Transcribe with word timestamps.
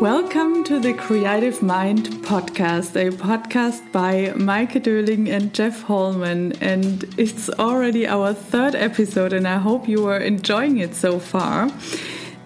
Welcome 0.00 0.64
to 0.64 0.80
the 0.80 0.94
Creative 0.94 1.60
Mind 1.62 2.06
podcast, 2.24 2.96
a 2.96 3.14
podcast 3.14 3.92
by 3.92 4.32
Maike 4.34 4.82
Döling 4.82 5.28
and 5.28 5.52
Jeff 5.52 5.82
Holman. 5.82 6.54
And 6.62 7.04
it's 7.18 7.50
already 7.50 8.06
our 8.06 8.32
third 8.32 8.74
episode, 8.74 9.34
and 9.34 9.46
I 9.46 9.58
hope 9.58 9.86
you 9.86 10.08
are 10.08 10.16
enjoying 10.16 10.78
it 10.78 10.94
so 10.94 11.18
far. 11.18 11.70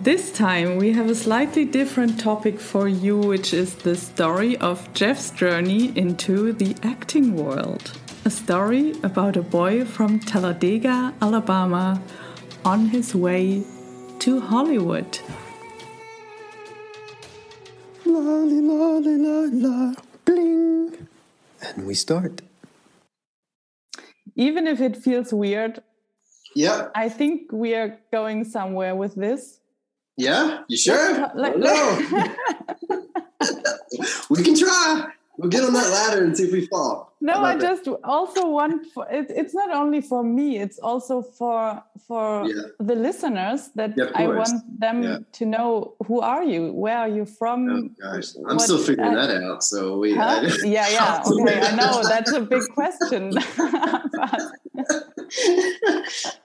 This 0.00 0.32
time 0.32 0.78
we 0.78 0.94
have 0.94 1.08
a 1.08 1.14
slightly 1.14 1.64
different 1.64 2.18
topic 2.18 2.58
for 2.58 2.88
you, 2.88 3.16
which 3.16 3.54
is 3.54 3.76
the 3.76 3.94
story 3.94 4.56
of 4.56 4.92
Jeff's 4.92 5.30
journey 5.30 5.96
into 5.96 6.52
the 6.52 6.74
acting 6.82 7.36
world. 7.36 7.96
A 8.24 8.30
story 8.30 8.96
about 9.04 9.36
a 9.36 9.42
boy 9.42 9.84
from 9.84 10.18
Talladega, 10.18 11.14
Alabama, 11.22 12.02
on 12.64 12.86
his 12.86 13.14
way 13.14 13.62
to 14.18 14.40
Hollywood. 14.40 15.20
La 18.14 18.44
la 18.44 18.98
la 19.02 19.36
la 19.52 19.94
bling. 20.24 21.08
And 21.60 21.86
we 21.86 21.94
start. 21.94 22.42
Even 24.36 24.66
if 24.68 24.80
it 24.80 24.96
feels 24.96 25.32
weird, 25.32 25.82
Yeah. 26.54 26.90
I 26.94 27.08
think 27.08 27.50
we 27.50 27.74
are 27.74 27.98
going 28.12 28.44
somewhere 28.44 28.94
with 28.94 29.16
this. 29.16 29.58
Yeah. 30.16 30.62
You 30.68 30.76
sure? 30.76 31.24
I 31.24 31.50
don't 31.50 31.60
we 34.30 34.42
can 34.44 34.54
try. 34.56 35.10
We'll 35.36 35.50
get 35.50 35.64
on 35.64 35.72
that 35.72 35.90
ladder 35.90 36.22
and 36.24 36.36
see 36.36 36.44
if 36.44 36.52
we 36.52 36.66
fall. 36.66 37.12
No, 37.20 37.32
I 37.42 37.56
just 37.58 37.88
also 38.04 38.48
want 38.48 38.86
for 38.94 39.04
it, 39.10 39.26
it's 39.30 39.52
not 39.54 39.70
only 39.72 40.00
for 40.00 40.22
me, 40.22 40.58
it's 40.58 40.78
also 40.78 41.22
for 41.22 41.82
for 42.06 42.46
Yeah. 42.46 42.62
the 42.78 42.94
listeners 42.94 43.70
that 43.74 43.94
Yeah, 43.96 44.10
I 44.14 44.28
want 44.28 44.62
them 44.80 45.02
Yeah. 45.02 45.18
to 45.38 45.46
know 45.46 45.94
who 46.06 46.20
are 46.20 46.44
you? 46.44 46.72
Where 46.72 46.98
are 46.98 47.08
you 47.08 47.24
from? 47.26 47.58
Oh, 47.68 47.88
gosh. 48.00 48.36
I'm 48.36 48.56
What- 48.56 48.60
still 48.60 48.78
figuring 48.78 49.16
uh, 49.16 49.26
that 49.26 49.42
out. 49.42 49.64
So 49.64 49.98
we. 49.98 50.14
Huh? 50.14 50.42
Yeah, 50.62 50.88
yeah. 50.88 51.22
Okay, 51.32 51.60
I 51.60 51.74
know 51.74 52.02
that's 52.02 52.32
a 52.32 52.40
big 52.40 52.62
question. 52.74 53.32
But- 53.34 54.42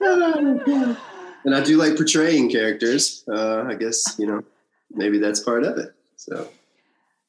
and 1.44 1.54
I 1.54 1.60
do 1.62 1.76
like 1.76 1.96
portraying 1.96 2.50
characters. 2.50 3.24
Uh, 3.28 3.62
I 3.68 3.74
guess 3.74 4.18
you 4.18 4.26
know 4.26 4.42
maybe 4.90 5.18
that's 5.18 5.40
part 5.40 5.64
of 5.64 5.78
it. 5.78 5.94
So 6.16 6.48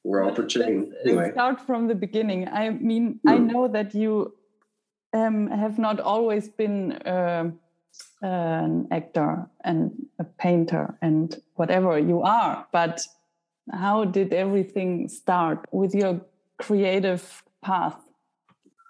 we're 0.03 0.23
all 0.23 0.33
portraying 0.33 0.89
Let's, 0.91 1.05
anyway. 1.07 1.31
Start 1.31 1.61
from 1.61 1.87
the 1.87 1.95
beginning. 1.95 2.47
I 2.47 2.69
mean, 2.71 3.19
I 3.27 3.37
Hmm. 3.37 3.47
know 3.47 3.67
that 3.67 3.93
you 3.93 4.33
um, 5.13 5.47
have 5.47 5.77
not 5.77 5.99
always 5.99 6.47
been 6.49 6.93
uh, 6.93 7.51
an 8.21 8.87
actor 8.91 9.47
and 9.63 9.91
a 10.19 10.23
painter 10.23 10.97
and 11.01 11.41
whatever 11.55 11.99
you 11.99 12.21
are, 12.21 12.65
but 12.71 13.01
how 13.71 14.05
did 14.05 14.33
everything 14.33 15.09
start 15.09 15.65
with 15.71 15.93
your 15.93 16.21
creative 16.57 17.43
path? 17.61 17.99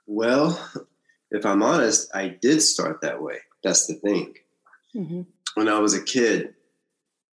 Well, 0.06 0.60
if 1.32 1.46
I'm 1.46 1.64
honest, 1.64 2.10
I 2.16 2.28
did 2.42 2.62
start 2.62 3.02
that 3.02 3.22
way. 3.22 3.40
That's 3.64 3.88
the 3.88 3.96
thing. 3.96 4.36
Mhm. 4.96 5.26
when 5.56 5.68
I 5.70 5.80
was 5.80 5.94
a 5.94 6.04
kid, 6.04 6.54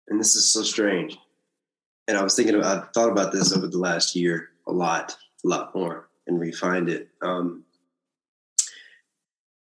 and 0.09 0.19
this 0.21 0.35
is 0.37 0.53
so 0.53 0.63
strange. 0.63 1.19
And 2.09 2.17
I 2.17 2.23
was 2.23 2.35
thinking 2.35 2.55
about, 2.55 2.85
I 2.85 2.87
thought 2.93 3.11
about 3.11 3.33
this 3.33 3.57
over 3.57 3.67
the 3.67 3.79
last 3.79 4.17
year 4.17 4.51
a 4.67 4.73
lot, 4.73 5.17
a 5.45 5.49
lot 5.49 5.75
more, 5.75 6.09
and 6.27 6.39
refined 6.39 6.89
it. 6.89 7.09
Um, 7.21 7.65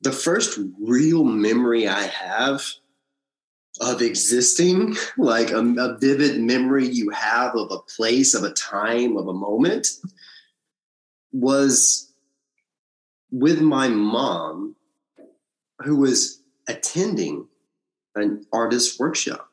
the 0.02 0.12
first 0.12 0.60
real 0.80 1.24
memory 1.24 1.88
I 1.88 2.04
have 2.04 2.64
of 3.80 4.02
existing, 4.02 4.96
like 5.18 5.52
a, 5.52 5.60
a 5.60 5.98
vivid 5.98 6.42
memory 6.42 6.88
you 6.88 7.10
have 7.12 7.56
of 7.56 7.72
a 7.72 7.80
place, 7.80 8.34
of 8.34 8.44
a 8.44 8.54
time, 8.54 9.18
of 9.18 9.28
a 9.28 9.34
moment, 9.34 9.88
was 11.32 12.12
with 13.32 13.62
my 13.62 13.88
mom, 13.88 14.76
who 15.80 15.96
was 15.96 16.42
attending 16.68 17.48
an 18.16 18.46
artist 18.52 19.00
workshop. 19.00 19.51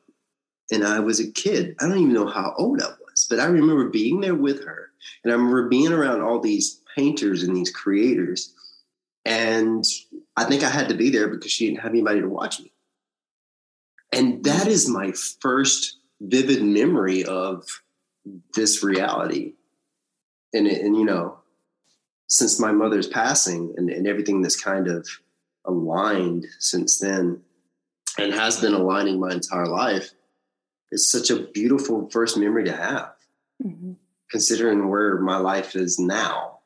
And 0.71 0.85
I 0.85 0.99
was 0.99 1.19
a 1.19 1.31
kid. 1.31 1.75
I 1.79 1.87
don't 1.87 1.97
even 1.97 2.13
know 2.13 2.27
how 2.27 2.53
old 2.57 2.81
I 2.81 2.87
was, 2.87 3.25
but 3.29 3.39
I 3.39 3.45
remember 3.45 3.89
being 3.89 4.21
there 4.21 4.35
with 4.35 4.63
her. 4.65 4.89
And 5.23 5.31
I 5.31 5.35
remember 5.35 5.67
being 5.67 5.91
around 5.91 6.21
all 6.21 6.39
these 6.39 6.81
painters 6.95 7.43
and 7.43 7.55
these 7.55 7.71
creators. 7.71 8.53
And 9.25 9.83
I 10.37 10.43
think 10.45 10.63
I 10.63 10.69
had 10.69 10.89
to 10.89 10.95
be 10.95 11.09
there 11.09 11.27
because 11.27 11.51
she 11.51 11.67
didn't 11.67 11.81
have 11.81 11.91
anybody 11.91 12.21
to 12.21 12.29
watch 12.29 12.59
me. 12.59 12.71
And 14.11 14.43
that 14.43 14.67
is 14.67 14.89
my 14.89 15.11
first 15.41 15.97
vivid 16.21 16.63
memory 16.63 17.23
of 17.25 17.65
this 18.53 18.83
reality. 18.83 19.53
And, 20.53 20.67
and 20.67 20.95
you 20.95 21.05
know, 21.05 21.39
since 22.27 22.59
my 22.59 22.71
mother's 22.71 23.07
passing 23.07 23.73
and, 23.77 23.89
and 23.89 24.07
everything 24.07 24.41
that's 24.41 24.59
kind 24.59 24.87
of 24.87 25.07
aligned 25.65 26.45
since 26.59 26.99
then, 26.99 27.41
and 28.17 28.33
has 28.33 28.59
been 28.59 28.73
aligning 28.73 29.19
my 29.19 29.31
entire 29.31 29.67
life. 29.67 30.11
It's 30.91 31.09
such 31.09 31.29
a 31.29 31.43
beautiful 31.43 32.09
first 32.09 32.37
memory 32.37 32.65
to 32.65 32.75
have, 32.75 33.15
Mhm. 33.63 33.95
considering 34.29 34.89
where 34.89 35.19
my 35.19 35.37
life 35.37 35.75
is 35.75 35.99
now. 35.99 36.59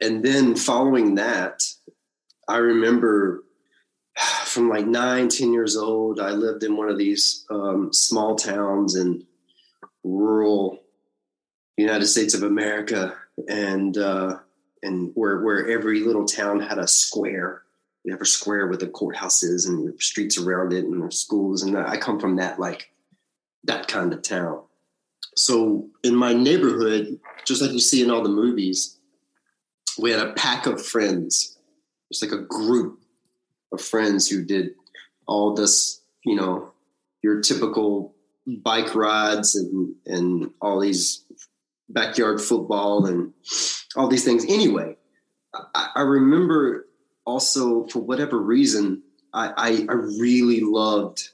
And 0.00 0.24
then 0.24 0.54
following 0.56 1.16
that, 1.16 1.62
I 2.46 2.58
remember 2.58 3.44
from 4.44 4.68
like 4.68 4.86
nine, 4.86 5.28
ten 5.28 5.52
years 5.52 5.76
old, 5.76 6.18
I 6.20 6.30
lived 6.32 6.62
in 6.64 6.76
one 6.76 6.88
of 6.88 6.98
these 6.98 7.44
um, 7.50 7.92
small 7.92 8.34
towns 8.36 8.96
in 8.96 9.26
rural 10.04 10.82
United 11.76 12.06
States 12.06 12.34
of 12.34 12.42
America, 12.42 13.16
and 13.48 13.96
uh, 13.96 14.38
and 14.82 15.12
where 15.14 15.40
where 15.40 15.68
every 15.68 16.00
little 16.00 16.24
town 16.24 16.58
had 16.60 16.78
a 16.78 16.88
square 16.88 17.62
we 18.08 18.12
have 18.12 18.22
a 18.22 18.26
square 18.26 18.68
with 18.68 18.80
the 18.80 18.86
courthouses 18.86 19.68
and 19.68 19.86
the 19.86 19.94
streets 20.00 20.38
around 20.38 20.72
it 20.72 20.86
and 20.86 21.02
the 21.02 21.12
schools 21.12 21.62
and 21.62 21.76
i 21.76 21.94
come 21.94 22.18
from 22.18 22.36
that 22.36 22.58
like 22.58 22.90
that 23.64 23.86
kind 23.86 24.14
of 24.14 24.22
town. 24.22 24.62
So 25.36 25.88
in 26.02 26.14
my 26.14 26.32
neighborhood 26.32 27.20
just 27.44 27.60
like 27.60 27.72
you 27.72 27.80
see 27.80 28.02
in 28.02 28.10
all 28.10 28.22
the 28.22 28.30
movies 28.30 28.96
we 29.98 30.10
had 30.10 30.26
a 30.26 30.32
pack 30.32 30.64
of 30.64 30.82
friends. 30.84 31.58
It's 32.10 32.22
like 32.22 32.32
a 32.32 32.44
group 32.44 32.98
of 33.72 33.82
friends 33.82 34.26
who 34.26 34.42
did 34.42 34.70
all 35.26 35.52
this 35.52 36.00
you 36.24 36.34
know 36.34 36.72
your 37.22 37.42
typical 37.42 38.14
bike 38.46 38.94
rides 38.94 39.54
and 39.54 39.94
and 40.06 40.50
all 40.62 40.80
these 40.80 41.26
backyard 41.90 42.40
football 42.40 43.04
and 43.04 43.34
all 43.96 44.08
these 44.08 44.24
things. 44.24 44.46
Anyway 44.48 44.96
I, 45.74 45.90
I 45.96 46.00
remember 46.00 46.87
also 47.28 47.86
for 47.88 48.00
whatever 48.00 48.38
reason 48.38 49.02
I, 49.34 49.52
I 49.56 49.86
i 49.88 49.92
really 49.92 50.60
loved 50.60 51.30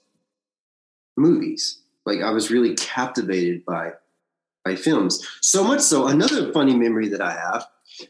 movies. 1.17 1.81
Like 2.05 2.21
i 2.23 2.31
was 2.31 2.51
really 2.51 2.75
captivated 2.75 3.65
by 3.65 3.93
by 4.65 4.75
films. 4.77 5.25
So 5.41 5.63
much 5.63 5.81
so 5.81 6.07
another 6.07 6.53
funny 6.53 6.75
memory 6.75 7.09
that 7.09 7.21
i 7.21 7.33
have 7.33 7.67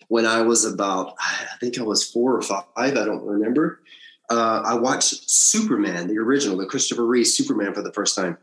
when 0.09 0.25
i 0.25 0.41
was 0.41 0.65
about 0.65 1.15
i 1.21 1.57
think 1.61 1.79
i 1.79 1.83
was 1.83 2.11
four 2.11 2.35
or 2.35 2.43
five 2.43 2.65
i 2.77 2.91
don't 2.91 3.23
remember 3.23 3.81
uh, 4.31 4.63
i 4.65 4.75
watched 4.75 5.29
superman 5.31 6.09
the 6.09 6.17
original 6.17 6.57
the 6.57 6.65
christopher 6.65 7.05
reeve 7.05 7.27
superman 7.27 7.75
for 7.75 7.83
the 7.83 7.93
first 7.93 8.17
time. 8.17 8.39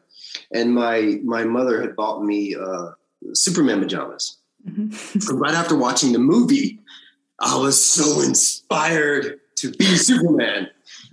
And 0.54 0.74
my 0.74 1.20
my 1.24 1.44
mother 1.44 1.82
had 1.82 1.96
bought 1.96 2.24
me 2.24 2.56
uh, 2.56 2.92
superman 3.34 3.80
pajamas. 3.82 4.38
Mhm. 4.70 4.94
right 5.42 5.54
after 5.54 5.76
watching 5.76 6.14
the 6.14 6.20
movie, 6.20 6.80
I 7.40 7.58
was 7.58 7.84
so 7.84 8.22
inspired 8.22 9.41
to 9.62 9.72
be 9.72 9.86
Superman. 9.96 10.70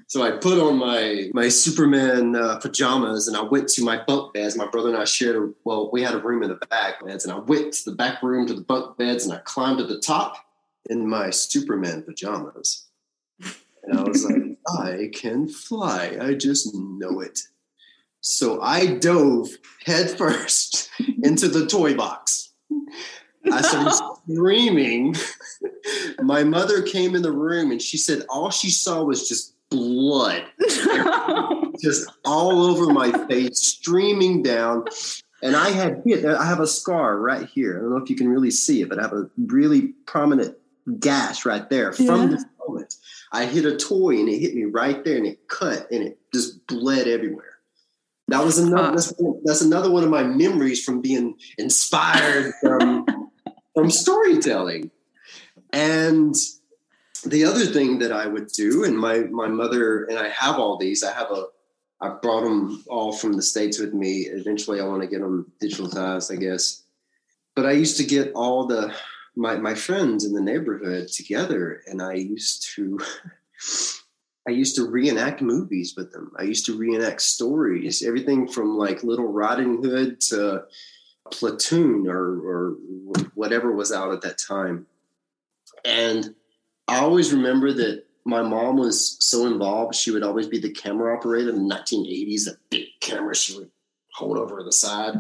So 0.07 0.23
I 0.23 0.33
put 0.33 0.59
on 0.59 0.79
my 0.79 1.31
my 1.35 1.49
Superman 1.49 2.35
uh, 2.35 2.59
pajamas 2.59 3.29
and 3.29 3.37
I 3.37 3.43
went 3.43 3.69
to 3.71 3.85
my 3.85 4.03
bunk 4.07 4.35
beds. 4.35 4.57
My 4.57 4.67
brother 4.67 4.89
and 4.89 4.99
I 4.99 5.05
shared 5.05 5.37
a 5.37 5.53
well, 5.65 5.91
we 5.93 6.03
had 6.03 6.15
a 6.15 6.19
room 6.19 6.43
in 6.43 6.49
the 6.49 6.67
back 6.67 7.05
beds, 7.05 7.25
and 7.25 7.33
I 7.33 7.39
went 7.39 7.75
to 7.75 7.91
the 7.91 7.97
back 7.97 8.23
room 8.23 8.47
to 8.47 8.55
the 8.55 8.63
bunk 8.63 8.97
beds 8.97 9.25
and 9.25 9.35
I 9.35 9.39
climbed 9.45 9.79
to 9.79 9.85
the 9.85 10.01
top 10.01 10.37
in 10.89 11.09
my 11.09 11.31
Superman 11.31 12.03
pajamas. 12.03 12.87
And 13.85 13.99
I 13.99 14.03
was 14.03 14.25
like, 14.25 14.43
I 14.81 15.11
can 15.13 15.49
fly. 15.49 16.17
I 16.21 16.35
just 16.35 16.75
know 16.75 17.21
it. 17.21 17.41
So 18.21 18.61
I 18.61 18.87
dove 18.97 19.49
headfirst 19.85 20.91
into 21.23 21.49
the 21.49 21.67
toy 21.67 21.95
box. 21.95 22.48
I 23.53 23.63
started 23.63 23.95
screaming. 24.31 25.15
My 26.21 26.45
mother 26.45 26.83
came 26.83 27.15
in 27.15 27.23
the 27.23 27.33
room 27.33 27.71
and 27.71 27.81
she 27.81 27.97
said 27.97 28.25
all 28.29 28.51
she 28.51 28.71
saw 28.71 29.03
was 29.03 29.29
just 29.29 29.55
blood, 29.71 30.45
just 31.83 32.11
all 32.25 32.63
over 32.63 32.93
my 32.93 33.13
face, 33.27 33.61
streaming 33.61 34.43
down. 34.43 34.85
And 35.43 35.55
I 35.55 35.71
had 35.71 36.03
hit, 36.05 36.25
I 36.25 36.45
have 36.47 36.61
a 36.61 36.67
scar 36.67 37.19
right 37.19 37.47
here. 37.47 37.79
I 37.79 37.81
don't 37.81 37.91
know 37.91 38.03
if 38.03 38.11
you 38.11 38.17
can 38.17 38.29
really 38.29 38.51
see 38.51 38.83
it, 38.83 38.89
but 38.89 38.99
I 38.99 39.03
have 39.03 39.13
a 39.13 39.31
really 39.37 39.89
prominent 40.07 40.57
gash 40.99 41.45
right 41.45 41.69
there 41.69 41.93
from 41.93 42.31
this 42.31 42.45
moment. 42.67 42.95
I 43.31 43.47
hit 43.47 43.65
a 43.65 43.77
toy 43.77 44.19
and 44.19 44.29
it 44.29 44.39
hit 44.39 44.55
me 44.55 44.65
right 44.65 45.05
there 45.05 45.17
and 45.17 45.27
it 45.27 45.47
cut 45.49 45.91
and 45.91 46.03
it 46.03 46.19
just 46.33 46.67
bled 46.67 47.07
everywhere. 47.07 47.45
That 48.29 48.45
was 48.45 48.59
another. 48.59 48.91
That's, 48.91 49.15
that's 49.45 49.63
another 49.63 49.91
one 49.91 50.05
of 50.05 50.11
my 50.11 50.23
memories 50.23 50.85
from 50.85 51.01
being 51.01 51.37
inspired 51.57 52.53
from 52.61 53.07
from 53.79 53.91
storytelling. 53.91 54.91
And 55.73 56.35
the 57.25 57.45
other 57.45 57.65
thing 57.65 58.01
that 58.01 58.11
I 58.11 58.27
would 58.27 58.49
do, 58.49 58.83
and 58.83 58.99
my 58.99 59.21
my 59.21 59.47
mother 59.47 60.05
and 60.05 60.19
I 60.19 60.29
have 60.31 60.59
all 60.59 60.77
these. 60.77 61.05
I 61.05 61.13
have 61.13 61.31
a. 61.31 61.47
I 62.01 62.11
brought 62.23 62.43
them 62.43 62.85
all 62.89 63.13
from 63.13 63.35
the 63.35 63.43
states 63.43 63.79
with 63.79 63.93
me. 63.93 64.23
Eventually, 64.23 64.81
I 64.81 64.87
want 64.87 65.03
to 65.03 65.09
get 65.09 65.21
them 65.21 65.53
digitalized, 65.63 66.33
I 66.33 66.37
guess. 66.37 66.83
But 67.55 67.67
I 67.67 67.73
used 67.73 67.97
to 67.99 68.05
get 68.05 68.33
all 68.35 68.67
the 68.67 68.93
my 69.37 69.57
my 69.57 69.75
friends 69.75 70.25
in 70.25 70.33
the 70.33 70.41
neighborhood 70.41 71.09
together, 71.09 71.83
and 71.87 72.03
I 72.03 72.15
used 72.15 72.69
to. 72.75 72.99
I 74.49 74.53
used 74.53 74.77
to 74.77 74.89
reenact 74.89 75.43
movies 75.43 75.93
with 75.95 76.11
them. 76.11 76.33
I 76.39 76.45
used 76.45 76.65
to 76.67 76.79
reenact 76.79 77.21
stories, 77.21 78.03
everything 78.03 78.49
from 78.49 78.79
like 78.79 79.05
Little 79.05 79.31
Riding 79.31 79.83
Hood 79.83 80.23
to 80.31 80.65
Platoon 81.31 82.07
or, 82.09 82.19
or 82.19 82.77
whatever 83.35 83.73
was 83.73 83.93
out 83.93 84.13
at 84.13 84.23
that 84.23 84.39
time. 84.39 84.87
And 85.85 86.35
I 86.87 87.01
always 87.01 87.33
remember 87.33 87.73
that 87.73 88.05
my 88.25 88.43
mom 88.43 88.77
was 88.77 89.17
so 89.21 89.47
involved. 89.47 89.95
She 89.95 90.11
would 90.11 90.23
always 90.23 90.47
be 90.47 90.59
the 90.59 90.73
camera 90.73 91.17
operator 91.17 91.51
in 91.51 91.69
the 91.69 91.75
1980s, 91.75 92.47
a 92.47 92.57
big 92.71 92.87
camera 93.01 93.35
she 93.35 93.57
would 93.57 93.71
hold 94.13 94.37
over 94.37 94.63
the 94.63 94.73
side. 94.73 95.15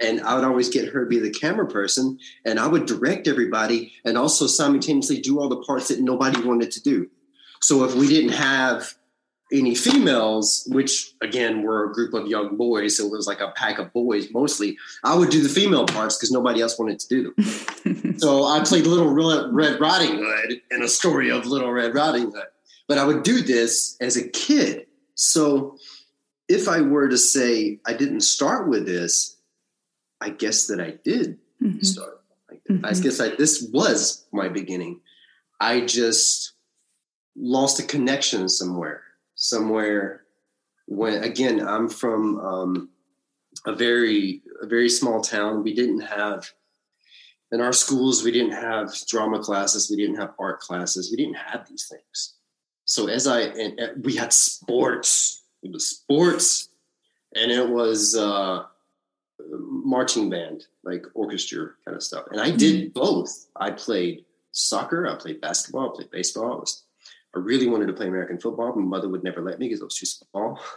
And 0.00 0.20
I 0.22 0.34
would 0.34 0.44
always 0.44 0.68
get 0.68 0.88
her 0.88 1.04
to 1.04 1.08
be 1.08 1.18
the 1.18 1.30
camera 1.30 1.66
person. 1.66 2.18
And 2.44 2.58
I 2.58 2.66
would 2.66 2.86
direct 2.86 3.26
everybody 3.26 3.92
and 4.04 4.16
also 4.16 4.46
simultaneously 4.46 5.20
do 5.20 5.40
all 5.40 5.48
the 5.48 5.62
parts 5.62 5.88
that 5.88 6.00
nobody 6.00 6.40
wanted 6.40 6.70
to 6.72 6.82
do. 6.82 7.08
So 7.60 7.84
if 7.84 7.94
we 7.94 8.06
didn't 8.06 8.32
have 8.32 8.94
any 9.54 9.74
females, 9.74 10.68
which 10.70 11.12
again 11.22 11.62
were 11.62 11.88
a 11.88 11.92
group 11.92 12.12
of 12.14 12.26
young 12.26 12.56
boys, 12.56 12.96
so 12.96 13.06
it 13.06 13.10
was 13.10 13.26
like 13.26 13.40
a 13.40 13.52
pack 13.52 13.78
of 13.78 13.92
boys 13.92 14.28
mostly, 14.32 14.76
I 15.02 15.14
would 15.14 15.30
do 15.30 15.42
the 15.42 15.48
female 15.48 15.86
parts 15.86 16.16
because 16.16 16.30
nobody 16.30 16.60
else 16.60 16.78
wanted 16.78 16.98
to 17.00 17.08
do 17.08 17.34
them. 17.36 18.18
so 18.18 18.44
I 18.44 18.62
played 18.64 18.86
Little 18.86 19.14
Red 19.14 19.80
Riding 19.80 20.16
Hood 20.18 20.60
in 20.70 20.82
a 20.82 20.88
story 20.88 21.30
of 21.30 21.46
Little 21.46 21.72
Red 21.72 21.94
Riding 21.94 22.32
Hood. 22.32 22.46
But 22.86 22.98
I 22.98 23.04
would 23.04 23.22
do 23.22 23.40
this 23.40 23.96
as 24.00 24.16
a 24.16 24.28
kid. 24.28 24.86
So 25.14 25.78
if 26.48 26.68
I 26.68 26.80
were 26.80 27.08
to 27.08 27.16
say 27.16 27.80
I 27.86 27.94
didn't 27.94 28.20
start 28.20 28.68
with 28.68 28.86
this, 28.86 29.36
I 30.20 30.30
guess 30.30 30.66
that 30.66 30.80
I 30.80 30.94
did 31.04 31.38
mm-hmm. 31.62 31.80
start. 31.80 32.20
Mm-hmm. 32.70 32.84
I 32.84 32.92
guess 32.92 33.20
I, 33.20 33.28
this 33.36 33.68
was 33.72 34.24
my 34.32 34.48
beginning. 34.48 35.00
I 35.60 35.80
just 35.80 36.52
lost 37.36 37.80
a 37.80 37.82
connection 37.82 38.48
somewhere, 38.48 39.02
somewhere. 39.44 40.22
When 40.86 41.22
again, 41.22 41.66
I'm 41.66 41.88
from 41.88 42.38
um, 42.40 42.88
a 43.66 43.74
very 43.74 44.42
a 44.62 44.66
very 44.66 44.88
small 44.88 45.20
town. 45.20 45.62
We 45.62 45.74
didn't 45.74 46.00
have 46.00 46.50
in 47.52 47.60
our 47.60 47.72
schools. 47.72 48.24
We 48.24 48.32
didn't 48.32 48.52
have 48.52 48.92
drama 49.06 49.38
classes. 49.38 49.90
We 49.90 49.96
didn't 49.96 50.16
have 50.16 50.32
art 50.38 50.60
classes. 50.60 51.10
We 51.10 51.16
didn't 51.16 51.36
have 51.36 51.68
these 51.68 51.86
things. 51.88 52.34
So 52.84 53.08
as 53.08 53.26
I 53.26 53.40
and, 53.42 53.78
and 53.78 54.04
we 54.04 54.16
had 54.16 54.32
sports. 54.32 55.42
It 55.62 55.72
was 55.72 55.86
sports, 55.86 56.68
and 57.34 57.50
it 57.50 57.66
was 57.66 58.14
uh, 58.14 58.64
marching 59.48 60.28
band, 60.28 60.66
like 60.84 61.06
orchestra 61.14 61.70
kind 61.86 61.96
of 61.96 62.02
stuff. 62.02 62.26
And 62.30 62.38
I 62.38 62.50
did 62.50 62.92
mm-hmm. 62.92 63.00
both. 63.00 63.46
I 63.56 63.70
played 63.70 64.26
soccer. 64.52 65.06
I 65.06 65.14
played 65.16 65.40
basketball. 65.40 65.90
I 65.90 65.96
played 65.96 66.10
baseball. 66.10 66.52
I 66.52 66.56
was 66.56 66.83
I 67.34 67.38
really 67.38 67.68
wanted 67.68 67.86
to 67.86 67.92
play 67.92 68.06
American 68.06 68.38
football. 68.38 68.74
My 68.74 68.82
mother 68.82 69.08
would 69.08 69.24
never 69.24 69.42
let 69.42 69.58
me 69.58 69.68
because 69.68 69.82
I 69.82 69.84
was 69.84 69.98
too 69.98 70.06
small. 70.06 70.60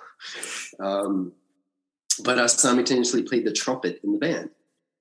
Um, 0.79 1.33
but 2.23 2.39
I 2.39 2.47
simultaneously 2.47 3.21
played 3.21 3.45
the 3.45 3.51
trumpet 3.51 3.99
in 4.03 4.13
the 4.13 4.17
band. 4.17 4.49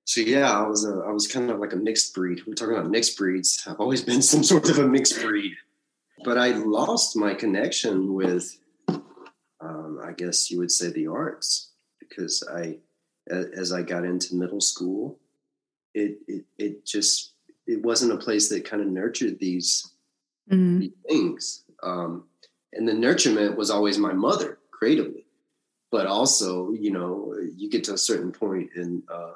So 0.05 0.21
yeah, 0.21 0.51
I 0.51 0.67
was 0.67 0.85
a, 0.85 1.03
I 1.07 1.11
was 1.11 1.27
kind 1.27 1.49
of 1.49 1.59
like 1.59 1.73
a 1.73 1.77
mixed 1.77 2.13
breed. 2.13 2.41
We're 2.45 2.53
talking 2.53 2.75
about 2.75 2.89
mixed 2.89 3.17
breeds. 3.17 3.63
I've 3.67 3.79
always 3.79 4.03
been 4.03 4.21
some 4.33 4.43
sort 4.43 4.69
of 4.69 4.77
a 4.77 4.87
mixed 4.87 5.19
breed, 5.21 5.53
but 6.23 6.37
I 6.37 6.51
lost 6.51 7.15
my 7.15 7.33
connection 7.33 8.13
with, 8.13 8.57
um, 9.59 9.99
I 10.03 10.13
guess 10.13 10.49
you 10.51 10.59
would 10.59 10.71
say, 10.71 10.91
the 10.91 11.07
arts 11.07 11.71
because 11.99 12.43
I, 12.49 12.77
as 13.29 13.73
I 13.73 13.81
got 13.81 14.05
into 14.05 14.35
middle 14.35 14.61
school, 14.61 15.19
it 15.93 16.19
it 16.27 16.45
it 16.57 16.85
just 16.85 17.33
it 17.65 17.83
wasn't 17.83 18.13
a 18.13 18.17
place 18.17 18.49
that 18.49 18.65
kind 18.65 18.81
of 18.81 18.87
nurtured 18.87 19.39
these 19.39 19.91
mm-hmm. 20.51 20.87
things. 21.07 21.63
Um, 21.83 22.25
and 22.73 22.87
the 22.87 22.93
nurturement 22.93 23.55
was 23.55 23.69
always 23.69 23.97
my 23.97 24.13
mother 24.13 24.59
creatively, 24.71 25.25
but 25.91 26.05
also, 26.05 26.71
you 26.71 26.91
know, 26.91 27.35
you 27.55 27.69
get 27.69 27.83
to 27.85 27.93
a 27.93 27.97
certain 27.97 28.31
point 28.31 28.69
in 28.75 29.03
uh, 29.11 29.33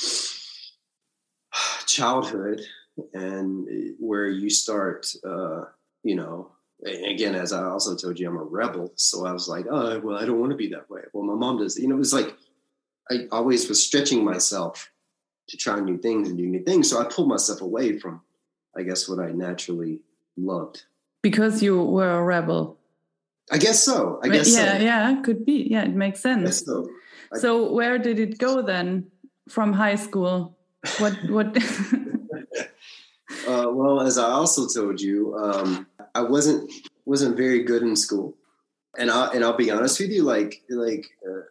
childhood 1.86 2.62
and 3.14 3.94
where 3.98 4.28
you 4.28 4.50
start, 4.50 5.12
uh, 5.26 5.64
you 6.02 6.14
know, 6.14 6.52
again, 6.84 7.34
as 7.34 7.52
I 7.52 7.64
also 7.64 7.96
told 7.96 8.18
you, 8.18 8.28
I'm 8.28 8.36
a 8.36 8.42
rebel. 8.42 8.92
So 8.96 9.26
I 9.26 9.32
was 9.32 9.48
like, 9.48 9.66
oh, 9.70 10.00
well, 10.00 10.16
I 10.16 10.24
don't 10.24 10.40
want 10.40 10.50
to 10.50 10.56
be 10.56 10.68
that 10.68 10.90
way. 10.90 11.02
Well, 11.12 11.24
my 11.24 11.34
mom 11.34 11.58
does. 11.58 11.78
You 11.78 11.88
know, 11.88 11.94
it 11.94 11.98
was 11.98 12.12
like 12.12 12.36
I 13.10 13.26
always 13.30 13.68
was 13.68 13.84
stretching 13.84 14.24
myself 14.24 14.90
to 15.48 15.56
try 15.56 15.78
new 15.80 15.98
things 15.98 16.28
and 16.28 16.38
do 16.38 16.46
new 16.46 16.62
things. 16.62 16.88
So 16.88 17.00
I 17.00 17.04
pulled 17.04 17.28
myself 17.28 17.60
away 17.60 17.98
from, 17.98 18.22
I 18.76 18.82
guess, 18.82 19.08
what 19.08 19.18
I 19.18 19.32
naturally 19.32 20.00
loved. 20.36 20.84
Because 21.22 21.62
you 21.62 21.82
were 21.82 22.10
a 22.10 22.22
rebel. 22.22 22.78
I 23.50 23.58
guess 23.58 23.82
so. 23.82 24.20
I 24.22 24.28
guess 24.28 24.54
yeah, 24.54 24.78
so. 24.78 24.84
yeah, 24.84 25.22
could 25.22 25.44
be. 25.44 25.68
Yeah, 25.70 25.84
it 25.84 25.94
makes 25.94 26.20
sense. 26.20 26.64
so. 26.64 26.88
I, 27.32 27.38
so 27.38 27.72
where 27.72 27.98
did 27.98 28.18
it 28.18 28.38
go 28.38 28.62
then 28.62 29.10
from 29.48 29.72
high 29.72 29.96
school? 29.96 30.56
What 30.98 31.14
what 31.28 31.56
uh, 33.46 33.70
well, 33.70 34.00
as 34.00 34.18
I 34.18 34.30
also 34.30 34.66
told 34.68 35.00
you, 35.00 35.36
um, 35.36 35.86
I 36.14 36.22
wasn't 36.22 36.70
wasn't 37.04 37.36
very 37.36 37.62
good 37.62 37.82
in 37.82 37.96
school, 37.96 38.36
and 38.98 39.10
I 39.10 39.32
and 39.32 39.44
I'll 39.44 39.56
be 39.56 39.70
honest 39.70 40.00
with 40.00 40.10
you, 40.10 40.22
like 40.22 40.62
like 40.68 41.06
uh, 41.26 41.42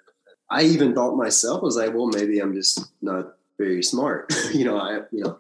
I 0.50 0.64
even 0.64 0.94
thought 0.94 1.16
myself 1.16 1.62
I 1.62 1.66
was 1.66 1.78
like, 1.78 1.94
well, 1.94 2.08
maybe 2.08 2.40
I'm 2.40 2.54
just 2.54 2.92
not 3.02 3.38
very 3.58 3.84
smart. 3.84 4.34
you 4.54 4.66
know, 4.66 4.78
I 4.78 5.02
you 5.12 5.24
know 5.24 5.40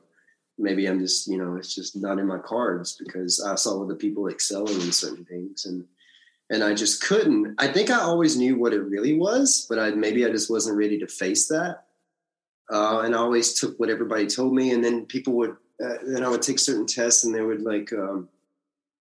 maybe 0.61 0.85
I'm 0.85 0.99
just, 0.99 1.27
you 1.27 1.37
know, 1.37 1.55
it's 1.55 1.73
just 1.73 1.95
not 1.95 2.19
in 2.19 2.27
my 2.27 2.37
cards 2.37 2.95
because 3.03 3.43
I 3.43 3.55
saw 3.55 3.83
other 3.83 3.95
people 3.95 4.27
excelling 4.27 4.79
in 4.81 4.91
certain 4.91 5.25
things 5.25 5.65
and 5.65 5.85
and 6.51 6.65
I 6.65 6.73
just 6.73 7.01
couldn't. 7.01 7.55
I 7.59 7.69
think 7.69 7.89
I 7.89 8.01
always 8.01 8.35
knew 8.35 8.57
what 8.57 8.73
it 8.73 8.81
really 8.81 9.17
was, 9.17 9.65
but 9.69 9.79
I 9.79 9.91
maybe 9.91 10.25
I 10.25 10.29
just 10.29 10.49
wasn't 10.49 10.77
ready 10.77 10.99
to 10.99 11.07
face 11.07 11.47
that. 11.47 11.85
Uh, 12.69 13.01
and 13.05 13.15
I 13.15 13.19
always 13.19 13.59
took 13.59 13.79
what 13.79 13.89
everybody 13.89 14.27
told 14.27 14.53
me, 14.53 14.71
and 14.71 14.83
then 14.83 15.05
people 15.05 15.33
would 15.33 15.55
uh, 15.83 15.95
then 16.05 16.25
I 16.25 16.29
would 16.29 16.41
take 16.41 16.59
certain 16.59 16.85
tests, 16.85 17.23
and 17.23 17.33
they 17.33 17.41
would 17.41 17.61
like 17.61 17.93
um, 17.93 18.27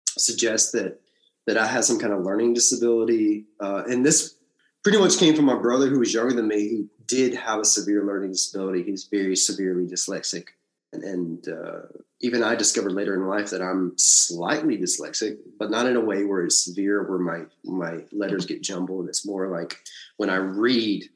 suggest 0.07 0.71
that 0.71 1.01
that 1.45 1.57
I 1.57 1.67
had 1.67 1.83
some 1.83 1.99
kind 1.99 2.13
of 2.13 2.23
learning 2.23 2.53
disability, 2.53 3.43
uh, 3.59 3.83
and 3.89 4.05
this 4.05 4.35
pretty 4.81 4.97
much 4.97 5.17
came 5.17 5.35
from 5.35 5.45
my 5.45 5.57
brother 5.57 5.89
who 5.89 5.99
was 5.99 6.13
younger 6.13 6.33
than 6.33 6.47
me, 6.47 6.69
who 6.69 6.89
did 7.07 7.33
have 7.33 7.59
a 7.59 7.65
severe 7.65 8.05
learning 8.05 8.31
disability. 8.31 8.83
He's 8.83 9.03
very 9.11 9.35
severely 9.35 9.85
dyslexic 9.85 10.45
and 10.93 11.47
uh, 11.47 11.81
even 12.21 12.43
I 12.43 12.55
discovered 12.55 12.93
later 12.93 13.15
in 13.15 13.27
life 13.27 13.49
that 13.49 13.61
I'm 13.61 13.93
slightly 13.97 14.77
dyslexic, 14.77 15.37
but 15.59 15.71
not 15.71 15.87
in 15.87 15.95
a 15.95 16.01
way 16.01 16.23
where 16.23 16.43
it's 16.43 16.63
severe, 16.63 17.03
where 17.03 17.19
my 17.19 17.45
my 17.63 18.03
letters 18.11 18.45
get 18.45 18.61
jumbled. 18.61 19.09
It's 19.09 19.25
more 19.25 19.47
like 19.47 19.77
when 20.17 20.29
I 20.29 20.35
read, 20.35 21.09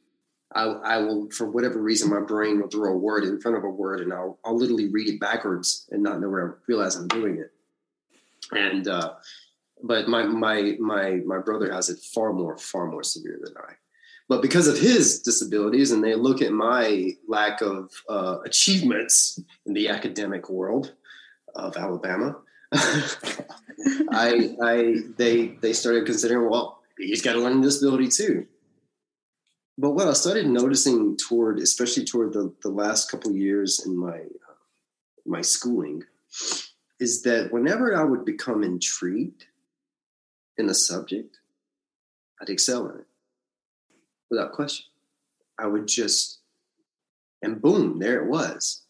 I, 0.53 0.63
I 0.63 0.98
will, 0.98 1.29
for 1.31 1.50
whatever 1.50 1.81
reason, 1.81 2.10
my 2.10 2.22
brain 2.22 2.60
will 2.60 2.69
throw 2.69 2.93
a 2.93 2.98
word 2.98 3.24
in 3.24 3.39
front 3.39 3.57
of 3.57 3.63
a 3.63 3.69
word, 3.69 4.01
and 4.01 4.12
I'll 4.12 4.39
I'll 4.43 4.57
literally 4.57 4.89
read 4.89 5.10
it 5.10 5.19
backwards 5.19 5.88
and 5.91 6.03
not 6.03 6.19
know 6.19 6.29
where 6.29 6.50
I 6.50 6.53
realize 6.67 6.96
I'm 6.96 7.07
doing 7.07 7.38
it. 7.38 7.51
And 8.51 8.88
uh, 8.88 9.13
but 9.84 10.07
my 10.07 10.24
my 10.24 10.75
my 10.79 11.12
my 11.25 11.38
brother 11.39 11.72
has 11.72 11.89
it 11.89 12.00
far 12.00 12.34
more 12.34 12.57
far 12.57 12.88
more 12.88 13.03
severe 13.03 13.39
than 13.43 13.53
I. 13.57 13.74
But 14.29 14.41
because 14.41 14.67
of 14.67 14.77
his 14.77 15.22
disabilities, 15.22 15.91
and 15.91 16.03
they 16.03 16.15
look 16.15 16.41
at 16.41 16.51
my 16.51 17.12
lack 17.27 17.62
of 17.62 17.91
uh, 18.10 18.39
achievements 18.46 19.39
in 19.65 19.74
the 19.74 19.88
academic 19.88 20.50
world 20.50 20.93
of 21.55 21.77
Alabama, 21.77 22.36
I, 22.74 24.55
I, 24.62 24.96
they, 25.17 25.48
they 25.62 25.72
started 25.72 26.05
considering, 26.05 26.50
well, 26.50 26.81
he's 26.98 27.22
got 27.22 27.38
a 27.38 27.39
learning 27.39 27.62
disability 27.62 28.10
too. 28.10 28.48
But 29.77 29.91
what 29.91 30.07
I 30.07 30.13
started 30.13 30.48
noticing 30.48 31.15
toward, 31.15 31.60
especially 31.60 32.03
toward 32.03 32.34
the, 32.34 32.53
the 32.63 32.69
last 32.69 33.10
couple 33.10 33.31
years 33.31 33.86
in 33.86 33.96
my 33.96 34.17
uh, 34.17 34.53
my 35.25 35.41
schooling, 35.41 36.03
is 37.00 37.22
that 37.24 37.53
whenever 37.53 37.96
I 37.96 38.03
would 38.03 38.25
become 38.25 38.63
intrigued 38.63 39.46
in 40.57 40.67
a 40.67 40.74
subject, 40.74 41.38
I'd 42.41 42.50
excel 42.50 42.89
in 42.89 43.01
it 43.01 43.07
without 44.29 44.53
question. 44.53 44.86
I 45.60 45.67
would 45.67 45.88
just, 45.88 46.39
and 47.41 47.62
boom, 47.62 48.00
there 48.00 48.22
it 48.24 48.29
was. 48.29 48.84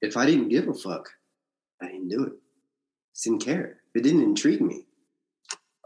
If 0.00 0.16
I 0.16 0.26
didn't 0.26 0.48
give 0.48 0.68
a 0.68 0.74
fuck, 0.74 1.10
I 1.82 1.86
didn't 1.86 2.08
do 2.08 2.24
it. 2.24 2.32
Didn't 3.22 3.44
care. 3.44 3.78
It 3.94 4.02
didn't 4.02 4.22
intrigue 4.22 4.62
me, 4.62 4.86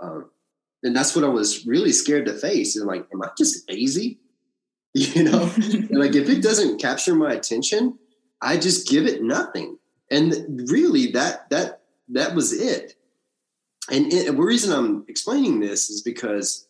um, 0.01 0.31
and 0.85 0.95
that's 0.95 1.17
what 1.17 1.25
I 1.25 1.29
was 1.29 1.67
really 1.67 1.91
scared 1.91 2.27
to 2.27 2.35
face. 2.35 2.77
And 2.77 2.87
like, 2.87 3.07
am 3.13 3.23
I 3.23 3.31
just 3.37 3.69
lazy? 3.71 4.21
You 4.97 5.25
know, 5.25 5.53
like 5.91 6.15
if 6.15 6.29
it 6.29 6.41
doesn't 6.41 6.81
capture 6.81 7.17
my 7.17 7.33
attention, 7.33 7.99
I 8.41 8.57
just 8.57 8.89
give 8.89 9.07
it 9.07 9.25
nothing. 9.25 9.77
And 10.09 10.71
really, 10.71 11.11
that 11.11 11.51
that 11.51 11.81
that 12.11 12.37
was 12.37 12.53
it. 12.53 12.95
And 13.91 14.13
the 14.13 14.33
reason 14.33 14.73
I'm 14.73 15.05
explaining 15.09 15.59
this 15.59 15.91
is 15.91 16.01
because 16.01 16.69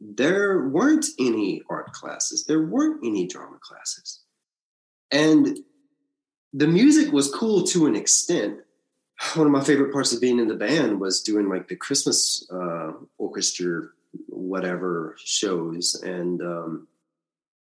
there 0.00 0.68
weren't 0.68 1.06
any 1.18 1.62
art 1.70 1.92
classes, 1.92 2.44
there 2.46 2.62
weren't 2.62 3.00
any 3.04 3.26
drama 3.26 3.58
classes, 3.60 4.22
and 5.10 5.58
the 6.52 6.68
music 6.68 7.12
was 7.12 7.32
cool 7.32 7.64
to 7.64 7.86
an 7.86 7.96
extent. 7.96 8.60
One 9.34 9.46
of 9.46 9.52
my 9.52 9.62
favorite 9.62 9.92
parts 9.92 10.12
of 10.12 10.20
being 10.20 10.38
in 10.38 10.48
the 10.48 10.54
band 10.54 11.00
was 11.00 11.22
doing 11.22 11.48
like 11.48 11.68
the 11.68 11.76
Christmas 11.76 12.48
uh, 12.52 12.92
orchestra, 13.18 13.88
whatever 14.28 15.16
shows, 15.18 16.00
and 16.04 16.40
um, 16.42 16.88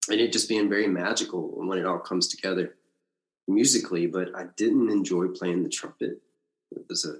and 0.10 0.20
it 0.20 0.32
just 0.32 0.50
being 0.50 0.70
very 0.70 0.88
magical 0.88 1.52
when 1.56 1.78
it 1.78 1.86
all 1.86 2.00
comes 2.00 2.28
together 2.28 2.76
musically. 3.48 4.08
But 4.08 4.30
I 4.36 4.46
didn't 4.58 4.90
enjoy 4.90 5.28
playing 5.28 5.64
the 5.64 5.70
trumpet. 5.70 6.22
It 6.72 6.86
was 6.90 7.06
a 7.06 7.16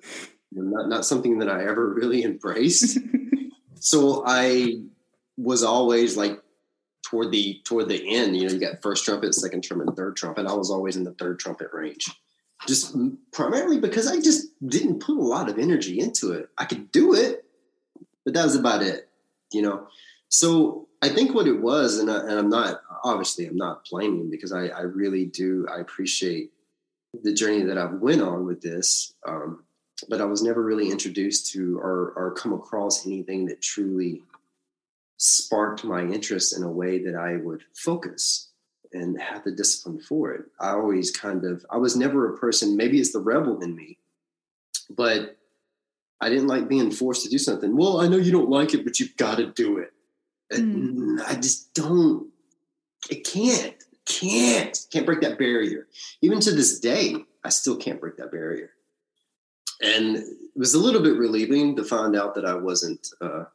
not 0.52 0.90
not 0.90 1.06
something 1.06 1.40
that 1.40 1.50
I 1.50 1.66
ever 1.66 1.94
really 1.94 2.24
embraced. 2.26 3.00
so 3.86 4.24
I 4.26 4.82
was 5.38 5.64
always 5.64 6.18
like 6.18 6.42
toward 7.04 7.32
the 7.32 7.62
toward 7.66 7.88
the 7.88 8.16
end. 8.16 8.36
You 8.36 8.48
know, 8.48 8.54
you 8.54 8.60
got 8.60 8.82
first 8.82 9.06
trumpet, 9.06 9.36
second 9.36 9.64
trumpet, 9.64 9.96
third 9.96 10.16
trumpet. 10.16 10.48
I 10.48 10.54
was 10.54 10.72
always 10.72 10.96
in 10.96 11.04
the 11.04 11.14
third 11.14 11.38
trumpet 11.38 11.68
range, 11.72 12.10
just 12.68 12.98
primarily 13.32 13.80
because 13.80 14.08
I 14.08 14.20
just 14.20 14.48
didn't 14.68 15.02
put 15.02 15.18
a 15.18 15.22
lot 15.22 15.50
of 15.50 15.60
energy 15.60 16.00
into 16.00 16.32
it. 16.32 16.50
I 16.58 16.66
could 16.66 16.92
do 16.92 17.14
it, 17.14 17.46
but 18.24 18.34
that 18.34 18.46
was 18.46 18.56
about 18.56 18.82
it. 18.82 19.08
You 19.54 19.62
know, 19.62 19.88
so 20.30 20.88
I 21.04 21.10
think 21.10 21.36
what 21.36 21.46
it 21.46 21.62
was, 21.62 22.00
and, 22.00 22.10
I, 22.10 22.40
I'm 22.40 22.50
not 22.50 22.82
obviously 23.04 23.46
I'm 23.46 23.56
not 23.56 23.86
blaming 23.92 24.32
because 24.32 24.52
I, 24.52 24.70
I 24.70 24.82
really 24.82 25.26
do 25.26 25.68
I 25.72 25.80
appreciate 25.80 26.52
the 27.22 27.36
journey 27.36 27.62
that 27.66 27.78
I've 27.78 28.00
went 28.00 28.24
on 28.24 28.48
with 28.48 28.62
this. 28.62 29.14
Um, 29.28 29.64
but 30.10 30.22
I 30.22 30.26
was 30.26 30.44
never 30.44 30.62
really 30.62 30.92
introduced 30.92 31.52
to 31.54 31.78
or, 31.80 32.14
or 32.16 32.34
come 32.36 32.54
across 32.54 33.06
anything 33.06 33.46
that 33.46 33.62
truly 33.62 34.22
sparked 35.18 35.84
my 35.84 36.02
interest 36.02 36.56
in 36.56 36.64
a 36.64 36.72
way 36.72 37.00
that 37.04 37.16
I 37.16 37.38
would 37.38 37.64
focus 37.74 38.50
and 38.92 39.20
have 39.20 39.44
the 39.44 39.52
discipline 39.52 40.00
for 40.00 40.32
it. 40.34 40.46
I 40.60 40.72
always 40.72 41.12
kind 41.12 41.46
of, 41.46 41.66
I 41.70 41.78
was 41.78 41.96
never 41.96 42.34
a 42.34 42.38
person, 42.38 42.78
maybe 42.78 43.00
it's 43.00 43.14
the 43.14 43.20
rebel 43.20 43.62
in 43.62 43.76
me, 43.76 43.98
but 44.90 45.38
I 46.22 46.30
didn't 46.30 46.48
like 46.48 46.70
being 46.70 46.92
forced 46.92 47.24
to 47.24 47.30
do 47.30 47.38
something. 47.38 47.76
Well, 47.76 48.00
I 48.00 48.08
know 48.08 48.18
you 48.18 48.32
don't 48.32 48.50
like 48.50 48.74
it, 48.74 48.84
but 48.84 49.00
you've 49.00 49.18
got 49.18 49.38
to 49.38 49.48
do 49.48 49.78
it. 49.78 49.92
Mm. 50.54 51.22
I 51.26 51.36
just 51.36 51.74
don't, 51.74 52.30
it 53.10 53.26
can't, 53.26 53.76
can't, 54.06 54.78
can't 54.92 55.06
break 55.06 55.22
that 55.22 55.38
barrier. 55.38 55.88
Even 56.22 56.40
to 56.42 56.52
this 56.52 56.80
day, 56.80 57.16
I 57.44 57.50
still 57.50 57.78
can't 57.78 58.00
break 58.00 58.18
that 58.18 58.32
barrier 58.32 58.72
and 59.82 60.18
it 60.18 60.26
was 60.56 60.74
a 60.74 60.80
little 60.80 61.02
bit 61.02 61.18
relieving 61.18 61.76
to 61.76 61.84
find 61.84 62.16
out 62.16 62.36
that 62.36 62.46
I 62.46 62.56
wasn't 62.56 63.08
uh, 63.22 63.46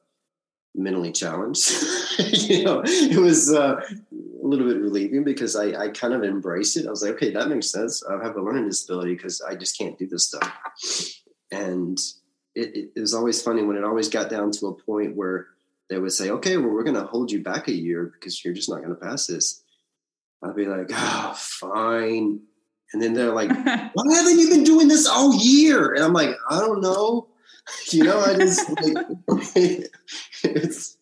mentally 0.74 1.12
challenged. 1.12 1.70
you 2.18 2.64
know, 2.64 2.82
it 2.84 3.18
was 3.18 3.52
uh, 3.52 3.80
a 4.12 4.46
little 4.46 4.66
bit 4.66 4.80
relieving 4.80 5.24
because 5.24 5.56
I, 5.56 5.84
I 5.84 5.88
kind 5.88 6.14
of 6.14 6.22
embraced 6.24 6.76
it. 6.76 6.86
I 6.86 6.90
was 6.90 7.02
like, 7.02 7.14
okay, 7.14 7.30
that 7.30 7.48
makes 7.48 7.70
sense. 7.70 8.02
I 8.04 8.22
have 8.22 8.36
a 8.36 8.42
learning 8.42 8.66
disability 8.66 9.14
because 9.14 9.40
I 9.40 9.54
just 9.54 9.78
can't 9.78 9.98
do 9.98 10.06
this 10.06 10.28
stuff. 10.28 10.52
And 11.50 11.98
it, 12.54 12.76
it, 12.76 12.92
it 12.96 13.00
was 13.00 13.14
always 13.14 13.42
funny 13.42 13.62
when 13.62 13.76
it 13.76 13.84
always 13.84 14.08
got 14.08 14.30
down 14.30 14.50
to 14.52 14.66
a 14.66 14.74
point 14.74 15.16
where 15.16 15.48
they 15.88 15.98
would 15.98 16.12
say, 16.12 16.30
okay, 16.30 16.56
well, 16.56 16.70
we're 16.70 16.84
going 16.84 16.94
to 16.94 17.04
hold 17.04 17.32
you 17.32 17.42
back 17.42 17.68
a 17.68 17.72
year 17.72 18.12
because 18.14 18.44
you're 18.44 18.54
just 18.54 18.68
not 18.68 18.82
going 18.82 18.94
to 18.94 19.00
pass 19.00 19.26
this. 19.26 19.62
I'd 20.42 20.56
be 20.56 20.66
like, 20.66 20.90
oh, 20.92 21.34
fine. 21.36 22.40
And 22.92 23.00
then 23.00 23.14
they're 23.14 23.32
like, 23.32 23.50
why 23.94 24.14
haven't 24.14 24.38
you 24.38 24.48
been 24.48 24.64
doing 24.64 24.88
this 24.88 25.06
all 25.06 25.34
year? 25.34 25.94
And 25.94 26.02
I'm 26.02 26.12
like, 26.12 26.30
I 26.48 26.58
don't 26.60 26.80
know. 26.80 27.26
You 27.92 28.02
know, 28.02 28.18
I 28.18 28.34
just 28.34 28.68
like 28.68 29.06
it's 29.54 30.96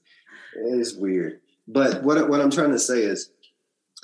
it's 0.54 0.94
weird. 0.94 1.40
But 1.66 2.02
what 2.02 2.28
what 2.28 2.42
I'm 2.42 2.50
trying 2.50 2.72
to 2.72 2.78
say 2.78 3.02
is 3.04 3.30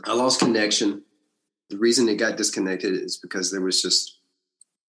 I 0.05 0.15
lost 0.15 0.41
connection. 0.41 1.03
The 1.69 1.77
reason 1.77 2.09
it 2.09 2.15
got 2.15 2.39
disconnected 2.39 2.95
is 2.95 3.19
because 3.19 3.51
there 3.51 3.61
was 3.61 3.83
just 3.83 4.19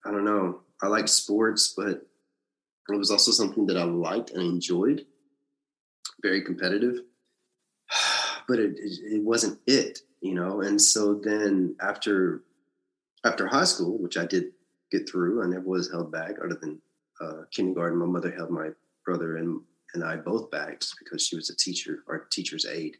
I 0.03 0.09
don't 0.09 0.25
know. 0.25 0.61
I 0.81 0.87
liked 0.87 1.09
sports, 1.09 1.73
but 1.75 2.07
it 2.87 2.97
was 2.97 3.11
also 3.11 3.31
something 3.31 3.67
that 3.67 3.77
I 3.77 3.83
liked 3.83 4.31
and 4.31 4.41
enjoyed. 4.41 5.05
Very 6.21 6.41
competitive. 6.41 7.01
But 8.47 8.57
it, 8.57 8.79
it, 8.79 9.17
it 9.17 9.23
wasn't 9.23 9.59
it, 9.67 9.99
you 10.21 10.33
know. 10.33 10.61
And 10.61 10.81
so 10.81 11.13
then 11.13 11.75
after 11.79 12.41
after 13.25 13.47
high 13.47 13.65
school, 13.65 13.97
which 13.97 14.17
I 14.17 14.25
did 14.25 14.51
get 14.91 15.09
through, 15.09 15.43
I 15.43 15.47
never 15.47 15.65
was 15.65 15.91
held 15.91 16.11
back 16.11 16.35
other 16.43 16.57
than 16.59 16.81
uh, 17.21 17.43
kindergarten. 17.51 17.99
My 17.99 18.05
mother 18.05 18.31
held 18.31 18.49
my 18.49 18.69
brother 19.05 19.37
and, 19.37 19.61
and 19.93 20.03
I 20.03 20.15
both 20.15 20.51
bags 20.51 20.95
because 20.99 21.25
she 21.25 21.35
was 21.35 21.49
a 21.49 21.55
teacher 21.55 22.03
or 22.07 22.27
teacher's 22.31 22.65
aide. 22.65 22.97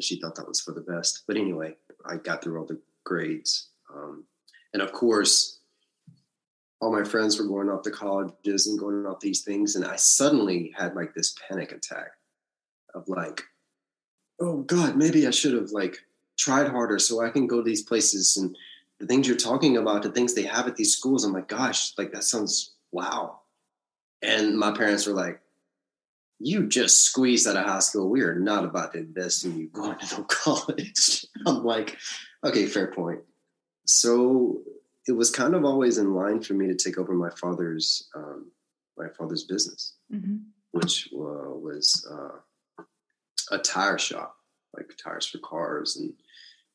She 0.00 0.20
thought 0.20 0.34
that 0.36 0.48
was 0.48 0.60
for 0.60 0.72
the 0.72 0.80
best. 0.80 1.24
But 1.26 1.36
anyway, 1.36 1.76
I 2.06 2.16
got 2.16 2.42
through 2.42 2.58
all 2.58 2.66
the 2.66 2.80
grades. 3.04 3.68
Um, 3.94 4.24
and 4.72 4.82
of 4.82 4.92
course, 4.92 5.60
all 6.80 6.92
my 6.92 7.04
friends 7.04 7.38
were 7.38 7.46
going 7.46 7.68
off 7.68 7.82
to 7.82 7.90
colleges 7.90 8.66
and 8.66 8.78
going 8.78 9.04
off 9.06 9.20
these 9.20 9.42
things. 9.42 9.76
And 9.76 9.84
I 9.84 9.96
suddenly 9.96 10.72
had 10.76 10.94
like 10.94 11.14
this 11.14 11.34
panic 11.48 11.72
attack 11.72 12.12
of 12.94 13.08
like, 13.08 13.42
oh 14.40 14.58
God, 14.62 14.96
maybe 14.96 15.26
I 15.26 15.30
should 15.30 15.54
have 15.54 15.70
like 15.70 15.98
tried 16.38 16.68
harder 16.68 16.98
so 16.98 17.20
I 17.20 17.30
can 17.30 17.46
go 17.46 17.56
to 17.56 17.62
these 17.62 17.82
places 17.82 18.36
and 18.36 18.56
the 19.00 19.06
things 19.06 19.28
you're 19.28 19.36
talking 19.36 19.76
about, 19.76 20.02
the 20.02 20.10
things 20.10 20.34
they 20.34 20.42
have 20.42 20.66
at 20.66 20.76
these 20.76 20.96
schools, 20.96 21.24
I'm 21.24 21.32
like, 21.32 21.48
gosh, 21.48 21.92
like 21.96 22.12
that 22.12 22.24
sounds 22.24 22.74
wow. 22.90 23.40
And 24.22 24.58
my 24.58 24.72
parents 24.72 25.06
were 25.06 25.14
like, 25.14 25.40
you 26.40 26.66
just 26.66 27.04
squeezed 27.04 27.46
out 27.46 27.56
of 27.56 27.64
high 27.64 27.78
school. 27.80 28.08
We 28.08 28.22
are 28.22 28.34
not 28.34 28.64
about 28.64 28.92
to 28.92 29.00
invest 29.00 29.44
in 29.44 29.58
you 29.58 29.68
going 29.68 29.98
to 29.98 30.18
no 30.18 30.24
college. 30.28 31.26
I'm 31.46 31.64
like, 31.64 31.96
okay, 32.44 32.66
fair 32.66 32.88
point. 32.88 33.20
So 33.86 34.60
it 35.06 35.12
was 35.12 35.30
kind 35.30 35.54
of 35.54 35.64
always 35.64 35.98
in 35.98 36.14
line 36.14 36.42
for 36.42 36.54
me 36.54 36.66
to 36.66 36.74
take 36.74 36.98
over 36.98 37.12
my 37.14 37.30
father's 37.30 38.08
um, 38.14 38.50
my 38.96 39.08
father's 39.16 39.44
business, 39.44 39.94
mm-hmm. 40.12 40.36
which 40.72 41.08
uh, 41.12 41.54
was 41.54 42.06
uh, 42.10 42.82
a 43.52 43.58
tire 43.58 43.98
shop, 43.98 44.36
like 44.76 44.90
tires 45.02 45.26
for 45.26 45.38
cars 45.38 45.96
and 45.96 46.12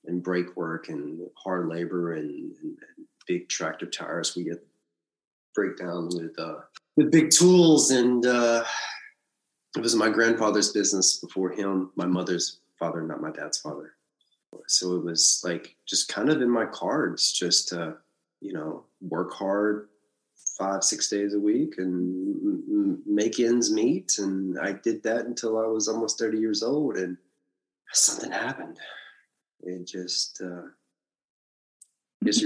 and 0.05 0.23
brake 0.23 0.55
work 0.55 0.89
and 0.89 1.27
hard 1.35 1.67
labor 1.67 2.13
and, 2.13 2.29
and, 2.29 2.77
and 2.97 3.07
big 3.27 3.49
tractor 3.49 3.85
tires. 3.85 4.35
We 4.35 4.43
get 4.43 4.65
breakdown 5.55 6.09
with 6.11 6.37
uh, 6.37 6.61
with 6.95 7.11
big 7.11 7.31
tools, 7.31 7.91
and 7.91 8.25
uh, 8.25 8.63
it 9.75 9.81
was 9.81 9.95
my 9.95 10.09
grandfather's 10.09 10.71
business 10.71 11.19
before 11.19 11.51
him. 11.51 11.91
My 11.95 12.05
mother's 12.05 12.59
father, 12.79 13.01
not 13.01 13.21
my 13.21 13.31
dad's 13.31 13.57
father. 13.59 13.93
So 14.67 14.95
it 14.95 15.03
was 15.03 15.41
like 15.43 15.75
just 15.87 16.09
kind 16.09 16.29
of 16.29 16.41
in 16.41 16.49
my 16.49 16.65
cards, 16.65 17.31
just 17.31 17.69
to 17.69 17.97
you 18.41 18.53
know 18.53 18.85
work 19.01 19.33
hard 19.33 19.87
five 20.57 20.83
six 20.83 21.09
days 21.09 21.33
a 21.33 21.39
week 21.39 21.75
and 21.77 22.99
make 23.05 23.39
ends 23.39 23.71
meet. 23.71 24.17
And 24.19 24.59
I 24.59 24.73
did 24.73 25.03
that 25.03 25.25
until 25.25 25.57
I 25.57 25.65
was 25.65 25.87
almost 25.87 26.19
thirty 26.19 26.37
years 26.37 26.61
old, 26.61 26.97
and 26.97 27.17
something 27.91 28.31
happened 28.31 28.79
it 29.65 29.87
just 29.87 30.41
uh 30.41 30.63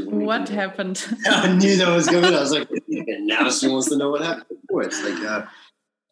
what 0.05 0.49
happened? 0.49 1.05
I 1.27 1.53
knew 1.53 1.77
that 1.77 1.93
was 1.93 2.07
coming 2.07 2.33
i 2.33 2.39
was 2.39 2.51
like 2.51 2.67
now 2.87 3.49
she 3.49 3.67
wants 3.67 3.89
to 3.89 3.97
know 3.97 4.09
what 4.09 4.23
happened 4.23 4.57
Boy, 4.67 4.81
it's 4.81 5.03
like 5.03 5.23
uh, 5.23 5.45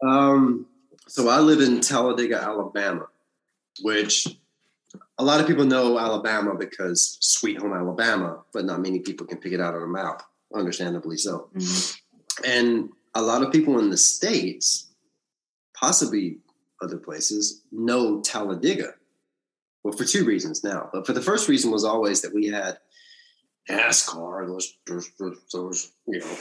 um 0.08 0.68
so 1.08 1.28
i 1.28 1.40
live 1.40 1.62
in 1.62 1.82
talladega 1.82 2.42
alabama 2.42 3.08
which 3.82 4.28
a 5.18 5.24
lot 5.24 5.42
of 5.42 5.48
people 5.48 5.66
know 5.66 5.98
alabama 5.98 6.56
because 6.56 7.18
sweet 7.22 7.60
home 7.60 7.74
alabama 7.74 8.44
but 8.54 8.66
not 8.66 8.82
many 8.82 9.00
people 9.00 9.26
can 9.26 9.40
pick 9.40 9.54
it 9.54 9.60
out 9.60 9.74
on 9.74 9.82
a 9.82 9.88
map 9.88 10.22
understandably 10.54 11.18
so. 11.18 11.50
Mm-hmm. 11.56 12.46
and 12.46 12.90
a 13.16 13.22
lot 13.22 13.42
of 13.42 13.52
people 13.52 13.80
in 13.80 13.90
the 13.90 13.98
states 13.98 14.92
possibly 15.74 16.38
other 16.84 16.98
places 16.98 17.64
know 17.72 18.22
talladega 18.22 18.94
well, 19.86 19.96
for 19.96 20.04
two 20.04 20.26
reasons 20.26 20.64
now. 20.64 20.90
But 20.92 21.06
for 21.06 21.14
the 21.14 21.22
first 21.22 21.48
reason 21.48 21.70
was 21.70 21.86
always 21.86 22.24
that 22.24 22.34
we 22.34 22.48
had 22.48 22.80
NASCAR, 23.70 24.48
those, 24.48 24.74
those, 24.88 25.12
those 25.54 25.92
you 26.08 26.22
know, 26.22 26.38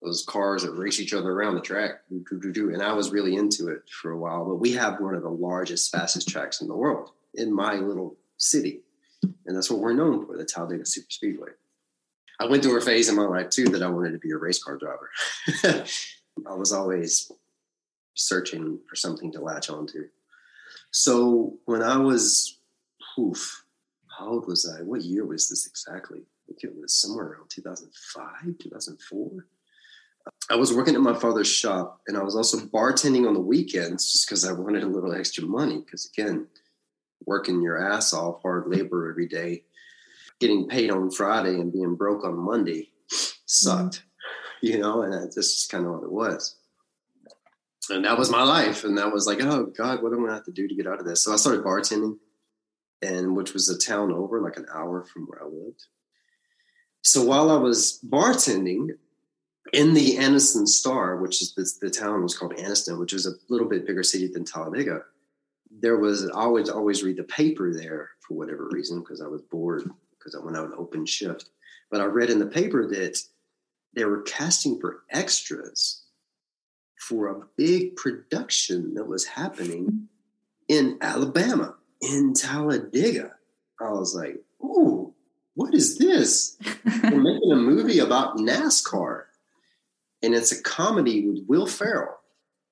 those 0.00 0.24
cars 0.24 0.62
that 0.62 0.72
race 0.72 0.98
each 0.98 1.12
other 1.12 1.30
around 1.32 1.54
the 1.54 1.60
track. 1.60 2.00
And 2.08 2.82
I 2.82 2.94
was 2.94 3.12
really 3.12 3.36
into 3.36 3.68
it 3.68 3.82
for 3.90 4.12
a 4.12 4.18
while. 4.18 4.46
But 4.46 4.56
we 4.56 4.72
have 4.72 5.00
one 5.00 5.14
of 5.14 5.22
the 5.22 5.28
largest, 5.28 5.92
fastest 5.92 6.30
tracks 6.30 6.62
in 6.62 6.66
the 6.66 6.74
world 6.74 7.10
in 7.34 7.54
my 7.54 7.74
little 7.74 8.16
city. 8.38 8.80
And 9.44 9.54
that's 9.54 9.70
what 9.70 9.80
we're 9.80 9.92
known 9.92 10.24
for, 10.24 10.38
the 10.38 10.46
Talladega 10.46 10.86
Super 10.86 11.10
Speedway. 11.10 11.50
I 12.40 12.46
went 12.46 12.62
through 12.62 12.78
a 12.78 12.80
phase 12.80 13.10
in 13.10 13.16
my 13.16 13.26
life 13.26 13.50
too 13.50 13.66
that 13.66 13.82
I 13.82 13.90
wanted 13.90 14.12
to 14.12 14.18
be 14.18 14.30
a 14.30 14.38
race 14.38 14.64
car 14.64 14.78
driver. 14.78 15.10
I 16.48 16.54
was 16.54 16.72
always 16.72 17.30
searching 18.14 18.78
for 18.88 18.96
something 18.96 19.30
to 19.32 19.42
latch 19.42 19.68
onto. 19.68 20.08
So 20.90 21.58
when 21.66 21.82
I 21.82 21.98
was, 21.98 22.58
oof, 23.18 23.64
how 24.18 24.28
old 24.28 24.46
was 24.46 24.68
I? 24.68 24.82
What 24.82 25.02
year 25.02 25.24
was 25.26 25.48
this 25.48 25.66
exactly? 25.66 26.20
I 26.20 26.40
think 26.46 26.64
it 26.64 26.80
was 26.80 26.94
somewhere 26.94 27.26
around 27.26 27.50
2005, 27.50 28.58
2004. 28.58 29.46
I 30.50 30.56
was 30.56 30.72
working 30.72 30.94
at 30.94 31.00
my 31.00 31.14
father's 31.14 31.48
shop 31.48 32.00
and 32.06 32.16
I 32.16 32.22
was 32.22 32.36
also 32.36 32.58
bartending 32.58 33.26
on 33.26 33.34
the 33.34 33.40
weekends 33.40 34.12
just 34.12 34.26
because 34.26 34.44
I 34.44 34.52
wanted 34.52 34.82
a 34.82 34.88
little 34.88 35.14
extra 35.14 35.44
money. 35.44 35.78
Because 35.78 36.10
again, 36.12 36.46
working 37.26 37.62
your 37.62 37.82
ass 37.92 38.12
off, 38.12 38.42
hard 38.42 38.68
labor 38.68 39.10
every 39.10 39.26
day, 39.26 39.64
getting 40.40 40.68
paid 40.68 40.90
on 40.90 41.10
Friday 41.10 41.54
and 41.54 41.72
being 41.72 41.94
broke 41.94 42.24
on 42.24 42.36
Monday 42.36 42.90
sucked, 43.46 43.96
mm-hmm. 43.96 44.66
you 44.66 44.78
know, 44.78 45.02
and 45.02 45.12
that's 45.12 45.36
just 45.36 45.70
kind 45.70 45.86
of 45.86 45.92
what 45.92 46.02
it 46.02 46.12
was. 46.12 46.56
And 47.90 48.04
that 48.04 48.18
was 48.18 48.30
my 48.30 48.42
life. 48.42 48.84
And 48.84 48.96
that 48.98 49.12
was 49.12 49.26
like, 49.26 49.42
oh 49.42 49.66
God, 49.66 50.02
what 50.02 50.12
am 50.12 50.20
I 50.20 50.22
gonna 50.22 50.34
have 50.34 50.44
to 50.44 50.52
do 50.52 50.68
to 50.68 50.74
get 50.74 50.86
out 50.86 51.00
of 51.00 51.06
this? 51.06 51.24
So 51.24 51.32
I 51.32 51.36
started 51.36 51.64
bartending, 51.64 52.18
and 53.02 53.36
which 53.36 53.52
was 53.52 53.68
a 53.68 53.78
town 53.78 54.12
over, 54.12 54.40
like 54.40 54.56
an 54.56 54.66
hour 54.72 55.04
from 55.04 55.26
where 55.26 55.42
I 55.42 55.46
lived. 55.46 55.86
So 57.02 57.24
while 57.24 57.50
I 57.50 57.56
was 57.56 57.98
bartending 58.08 58.90
in 59.72 59.94
the 59.94 60.16
Anniston 60.16 60.66
Star, 60.66 61.16
which 61.16 61.42
is 61.42 61.54
the, 61.54 61.68
the 61.86 61.90
town 61.90 62.22
was 62.22 62.36
called 62.36 62.56
Anniston, 62.56 62.98
which 62.98 63.12
is 63.12 63.26
a 63.26 63.32
little 63.48 63.68
bit 63.68 63.86
bigger 63.86 64.02
city 64.02 64.28
than 64.28 64.44
Talladega, 64.44 65.02
there 65.80 65.96
was 65.96 66.28
I 66.28 66.42
always 66.42 66.68
always 66.68 67.02
read 67.02 67.16
the 67.16 67.24
paper 67.24 67.72
there 67.72 68.10
for 68.20 68.34
whatever 68.34 68.68
reason 68.70 69.00
because 69.00 69.20
I 69.20 69.26
was 69.26 69.42
bored 69.42 69.88
because 70.18 70.34
I 70.34 70.44
went 70.44 70.56
out 70.56 70.66
an 70.66 70.74
open 70.76 71.06
shift. 71.06 71.50
But 71.90 72.00
I 72.00 72.04
read 72.04 72.30
in 72.30 72.38
the 72.38 72.46
paper 72.46 72.86
that 72.88 73.18
they 73.94 74.04
were 74.04 74.22
casting 74.22 74.80
for 74.80 75.02
extras 75.10 76.02
for 76.98 77.28
a 77.28 77.46
big 77.56 77.96
production 77.96 78.94
that 78.94 79.06
was 79.06 79.26
happening 79.26 80.08
in 80.68 80.98
Alabama, 81.00 81.74
in 82.02 82.34
Talladega. 82.34 83.32
I 83.80 83.90
was 83.90 84.14
like, 84.14 84.42
"Ooh, 84.62 85.14
what 85.54 85.74
is 85.74 85.98
this? 85.98 86.56
We're 86.84 87.10
making 87.22 87.52
a 87.52 87.56
movie 87.56 88.00
about 88.00 88.36
NASCAR, 88.36 89.24
and 90.22 90.34
it's 90.34 90.52
a 90.52 90.62
comedy 90.62 91.26
with 91.26 91.44
Will 91.48 91.66
Ferrell, 91.66 92.18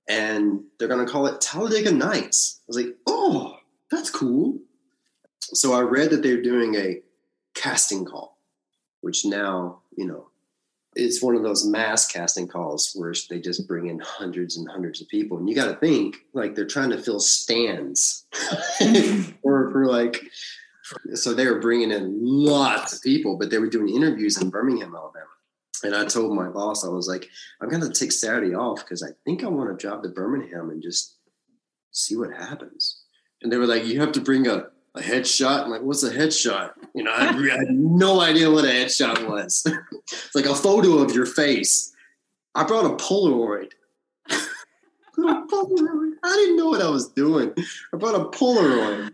and 0.08 0.64
they're 0.78 0.88
going 0.88 1.04
to 1.04 1.10
call 1.10 1.26
it 1.26 1.40
Talladega 1.40 1.92
Nights." 1.92 2.60
I 2.60 2.64
was 2.68 2.76
like, 2.76 2.96
"Oh, 3.06 3.58
that's 3.90 4.10
cool." 4.10 4.58
So 5.40 5.72
I 5.72 5.80
read 5.80 6.10
that 6.10 6.22
they're 6.22 6.42
doing 6.42 6.74
a 6.74 7.00
casting 7.54 8.04
call, 8.04 8.38
which 9.00 9.24
now 9.24 9.80
you 9.96 10.06
know 10.06 10.29
it's 10.96 11.22
one 11.22 11.36
of 11.36 11.42
those 11.42 11.64
mass 11.64 12.06
casting 12.06 12.48
calls 12.48 12.92
where 12.94 13.14
they 13.28 13.40
just 13.40 13.68
bring 13.68 13.86
in 13.86 14.00
hundreds 14.00 14.56
and 14.56 14.68
hundreds 14.68 15.00
of 15.00 15.08
people. 15.08 15.38
And 15.38 15.48
you 15.48 15.54
got 15.54 15.68
to 15.68 15.76
think 15.76 16.16
like 16.34 16.54
they're 16.54 16.66
trying 16.66 16.90
to 16.90 16.98
fill 16.98 17.20
stands 17.20 18.26
or 19.42 19.70
for 19.70 19.86
like 19.86 20.20
so 21.14 21.32
they 21.32 21.46
were 21.46 21.60
bringing 21.60 21.92
in 21.92 22.18
lots 22.20 22.94
of 22.94 23.02
people 23.02 23.36
but 23.36 23.48
they 23.48 23.58
were 23.58 23.68
doing 23.68 23.94
interviews 23.94 24.40
in 24.42 24.50
birmingham 24.50 24.94
alabama. 24.94 25.26
And 25.84 25.94
i 25.94 26.04
told 26.04 26.34
my 26.34 26.48
boss 26.48 26.84
i 26.84 26.88
was 26.88 27.06
like 27.06 27.28
i'm 27.60 27.68
going 27.68 27.82
to 27.82 27.92
take 27.92 28.10
saturday 28.10 28.54
off 28.54 28.80
because 28.80 29.02
i 29.02 29.10
think 29.24 29.44
i 29.44 29.48
want 29.48 29.70
to 29.70 29.80
drive 29.80 30.02
to 30.02 30.08
birmingham 30.08 30.70
and 30.70 30.82
just 30.82 31.16
see 31.92 32.16
what 32.16 32.32
happens. 32.32 33.02
And 33.42 33.52
they 33.52 33.56
were 33.56 33.66
like 33.66 33.84
you 33.84 34.00
have 34.00 34.12
to 34.12 34.20
bring 34.20 34.46
a 34.46 34.66
a 35.00 35.02
headshot. 35.02 35.64
I'm 35.64 35.70
like, 35.70 35.82
what's 35.82 36.02
a 36.02 36.10
headshot? 36.10 36.72
You 36.94 37.04
know, 37.04 37.12
I, 37.12 37.28
I 37.28 37.58
had 37.58 37.70
no 37.70 38.20
idea 38.20 38.50
what 38.50 38.64
a 38.64 38.68
headshot 38.68 39.28
was. 39.28 39.66
it's 40.02 40.34
like 40.34 40.46
a 40.46 40.54
photo 40.54 40.98
of 40.98 41.14
your 41.14 41.26
face. 41.26 41.92
I 42.54 42.64
brought 42.64 42.84
a 42.84 42.96
Polaroid. 42.96 43.72
Polaroid. 45.16 46.12
I 46.22 46.34
didn't 46.34 46.56
know 46.56 46.66
what 46.66 46.82
I 46.82 46.88
was 46.88 47.08
doing. 47.08 47.52
I 47.92 47.96
brought 47.96 48.14
a 48.14 48.24
Polaroid. 48.36 49.12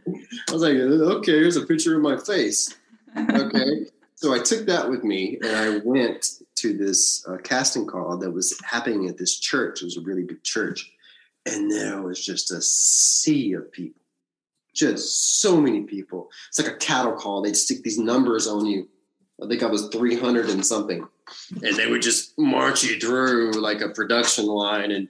I 0.49 0.53
was 0.53 0.63
like, 0.63 0.75
okay, 0.75 1.33
here's 1.33 1.57
a 1.57 1.67
picture 1.67 1.97
of 1.97 2.03
my 2.03 2.17
face. 2.17 2.75
Okay. 3.17 3.87
so 4.15 4.35
I 4.35 4.41
took 4.41 4.67
that 4.67 4.91
with 4.91 5.05
me 5.05 5.39
and 5.43 5.57
I 5.57 5.79
went 5.85 6.43
to 6.57 6.77
this 6.77 7.27
uh, 7.27 7.37
casting 7.39 7.87
call 7.87 8.17
that 8.19 8.31
was 8.31 8.59
happening 8.65 9.09
at 9.09 9.19
this 9.19 9.39
church. 9.39 9.83
It 9.83 9.87
was 9.87 9.97
a 9.97 10.03
really 10.03 10.25
big 10.25 10.43
church. 10.43 10.93
And 11.47 11.71
there 11.71 12.03
was 12.03 12.25
just 12.25 12.51
a 12.51 12.61
sea 12.61 13.53
of 13.53 13.71
people 13.71 14.01
just 14.77 15.41
so 15.41 15.61
many 15.61 15.83
people. 15.83 16.29
It's 16.49 16.59
like 16.59 16.73
a 16.73 16.77
cattle 16.77 17.15
call. 17.15 17.43
They'd 17.43 17.57
stick 17.57 17.83
these 17.83 17.99
numbers 17.99 18.47
on 18.47 18.67
you. 18.67 18.89
I 19.43 19.49
think 19.49 19.63
I 19.63 19.67
was 19.67 19.89
300 19.89 20.49
and 20.49 20.65
something. 20.65 21.07
And 21.63 21.77
they 21.77 21.87
would 21.87 22.03
just 22.03 22.39
march 22.39 22.85
you 22.85 22.99
through 22.99 23.53
like 23.53 23.81
a 23.81 23.89
production 23.89 24.47
line 24.47 24.93
and 24.93 25.09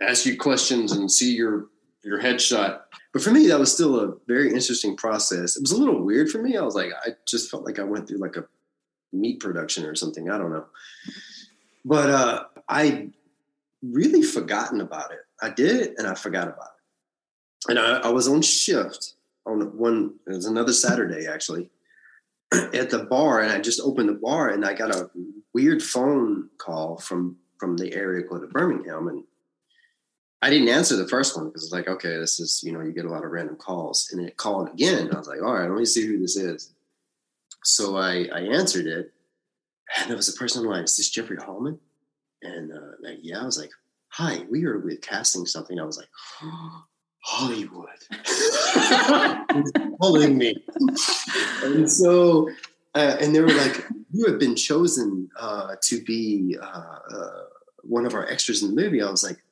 ask 0.00 0.24
you 0.24 0.36
questions 0.38 0.92
and 0.92 1.10
see 1.10 1.34
your 1.34 1.66
your 2.04 2.20
headshot. 2.20 2.82
But 3.12 3.22
for 3.22 3.32
me, 3.32 3.48
that 3.48 3.58
was 3.58 3.72
still 3.72 3.98
a 3.98 4.14
very 4.28 4.50
interesting 4.50 4.96
process. 4.96 5.56
It 5.56 5.62
was 5.62 5.72
a 5.72 5.76
little 5.76 6.04
weird 6.04 6.30
for 6.30 6.40
me. 6.40 6.56
I 6.56 6.62
was 6.62 6.76
like, 6.76 6.92
I 7.04 7.10
just 7.26 7.50
felt 7.50 7.64
like 7.64 7.80
I 7.80 7.82
went 7.82 8.06
through 8.06 8.18
like 8.18 8.36
a 8.36 8.44
meat 9.12 9.40
production 9.40 9.84
or 9.84 9.96
something. 9.96 10.30
I 10.30 10.38
don't 10.38 10.52
know. 10.52 10.66
But 11.84 12.10
uh, 12.10 12.44
I 12.68 13.08
really 13.82 14.22
forgotten 14.22 14.80
about 14.80 15.12
it. 15.12 15.18
I 15.42 15.50
did 15.50 15.94
and 15.98 16.06
I 16.06 16.14
forgot 16.14 16.48
about 16.48 16.68
it 16.68 16.75
and 17.68 17.78
I, 17.78 17.98
I 17.98 18.08
was 18.08 18.28
on 18.28 18.42
shift 18.42 19.14
on 19.44 19.76
one. 19.76 20.14
It 20.26 20.30
was 20.30 20.46
another 20.46 20.72
Saturday 20.72 21.26
actually 21.26 21.70
at 22.52 22.90
the 22.90 23.06
bar, 23.10 23.40
and 23.40 23.52
I 23.52 23.60
just 23.60 23.80
opened 23.80 24.08
the 24.08 24.14
bar, 24.14 24.50
and 24.50 24.64
I 24.64 24.74
got 24.74 24.94
a 24.94 25.10
weird 25.52 25.82
phone 25.82 26.48
call 26.58 26.98
from 26.98 27.36
from 27.58 27.76
the 27.76 27.92
area 27.94 28.26
code 28.26 28.44
of 28.44 28.50
Birmingham, 28.50 29.08
and 29.08 29.24
I 30.42 30.50
didn't 30.50 30.68
answer 30.68 30.96
the 30.96 31.08
first 31.08 31.36
one 31.36 31.46
because 31.46 31.64
it's 31.64 31.72
like, 31.72 31.88
okay, 31.88 32.16
this 32.18 32.38
is 32.38 32.62
you 32.62 32.72
know 32.72 32.80
you 32.80 32.92
get 32.92 33.04
a 33.04 33.10
lot 33.10 33.24
of 33.24 33.30
random 33.30 33.56
calls, 33.56 34.10
and 34.12 34.26
it 34.26 34.36
called 34.36 34.68
again. 34.68 35.10
I 35.12 35.18
was 35.18 35.28
like, 35.28 35.42
all 35.42 35.54
right, 35.54 35.68
let 35.68 35.78
me 35.78 35.84
see 35.84 36.06
who 36.06 36.18
this 36.18 36.36
is. 36.36 36.72
So 37.64 37.96
I 37.96 38.28
I 38.32 38.40
answered 38.40 38.86
it, 38.86 39.12
and 39.98 40.10
there 40.10 40.16
was 40.16 40.28
a 40.28 40.38
person 40.38 40.64
like, 40.64 40.84
is 40.84 40.96
this 40.96 41.10
Jeffrey 41.10 41.36
Holman? 41.36 41.78
And 42.42 42.72
uh, 42.72 42.92
like, 43.00 43.18
yeah, 43.22 43.40
I 43.40 43.44
was 43.44 43.58
like, 43.58 43.70
hi, 44.08 44.44
we 44.50 44.64
are 44.66 44.78
with 44.78 45.00
casting 45.00 45.46
something. 45.46 45.80
I 45.80 45.84
was 45.84 45.96
like, 45.96 46.08
oh, 46.42 46.84
Hollywood 47.26 47.88
pulling 50.00 50.38
me. 50.38 50.54
and 51.64 51.90
so, 51.90 52.48
uh, 52.94 53.16
and 53.20 53.34
they 53.34 53.40
were 53.40 53.48
like, 53.48 53.84
You 54.12 54.26
have 54.26 54.38
been 54.38 54.54
chosen 54.54 55.28
uh, 55.38 55.74
to 55.82 56.04
be 56.04 56.56
uh, 56.62 56.98
uh, 57.12 57.42
one 57.82 58.06
of 58.06 58.14
our 58.14 58.26
extras 58.28 58.62
in 58.62 58.72
the 58.72 58.80
movie. 58.80 59.02
I 59.02 59.10
was 59.10 59.24
like, 59.24 59.42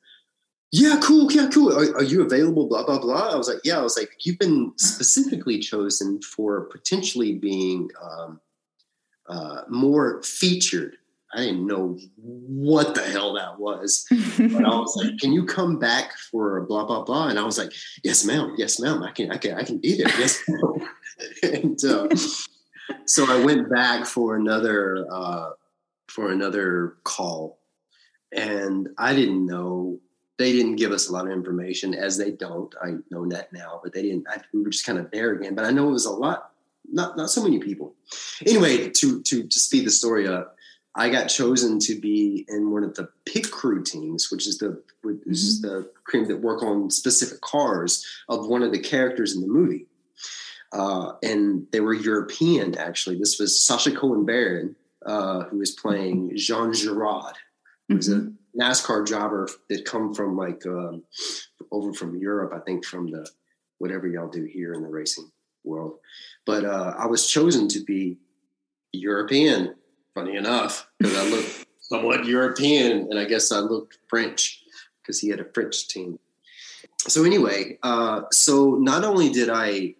Yeah, 0.71 1.01
cool, 1.03 1.29
yeah, 1.29 1.49
cool. 1.53 1.73
Are, 1.73 1.97
are, 1.97 2.03
you 2.03 2.21
available? 2.21 2.67
Blah, 2.67 2.85
blah, 2.85 2.99
blah. 2.99 3.33
I 3.33 3.35
was 3.35 3.49
like, 3.49 3.59
Yeah, 3.65 3.79
I 3.79 3.81
was 3.81 3.97
like, 3.97 4.25
You've 4.25 4.39
been 4.39 4.71
specifically 4.77 5.59
chosen 5.59 6.21
for 6.21 6.61
potentially 6.71 7.33
being 7.33 7.89
um, 8.01 8.39
uh, 9.27 9.63
more 9.67 10.23
featured 10.23 10.95
I 11.35 11.39
didn't 11.39 11.67
know 11.67 11.97
what 12.17 12.95
the 12.95 13.01
hell 13.01 13.33
that 13.33 13.59
was. 13.59 14.05
but 14.09 14.65
I 14.65 14.79
was 14.79 14.95
like, 14.95 15.19
"Can 15.19 15.33
you 15.33 15.45
come 15.45 15.77
back 15.77 16.13
for 16.31 16.61
blah 16.61 16.85
blah 16.85 17.03
blah?" 17.03 17.27
And 17.27 17.37
I 17.37 17.43
was 17.43 17.57
like, 17.57 17.73
"Yes, 18.03 18.23
ma'am. 18.23 18.55
Yes, 18.57 18.79
ma'am. 18.79 19.03
I 19.03 19.11
can. 19.11 19.31
I 19.31 19.37
can. 19.37 19.53
I 19.55 19.63
can 19.63 19.77
be 19.79 19.97
there. 19.97 20.07
Yes." 20.17 20.41
and 21.43 21.83
uh, 21.83 22.07
so 23.05 23.29
I 23.29 23.43
went 23.43 23.69
back 23.69 24.05
for 24.05 24.37
another 24.37 25.05
uh, 25.11 25.49
for 26.07 26.31
another 26.31 26.95
call, 27.03 27.59
and 28.31 28.89
I 28.97 29.13
didn't 29.13 29.45
know. 29.45 29.99
They 30.37 30.53
didn't 30.53 30.77
give 30.77 30.91
us 30.91 31.09
a 31.09 31.13
lot 31.13 31.25
of 31.25 31.33
information, 31.33 31.93
as 31.93 32.17
they 32.17 32.31
don't. 32.31 32.73
I 32.81 32.95
know 33.11 33.25
that 33.27 33.51
now, 33.51 33.81
but 33.83 33.93
they 33.93 34.03
didn't. 34.03 34.25
I, 34.29 34.39
we 34.53 34.61
were 34.61 34.69
just 34.69 34.85
kind 34.85 34.99
of 34.99 35.11
there 35.11 35.33
again. 35.33 35.53
But 35.53 35.65
I 35.65 35.71
know 35.71 35.89
it 35.89 35.93
was 35.93 36.05
a 36.05 36.11
lot, 36.11 36.51
not 36.89 37.17
not 37.17 37.29
so 37.29 37.43
many 37.43 37.59
people. 37.59 37.93
Anyway, 38.45 38.89
to 38.89 39.21
to 39.21 39.43
to 39.43 39.59
speed 39.59 39.85
the 39.85 39.91
story 39.91 40.27
up 40.29 40.54
I 40.95 41.09
got 41.09 41.27
chosen 41.27 41.79
to 41.79 41.99
be 41.99 42.45
in 42.47 42.71
one 42.71 42.83
of 42.83 42.95
the 42.95 43.09
pit 43.25 43.51
crew 43.51 43.83
teams, 43.83 44.31
which 44.31 44.47
is 44.47 44.59
the 44.59 44.81
which 45.01 45.17
mm-hmm. 45.17 45.31
is 45.31 45.61
the 45.61 45.89
cream 46.05 46.27
that 46.27 46.41
work 46.41 46.63
on 46.63 46.89
specific 46.89 47.41
cars 47.41 48.05
of 48.29 48.47
one 48.47 48.63
of 48.63 48.71
the 48.71 48.79
characters 48.79 49.35
in 49.35 49.41
the 49.41 49.47
movie. 49.47 49.87
Uh, 50.71 51.13
and 51.21 51.67
they 51.71 51.79
were 51.79 51.93
European, 51.93 52.77
actually. 52.77 53.17
This 53.17 53.39
was 53.39 53.61
Sacha 53.61 53.91
Cohen 53.91 54.25
Baron, 54.25 54.75
uh, 55.05 55.43
who 55.43 55.59
was 55.59 55.71
playing 55.71 56.31
Jean 56.35 56.73
Girard, 56.73 57.35
who's 57.87 58.09
mm-hmm. 58.09 58.29
a 58.59 58.63
NASCAR 58.63 59.05
driver 59.05 59.47
that 59.69 59.85
come 59.85 60.13
from 60.13 60.35
like 60.35 60.65
um, 60.65 61.03
over 61.71 61.93
from 61.93 62.17
Europe, 62.17 62.53
I 62.53 62.59
think 62.59 62.85
from 62.85 63.11
the 63.11 63.29
whatever 63.77 64.07
y'all 64.07 64.29
do 64.29 64.43
here 64.43 64.73
in 64.73 64.81
the 64.81 64.89
racing 64.89 65.29
world. 65.63 65.97
But 66.45 66.65
uh, 66.65 66.93
I 66.97 67.07
was 67.07 67.27
chosen 67.27 67.67
to 67.69 67.83
be 67.83 68.17
European 68.91 69.75
funny 70.15 70.35
enough, 70.35 70.87
because 70.97 71.15
I 71.15 71.29
look 71.29 71.45
somewhat 71.79 72.25
European 72.25 73.07
and 73.11 73.19
I 73.19 73.25
guess 73.25 73.51
I 73.51 73.59
looked 73.59 73.99
French 74.07 74.63
because 75.01 75.19
he 75.19 75.29
had 75.29 75.39
a 75.39 75.45
French 75.53 75.87
team. 75.87 76.17
So 77.07 77.23
anyway, 77.23 77.77
uh, 77.83 78.21
so 78.31 78.75
not 78.79 79.03
only 79.03 79.29
did 79.29 79.49
I 79.49 79.93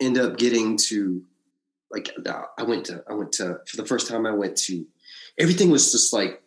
end 0.00 0.18
up 0.18 0.38
getting 0.38 0.76
to 0.76 1.24
like 1.90 2.10
I 2.58 2.62
went 2.62 2.86
to 2.86 3.02
I 3.08 3.14
went 3.14 3.32
to 3.32 3.60
for 3.66 3.76
the 3.76 3.86
first 3.86 4.08
time 4.08 4.26
I 4.26 4.32
went 4.32 4.56
to 4.58 4.84
everything 5.38 5.70
was 5.70 5.92
just 5.92 6.12
like 6.12 6.42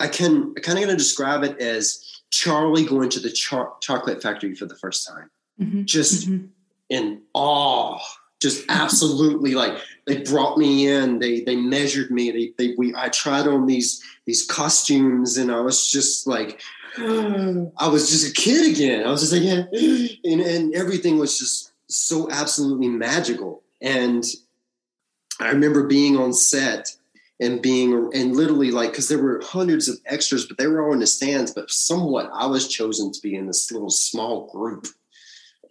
I 0.00 0.08
can 0.08 0.52
I 0.56 0.60
kind 0.60 0.78
of 0.78 0.84
gonna 0.84 0.96
describe 0.96 1.44
it 1.44 1.60
as 1.60 2.04
Charlie 2.30 2.84
going 2.84 3.08
to 3.10 3.20
the 3.20 3.30
chocolate 3.30 4.22
factory 4.22 4.54
for 4.54 4.66
the 4.66 4.76
first 4.76 5.08
time, 5.08 5.30
mm-hmm. 5.60 5.84
just 5.84 6.28
mm-hmm. 6.28 6.46
in 6.88 7.22
awe, 7.34 7.98
just 8.40 8.64
absolutely 8.68 9.54
like 9.54 9.78
they 10.10 10.22
brought 10.22 10.58
me 10.58 10.88
in, 10.88 11.18
they 11.18 11.40
they 11.40 11.56
measured 11.56 12.10
me, 12.10 12.30
they 12.30 12.52
they 12.58 12.74
we 12.76 12.94
I 12.94 13.08
tried 13.08 13.46
on 13.46 13.66
these 13.66 14.02
these 14.26 14.44
costumes, 14.46 15.36
and 15.36 15.50
I 15.50 15.60
was 15.60 15.90
just 15.90 16.26
like. 16.26 16.60
Hmm. 16.96 17.66
I 17.76 17.86
was 17.86 18.10
just 18.10 18.28
a 18.28 18.32
kid 18.32 18.74
again. 18.74 19.06
I 19.06 19.12
was 19.12 19.20
just 19.20 19.32
like, 19.32 19.44
yeah, 19.44 19.62
and, 20.24 20.40
and 20.40 20.74
everything 20.74 21.20
was 21.20 21.38
just 21.38 21.70
so 21.86 22.28
absolutely 22.32 22.88
magical. 22.88 23.62
And 23.80 24.24
I 25.38 25.50
remember 25.50 25.86
being 25.86 26.16
on 26.16 26.32
set 26.32 26.88
and 27.40 27.62
being 27.62 28.10
and 28.14 28.36
literally 28.36 28.70
like 28.70 28.90
because 28.90 29.08
there 29.08 29.22
were 29.22 29.40
hundreds 29.42 29.88
of 29.88 29.98
extras 30.06 30.46
but 30.46 30.58
they 30.58 30.66
were 30.66 30.84
all 30.84 30.92
in 30.92 31.00
the 31.00 31.06
stands 31.06 31.52
but 31.52 31.70
somewhat 31.70 32.30
i 32.34 32.46
was 32.46 32.68
chosen 32.68 33.10
to 33.10 33.20
be 33.22 33.34
in 33.34 33.46
this 33.46 33.72
little 33.72 33.90
small 33.90 34.46
group 34.52 34.86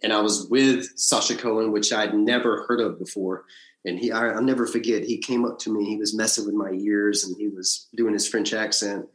and 0.02 0.12
i 0.12 0.20
was 0.20 0.48
with 0.48 0.86
sacha 0.98 1.36
cohen 1.36 1.72
which 1.72 1.92
i'd 1.92 2.14
never 2.14 2.64
heard 2.64 2.80
of 2.80 2.98
before 2.98 3.44
and 3.84 3.98
he 3.98 4.12
I, 4.12 4.34
will 4.34 4.42
never 4.42 4.66
forget 4.66 5.04
he 5.04 5.18
came 5.18 5.44
up 5.44 5.58
to 5.60 5.72
me 5.72 5.84
he 5.84 5.96
was 5.96 6.14
messing 6.14 6.46
with 6.46 6.54
my 6.54 6.70
ears 6.70 7.24
and 7.24 7.36
he 7.36 7.48
was 7.48 7.88
doing 7.94 8.12
his 8.12 8.28
french 8.28 8.52
accent. 8.52 9.08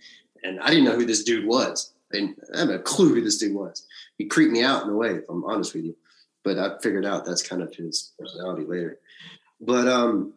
And 0.43 0.59
i 0.59 0.69
didn't 0.69 0.85
know 0.85 0.95
who 0.95 1.05
this 1.05 1.23
dude 1.23 1.47
was. 1.47 1.93
I 2.13 2.17
didn't 2.17 2.39
have 2.55 2.69
a 2.69 2.79
clue 2.79 3.15
who 3.15 3.21
this 3.21 3.37
dude 3.37 3.55
was. 3.55 3.85
He 4.17 4.25
creeped 4.25 4.51
me 4.51 4.63
out 4.63 4.83
in 4.83 4.89
a 4.89 4.95
way 4.95 5.09
if 5.09 5.29
i'm 5.29 5.43
honest 5.45 5.73
with 5.73 5.85
you. 5.85 5.95
But 6.43 6.57
i 6.57 6.77
figured 6.81 7.05
out 7.05 7.25
that's 7.25 7.47
kind 7.47 7.61
of 7.61 7.73
his 7.73 8.13
personality 8.19 8.65
later. 8.65 8.99
But 9.61 9.87
um 9.87 10.33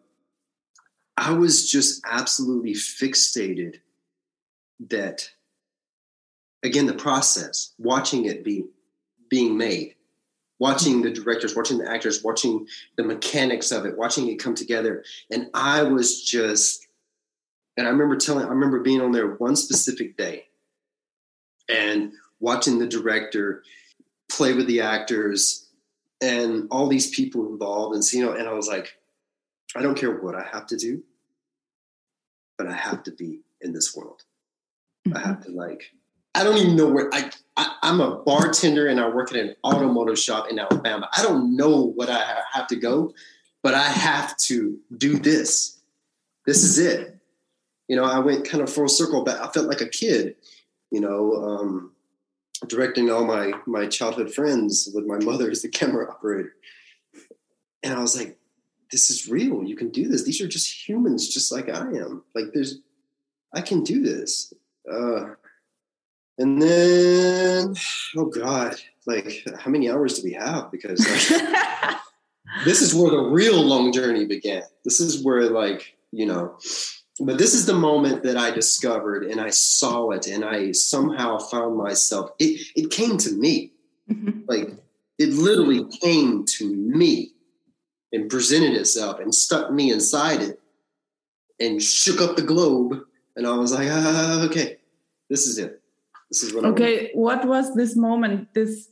I 1.17 1.33
was 1.33 1.69
just 1.69 2.01
absolutely 2.07 2.75
fixated 2.75 3.81
that 4.89 5.29
again 6.63 6.87
the 6.87 6.95
process 6.95 7.75
watching 7.79 8.27
it 8.27 8.45
be 8.45 8.65
being 9.29 9.59
made 9.59 9.97
watching 10.59 11.03
the 11.03 11.11
directors 11.11 11.55
watching 11.55 11.79
the 11.79 11.91
actors 11.91 12.23
watching 12.23 12.67
the 12.97 13.05
mechanics 13.05 13.71
of 13.71 13.85
it 13.85 13.97
watching 13.97 14.29
it 14.29 14.37
come 14.37 14.55
together 14.55 15.05
and 15.31 15.49
i 15.55 15.83
was 15.83 16.23
just 16.23 16.87
and 17.77 17.87
i 17.87 17.91
remember 17.91 18.17
telling 18.17 18.45
i 18.45 18.49
remember 18.49 18.81
being 18.81 19.01
on 19.01 19.13
there 19.13 19.35
one 19.35 19.57
specific 19.57 20.17
day 20.17 20.47
and 21.69 22.13
watching 22.41 22.79
the 22.79 22.87
director 22.87 23.63
play 24.31 24.53
with 24.53 24.67
the 24.67 24.81
actors 24.81 25.67
and 26.21 26.67
all 26.71 26.89
these 26.89 27.11
people 27.11 27.47
involved 27.47 27.95
and 27.95 28.05
you 28.13 28.25
know 28.25 28.33
and 28.33 28.49
i 28.49 28.53
was 28.53 28.69
like 28.69 28.99
I 29.77 29.83
don't 29.83 29.97
care 29.97 30.13
what 30.13 30.35
I 30.35 30.47
have 30.53 30.67
to 30.69 30.77
do, 30.77 31.03
but 32.57 32.67
I 32.67 32.73
have 32.73 33.03
to 33.05 33.11
be 33.11 33.41
in 33.61 33.73
this 33.73 33.95
world. 33.95 34.23
Mm-hmm. 35.07 35.17
I 35.17 35.21
have 35.21 35.45
to 35.45 35.51
like, 35.51 35.93
I 36.35 36.45
don't 36.45 36.59
even 36.59 36.77
know 36.77 36.89
where 36.89 37.13
I, 37.13 37.31
I 37.57 37.75
am 37.83 38.01
a 38.01 38.17
bartender 38.17 38.87
and 38.87 39.01
I 39.01 39.09
work 39.09 39.33
at 39.33 39.39
an 39.39 39.57
automotive 39.65 40.19
shop 40.19 40.51
in 40.51 40.59
Alabama. 40.59 41.09
I 41.17 41.23
don't 41.23 41.57
know 41.57 41.93
what 41.95 42.09
I 42.09 42.43
have 42.53 42.67
to 42.69 42.77
go, 42.77 43.13
but 43.63 43.75
I 43.75 43.83
have 43.83 44.37
to 44.39 44.79
do 44.97 45.19
this. 45.19 45.79
This 46.47 46.63
is 46.63 46.79
it. 46.79 47.17
You 47.89 47.97
know, 47.97 48.05
I 48.05 48.19
went 48.19 48.49
kind 48.49 48.63
of 48.63 48.73
full 48.73 48.89
circle 48.89 49.25
back. 49.25 49.41
I 49.41 49.49
felt 49.49 49.67
like 49.67 49.81
a 49.81 49.89
kid, 49.89 50.37
you 50.91 51.01
know, 51.01 51.33
um, 51.35 51.93
directing 52.67 53.11
all 53.11 53.25
my 53.25 53.53
my 53.67 53.87
childhood 53.87 54.33
friends 54.33 54.91
with 54.95 55.07
my 55.07 55.19
mother 55.19 55.51
as 55.51 55.63
the 55.63 55.69
camera 55.81 56.11
operator. 56.11 56.55
And 57.83 57.95
I 57.95 58.01
was 58.01 58.17
like, 58.17 58.39
this 58.91 59.11
is 59.11 59.29
real. 59.29 59.63
You 59.63 59.77
can 59.77 59.91
do 59.91 60.09
this. 60.09 60.25
These 60.25 60.41
are 60.41 60.49
just 60.49 60.89
humans, 60.89 61.29
just 61.29 61.53
like 61.53 61.69
I 61.69 61.81
am. 61.81 62.25
Like 62.35 62.47
there's, 62.53 62.81
I 63.55 63.61
can 63.61 63.83
do 63.85 64.03
this. 64.03 64.53
Uh, 64.91 65.35
and 66.39 66.63
then, 66.63 67.75
oh 68.17 68.27
God, 68.27 68.77
like 69.07 69.45
how 69.59 69.71
many 69.71 69.91
hours 69.91 70.19
do 70.19 70.23
we 70.25 70.35
have? 70.35 70.71
Because 70.71 71.01
like, 71.01 71.99
this 72.65 72.81
is 72.81 72.95
where 72.95 73.11
the 73.11 73.19
real 73.31 73.61
long 73.61 73.93
journey 73.93 74.25
began. 74.25 74.63
This 74.85 75.01
is 75.01 75.25
where 75.25 75.51
like, 75.51 75.97
you 76.13 76.27
know, 76.27 76.57
but 77.21 77.39
this 77.39 77.55
is 77.55 77.67
the 77.67 77.75
moment 77.75 78.23
that 78.23 78.37
I 78.37 78.53
discovered 78.53 79.25
and 79.25 79.41
I 79.41 79.51
saw 79.51 80.11
it 80.11 80.29
and 80.29 80.45
I 80.45 80.71
somehow 80.71 81.39
found 81.39 81.77
myself, 81.77 82.31
it, 82.39 82.61
it 82.77 82.91
came 82.91 83.19
to 83.19 83.33
me. 83.33 83.73
Mm-hmm. 84.09 84.43
Like 84.47 84.71
it 85.19 85.31
literally 85.31 85.85
came 86.01 86.45
to 86.45 86.73
me 86.73 87.33
and 88.13 88.31
presented 88.31 88.75
itself 88.75 89.19
and 89.19 89.35
stuck 89.35 89.73
me 89.73 89.91
inside 89.91 90.43
it 90.43 90.61
and 91.59 91.83
shook 91.83 92.21
up 92.21 92.37
the 92.37 92.43
globe. 92.43 93.01
And 93.35 93.47
I 93.47 93.57
was 93.57 93.73
like, 93.73 93.89
ah, 93.91 94.45
okay, 94.45 94.77
this 95.29 95.47
is 95.49 95.59
it. 95.59 95.83
This 96.31 96.43
is 96.43 96.55
what 96.55 96.65
Okay, 96.65 97.11
what 97.15 97.47
was 97.47 97.75
this 97.75 97.97
moment, 97.97 98.53
this 98.55 98.91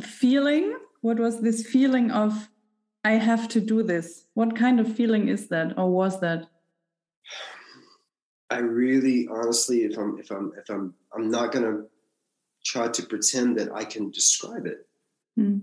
feeling? 0.00 0.76
What 1.00 1.18
was 1.18 1.40
this 1.40 1.66
feeling 1.66 2.10
of 2.10 2.48
I 3.04 3.12
have 3.12 3.48
to 3.48 3.60
do 3.60 3.82
this? 3.82 4.26
What 4.34 4.56
kind 4.56 4.80
of 4.80 4.94
feeling 4.94 5.28
is 5.28 5.48
that 5.48 5.78
or 5.78 5.90
was 5.90 6.20
that? 6.20 6.48
I 8.50 8.58
really 8.58 9.28
honestly 9.30 9.82
if 9.82 9.98
I'm 9.98 10.18
if 10.18 10.30
I'm 10.30 10.52
if 10.58 10.70
I'm 10.70 10.94
I'm 11.14 11.30
not 11.30 11.52
gonna 11.52 11.84
try 12.64 12.88
to 12.88 13.02
pretend 13.06 13.58
that 13.58 13.70
I 13.72 13.84
can 13.84 14.10
describe 14.10 14.66
it. 14.66 14.86
Hmm. 15.36 15.58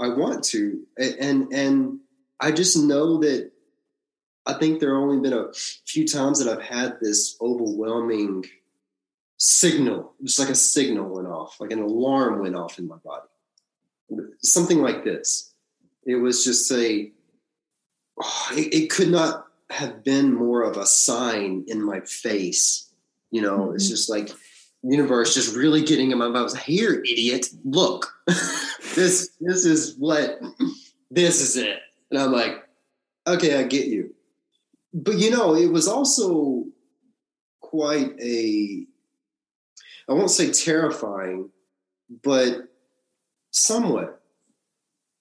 I 0.00 0.08
want 0.08 0.42
to, 0.44 0.80
and 0.98 1.52
and 1.52 2.00
I 2.40 2.50
just 2.50 2.76
know 2.76 3.18
that 3.18 3.52
I 4.46 4.54
think 4.54 4.80
there 4.80 4.94
have 4.94 5.02
only 5.02 5.20
been 5.20 5.38
a 5.38 5.52
few 5.86 6.06
times 6.06 6.42
that 6.42 6.52
I've 6.52 6.64
had 6.64 6.98
this 7.00 7.36
overwhelming 7.40 8.44
signal, 9.44 10.14
just 10.22 10.38
like 10.38 10.48
a 10.48 10.54
signal 10.54 11.14
went 11.14 11.28
off, 11.28 11.60
like 11.60 11.70
an 11.70 11.82
alarm 11.82 12.40
went 12.40 12.56
off 12.56 12.78
in 12.78 12.88
my 12.88 12.96
body, 13.04 13.28
something 14.38 14.80
like 14.80 15.04
this. 15.04 15.52
It 16.06 16.16
was 16.16 16.44
just 16.44 16.72
a, 16.72 17.12
oh, 18.22 18.48
it, 18.52 18.74
it, 18.74 18.90
could 18.90 19.10
not 19.10 19.46
have 19.68 20.02
been 20.02 20.32
more 20.32 20.62
of 20.62 20.78
a 20.78 20.86
sign 20.86 21.64
in 21.68 21.82
my 21.82 22.00
face. 22.00 22.90
You 23.30 23.42
know, 23.42 23.58
mm-hmm. 23.58 23.74
it's 23.74 23.88
just 23.88 24.08
like 24.08 24.30
universe 24.82 25.34
just 25.34 25.54
really 25.54 25.82
getting 25.82 26.10
in 26.10 26.16
my 26.16 26.28
mouth. 26.28 26.56
Here, 26.56 27.02
idiot, 27.02 27.48
look, 27.64 28.14
this 28.94 29.30
this 29.40 29.66
is 29.66 29.94
what 29.98 30.40
this 31.10 31.42
is 31.42 31.56
it. 31.58 31.80
And 32.10 32.18
I'm 32.18 32.32
like, 32.32 32.64
okay, 33.26 33.58
I 33.58 33.64
get 33.64 33.88
you. 33.88 34.14
But 34.94 35.18
you 35.18 35.30
know, 35.30 35.54
it 35.54 35.70
was 35.70 35.86
also 35.86 36.64
quite 37.60 38.18
a 38.22 38.86
I 40.08 40.12
won't 40.12 40.30
say 40.30 40.50
terrifying, 40.50 41.50
but 42.22 42.68
somewhat 43.50 44.20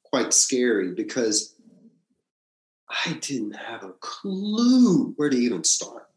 quite 0.04 0.34
scary 0.34 0.94
because 0.94 1.56
I 2.90 3.14
didn't 3.14 3.54
have 3.54 3.84
a 3.84 3.94
clue 4.00 5.14
where 5.16 5.30
to 5.30 5.38
even 5.38 5.64
start. 5.64 6.08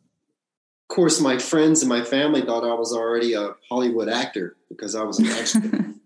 Of 0.88 0.94
course, 0.94 1.20
my 1.20 1.38
friends 1.38 1.83
and 1.83 1.88
my 1.88 2.02
family 2.02 2.42
thought 2.42 2.64
I 2.64 2.74
was 2.74 2.92
already 2.92 3.33
a 3.35 3.55
Hollywood 3.68 4.09
actor 4.09 4.57
because 4.68 4.94
I 4.94 5.02
was 5.02 5.18
an 5.18 5.26
expert. 5.26 5.87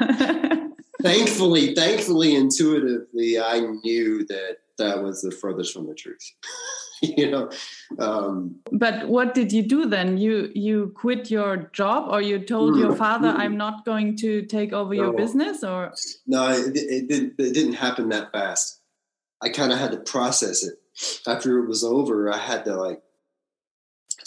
thankfully, 1.02 1.74
thankfully, 1.74 2.34
intuitively, 2.34 3.38
I 3.38 3.60
knew 3.60 4.24
that 4.26 4.58
that 4.78 5.02
was 5.02 5.22
the 5.22 5.30
furthest 5.30 5.72
from 5.72 5.86
the 5.86 5.94
truth. 5.94 6.32
you 7.16 7.30
know. 7.30 7.50
Um, 7.98 8.56
but 8.72 9.08
what 9.08 9.34
did 9.34 9.52
you 9.52 9.62
do 9.62 9.86
then? 9.86 10.18
You 10.18 10.50
you 10.54 10.92
quit 10.96 11.30
your 11.30 11.70
job, 11.72 12.08
or 12.10 12.20
you 12.20 12.38
told 12.38 12.76
your 12.76 12.94
father, 12.94 13.28
"I'm 13.28 13.56
not 13.56 13.84
going 13.84 14.16
to 14.18 14.42
take 14.42 14.72
over 14.72 14.94
no, 14.94 15.02
your 15.02 15.12
business," 15.12 15.64
or 15.64 15.92
no, 16.26 16.50
it, 16.50 16.76
it, 16.76 17.08
didn't. 17.08 17.34
It 17.38 17.54
didn't 17.54 17.74
happen 17.74 18.08
that 18.10 18.32
fast. 18.32 18.80
I 19.42 19.48
kind 19.48 19.72
of 19.72 19.78
had 19.78 19.92
to 19.92 19.98
process 19.98 20.62
it. 20.62 20.74
After 21.26 21.58
it 21.58 21.66
was 21.66 21.82
over, 21.82 22.30
I 22.32 22.36
had 22.36 22.64
to 22.66 22.76
like 22.76 23.02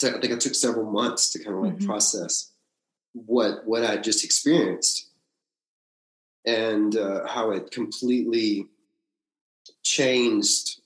I 0.02 0.10
think 0.10 0.24
it 0.24 0.40
took 0.40 0.54
several 0.54 0.90
months 0.90 1.30
to 1.30 1.38
kind 1.42 1.56
of 1.56 1.62
like 1.62 1.74
mm-hmm. 1.76 1.86
process 1.86 2.50
what 3.12 3.64
what 3.64 3.84
I 3.84 3.96
just 3.96 4.24
experienced 4.24 5.08
and 6.44 6.96
uh, 6.96 7.26
how 7.26 7.52
it 7.52 7.70
completely 7.70 8.66
changed 9.82 10.80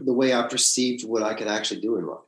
the 0.00 0.12
way 0.12 0.34
I 0.34 0.42
perceived 0.42 1.04
what 1.04 1.22
I 1.22 1.34
could 1.34 1.48
actually 1.48 1.80
do 1.80 1.96
in 1.96 2.06
life. 2.06 2.18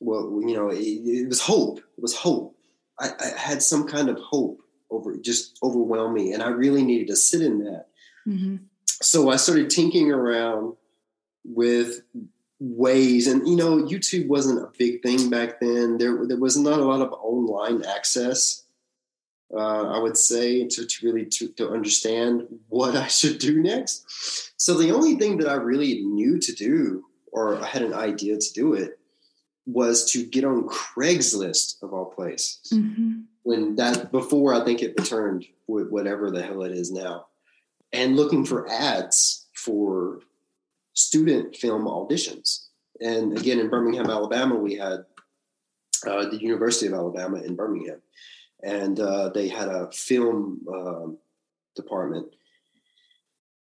Well, 0.00 0.40
you 0.46 0.54
know, 0.54 0.68
it, 0.68 0.78
it 0.78 1.28
was 1.28 1.40
hope. 1.40 1.78
It 1.78 2.00
was 2.00 2.14
hope. 2.14 2.56
I, 3.00 3.10
I, 3.18 3.38
had 3.38 3.62
some 3.62 3.86
kind 3.86 4.08
of 4.08 4.18
hope 4.18 4.60
over 4.90 5.16
just 5.16 5.58
overwhelm 5.62 6.12
me, 6.12 6.32
and 6.32 6.42
I 6.42 6.48
really 6.48 6.82
needed 6.82 7.08
to 7.08 7.16
sit 7.16 7.40
in 7.40 7.60
that. 7.60 7.86
Mm-hmm. 8.28 8.56
So 8.86 9.30
I 9.30 9.36
started 9.36 9.70
tinkering 9.70 10.12
around 10.12 10.74
with 11.44 12.02
ways 12.60 13.26
and 13.26 13.46
you 13.48 13.56
know 13.56 13.78
youtube 13.78 14.28
wasn't 14.28 14.56
a 14.56 14.70
big 14.78 15.02
thing 15.02 15.28
back 15.28 15.58
then 15.58 15.98
there 15.98 16.24
there 16.28 16.38
was 16.38 16.56
not 16.56 16.78
a 16.78 16.84
lot 16.84 17.00
of 17.00 17.12
online 17.14 17.84
access 17.84 18.61
uh, 19.54 19.88
i 19.88 19.98
would 19.98 20.16
say 20.16 20.66
to, 20.66 20.86
to 20.86 21.06
really 21.06 21.26
to, 21.26 21.48
to 21.48 21.70
understand 21.70 22.46
what 22.68 22.96
i 22.96 23.06
should 23.06 23.38
do 23.38 23.62
next 23.62 24.52
so 24.56 24.74
the 24.74 24.92
only 24.92 25.16
thing 25.16 25.36
that 25.36 25.48
i 25.48 25.54
really 25.54 26.02
knew 26.02 26.38
to 26.38 26.52
do 26.52 27.04
or 27.32 27.56
i 27.62 27.66
had 27.66 27.82
an 27.82 27.94
idea 27.94 28.36
to 28.36 28.52
do 28.52 28.74
it 28.74 28.98
was 29.66 30.10
to 30.12 30.24
get 30.24 30.44
on 30.44 30.68
Craigslist 30.68 31.82
of 31.82 31.92
all 31.92 32.06
places. 32.06 32.72
Mm-hmm. 32.72 33.20
When 33.44 33.76
that 33.76 34.12
before 34.12 34.54
I 34.54 34.64
think 34.64 34.82
it 34.82 34.94
returned 34.98 35.46
whatever 35.66 36.30
the 36.30 36.42
hell 36.42 36.62
it 36.62 36.72
is 36.72 36.92
now, 36.92 37.26
and 37.92 38.16
looking 38.16 38.44
for 38.44 38.70
ads 38.70 39.48
for 39.54 40.20
student 40.94 41.56
film 41.56 41.86
auditions. 41.86 42.66
And 43.00 43.36
again, 43.36 43.58
in 43.58 43.68
Birmingham, 43.68 44.10
Alabama, 44.10 44.54
we 44.54 44.76
had 44.76 45.04
uh, 46.06 46.28
the 46.28 46.38
University 46.40 46.86
of 46.86 46.92
Alabama 46.92 47.38
in 47.38 47.56
Birmingham, 47.56 48.00
and 48.62 48.98
uh, 49.00 49.28
they 49.30 49.48
had 49.48 49.68
a 49.68 49.90
film 49.92 50.60
uh, 50.72 51.06
department. 51.74 52.26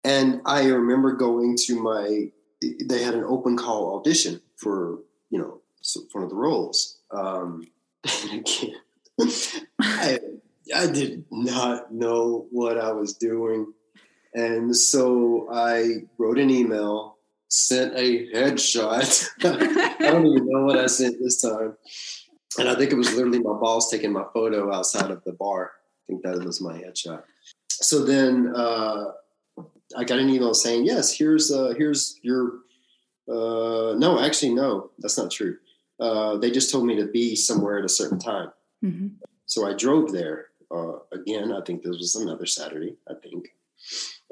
And 0.04 0.40
I 0.46 0.66
remember 0.66 1.12
going 1.12 1.56
to 1.66 1.82
my, 1.82 2.30
they 2.60 3.02
had 3.02 3.14
an 3.14 3.24
open 3.24 3.56
call 3.56 3.98
audition 3.98 4.40
for, 4.56 5.00
you 5.30 5.38
know, 5.38 5.60
one 6.12 6.24
of 6.24 6.30
the 6.30 6.36
roles. 6.36 7.00
Um, 7.10 7.66
I, 9.80 10.20
I 10.74 10.86
did 10.86 11.24
not 11.30 11.92
know 11.92 12.46
what 12.50 12.78
I 12.78 12.92
was 12.92 13.14
doing. 13.14 13.72
And 14.34 14.76
so 14.76 15.48
I 15.50 16.02
wrote 16.18 16.38
an 16.38 16.50
email, 16.50 17.16
sent 17.48 17.94
a 17.96 18.28
headshot. 18.32 19.28
I 19.44 20.10
don't 20.10 20.26
even 20.26 20.48
know 20.48 20.64
what 20.64 20.78
I 20.78 20.86
sent 20.86 21.16
this 21.20 21.40
time. 21.40 21.76
And 22.58 22.68
I 22.68 22.74
think 22.74 22.92
it 22.92 22.96
was 22.96 23.12
literally 23.14 23.40
my 23.40 23.52
boss 23.52 23.90
taking 23.90 24.12
my 24.12 24.24
photo 24.32 24.72
outside 24.72 25.10
of 25.10 25.22
the 25.24 25.32
bar. 25.32 25.72
I 25.74 26.12
think 26.12 26.22
that 26.22 26.44
was 26.44 26.60
my 26.60 26.78
headshot. 26.78 27.22
So 27.68 28.04
then 28.04 28.52
uh, 28.54 29.12
I 29.96 30.04
got 30.04 30.18
an 30.18 30.30
email 30.30 30.54
saying, 30.54 30.86
"Yes, 30.86 31.12
here's 31.12 31.52
uh, 31.52 31.74
here's 31.76 32.18
your." 32.22 32.60
Uh, 33.28 33.94
no, 33.98 34.20
actually, 34.20 34.54
no, 34.54 34.90
that's 34.98 35.18
not 35.18 35.30
true. 35.30 35.56
Uh, 35.98 36.36
they 36.36 36.50
just 36.50 36.70
told 36.70 36.86
me 36.86 36.96
to 36.96 37.06
be 37.06 37.34
somewhere 37.34 37.78
at 37.78 37.84
a 37.84 37.88
certain 37.88 38.18
time. 38.18 38.50
Mm-hmm. 38.84 39.08
So 39.46 39.66
I 39.66 39.74
drove 39.74 40.12
there 40.12 40.46
uh, 40.70 40.98
again. 41.12 41.52
I 41.52 41.60
think 41.62 41.82
this 41.82 41.96
was 41.96 42.14
another 42.14 42.46
Saturday. 42.46 42.96
I 43.08 43.14
think, 43.14 43.48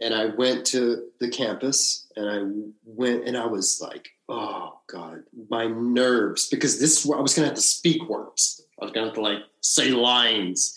and 0.01 0.15
I 0.15 0.27
went 0.27 0.67
to 0.67 1.05
the 1.21 1.29
campus, 1.29 2.07
and 2.17 2.29
I 2.29 2.41
went, 2.85 3.27
and 3.27 3.37
I 3.37 3.47
was 3.47 3.81
like, 3.81 4.09
"Oh 4.29 4.79
God, 4.89 5.23
my 5.49 5.67
nerves!" 5.67 6.49
Because 6.49 6.81
this 6.81 7.09
I 7.09 7.21
was 7.21 7.35
going 7.35 7.45
to 7.45 7.51
have 7.51 7.57
to 7.57 7.63
speak 7.63 8.09
words. 8.09 8.65
I 8.81 8.85
was 8.85 8.93
going 8.93 9.05
to 9.05 9.09
have 9.09 9.15
to 9.15 9.21
like 9.21 9.43
say 9.61 9.91
lines, 9.91 10.77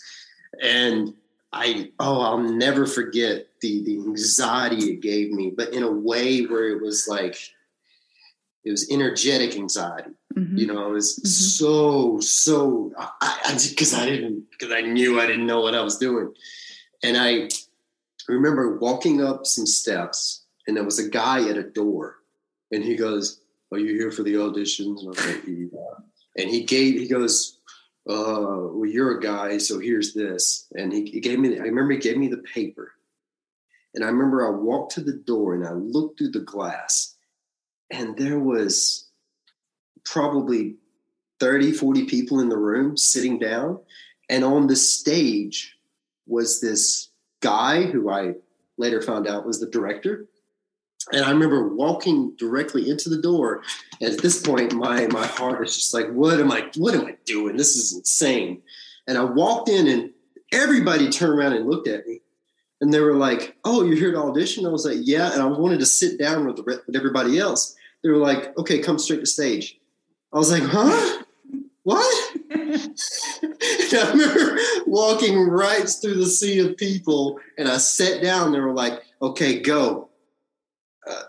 and 0.62 1.14
I 1.52 1.90
oh 1.98 2.20
I'll 2.20 2.38
never 2.38 2.86
forget 2.86 3.46
the 3.60 3.82
the 3.84 3.96
anxiety 3.96 4.92
it 4.92 5.00
gave 5.00 5.32
me, 5.32 5.52
but 5.56 5.72
in 5.72 5.82
a 5.82 5.90
way 5.90 6.44
where 6.44 6.68
it 6.68 6.80
was 6.80 7.06
like 7.08 7.36
it 8.64 8.70
was 8.70 8.90
energetic 8.90 9.56
anxiety. 9.56 10.10
Mm-hmm. 10.36 10.58
You 10.58 10.66
know, 10.66 10.90
it 10.90 10.92
was 10.92 11.16
mm-hmm. 11.16 11.26
so 11.26 12.20
so 12.20 12.92
I 12.98 13.58
because 13.70 13.94
I, 13.94 14.02
I, 14.02 14.06
didn't 14.06 14.50
because 14.50 14.72
I 14.72 14.82
knew 14.82 15.20
I 15.20 15.26
didn't 15.26 15.46
know 15.46 15.60
what 15.60 15.74
I 15.74 15.82
was 15.82 15.98
doing, 15.98 16.34
and 17.02 17.16
I 17.16 17.48
remember 18.34 18.78
walking 18.78 19.22
up 19.22 19.46
some 19.46 19.66
steps, 19.66 20.44
and 20.66 20.76
there 20.76 20.84
was 20.84 20.98
a 20.98 21.08
guy 21.08 21.48
at 21.48 21.56
a 21.56 21.62
door, 21.62 22.16
and 22.70 22.84
he 22.84 22.96
goes, 22.96 23.40
"Are 23.72 23.78
you 23.78 23.94
here 23.94 24.10
for 24.10 24.22
the 24.22 24.34
auditions?" 24.34 25.00
And, 25.00 25.16
like, 25.16 25.44
yeah. 25.46 26.42
and 26.42 26.50
he 26.50 26.64
gave 26.64 27.00
he 27.00 27.08
goes, 27.08 27.58
uh, 28.08 28.72
well, 28.72 28.86
you're 28.88 29.18
a 29.18 29.20
guy, 29.20 29.58
so 29.58 29.78
here's 29.78 30.14
this. 30.14 30.66
And 30.74 30.92
he, 30.92 31.04
he 31.04 31.20
gave 31.20 31.38
me, 31.38 31.58
I 31.58 31.62
remember 31.62 31.92
he 31.92 31.98
gave 31.98 32.16
me 32.16 32.28
the 32.28 32.38
paper. 32.38 32.94
And 33.94 34.02
I 34.02 34.08
remember 34.08 34.46
I 34.46 34.50
walked 34.50 34.92
to 34.92 35.02
the 35.02 35.12
door 35.12 35.54
and 35.54 35.66
I 35.66 35.72
looked 35.72 36.18
through 36.18 36.30
the 36.30 36.40
glass, 36.40 37.16
and 37.90 38.16
there 38.16 38.38
was 38.38 39.08
probably 40.04 40.76
30, 41.40 41.72
40 41.72 42.04
people 42.04 42.40
in 42.40 42.48
the 42.48 42.58
room 42.58 42.96
sitting 42.96 43.38
down. 43.38 43.80
And 44.30 44.44
on 44.44 44.66
the 44.66 44.76
stage 44.76 45.76
was 46.26 46.60
this 46.60 47.07
guy 47.40 47.82
who 47.82 48.10
I 48.10 48.34
later 48.76 49.02
found 49.02 49.26
out 49.26 49.46
was 49.46 49.60
the 49.60 49.66
director. 49.66 50.26
And 51.12 51.24
I 51.24 51.30
remember 51.30 51.74
walking 51.74 52.34
directly 52.36 52.90
into 52.90 53.08
the 53.08 53.20
door. 53.20 53.62
And 54.00 54.12
at 54.12 54.20
this 54.20 54.42
point, 54.42 54.72
my 54.72 55.06
my 55.08 55.26
heart 55.26 55.66
is 55.66 55.74
just 55.74 55.94
like, 55.94 56.08
what 56.10 56.40
am 56.40 56.52
I 56.52 56.70
what 56.76 56.94
am 56.94 57.06
I 57.06 57.16
doing? 57.24 57.56
This 57.56 57.76
is 57.76 57.94
insane. 57.94 58.62
And 59.06 59.16
I 59.16 59.24
walked 59.24 59.68
in 59.68 59.88
and 59.88 60.10
everybody 60.52 61.08
turned 61.08 61.38
around 61.38 61.54
and 61.54 61.68
looked 61.68 61.88
at 61.88 62.06
me. 62.06 62.20
And 62.80 62.92
they 62.92 63.00
were 63.00 63.14
like, 63.14 63.56
"Oh, 63.64 63.84
you're 63.84 63.96
here 63.96 64.12
to 64.12 64.18
audition?" 64.18 64.64
I 64.64 64.68
was 64.68 64.84
like, 64.84 64.98
"Yeah." 65.00 65.32
And 65.32 65.42
I 65.42 65.46
wanted 65.46 65.80
to 65.80 65.86
sit 65.86 66.18
down 66.18 66.46
with, 66.46 66.56
the, 66.56 66.62
with 66.62 66.94
everybody 66.94 67.38
else. 67.38 67.74
They 68.02 68.10
were 68.10 68.18
like, 68.18 68.56
"Okay, 68.56 68.78
come 68.78 68.98
straight 68.98 69.20
to 69.20 69.26
stage." 69.26 69.78
I 70.32 70.38
was 70.38 70.52
like, 70.52 70.62
"Huh? 70.62 71.24
What?" 71.82 72.27
I 72.54 74.10
remember 74.12 74.58
walking 74.86 75.38
right 75.38 75.88
through 75.88 76.14
the 76.14 76.26
sea 76.26 76.60
of 76.60 76.76
people, 76.76 77.38
and 77.58 77.68
I 77.68 77.78
sat 77.78 78.22
down. 78.22 78.52
They 78.52 78.60
were 78.60 78.72
like, 78.72 79.02
"Okay, 79.20 79.60
go." 79.60 80.08
Uh, 81.06 81.22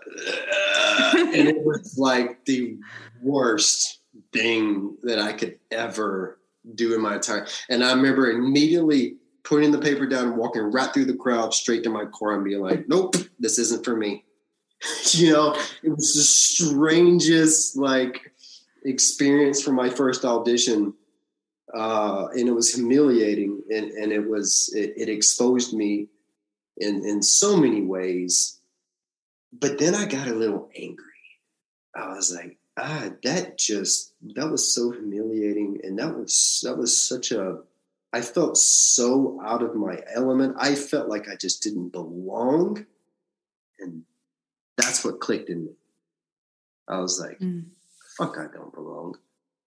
and 1.34 1.48
it 1.48 1.64
was 1.64 1.96
like 1.98 2.44
the 2.44 2.78
worst 3.22 4.00
thing 4.32 4.96
that 5.02 5.18
I 5.18 5.32
could 5.32 5.58
ever 5.70 6.38
do 6.74 6.94
in 6.94 7.00
my 7.00 7.18
time. 7.18 7.46
And 7.68 7.84
I 7.84 7.92
remember 7.92 8.30
immediately 8.30 9.16
putting 9.42 9.70
the 9.70 9.78
paper 9.78 10.06
down 10.06 10.28
and 10.28 10.36
walking 10.36 10.62
right 10.62 10.92
through 10.92 11.06
the 11.06 11.16
crowd 11.16 11.54
straight 11.54 11.82
to 11.84 11.90
my 11.90 12.04
car 12.06 12.34
and 12.34 12.44
being 12.44 12.60
like, 12.60 12.88
nope, 12.88 13.16
this 13.38 13.58
isn't 13.58 13.84
for 13.84 13.96
me. 13.96 14.24
you 15.12 15.32
know, 15.32 15.54
it 15.82 15.90
was 15.90 16.14
the 16.14 16.22
strangest 16.22 17.76
like 17.76 18.32
experience 18.84 19.62
for 19.62 19.72
my 19.72 19.90
first 19.90 20.24
audition. 20.24 20.94
Uh, 21.74 22.28
and 22.32 22.48
it 22.48 22.52
was 22.52 22.74
humiliating 22.74 23.62
and, 23.70 23.90
and 23.92 24.12
it 24.12 24.28
was, 24.28 24.72
it, 24.74 24.92
it 24.96 25.08
exposed 25.08 25.72
me 25.72 26.08
in, 26.78 27.04
in 27.04 27.22
so 27.22 27.56
many 27.56 27.82
ways 27.82 28.60
but 29.52 29.78
then 29.78 29.94
I 29.94 30.06
got 30.06 30.28
a 30.28 30.34
little 30.34 30.70
angry. 30.76 31.04
I 31.94 32.08
was 32.08 32.32
like, 32.32 32.58
ah, 32.76 33.10
that 33.24 33.58
just 33.58 34.14
that 34.34 34.50
was 34.50 34.72
so 34.72 34.92
humiliating, 34.92 35.80
and 35.82 35.98
that 35.98 36.16
was 36.16 36.60
that 36.64 36.76
was 36.76 36.96
such 36.96 37.32
a. 37.32 37.58
I 38.12 38.22
felt 38.22 38.56
so 38.56 39.40
out 39.44 39.62
of 39.62 39.76
my 39.76 40.00
element. 40.12 40.56
I 40.58 40.74
felt 40.74 41.08
like 41.08 41.28
I 41.28 41.36
just 41.36 41.62
didn't 41.62 41.90
belong, 41.90 42.86
and 43.78 44.04
that's 44.76 45.04
what 45.04 45.20
clicked 45.20 45.50
in 45.50 45.64
me. 45.64 45.72
I 46.88 46.98
was 47.00 47.20
like, 47.20 47.38
mm. 47.40 47.64
"Fuck, 48.16 48.36
I 48.38 48.46
don't 48.52 48.72
belong." 48.72 49.16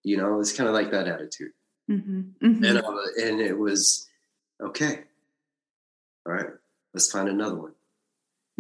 You 0.04 0.18
know, 0.18 0.40
it's 0.40 0.54
kind 0.54 0.68
of 0.68 0.76
like 0.76 0.92
that 0.92 1.08
attitude, 1.08 1.52
mm-hmm. 1.90 2.22
Mm-hmm. 2.42 2.64
and 2.64 2.78
uh, 2.78 3.26
and 3.26 3.42
it 3.42 3.58
was 3.58 4.08
okay. 4.62 5.02
All 6.26 6.34
right, 6.34 6.48
let's 6.94 7.12
find 7.12 7.28
another 7.28 7.56
one. 7.56 7.74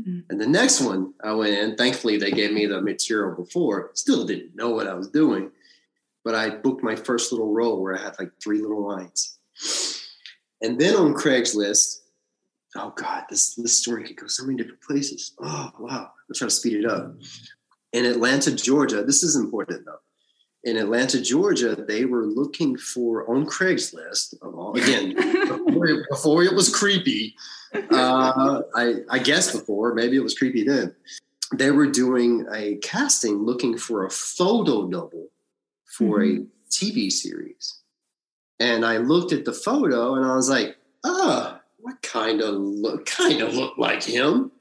Mm-hmm. 0.01 0.19
And 0.29 0.41
the 0.41 0.47
next 0.47 0.81
one 0.81 1.13
I 1.23 1.33
went 1.33 1.53
in, 1.53 1.75
thankfully 1.75 2.17
they 2.17 2.31
gave 2.31 2.51
me 2.51 2.65
the 2.65 2.81
material 2.81 3.35
before, 3.35 3.91
still 3.93 4.25
didn't 4.25 4.55
know 4.55 4.71
what 4.71 4.87
I 4.87 4.95
was 4.95 5.07
doing, 5.07 5.51
but 6.23 6.35
I 6.35 6.49
booked 6.49 6.83
my 6.83 6.95
first 6.95 7.31
little 7.31 7.53
role 7.53 7.81
where 7.81 7.97
I 7.97 8.01
had 8.01 8.15
like 8.19 8.31
three 8.41 8.61
little 8.61 8.85
lines. 8.85 9.37
And 10.61 10.79
then 10.79 10.95
on 10.95 11.13
Craigslist, 11.13 11.99
oh 12.75 12.93
God, 12.95 13.25
this, 13.29 13.55
this 13.55 13.77
story 13.77 14.03
could 14.03 14.15
go 14.15 14.27
so 14.27 14.45
many 14.45 14.57
different 14.57 14.81
places. 14.81 15.33
Oh, 15.39 15.71
wow. 15.77 16.11
I'm 16.27 16.35
trying 16.35 16.49
to 16.49 16.55
speed 16.55 16.83
it 16.83 16.85
up. 16.85 17.15
In 17.91 18.05
Atlanta, 18.05 18.55
Georgia, 18.55 19.03
this 19.03 19.21
is 19.23 19.35
important 19.35 19.85
though. 19.85 19.99
In 20.65 20.77
Atlanta, 20.77 21.21
Georgia, 21.21 21.75
they 21.75 22.05
were 22.05 22.25
looking 22.25 22.77
for 22.77 23.29
on 23.29 23.45
Craigslist, 23.45 24.35
again, 24.77 25.13
before, 25.65 25.87
it, 25.87 26.05
before 26.09 26.43
it 26.43 26.53
was 26.53 26.73
creepy, 26.73 27.35
uh, 27.91 28.61
I, 28.75 28.95
I 29.09 29.19
guess 29.19 29.51
before, 29.51 29.93
maybe 29.93 30.15
it 30.15 30.23
was 30.23 30.37
creepy 30.37 30.63
then. 30.63 30.95
They 31.53 31.71
were 31.71 31.87
doing 31.87 32.47
a 32.53 32.75
casting 32.77 33.43
looking 33.43 33.77
for 33.77 34.05
a 34.05 34.09
photo 34.09 34.87
double 34.87 35.27
for 35.85 36.19
mm-hmm. 36.19 36.43
a 36.43 36.69
TV 36.69 37.11
series. 37.11 37.79
And 38.59 38.85
I 38.85 38.97
looked 38.97 39.33
at 39.33 39.45
the 39.45 39.53
photo 39.53 40.15
and 40.15 40.25
I 40.25 40.35
was 40.35 40.49
like, 40.49 40.77
ah, 41.05 41.59
what 41.79 42.01
kind 42.01 42.41
of 42.41 42.55
look 42.55 43.05
kind 43.05 43.41
of 43.41 43.53
look 43.53 43.77
like 43.77 44.01
him? 44.01 44.51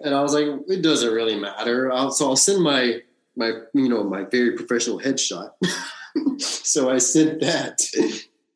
And 0.00 0.14
I 0.14 0.22
was 0.22 0.34
like, 0.34 0.46
it 0.68 0.82
doesn't 0.82 1.12
really 1.12 1.38
matter. 1.38 1.92
I'll, 1.92 2.10
so 2.10 2.28
I'll 2.30 2.36
send 2.36 2.62
my 2.62 3.02
my 3.40 3.52
you 3.74 3.88
know 3.88 4.04
my 4.04 4.24
very 4.24 4.52
professional 4.52 5.00
headshot. 5.00 5.50
so 6.40 6.90
I 6.90 6.98
sent 6.98 7.40
that 7.40 7.78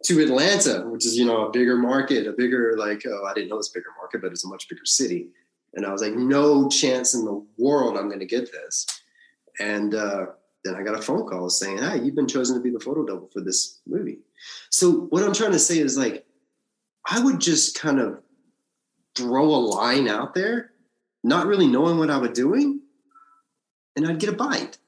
to 0.04 0.22
Atlanta, 0.22 0.84
which 0.86 1.06
is 1.06 1.16
you 1.16 1.24
know 1.24 1.46
a 1.46 1.50
bigger 1.50 1.76
market, 1.76 2.26
a 2.26 2.32
bigger 2.32 2.74
like 2.76 3.02
oh 3.08 3.24
I 3.24 3.34
didn't 3.34 3.48
know 3.48 3.58
it's 3.58 3.70
bigger 3.70 3.92
market, 3.96 4.22
but 4.22 4.30
it's 4.30 4.44
a 4.44 4.48
much 4.48 4.68
bigger 4.68 4.84
city. 4.84 5.30
And 5.72 5.84
I 5.84 5.90
was 5.90 6.02
like, 6.02 6.12
no 6.12 6.68
chance 6.68 7.14
in 7.14 7.24
the 7.24 7.44
world 7.58 7.96
I'm 7.96 8.06
going 8.06 8.20
to 8.20 8.26
get 8.26 8.52
this. 8.52 8.86
And 9.58 9.92
uh, 9.92 10.26
then 10.64 10.76
I 10.76 10.82
got 10.82 10.96
a 10.96 11.02
phone 11.02 11.26
call 11.26 11.48
saying, 11.50 11.78
"Hey, 11.78 12.00
you've 12.02 12.14
been 12.14 12.28
chosen 12.28 12.56
to 12.56 12.62
be 12.62 12.70
the 12.70 12.78
photo 12.78 13.04
double 13.04 13.28
for 13.32 13.40
this 13.40 13.80
movie." 13.86 14.18
So 14.70 15.06
what 15.10 15.24
I'm 15.24 15.32
trying 15.32 15.52
to 15.52 15.58
say 15.58 15.78
is 15.78 15.96
like, 15.96 16.26
I 17.08 17.20
would 17.20 17.40
just 17.40 17.78
kind 17.78 17.98
of 17.98 18.20
throw 19.16 19.46
a 19.46 19.64
line 19.76 20.08
out 20.08 20.34
there, 20.34 20.72
not 21.22 21.46
really 21.46 21.66
knowing 21.66 21.98
what 21.98 22.10
I 22.10 22.18
was 22.18 22.30
doing, 22.30 22.80
and 23.96 24.06
I'd 24.06 24.18
get 24.18 24.30
a 24.30 24.36
bite. 24.36 24.78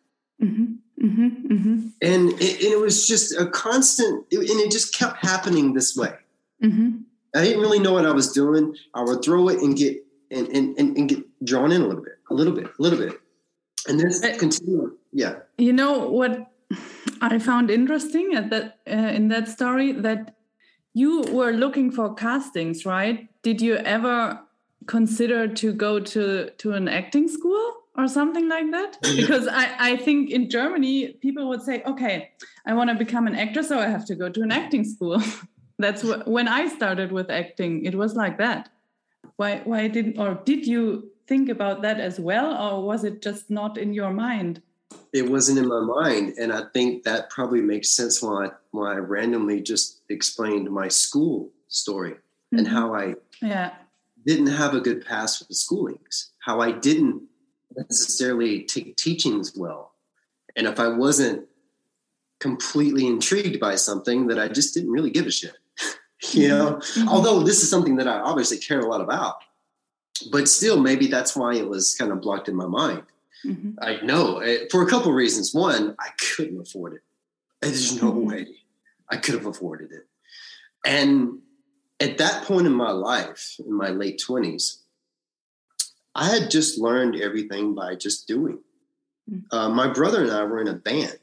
Mm-hmm. 0.42 0.64
Mm-hmm, 1.04 1.52
mm-hmm. 1.52 1.88
And, 2.00 2.30
it, 2.40 2.62
and 2.62 2.72
it 2.72 2.80
was 2.80 3.06
just 3.06 3.38
a 3.38 3.46
constant, 3.46 4.24
and 4.32 4.60
it 4.60 4.70
just 4.70 4.94
kept 4.94 5.18
happening 5.18 5.74
this 5.74 5.96
way. 5.96 6.14
Mm-hmm. 6.62 6.98
I 7.34 7.44
didn't 7.44 7.60
really 7.60 7.78
know 7.78 7.92
what 7.92 8.06
I 8.06 8.12
was 8.12 8.32
doing. 8.32 8.74
I 8.94 9.02
would 9.02 9.22
throw 9.22 9.48
it 9.48 9.60
and 9.60 9.76
get 9.76 10.02
and, 10.30 10.48
and, 10.48 10.76
and, 10.78 10.96
and 10.96 11.08
get 11.08 11.44
drawn 11.44 11.70
in 11.70 11.82
a 11.82 11.86
little 11.86 12.02
bit, 12.02 12.18
a 12.30 12.34
little 12.34 12.52
bit, 12.52 12.66
a 12.66 12.82
little 12.82 12.98
bit. 12.98 13.20
And 13.86 14.00
this 14.00 14.24
Uh, 14.24 14.36
continued. 14.38 14.92
Yeah. 15.12 15.36
You 15.58 15.72
know 15.72 16.08
what 16.08 16.50
I 17.20 17.38
found 17.38 17.70
interesting 17.70 18.34
at 18.34 18.50
that 18.50 18.78
uh, 18.90 19.12
in 19.14 19.28
that 19.28 19.48
story 19.48 19.92
that 19.92 20.34
you 20.94 21.20
were 21.30 21.52
looking 21.52 21.92
for 21.92 22.14
castings, 22.14 22.84
right? 22.86 23.28
Did 23.42 23.60
you 23.60 23.76
ever 23.76 24.40
consider 24.86 25.46
to 25.46 25.72
go 25.72 26.00
to 26.00 26.50
to 26.50 26.72
an 26.72 26.88
acting 26.88 27.28
school 27.28 27.74
or 27.98 28.08
something 28.08 28.48
like 28.48 28.70
that? 28.72 28.98
Because 29.02 29.46
I 29.48 29.64
I 29.92 29.96
think 29.96 30.30
in 30.30 30.48
Germany 30.50 31.14
people 31.20 31.48
would 31.48 31.62
say, 31.62 31.82
okay, 31.84 32.30
I 32.66 32.74
want 32.74 32.90
to 32.90 32.96
become 32.96 33.26
an 33.26 33.34
actor, 33.34 33.62
so 33.62 33.78
I 33.78 33.88
have 33.88 34.04
to 34.06 34.14
go 34.14 34.28
to 34.28 34.42
an 34.42 34.52
acting 34.52 34.84
school. 34.84 35.22
That's 35.78 36.02
wh- 36.02 36.26
when 36.26 36.48
I 36.48 36.68
started 36.68 37.12
with 37.12 37.30
acting. 37.30 37.84
It 37.84 37.94
was 37.94 38.14
like 38.14 38.38
that. 38.38 38.68
Why 39.36 39.60
why 39.64 39.88
didn't 39.88 40.18
or 40.18 40.34
did 40.44 40.66
you 40.66 41.10
think 41.26 41.48
about 41.48 41.82
that 41.82 41.98
as 42.00 42.18
well, 42.20 42.48
or 42.64 42.86
was 42.86 43.04
it 43.04 43.20
just 43.22 43.50
not 43.50 43.76
in 43.78 43.92
your 43.92 44.10
mind? 44.12 44.62
It 45.12 45.28
wasn't 45.28 45.58
in 45.58 45.68
my 45.68 45.80
mind. 45.80 46.34
And 46.38 46.52
I 46.52 46.62
think 46.72 47.02
that 47.04 47.28
probably 47.30 47.60
makes 47.60 47.90
sense 47.90 48.22
why, 48.22 48.50
why 48.70 48.94
I 48.94 48.98
randomly 48.98 49.60
just 49.60 50.02
explained 50.08 50.70
my 50.70 50.88
school 50.88 51.50
story 51.68 52.14
and 52.52 52.66
Mhm. 52.66 52.70
how 52.70 52.94
I 52.94 53.14
Yeah. 53.42 53.74
didn't 54.24 54.52
have 54.62 54.74
a 54.74 54.80
good 54.80 55.04
pass 55.04 55.38
with 55.40 55.48
the 55.48 55.54
schoolings, 55.64 56.30
how 56.46 56.60
I 56.60 56.70
didn't 56.72 57.22
necessarily 57.76 58.62
take 58.64 58.96
teachings 58.96 59.52
well. 59.56 59.92
And 60.56 60.66
if 60.66 60.80
I 60.80 60.88
wasn't 60.88 61.46
completely 62.40 63.06
intrigued 63.06 63.60
by 63.60 63.76
something 63.76 64.26
that 64.28 64.38
I 64.38 64.48
just 64.48 64.74
didn't 64.74 64.90
really 64.90 65.10
give 65.10 65.26
a 65.26 65.30
shit, 65.30 65.56
you 66.32 66.48
know, 66.48 66.76
Mhm. 66.94 67.08
although 67.08 67.42
this 67.42 67.62
is 67.62 67.70
something 67.70 67.96
that 67.96 68.08
I 68.08 68.20
obviously 68.20 68.58
care 68.58 68.80
a 68.80 68.88
lot 68.88 69.00
about, 69.00 69.36
but 70.30 70.48
still 70.48 70.80
maybe 70.80 71.06
that's 71.06 71.36
why 71.36 71.54
it 71.54 71.68
was 71.68 71.94
kind 71.94 72.12
of 72.12 72.20
blocked 72.20 72.48
in 72.48 72.56
my 72.56 72.66
mind. 72.66 73.02
Mhm. 73.44 73.74
I 73.80 74.00
know 74.02 74.38
eh, 74.38 74.66
for 74.70 74.82
a 74.82 74.88
couple 74.88 75.10
of 75.10 75.14
reasons. 75.14 75.54
One, 75.54 75.94
I 75.98 76.08
couldn't 76.36 76.60
afford 76.60 76.94
it. 76.94 77.02
There's 77.60 78.00
no 78.00 78.12
Mhm. 78.12 78.24
way 78.26 78.60
I 79.08 79.16
could 79.18 79.34
have 79.34 79.46
afforded 79.46 79.92
it. 79.92 80.06
And 80.84 81.40
at 82.00 82.18
that 82.18 82.44
point 82.44 82.66
in 82.66 82.72
my 82.72 82.90
life, 82.90 83.56
in 83.58 83.72
my 83.72 83.90
late 83.90 84.18
20s, 84.18 84.78
I 86.16 86.30
had 86.30 86.50
just 86.50 86.78
learned 86.78 87.20
everything 87.20 87.74
by 87.74 87.94
just 87.94 88.26
doing. 88.26 88.60
Mm. 89.30 89.42
Uh, 89.52 89.68
my 89.68 89.86
brother 89.86 90.22
and 90.22 90.32
I 90.32 90.44
were 90.44 90.62
in 90.62 90.68
a 90.68 90.74
band, 90.74 91.18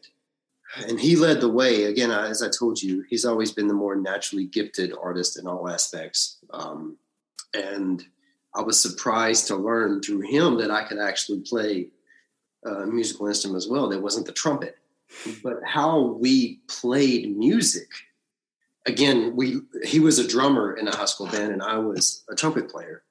and 0.88 0.99
he 0.99 1.15
led 1.15 1.41
the 1.41 1.49
way. 1.49 1.86
Again, 1.86 2.12
as 2.12 2.43
I 2.43 2.49
told 2.49 2.82
you, 2.82 3.03
he's 3.10 3.25
always 3.25 3.51
been 3.51 3.67
the 3.67 3.73
more 3.73 3.95
naturally 3.95 4.45
gifted 4.45 4.93
artist 5.01 5.39
in 5.39 5.47
all 5.47 5.67
aspects. 5.67 6.38
Um, 6.51 6.97
and 7.56 8.06
I 8.56 8.62
was 8.62 8.79
surprised 8.79 9.47
to 9.47 9.56
learn 9.56 10.01
through 10.01 10.21
him 10.21 10.60
that 10.60 10.69
I 10.69 10.84
could 10.84 10.99
actually 10.99 11.39
play 11.39 11.88
a 12.63 12.86
musical 12.86 13.27
instrument 13.27 13.58
as 13.58 13.67
well. 13.67 13.89
That 13.89 14.01
wasn't 14.01 14.27
the 14.27 14.32
trumpet, 14.32 14.77
but 15.43 15.58
how 15.65 16.01
we 16.01 16.60
played 16.67 17.36
music. 17.36 17.89
Again, 18.86 19.36
we 19.36 19.62
he 19.84 19.99
was 19.99 20.19
a 20.19 20.27
drummer 20.27 20.73
in 20.73 20.88
a 20.88 20.95
high 20.95 21.06
school 21.06 21.27
band, 21.27 21.51
and 21.51 21.63
I 21.63 21.77
was 21.79 22.23
a 22.29 22.36
trumpet 22.36 22.69
player, 22.69 23.01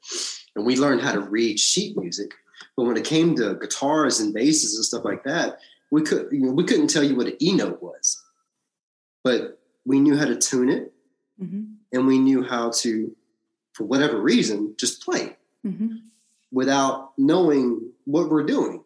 and 0.56 0.64
we 0.66 0.76
learned 0.76 1.00
how 1.00 1.12
to 1.12 1.20
read 1.20 1.58
sheet 1.58 1.96
music. 1.96 2.32
But 2.76 2.84
when 2.84 2.96
it 2.96 3.04
came 3.04 3.34
to 3.36 3.54
guitars 3.54 4.20
and 4.20 4.32
basses 4.34 4.76
and 4.76 4.84
stuff 4.84 5.04
like 5.04 5.24
that, 5.24 5.58
we 5.90 6.02
could 6.02 6.28
you 6.32 6.40
know, 6.40 6.52
we 6.52 6.64
couldn't 6.64 6.88
tell 6.88 7.02
you 7.02 7.16
what 7.16 7.26
an 7.26 7.36
E 7.42 7.52
note 7.54 7.82
was, 7.82 8.22
but 9.24 9.60
we 9.84 9.98
knew 10.00 10.16
how 10.16 10.24
to 10.26 10.36
tune 10.36 10.68
it, 10.68 10.92
Mhm. 11.42 11.74
and 11.92 12.06
we 12.06 12.18
knew 12.18 12.42
how 12.42 12.70
to, 12.70 13.14
for 13.72 13.84
whatever 13.84 14.20
reason, 14.20 14.74
just 14.78 15.02
play 15.02 15.36
Mhm. 15.66 16.02
without 16.52 17.12
knowing 17.18 17.92
what 18.04 18.30
we're 18.30 18.44
doing. 18.44 18.84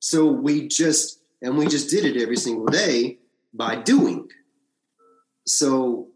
So 0.00 0.26
we 0.30 0.68
just 0.68 1.20
and 1.40 1.56
we 1.56 1.66
just 1.68 1.88
did 1.88 2.04
it 2.04 2.20
every 2.20 2.36
single 2.36 2.66
day 2.66 3.18
by 3.54 3.76
doing. 3.76 4.28
So 5.46 6.08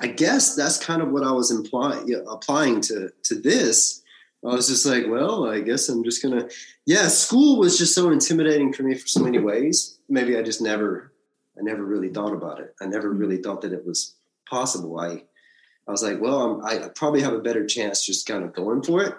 I 0.00 0.06
guess 0.06 0.54
that's 0.54 0.82
kind 0.82 1.02
of 1.02 1.10
what 1.10 1.24
I 1.24 1.32
was 1.32 1.50
implying 1.50 2.08
yeah, 2.08 2.18
applying 2.28 2.80
to 2.82 3.10
to 3.24 3.34
this. 3.34 4.02
I 4.44 4.54
was 4.54 4.66
just 4.66 4.84
like, 4.84 5.04
well, 5.08 5.48
I 5.48 5.60
guess 5.60 5.88
I'm 5.88 6.04
just 6.04 6.22
gonna 6.22 6.48
yeah, 6.86 7.08
school 7.08 7.58
was 7.58 7.78
just 7.78 7.94
so 7.94 8.10
intimidating 8.10 8.72
for 8.72 8.82
me 8.82 8.94
for 8.94 9.06
so 9.06 9.22
many 9.22 9.38
ways. 9.38 9.98
Maybe 10.08 10.36
I 10.36 10.42
just 10.42 10.62
never 10.62 11.12
I 11.58 11.62
never 11.62 11.84
really 11.84 12.08
thought 12.08 12.32
about 12.32 12.60
it. 12.60 12.74
I 12.80 12.86
never 12.86 13.10
mm-hmm. 13.10 13.18
really 13.18 13.36
thought 13.38 13.62
that 13.62 13.72
it 13.72 13.86
was 13.86 14.14
possible. 14.48 14.98
I 14.98 15.24
I 15.86 15.90
was 15.90 16.02
like, 16.02 16.20
well, 16.20 16.62
I'm, 16.62 16.64
I 16.64 16.88
probably 16.94 17.22
have 17.22 17.32
a 17.32 17.40
better 17.40 17.66
chance 17.66 18.06
just 18.06 18.26
kind 18.26 18.44
of 18.44 18.54
going 18.54 18.82
for 18.82 19.02
it 19.02 19.14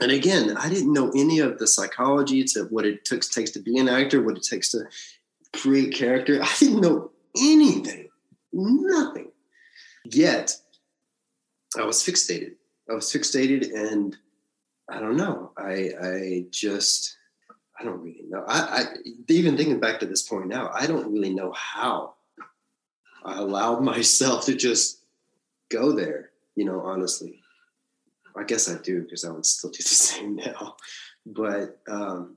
and 0.00 0.12
again, 0.12 0.56
I 0.56 0.68
didn't 0.68 0.92
know 0.92 1.10
any 1.14 1.38
of 1.38 1.58
the 1.58 1.66
psychology 1.66 2.44
to 2.44 2.64
what 2.64 2.84
it 2.84 3.04
took, 3.04 3.22
takes 3.22 3.50
to 3.52 3.60
be 3.60 3.78
an 3.78 3.88
actor, 3.88 4.22
what 4.22 4.36
it 4.36 4.42
takes 4.42 4.70
to 4.70 4.84
create 5.54 5.94
character. 5.94 6.42
I 6.42 6.52
didn't 6.58 6.80
know 6.80 7.10
anything, 7.36 8.08
nothing. 8.52 9.25
Yet, 10.14 10.56
I 11.78 11.84
was 11.84 12.02
fixated. 12.02 12.54
I 12.90 12.94
was 12.94 13.12
fixated, 13.12 13.74
and 13.74 14.16
I 14.90 15.00
don't 15.00 15.16
know. 15.16 15.52
I 15.56 15.90
I 16.00 16.44
just 16.50 17.16
I 17.78 17.84
don't 17.84 18.00
really 18.02 18.24
know. 18.28 18.44
I, 18.46 18.60
I 18.60 18.84
even 19.28 19.56
thinking 19.56 19.80
back 19.80 20.00
to 20.00 20.06
this 20.06 20.22
point 20.22 20.48
now, 20.48 20.70
I 20.72 20.86
don't 20.86 21.12
really 21.12 21.34
know 21.34 21.52
how 21.52 22.14
I 23.24 23.38
allowed 23.38 23.82
myself 23.92 24.46
to 24.46 24.54
just 24.54 25.04
go 25.70 25.92
there. 25.92 26.30
You 26.54 26.64
know, 26.64 26.80
honestly. 26.80 27.42
I 28.36 28.44
guess 28.44 28.68
I 28.68 28.76
do 28.82 29.02
because 29.02 29.24
I 29.24 29.30
would 29.30 29.46
still 29.46 29.70
do 29.70 29.78
the 29.78 29.82
same 29.88 30.36
now. 30.36 30.76
But 31.24 31.78
um, 31.88 32.36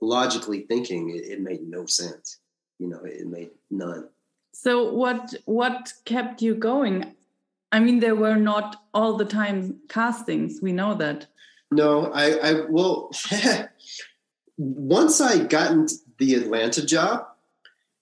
logically 0.00 0.62
thinking, 0.62 1.10
it, 1.10 1.24
it 1.24 1.40
made 1.40 1.62
no 1.62 1.86
sense. 1.86 2.38
You 2.78 2.88
know, 2.88 3.00
it 3.04 3.26
made 3.26 3.50
none. 3.70 4.08
So 4.58 4.90
what 4.90 5.34
what 5.44 5.92
kept 6.06 6.40
you 6.40 6.54
going? 6.54 7.14
I 7.72 7.78
mean, 7.78 8.00
there 8.00 8.16
were 8.16 8.36
not 8.36 8.82
all 8.94 9.16
the 9.18 9.26
time 9.26 9.80
castings. 9.88 10.60
We 10.62 10.72
know 10.72 10.94
that. 10.94 11.26
No, 11.70 12.10
I, 12.12 12.38
I 12.38 12.60
well, 12.68 13.10
once 14.56 15.20
I 15.20 15.44
gotten 15.44 15.86
the 16.18 16.34
Atlanta 16.36 16.84
job, 16.86 17.26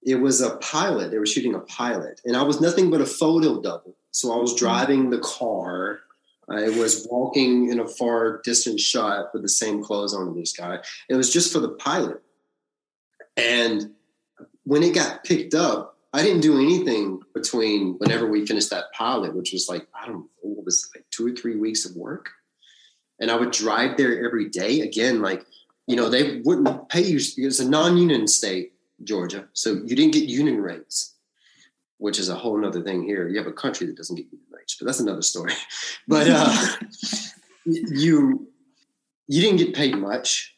it 0.03 0.15
was 0.15 0.41
a 0.41 0.57
pilot. 0.59 1.11
They 1.11 1.19
were 1.19 1.27
shooting 1.27 1.57
a 1.57 1.61
pilot, 1.61 2.21
and 2.25 2.37
I 2.37 2.43
was 2.45 2.61
nothing 2.61 2.89
but 2.89 3.01
a 3.01 3.07
photo 3.07 3.61
double. 3.61 3.97
So 4.13 4.33
I 4.33 4.37
was 4.37 4.53
hmm. 4.53 4.59
driving 4.59 5.11
the 5.11 5.19
car. 5.19 6.01
I 6.49 6.69
was 6.69 7.07
walking 7.11 7.69
in 7.71 7.81
a 7.81 7.89
far 7.89 8.41
distant 8.45 8.79
shot 8.79 9.35
with 9.35 9.43
the 9.43 9.49
same 9.49 9.83
clothes 9.83 10.15
on 10.15 10.37
this 10.37 10.53
guy. 10.53 10.79
It 11.09 11.17
was 11.17 11.33
just 11.33 11.53
for 11.53 11.59
the 11.59 11.71
pilot. 11.71 12.23
And 13.37 13.91
when 14.63 14.83
it 14.83 14.95
got 14.95 15.25
picked 15.25 15.55
up, 15.55 15.94
I 16.15 16.23
didn't 16.23 16.43
do 16.43 16.61
anything 16.61 17.21
between 17.35 17.95
whenever 17.99 18.29
we 18.29 18.47
finished 18.47 18.71
that 18.71 18.93
pilot, 18.93 19.35
which 19.35 19.53
was 19.53 19.69
like, 19.69 19.89
I 20.01 20.07
don't 20.07 20.29
know, 20.45 20.53
it 20.59 20.65
was 20.65 20.89
like 20.95 21.05
two 21.11 21.27
or 21.27 21.33
three 21.33 21.57
weeks 21.57 21.85
of 21.85 21.97
work. 21.97 22.31
And 23.21 23.33
I 23.33 23.37
would 23.37 23.51
drive 23.51 23.97
there 23.97 24.25
every 24.25 24.49
day. 24.49 24.83
Again, 24.83 25.21
like, 25.21 25.45
you 25.89 25.97
know, 25.97 26.09
they 26.09 26.41
wouldn't 26.45 26.89
pay 26.89 27.03
you. 27.03 27.17
It's 27.17 27.59
a 27.59 27.69
non 27.69 27.97
union 27.97 28.29
state, 28.29 28.75
Georgia. 29.03 29.49
So 29.55 29.73
you 29.73 29.97
didn't 29.97 30.13
get 30.13 30.29
union 30.29 30.61
rates, 30.61 31.17
which 31.99 32.21
is 32.21 32.29
a 32.29 32.37
whole 32.37 32.57
nother 32.59 32.83
thing 32.83 33.03
here. 33.03 33.27
You 33.27 33.39
have 33.39 33.49
a 33.49 33.53
country 33.53 33.89
that 33.89 33.97
doesn't 33.97 34.15
get 34.15 34.27
union 34.27 34.47
rates, 34.53 34.77
but 34.79 34.87
that's 34.87 35.01
another 35.01 35.23
story. 35.23 35.53
But 36.07 36.29
uh, 36.29 36.67
you 37.65 38.49
you 39.27 39.41
didn't 39.41 39.57
get 39.57 39.75
paid 39.75 39.97
much, 39.97 40.55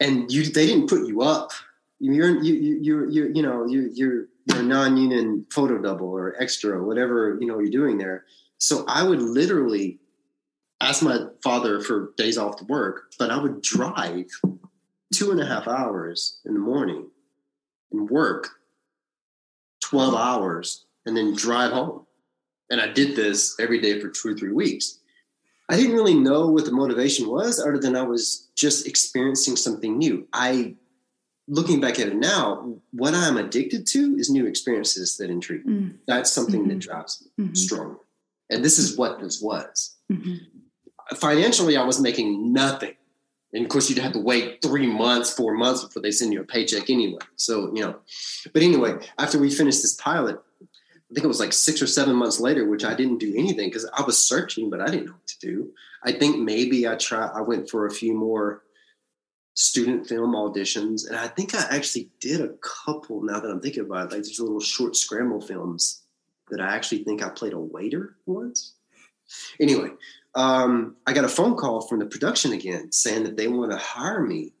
and 0.00 0.30
you 0.30 0.44
they 0.44 0.66
didn't 0.66 0.90
put 0.90 1.06
you 1.06 1.22
up. 1.22 1.52
You're 1.98 2.42
you 2.42 2.54
you 2.54 2.78
you're, 2.82 3.08
you're 3.08 3.30
you 3.30 3.42
know 3.42 3.66
you 3.66 3.90
you're 3.94 4.26
you're 4.46 4.62
non-union 4.62 5.46
photo 5.52 5.78
double 5.78 6.08
or 6.08 6.34
extra 6.40 6.82
whatever 6.84 7.38
you 7.40 7.46
know 7.46 7.58
you're 7.58 7.70
doing 7.70 7.98
there. 7.98 8.24
So 8.58 8.84
I 8.88 9.02
would 9.02 9.20
literally 9.20 9.98
ask 10.80 11.02
my 11.02 11.26
father 11.42 11.80
for 11.80 12.12
days 12.16 12.38
off 12.38 12.56
to 12.56 12.64
work, 12.64 13.12
but 13.18 13.30
I 13.30 13.40
would 13.40 13.62
drive 13.62 14.26
two 15.12 15.30
and 15.30 15.40
a 15.40 15.46
half 15.46 15.68
hours 15.68 16.40
in 16.44 16.54
the 16.54 16.60
morning 16.60 17.08
and 17.92 18.10
work 18.10 18.48
12 19.82 20.14
hours 20.14 20.86
and 21.06 21.16
then 21.16 21.34
drive 21.34 21.72
home. 21.72 22.06
And 22.70 22.80
I 22.80 22.88
did 22.88 23.14
this 23.14 23.56
every 23.60 23.80
day 23.80 24.00
for 24.00 24.08
two 24.08 24.30
or 24.30 24.34
three 24.34 24.52
weeks. 24.52 24.98
I 25.68 25.76
didn't 25.76 25.94
really 25.94 26.14
know 26.14 26.48
what 26.48 26.64
the 26.64 26.72
motivation 26.72 27.28
was 27.28 27.60
other 27.60 27.78
than 27.78 27.96
I 27.96 28.02
was 28.02 28.48
just 28.56 28.86
experiencing 28.86 29.56
something 29.56 29.98
new. 29.98 30.26
I 30.32 30.74
looking 31.48 31.80
back 31.80 31.98
at 31.98 32.08
it 32.08 32.16
now, 32.16 32.76
what 32.92 33.14
I'm 33.14 33.36
addicted 33.36 33.86
to 33.88 34.16
is 34.16 34.30
new 34.30 34.46
experiences 34.46 35.16
that 35.16 35.30
intrigue 35.30 35.66
me. 35.66 35.74
Mm. 35.74 35.94
That's 36.06 36.30
something 36.32 36.68
that 36.68 36.78
Mhm. 36.78 36.80
drives 36.80 37.26
me 37.36 37.46
Mhm. 37.46 37.56
strongly. 37.56 37.98
And 38.50 38.64
this 38.64 38.78
is 38.78 38.96
what 38.96 39.20
this 39.20 39.40
was. 39.40 39.96
Mhm. 40.10 40.40
Financially, 41.16 41.76
I 41.76 41.84
was 41.84 42.00
making 42.00 42.52
nothing. 42.52 42.94
And 43.52 43.64
of 43.64 43.70
course, 43.70 43.90
you'd 43.90 43.98
have 43.98 44.12
to 44.14 44.18
wait 44.18 44.62
three 44.62 44.86
months, 44.86 45.30
four 45.34 45.52
months 45.54 45.84
before 45.84 46.00
they 46.00 46.10
send 46.10 46.32
you 46.32 46.40
a 46.40 46.44
paycheck 46.44 46.88
anyway. 46.88 47.18
So, 47.36 47.74
you 47.74 47.82
know, 47.82 47.96
but 48.52 48.62
anyway, 48.62 48.98
after 49.18 49.38
we 49.38 49.50
finished 49.50 49.82
this 49.82 49.94
pilot, 49.94 50.40
I 50.62 51.14
think 51.14 51.24
it 51.24 51.28
was 51.28 51.40
like 51.40 51.52
six 51.52 51.82
or 51.82 51.86
seven 51.86 52.14
months 52.16 52.40
later, 52.40 52.64
which 52.66 52.84
I 52.84 52.94
didn't 52.94 53.18
do 53.18 53.34
anything 53.36 53.68
because 53.68 53.84
I 53.92 54.02
was 54.02 54.16
searching, 54.16 54.70
but 54.70 54.80
I 54.80 54.86
didn't 54.86 55.06
know 55.06 55.12
what 55.12 55.26
to 55.26 55.38
do. 55.40 55.72
I 56.02 56.12
think 56.12 56.38
maybe 56.38 56.88
I 56.88 56.94
tried, 56.94 57.32
I 57.34 57.42
went 57.42 57.68
for 57.68 57.84
a 57.86 57.90
few 57.90 58.14
more 58.14 58.62
student 59.54 60.06
film 60.06 60.34
auditions. 60.34 61.06
And 61.06 61.16
I 61.16 61.28
think 61.28 61.54
I 61.54 61.66
actually 61.70 62.10
did 62.20 62.40
a 62.40 62.54
couple 62.84 63.22
now 63.22 63.40
that 63.40 63.50
I'm 63.50 63.60
thinking 63.60 63.84
about 63.84 64.06
it, 64.06 64.16
like 64.16 64.24
these 64.24 64.40
little 64.40 64.60
short 64.60 64.96
scramble 64.96 65.40
films 65.40 66.02
that 66.50 66.60
I 66.60 66.74
actually 66.74 67.04
think 67.04 67.22
I 67.22 67.28
played 67.28 67.52
a 67.52 67.58
waiter 67.58 68.16
once. 68.26 68.74
Anyway, 69.60 69.90
um, 70.34 70.96
I 71.06 71.12
got 71.12 71.24
a 71.24 71.28
phone 71.28 71.56
call 71.56 71.82
from 71.82 71.98
the 71.98 72.06
production 72.06 72.52
again 72.52 72.92
saying 72.92 73.24
that 73.24 73.36
they 73.36 73.48
want 73.48 73.72
to 73.72 73.78
hire 73.78 74.20
me 74.20 74.52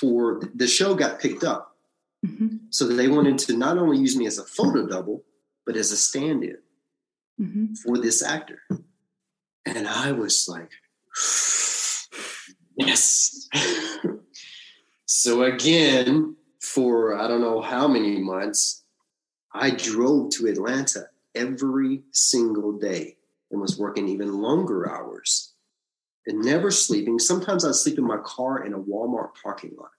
for 0.00 0.40
the 0.54 0.66
show 0.66 0.94
got 0.94 1.20
picked 1.20 1.44
up. 1.44 1.76
Mm-hmm. 2.26 2.56
So 2.70 2.86
they 2.86 3.08
wanted 3.08 3.38
to 3.40 3.56
not 3.56 3.78
only 3.78 3.98
use 3.98 4.16
me 4.16 4.26
as 4.26 4.38
a 4.38 4.44
photo 4.44 4.86
double, 4.86 5.24
but 5.66 5.76
as 5.76 5.92
a 5.92 5.96
stand 5.96 6.44
in 6.44 6.58
mm-hmm. 7.40 7.74
for 7.74 7.98
this 7.98 8.22
actor. 8.22 8.60
And 9.66 9.88
I 9.88 10.12
was 10.12 10.48
like, 10.48 10.70
yes. 12.76 13.48
So 15.16 15.44
again, 15.44 16.34
for 16.58 17.16
I 17.16 17.28
don't 17.28 17.40
know 17.40 17.60
how 17.60 17.86
many 17.86 18.18
months, 18.18 18.82
I 19.52 19.70
drove 19.70 20.30
to 20.30 20.48
Atlanta 20.48 21.04
every 21.36 22.02
single 22.10 22.72
day 22.72 23.16
and 23.48 23.60
was 23.60 23.78
working 23.78 24.08
even 24.08 24.42
longer 24.42 24.90
hours 24.90 25.52
and 26.26 26.40
never 26.40 26.72
sleeping. 26.72 27.20
Sometimes 27.20 27.64
I'd 27.64 27.76
sleep 27.76 27.96
in 27.96 28.04
my 28.04 28.18
car 28.24 28.66
in 28.66 28.72
a 28.72 28.78
Walmart 28.78 29.30
parking 29.40 29.76
lot. 29.78 29.92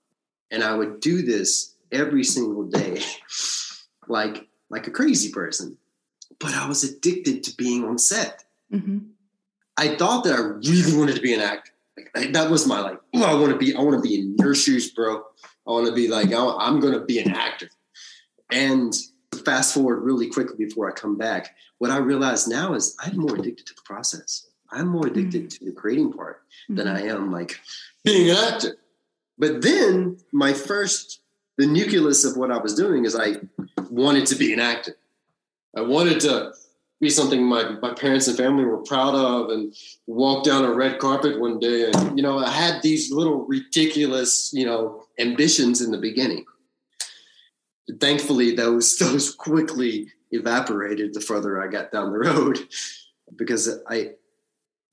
And 0.51 0.61
I 0.61 0.75
would 0.75 0.99
do 0.99 1.21
this 1.21 1.75
every 1.93 2.25
single 2.25 2.65
day, 2.65 3.01
like 4.09 4.49
like 4.69 4.87
a 4.87 4.91
crazy 4.91 5.31
person. 5.31 5.77
But 6.41 6.55
I 6.55 6.67
was 6.67 6.83
addicted 6.83 7.41
to 7.45 7.55
being 7.55 7.85
on 7.85 7.99
set. 7.99 8.43
Mm-hmm. 8.69 8.97
I 9.77 9.95
thought 9.95 10.25
that 10.25 10.33
I 10.33 10.41
really 10.41 10.97
wanted 10.97 11.15
to 11.15 11.21
be 11.21 11.33
an 11.33 11.39
actor. 11.39 11.71
That 12.31 12.49
was 12.49 12.67
my 12.67 12.79
like, 12.79 12.99
oh, 13.13 13.23
I 13.23 13.33
want 13.33 13.51
to 13.51 13.57
be, 13.57 13.75
I 13.75 13.81
want 13.81 13.95
to 13.95 14.07
be 14.07 14.19
in 14.19 14.35
your 14.37 14.53
shoes, 14.53 14.91
bro. 14.91 15.23
I 15.67 15.71
want 15.71 15.87
to 15.87 15.93
be 15.93 16.07
like, 16.07 16.33
I'm 16.33 16.79
going 16.79 16.93
to 16.93 17.05
be 17.05 17.19
an 17.19 17.31
actor. 17.31 17.69
And 18.51 18.93
fast 19.43 19.73
forward 19.73 20.01
really 20.01 20.29
quickly 20.29 20.65
before 20.65 20.89
I 20.89 20.93
come 20.93 21.17
back, 21.17 21.55
what 21.77 21.91
I 21.91 21.97
realize 21.97 22.47
now 22.47 22.73
is 22.73 22.95
I'm 22.99 23.17
more 23.17 23.35
addicted 23.35 23.65
to 23.67 23.73
the 23.75 23.81
process. 23.83 24.47
I'm 24.71 24.87
more 24.87 25.07
addicted 25.07 25.43
mm-hmm. 25.43 25.65
to 25.65 25.65
the 25.65 25.71
creating 25.71 26.11
part 26.13 26.41
mm-hmm. 26.69 26.75
than 26.75 26.87
I 26.87 27.03
am 27.03 27.31
like 27.31 27.59
being 28.03 28.29
an 28.29 28.37
actor. 28.37 28.77
But 29.37 29.61
then 29.61 30.17
my 30.31 30.53
first, 30.53 31.21
the 31.57 31.67
nucleus 31.67 32.25
of 32.25 32.37
what 32.37 32.51
I 32.51 32.57
was 32.57 32.75
doing 32.75 33.05
is 33.05 33.15
I 33.15 33.35
wanted 33.89 34.25
to 34.27 34.35
be 34.35 34.53
an 34.53 34.59
actor. 34.59 34.97
I 35.75 35.81
wanted 35.81 36.19
to 36.21 36.53
be 37.01 37.09
something 37.09 37.43
my, 37.43 37.71
my 37.81 37.93
parents 37.93 38.27
and 38.27 38.37
family 38.37 38.63
were 38.63 38.77
proud 38.77 39.15
of 39.15 39.49
and 39.49 39.75
walk 40.07 40.45
down 40.45 40.63
a 40.63 40.73
red 40.73 40.97
carpet 40.99 41.39
one 41.39 41.59
day. 41.59 41.91
And, 41.91 42.17
you 42.17 42.23
know, 42.23 42.39
I 42.39 42.49
had 42.49 42.81
these 42.81 43.11
little 43.11 43.45
ridiculous, 43.45 44.51
you 44.53 44.65
know, 44.65 45.03
ambitions 45.19 45.81
in 45.81 45.91
the 45.91 45.97
beginning 45.97 46.45
thankfully 47.99 48.55
those 48.55 48.97
those 48.99 49.33
quickly 49.33 50.11
evaporated 50.31 51.13
the 51.13 51.21
further 51.21 51.61
I 51.61 51.67
got 51.67 51.91
down 51.91 52.11
the 52.11 52.19
road 52.19 52.59
because 53.35 53.69
I 53.87 54.11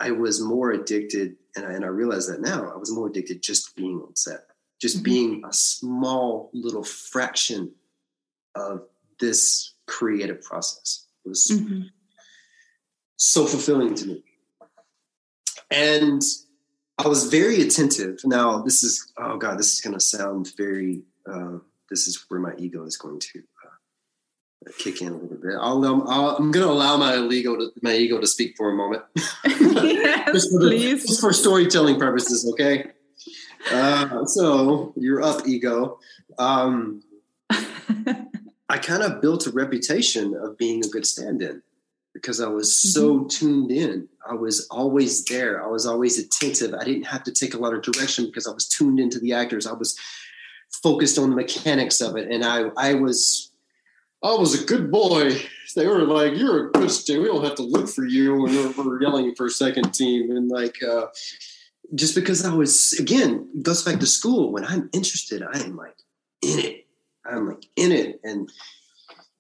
I 0.01 0.11
was 0.11 0.41
more 0.41 0.73
addicted 0.73 1.37
and 1.55 1.67
I, 1.67 1.73
and 1.73 1.85
I 1.85 1.89
realize 1.89 2.27
that 2.27 2.41
now 2.41 2.71
I 2.73 2.77
was 2.77 2.93
more 2.93 3.09
addicted 3.09 3.43
just 3.43 3.75
being 3.77 4.01
on 4.01 4.15
set 4.17 4.47
just 4.81 4.97
mm-hmm. 4.97 5.05
being 5.05 5.43
a 5.49 5.53
small 5.53 6.51
little 6.53 6.85
fraction 6.85 7.73
of 8.55 8.83
this 9.21 9.75
creative 9.87 10.43
process 10.43 11.07
it 11.25 11.29
was 11.29 11.51
mm-hmm. 11.53 11.83
so 13.17 13.47
fulfilling 13.47 13.95
to 13.95 14.07
me 14.07 14.23
and 15.71 16.23
I 16.99 17.09
was 17.09 17.31
very 17.31 17.61
attentive 17.63 18.21
now 18.25 18.63
this 18.63 18.83
is 18.83 19.13
oh 19.19 19.37
god 19.37 19.59
this 19.59 19.73
is 19.73 19.81
going 19.81 19.95
to 19.95 20.01
sound 20.01 20.51
very 20.57 21.03
uh, 21.31 21.59
this 21.91 22.07
is 22.07 22.25
where 22.29 22.41
my 22.41 22.55
ego 22.59 22.85
is 22.85 22.97
going 22.97 23.21
to 23.21 23.43
uh, 23.65 24.71
kick 24.79 25.03
in 25.03 25.09
a 25.09 25.17
little 25.17 25.37
bit. 25.37 25.55
I'll, 25.61 25.85
i 26.09 26.37
am 26.37 26.51
going 26.51 26.67
to 26.67 26.73
allow 26.73 26.97
my 26.97 27.17
ego 27.29 27.57
to 27.57 27.71
my 27.83 27.95
ego 27.95 28.21
to 28.21 28.27
speak 28.27 28.55
for 28.57 28.71
a 28.71 28.75
moment. 28.75 29.03
yes, 29.45 30.33
just 30.33 30.51
for 30.51 30.61
the, 30.61 30.69
please. 30.69 31.07
Just 31.07 31.21
for 31.21 31.33
storytelling 31.33 31.99
purposes, 31.99 32.49
okay. 32.53 32.93
Uh, 33.71 34.25
so 34.25 34.93
you're 34.97 35.23
up, 35.23 35.47
ego. 35.47 35.99
Um, 36.39 37.03
I 38.73 38.79
kind 38.79 39.03
of 39.03 39.21
built 39.21 39.47
a 39.47 39.51
reputation 39.51 40.35
of 40.35 40.57
being 40.57 40.83
a 40.83 40.89
good 40.89 41.07
stand-in 41.07 41.63
because 42.15 42.41
I 42.41 42.49
was 42.49 42.75
so 42.75 43.19
mm-hmm. 43.19 43.27
tuned 43.29 43.71
in. 43.71 44.09
I 44.27 44.33
was 44.35 44.67
always 44.71 45.25
there. 45.27 45.63
I 45.63 45.67
was 45.67 45.87
always 45.87 46.19
attentive. 46.19 46.73
I 46.73 46.83
didn't 46.83 47.05
have 47.05 47.23
to 47.25 47.33
take 47.33 47.53
a 47.53 47.59
lot 47.59 47.75
of 47.75 47.83
direction 47.83 48.25
because 48.27 48.47
I 48.47 48.53
was 48.53 48.67
tuned 48.67 48.99
into 48.99 49.19
the 49.19 49.35
actors. 49.35 49.67
I 49.67 49.75
was 49.75 49.99
focused 50.83 51.19
on 51.19 51.29
the 51.29 51.37
mechanics 51.37 52.01
of 52.01 52.17
it. 52.17 52.31
And 52.31 52.47
I, 52.47 52.71
I 52.79 52.95
was, 52.95 53.53
I 54.25 54.35
was 54.35 54.59
a 54.59 54.65
good 54.65 54.91
boy. 54.91 55.37
They 55.75 55.87
were 55.87 56.05
like, 56.05 56.37
"You're 56.37 56.69
a 56.69 56.73
good 56.73 56.91
student. 56.91 57.25
We 57.25 57.29
don't 57.31 57.45
have 57.45 57.55
to 57.57 57.63
look 57.63 57.89
for 57.89 58.05
you." 58.05 58.47
And 58.47 58.77
we're, 58.77 59.03
yelling 59.03 59.35
for 59.35 59.47
a 59.47 59.51
second 59.51 59.93
team, 59.93 60.31
and 60.31 60.51
like, 60.51 60.77
uh, 60.83 61.07
just 61.95 62.15
because 62.15 62.45
I 62.45 62.53
was 62.55 62.93
again 63.01 63.49
goes 63.63 63.83
back 63.83 63.99
to 64.01 64.07
school. 64.07 64.53
When 64.53 64.67
I'm 64.67 64.91
interested, 64.93 65.43
I 65.43 65.61
am 65.61 65.77
like 65.77 65.97
in 66.43 66.59
it. 66.59 66.82
I'm 67.25 67.49
like 67.49 67.67
in 67.77 67.93
it, 67.93 68.21
and, 68.25 68.51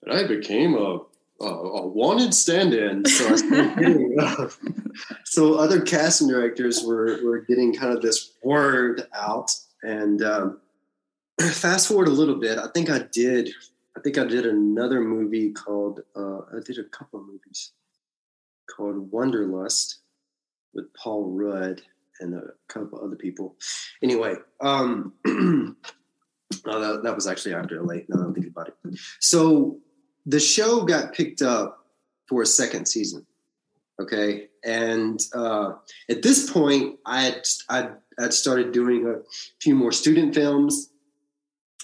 and 0.03 0.13
I 0.13 0.27
became 0.27 0.75
a 0.75 1.01
a, 1.43 1.47
a 1.47 1.87
wanted 1.87 2.33
stand-in. 2.35 3.05
So, 3.05 3.37
getting, 3.51 4.17
uh, 4.21 4.49
so 5.25 5.55
other 5.55 5.81
casting 5.81 6.29
directors 6.29 6.83
were 6.85 7.19
were 7.23 7.41
getting 7.41 7.75
kind 7.75 7.93
of 7.93 8.03
this 8.03 8.33
word 8.43 9.07
out, 9.15 9.51
and 9.83 10.23
um, 10.23 10.61
fast 11.41 11.89
forward 11.89 12.09
a 12.09 12.13
little 12.13 12.37
bit. 12.37 12.59
I 12.59 12.69
think 12.69 12.91
I 12.91 13.01
did. 13.13 13.51
I 13.97 14.01
think 14.01 14.19
I 14.19 14.25
did 14.25 14.47
another 14.47 15.01
movie 15.01 15.51
called. 15.51 16.01
Uh, 16.17 16.39
I 16.39 16.61
did 16.65 16.79
a 16.79 16.85
couple 16.85 17.21
of 17.21 17.27
movies 17.27 17.73
called 18.71 19.11
Wanderlust 19.11 19.99
with 20.75 20.93
Paul 20.95 21.31
Rudd 21.31 21.83
and 22.21 22.35
a 22.35 22.53
couple 22.69 23.05
other 23.05 23.17
people. 23.17 23.57
Anyway, 24.03 24.35
um, 24.61 25.13
oh, 26.67 26.81
that, 26.81 27.03
that, 27.03 27.15
was 27.15 27.27
actually 27.27 27.55
after 27.55 27.83
late. 27.83 28.07
Now 28.09 28.23
I'm 28.23 28.35
thinking 28.35 28.53
about 28.53 28.69
it. 28.69 28.99
So 29.21 29.79
the 30.27 30.41
show 30.41 30.85
got 30.85 31.13
picked 31.13 31.43
up 31.43 31.87
for 32.29 32.43
a 32.43 32.47
second 32.47 32.87
season. 32.87 33.27
Okay, 34.01 34.49
and 34.65 35.21
uh, 35.35 35.73
at 36.11 36.23
this 36.23 36.51
point, 36.51 36.99
I 37.05 37.23
had 37.23 37.47
I 37.69 37.91
had 38.19 38.33
started 38.33 38.73
doing 38.73 39.07
a 39.07 39.23
few 39.61 39.75
more 39.75 39.93
student 39.93 40.35
films 40.35 40.91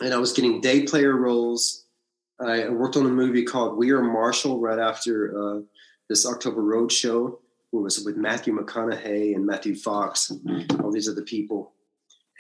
and 0.01 0.15
I 0.15 0.19
was 0.19 0.33
getting 0.33 0.61
day 0.61 0.83
player 0.83 1.17
roles. 1.17 1.85
I 2.41 2.69
worked 2.69 2.97
on 2.97 3.07
a 3.07 3.11
movie 3.11 3.45
called 3.45 3.77
We 3.77 3.91
Are 3.91 4.03
Marshall 4.03 4.61
right 4.61 4.79
after 4.79 5.37
uh, 5.37 5.61
this 6.09 6.25
October 6.25 6.63
Road 6.63 6.93
show, 6.93 7.41
it 7.73 7.77
was 7.77 8.03
with 8.05 8.17
Matthew 8.17 8.57
McConaughey 8.57 9.35
and 9.35 9.45
Matthew 9.45 9.75
Fox 9.75 10.31
and 10.31 10.81
all 10.81 10.91
these 10.91 11.09
other 11.09 11.23
people. 11.23 11.73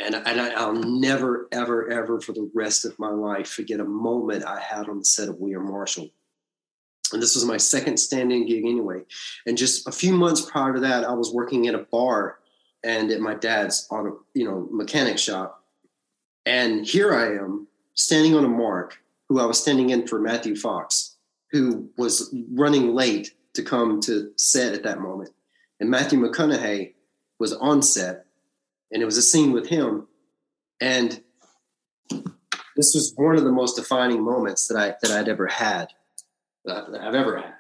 And, 0.00 0.14
and 0.14 0.40
I, 0.40 0.66
will 0.66 0.80
never, 0.82 1.48
ever, 1.50 1.90
ever 1.90 2.20
for 2.20 2.32
the 2.32 2.50
rest 2.54 2.84
of 2.84 2.98
my 2.98 3.10
life 3.10 3.48
forget 3.48 3.80
a 3.80 3.84
moment 3.84 4.44
I 4.44 4.60
had 4.60 4.88
on 4.88 4.98
the 4.98 5.04
set 5.04 5.28
of 5.28 5.40
We 5.40 5.54
Are 5.54 5.60
Marshall. 5.60 6.08
And 7.12 7.22
this 7.22 7.34
was 7.34 7.44
my 7.44 7.56
second 7.56 7.96
stand-in 7.96 8.46
gig 8.46 8.64
anyway. 8.64 9.00
And 9.46 9.58
just 9.58 9.88
a 9.88 9.92
few 9.92 10.12
months 10.12 10.42
prior 10.42 10.74
to 10.74 10.80
that, 10.80 11.04
I 11.04 11.14
was 11.14 11.32
working 11.32 11.66
at 11.66 11.74
a 11.74 11.86
bar 11.90 12.38
and 12.84 13.10
at 13.10 13.20
my 13.20 13.34
dad's 13.34 13.88
auto, 13.90 14.20
you 14.34 14.44
know, 14.44 14.68
mechanic 14.70 15.18
shop 15.18 15.58
and 16.48 16.86
here 16.86 17.14
I 17.14 17.36
am 17.36 17.68
standing 17.92 18.34
on 18.34 18.42
a 18.42 18.48
mark 18.48 18.96
who 19.28 19.38
I 19.38 19.44
was 19.44 19.60
standing 19.60 19.90
in 19.90 20.06
for 20.06 20.18
Matthew 20.18 20.56
Fox, 20.56 21.16
who 21.50 21.90
was 21.98 22.34
running 22.54 22.94
late 22.94 23.34
to 23.52 23.62
come 23.62 24.00
to 24.02 24.32
set 24.36 24.72
at 24.72 24.82
that 24.84 25.00
moment. 25.00 25.28
And 25.78 25.90
Matthew 25.90 26.18
McConaughey 26.18 26.94
was 27.38 27.52
on 27.52 27.82
set, 27.82 28.24
and 28.92 29.02
it 29.02 29.06
was 29.06 29.16
a 29.16 29.22
scene 29.22 29.52
with 29.52 29.68
him. 29.68 30.06
And 30.80 31.22
this 32.10 32.94
was 32.94 33.12
one 33.16 33.36
of 33.36 33.44
the 33.44 33.52
most 33.52 33.76
defining 33.76 34.22
moments 34.22 34.68
that 34.68 34.78
I 34.78 34.94
that 35.02 35.10
I'd 35.10 35.28
ever 35.28 35.46
had, 35.46 35.88
that 36.64 36.88
I've 37.00 37.14
ever 37.14 37.38
had. 37.38 37.54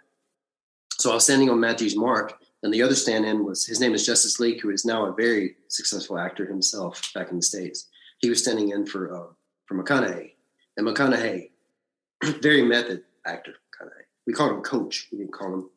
So 0.98 1.10
I 1.10 1.14
was 1.14 1.24
standing 1.24 1.50
on 1.50 1.60
Matthew's 1.60 1.96
mark, 1.96 2.38
and 2.62 2.72
the 2.72 2.82
other 2.82 2.94
stand-in 2.94 3.44
was 3.44 3.66
his 3.66 3.80
name 3.80 3.94
is 3.94 4.06
Justice 4.06 4.40
Leak, 4.40 4.62
who 4.62 4.70
is 4.70 4.84
now 4.84 5.06
a 5.06 5.12
very 5.12 5.56
successful 5.68 6.18
actor 6.18 6.46
himself 6.46 7.02
back 7.14 7.30
in 7.30 7.36
the 7.36 7.42
states 7.42 7.88
he 8.18 8.28
was 8.28 8.42
standing 8.42 8.70
in 8.70 8.86
for 8.86 9.14
uh, 9.14 9.32
for 9.66 9.82
McConaughey, 9.82 10.32
and 10.76 10.86
McConaughey, 10.86 11.50
very 12.42 12.62
method 12.62 13.02
actor. 13.26 13.52
McConaughey. 13.52 14.04
We 14.26 14.32
called 14.32 14.52
him 14.52 14.62
Coach. 14.62 15.08
We 15.10 15.18
didn't 15.18 15.32
call 15.32 15.54
him 15.54 15.70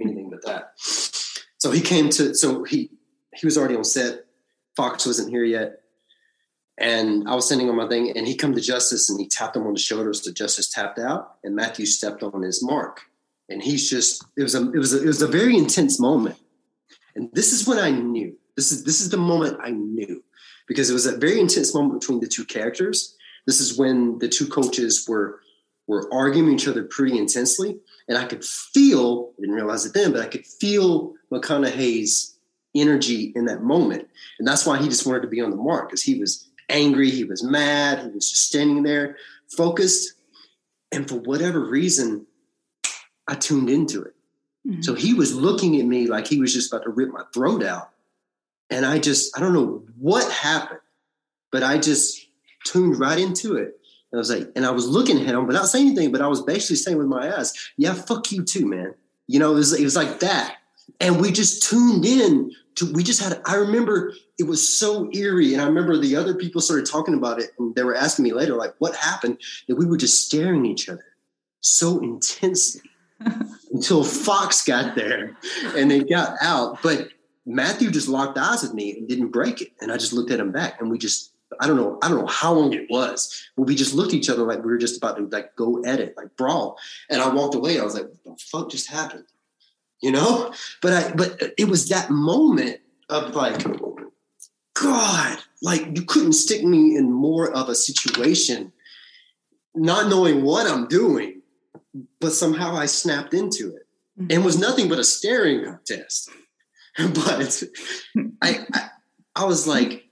anything 0.00 0.30
but 0.30 0.44
that. 0.44 0.72
So 0.76 1.70
he 1.70 1.80
came 1.80 2.08
to. 2.10 2.34
So 2.34 2.64
he 2.64 2.90
he 3.34 3.46
was 3.46 3.58
already 3.58 3.76
on 3.76 3.84
set. 3.84 4.24
Fox 4.78 5.04
wasn't 5.04 5.30
here 5.30 5.42
yet, 5.42 5.80
And 6.78 7.28
I 7.28 7.34
was 7.34 7.48
sending 7.48 7.68
on 7.68 7.74
my 7.74 7.88
thing, 7.88 8.16
and 8.16 8.28
he 8.28 8.36
come 8.36 8.54
to 8.54 8.60
Justice 8.60 9.10
and 9.10 9.18
he 9.18 9.26
tapped 9.26 9.56
him 9.56 9.66
on 9.66 9.74
the 9.74 9.80
shoulder, 9.80 10.14
so 10.14 10.32
Justice 10.32 10.68
tapped 10.68 11.00
out, 11.00 11.34
and 11.42 11.56
Matthew 11.56 11.84
stepped 11.84 12.22
on 12.22 12.42
his 12.42 12.62
mark. 12.62 13.00
And 13.48 13.60
he's 13.60 13.90
just 13.90 14.24
it 14.36 14.44
was 14.44 14.54
a 14.54 14.70
it 14.70 14.78
was 14.78 14.94
a, 14.94 15.02
it 15.02 15.06
was 15.06 15.20
a 15.20 15.26
very 15.26 15.56
intense 15.56 15.98
moment. 15.98 16.36
And 17.16 17.28
this 17.32 17.52
is 17.52 17.66
when 17.66 17.80
I 17.80 17.90
knew. 17.90 18.38
This 18.54 18.70
is 18.70 18.84
this 18.84 19.00
is 19.00 19.10
the 19.10 19.16
moment 19.16 19.58
I 19.60 19.70
knew 19.70 20.22
because 20.68 20.88
it 20.88 20.94
was 20.94 21.06
a 21.06 21.16
very 21.16 21.40
intense 21.40 21.74
moment 21.74 22.00
between 22.00 22.20
the 22.20 22.28
two 22.28 22.44
characters. 22.44 23.16
This 23.46 23.60
is 23.60 23.76
when 23.76 24.20
the 24.20 24.28
two 24.28 24.46
coaches 24.46 25.06
were 25.08 25.40
were 25.88 26.08
arguing 26.12 26.54
each 26.54 26.68
other 26.68 26.84
pretty 26.84 27.18
intensely, 27.18 27.80
and 28.06 28.16
I 28.16 28.26
could 28.26 28.44
feel. 28.44 29.32
I 29.36 29.40
didn't 29.40 29.56
realize 29.56 29.84
it 29.86 29.94
then, 29.94 30.12
but 30.12 30.22
I 30.22 30.28
could 30.28 30.46
feel 30.46 31.14
McConaughey's 31.32 32.37
energy 32.80 33.32
in 33.34 33.46
that 33.46 33.62
moment, 33.62 34.08
and 34.38 34.46
that's 34.46 34.66
why 34.66 34.78
he 34.78 34.88
just 34.88 35.06
wanted 35.06 35.22
to 35.22 35.28
be 35.28 35.40
on 35.40 35.50
the 35.50 35.56
mark 35.56 35.88
because 35.88 36.02
he 36.02 36.18
was 36.18 36.48
angry, 36.68 37.10
he 37.10 37.24
was 37.24 37.42
mad, 37.42 38.00
he 38.00 38.10
was 38.10 38.30
just 38.30 38.44
standing 38.46 38.82
there, 38.82 39.16
focused, 39.56 40.14
and 40.92 41.08
for 41.08 41.16
whatever 41.16 41.60
reason, 41.60 42.26
I 43.26 43.34
tuned 43.34 43.70
into 43.70 44.02
it. 44.02 44.14
Mm-hmm. 44.66 44.82
So 44.82 44.94
he 44.94 45.14
was 45.14 45.34
looking 45.34 45.78
at 45.80 45.86
me 45.86 46.06
like 46.06 46.26
he 46.26 46.40
was 46.40 46.52
just 46.52 46.72
about 46.72 46.84
to 46.84 46.90
rip 46.90 47.10
my 47.10 47.22
throat 47.32 47.62
out. 47.62 47.90
And 48.70 48.84
I 48.84 48.98
just, 48.98 49.36
I 49.36 49.40
don't 49.40 49.54
know 49.54 49.82
what 49.98 50.30
happened, 50.30 50.80
but 51.50 51.62
I 51.62 51.78
just 51.78 52.26
tuned 52.64 52.98
right 52.98 53.18
into 53.18 53.56
it. 53.56 53.78
And 54.10 54.18
I 54.18 54.18
was 54.18 54.30
like, 54.30 54.50
and 54.56 54.64
I 54.66 54.70
was 54.70 54.86
looking 54.86 55.18
at 55.18 55.26
him 55.26 55.46
without 55.46 55.66
saying 55.66 55.88
anything, 55.88 56.12
but 56.12 56.22
I 56.22 56.28
was 56.28 56.42
basically 56.42 56.76
saying 56.76 56.98
with 56.98 57.06
my 57.06 57.26
ass, 57.26 57.54
yeah, 57.76 57.94
fuck 57.94 58.30
you 58.32 58.42
too, 58.42 58.66
man. 58.66 58.94
You 59.26 59.38
know, 59.38 59.52
it 59.52 59.56
was, 59.56 59.78
it 59.78 59.84
was 59.84 59.96
like 59.96 60.20
that. 60.20 60.56
And 61.00 61.20
we 61.20 61.30
just 61.30 61.68
tuned 61.68 62.04
in 62.04 62.52
we 62.86 63.02
just 63.02 63.22
had, 63.22 63.40
I 63.44 63.56
remember 63.56 64.12
it 64.38 64.44
was 64.44 64.66
so 64.66 65.10
eerie. 65.12 65.52
And 65.52 65.62
I 65.62 65.66
remember 65.66 65.96
the 65.96 66.16
other 66.16 66.34
people 66.34 66.60
started 66.60 66.86
talking 66.86 67.14
about 67.14 67.40
it 67.40 67.50
and 67.58 67.74
they 67.74 67.84
were 67.84 67.94
asking 67.94 68.24
me 68.24 68.32
later, 68.32 68.54
like, 68.54 68.74
what 68.78 68.94
happened? 68.94 69.38
That 69.68 69.76
we 69.76 69.86
were 69.86 69.96
just 69.96 70.24
staring 70.26 70.64
at 70.64 70.70
each 70.70 70.88
other 70.88 71.04
so 71.60 72.00
intensely 72.00 72.88
until 73.72 74.04
Fox 74.04 74.64
got 74.64 74.94
there 74.94 75.36
and 75.76 75.90
they 75.90 76.04
got 76.04 76.36
out. 76.40 76.82
But 76.82 77.08
Matthew 77.46 77.90
just 77.90 78.08
locked 78.08 78.38
eyes 78.38 78.62
with 78.62 78.74
me 78.74 78.96
and 78.96 79.08
didn't 79.08 79.28
break 79.28 79.60
it. 79.60 79.72
And 79.80 79.90
I 79.90 79.96
just 79.96 80.12
looked 80.12 80.30
at 80.30 80.40
him 80.40 80.52
back 80.52 80.80
and 80.80 80.90
we 80.90 80.98
just, 80.98 81.32
I 81.60 81.66
don't 81.66 81.76
know, 81.76 81.98
I 82.02 82.08
don't 82.08 82.18
know 82.18 82.26
how 82.26 82.52
long 82.52 82.72
it 82.74 82.86
was, 82.90 83.48
but 83.56 83.62
we 83.62 83.74
just 83.74 83.94
looked 83.94 84.12
at 84.12 84.18
each 84.18 84.28
other 84.28 84.42
like 84.42 84.58
we 84.58 84.70
were 84.70 84.78
just 84.78 84.98
about 84.98 85.16
to 85.16 85.26
like 85.26 85.56
go 85.56 85.82
at 85.84 85.98
it, 85.98 86.14
like 86.16 86.36
brawl. 86.36 86.78
And 87.08 87.22
I 87.22 87.28
walked 87.28 87.54
away. 87.54 87.80
I 87.80 87.84
was 87.84 87.94
like, 87.94 88.06
what 88.22 88.38
the 88.38 88.44
fuck 88.44 88.70
just 88.70 88.90
happened? 88.90 89.24
You 90.00 90.12
know? 90.12 90.52
But 90.82 90.92
I 90.92 91.12
but 91.12 91.54
it 91.58 91.68
was 91.68 91.88
that 91.88 92.10
moment 92.10 92.80
of 93.08 93.34
like, 93.34 93.64
God, 94.74 95.38
like 95.62 95.96
you 95.96 96.04
couldn't 96.04 96.34
stick 96.34 96.64
me 96.64 96.96
in 96.96 97.12
more 97.12 97.50
of 97.50 97.68
a 97.68 97.74
situation, 97.74 98.72
not 99.74 100.08
knowing 100.08 100.42
what 100.42 100.70
I'm 100.70 100.86
doing 100.88 101.38
but 102.20 102.32
somehow 102.32 102.74
I 102.76 102.86
snapped 102.86 103.34
into 103.34 103.74
it 103.74 103.86
mm-hmm. 104.18 104.26
and 104.30 104.44
was 104.44 104.58
nothing 104.58 104.88
but 104.88 104.98
a 104.98 105.04
staring 105.04 105.64
contest. 105.64 106.30
but 106.98 107.62
I, 108.42 108.66
I, 108.74 108.88
I 109.36 109.44
was 109.44 109.66
like, 109.66 110.07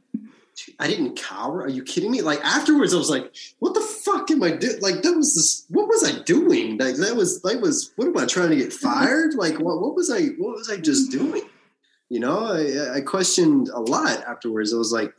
I 0.79 0.89
didn't 0.89 1.17
cower. 1.17 1.63
Are 1.63 1.69
you 1.69 1.83
kidding 1.83 2.11
me? 2.11 2.21
Like 2.23 2.41
afterwards, 2.45 2.93
I 2.93 2.99
was 2.99 3.11
like, 3.11 3.35
"What 3.61 3.75
the 3.75 3.81
fuck 3.81 4.31
am 4.31 4.43
I 4.43 4.51
doing? 4.51 4.81
Like 4.81 5.03
that 5.03 5.15
was 5.15 5.35
this. 5.35 5.65
What 5.71 5.89
was 5.89 6.05
I 6.05 6.23
doing? 6.23 6.77
Like 6.79 6.97
that 6.97 7.17
was 7.17 7.41
that 7.43 7.61
was. 7.61 7.93
What 7.97 8.09
am 8.09 8.19
I 8.19 8.27
trying 8.27 8.51
to 8.51 8.57
get 8.57 8.73
fired? 8.87 9.35
Like 9.35 9.59
what? 9.59 9.81
What 9.81 9.95
was 9.95 10.11
I? 10.11 10.27
What 10.39 10.57
was 10.57 10.71
I 10.71 10.77
just 10.77 11.11
doing? 11.11 11.43
You 12.09 12.21
know, 12.21 12.47
I, 12.47 12.99
I 12.99 13.01
questioned 13.01 13.69
a 13.69 13.81
lot 13.81 14.23
afterwards. 14.25 14.73
I 14.73 14.77
was 14.77 14.93
like, 14.93 15.13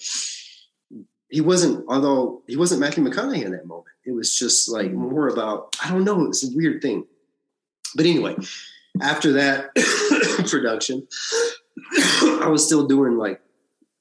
he 1.29 1.41
wasn't. 1.41 1.85
Although 1.89 2.43
he 2.47 2.55
wasn't 2.55 2.81
Matthew 2.81 3.03
McConaughey 3.03 3.43
in 3.43 3.51
that 3.51 3.67
moment. 3.67 3.87
It 4.05 4.11
was 4.11 4.33
just 4.33 4.69
like 4.69 4.87
mm-hmm. 4.87 5.09
more 5.09 5.27
about, 5.27 5.75
I 5.83 5.91
don't 5.91 6.05
know, 6.05 6.25
it's 6.27 6.45
a 6.45 6.55
weird 6.55 6.81
thing. 6.81 7.05
But 7.95 8.05
anyway, 8.05 8.35
after 9.01 9.33
that 9.33 9.75
production, 10.49 11.05
I 12.41 12.47
was 12.47 12.65
still 12.65 12.87
doing 12.87 13.17
like, 13.17 13.41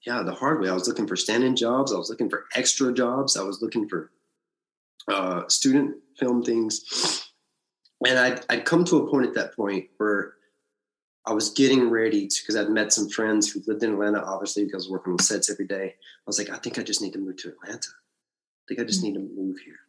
yeah, 0.07 0.23
the 0.23 0.35
hard 0.35 0.61
way. 0.61 0.69
I 0.69 0.73
was 0.75 0.89
looking 0.89 1.07
for 1.07 1.17
stand-in 1.17 1.57
jobs. 1.57 1.93
I 1.93 1.99
was 1.99 2.11
looking 2.11 2.31
for 2.31 2.45
extra 2.55 2.93
jobs. 2.93 3.37
I 3.37 3.43
was 3.43 3.61
looking 3.61 3.89
for 3.89 4.11
uh, 5.09 5.49
student 5.49 5.97
film 6.19 6.43
things. 6.43 7.31
And 8.07 8.19
I'd, 8.19 8.41
I'd 8.49 8.65
come 8.65 8.85
to 8.85 8.99
a 8.99 9.11
point 9.11 9.27
at 9.27 9.35
that 9.35 9.57
point 9.57 9.87
where 9.97 10.35
I 11.27 11.33
was 11.33 11.51
getting 11.51 11.91
ready 11.91 12.29
to, 12.29 12.43
because 12.43 12.57
I'd 12.57 12.71
met 12.71 12.93
some 12.93 13.09
friends 13.09 13.51
who 13.51 13.61
lived 13.67 13.83
in 13.83 13.95
Atlanta, 13.95 14.23
obviously, 14.23 14.65
because 14.65 14.85
I 14.85 14.87
was 14.87 14.91
working 14.91 15.15
on 15.15 15.19
sets 15.19 15.51
every 15.51 15.67
day. 15.67 15.95
I 15.97 16.27
was 16.27 16.39
like, 16.39 16.51
I 16.51 16.59
think 16.59 16.79
I 16.79 16.83
just 16.83 17.03
need 17.03 17.15
to 17.15 17.19
move 17.19 17.37
to 17.39 17.49
Atlanta. 17.49 17.89
I 17.89 18.65
think 18.69 18.81
I 18.81 18.85
just 18.85 19.03
mm-hmm. 19.03 19.15
need 19.15 19.29
to 19.29 19.35
move 19.35 19.59
here 19.65 19.81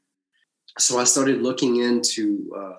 so 0.78 1.00
I 1.00 1.04
started 1.04 1.42
looking 1.42 1.78
into 1.78 2.52
uh, 2.56 2.76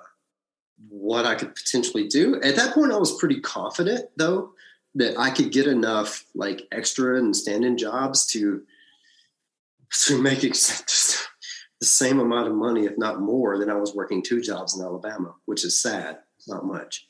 what 0.88 1.26
I 1.26 1.34
could 1.34 1.54
potentially 1.54 2.06
do. 2.06 2.40
At 2.42 2.56
that 2.56 2.74
point, 2.74 2.92
I 2.92 2.96
was 2.96 3.18
pretty 3.18 3.40
confident, 3.40 4.06
though, 4.16 4.52
that 4.94 5.18
I 5.18 5.30
could 5.30 5.52
get 5.52 5.66
enough 5.66 6.24
like 6.34 6.66
extra 6.72 7.18
and 7.18 7.34
stand-in 7.34 7.76
jobs 7.76 8.26
to 8.32 8.62
to 10.06 10.20
make 10.20 10.40
just 10.40 11.28
the 11.80 11.86
same 11.86 12.18
amount 12.18 12.48
of 12.48 12.54
money, 12.54 12.84
if 12.84 12.98
not 12.98 13.20
more, 13.20 13.58
than 13.58 13.70
I 13.70 13.76
was 13.76 13.94
working 13.94 14.22
two 14.22 14.40
jobs 14.40 14.78
in 14.78 14.84
Alabama, 14.84 15.34
which 15.46 15.64
is 15.64 15.80
sad. 15.80 16.18
Not 16.46 16.64
much. 16.64 17.06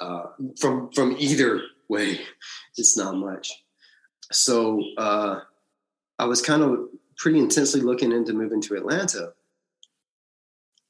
Uh, 0.00 0.24
from 0.58 0.90
from 0.92 1.16
either 1.18 1.62
way, 1.88 2.20
it's 2.76 2.96
not 2.96 3.16
much. 3.16 3.52
So 4.30 4.82
uh, 4.96 5.40
I 6.18 6.24
was 6.24 6.40
kind 6.40 6.62
of 6.62 6.88
pretty 7.16 7.38
intensely 7.38 7.80
looking 7.80 8.12
into 8.12 8.32
moving 8.32 8.60
to 8.62 8.74
Atlanta 8.74 9.32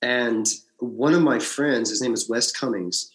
and 0.03 0.53
one 0.78 1.14
of 1.14 1.22
my 1.22 1.38
friends, 1.38 1.90
his 1.90 2.03
name 2.03 2.12
is 2.12 2.28
West 2.28 2.59
Cummings. 2.59 3.11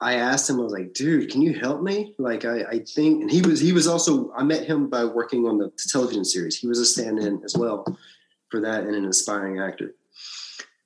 I 0.00 0.14
asked 0.14 0.48
him, 0.48 0.60
I 0.60 0.62
was 0.62 0.72
like, 0.72 0.94
dude, 0.94 1.30
can 1.30 1.42
you 1.42 1.58
help 1.58 1.82
me? 1.82 2.14
Like, 2.18 2.44
I, 2.44 2.62
I 2.62 2.78
think, 2.80 3.22
and 3.22 3.30
he 3.30 3.42
was, 3.42 3.60
he 3.60 3.72
was 3.72 3.88
also, 3.88 4.32
I 4.32 4.44
met 4.44 4.64
him 4.64 4.88
by 4.88 5.04
working 5.04 5.46
on 5.46 5.58
the 5.58 5.72
television 5.88 6.24
series. 6.24 6.56
He 6.56 6.68
was 6.68 6.78
a 6.78 6.84
stand 6.84 7.18
in 7.18 7.42
as 7.44 7.56
well 7.56 7.84
for 8.48 8.60
that 8.60 8.84
and 8.84 8.94
an 8.94 9.06
aspiring 9.06 9.58
actor. 9.58 9.94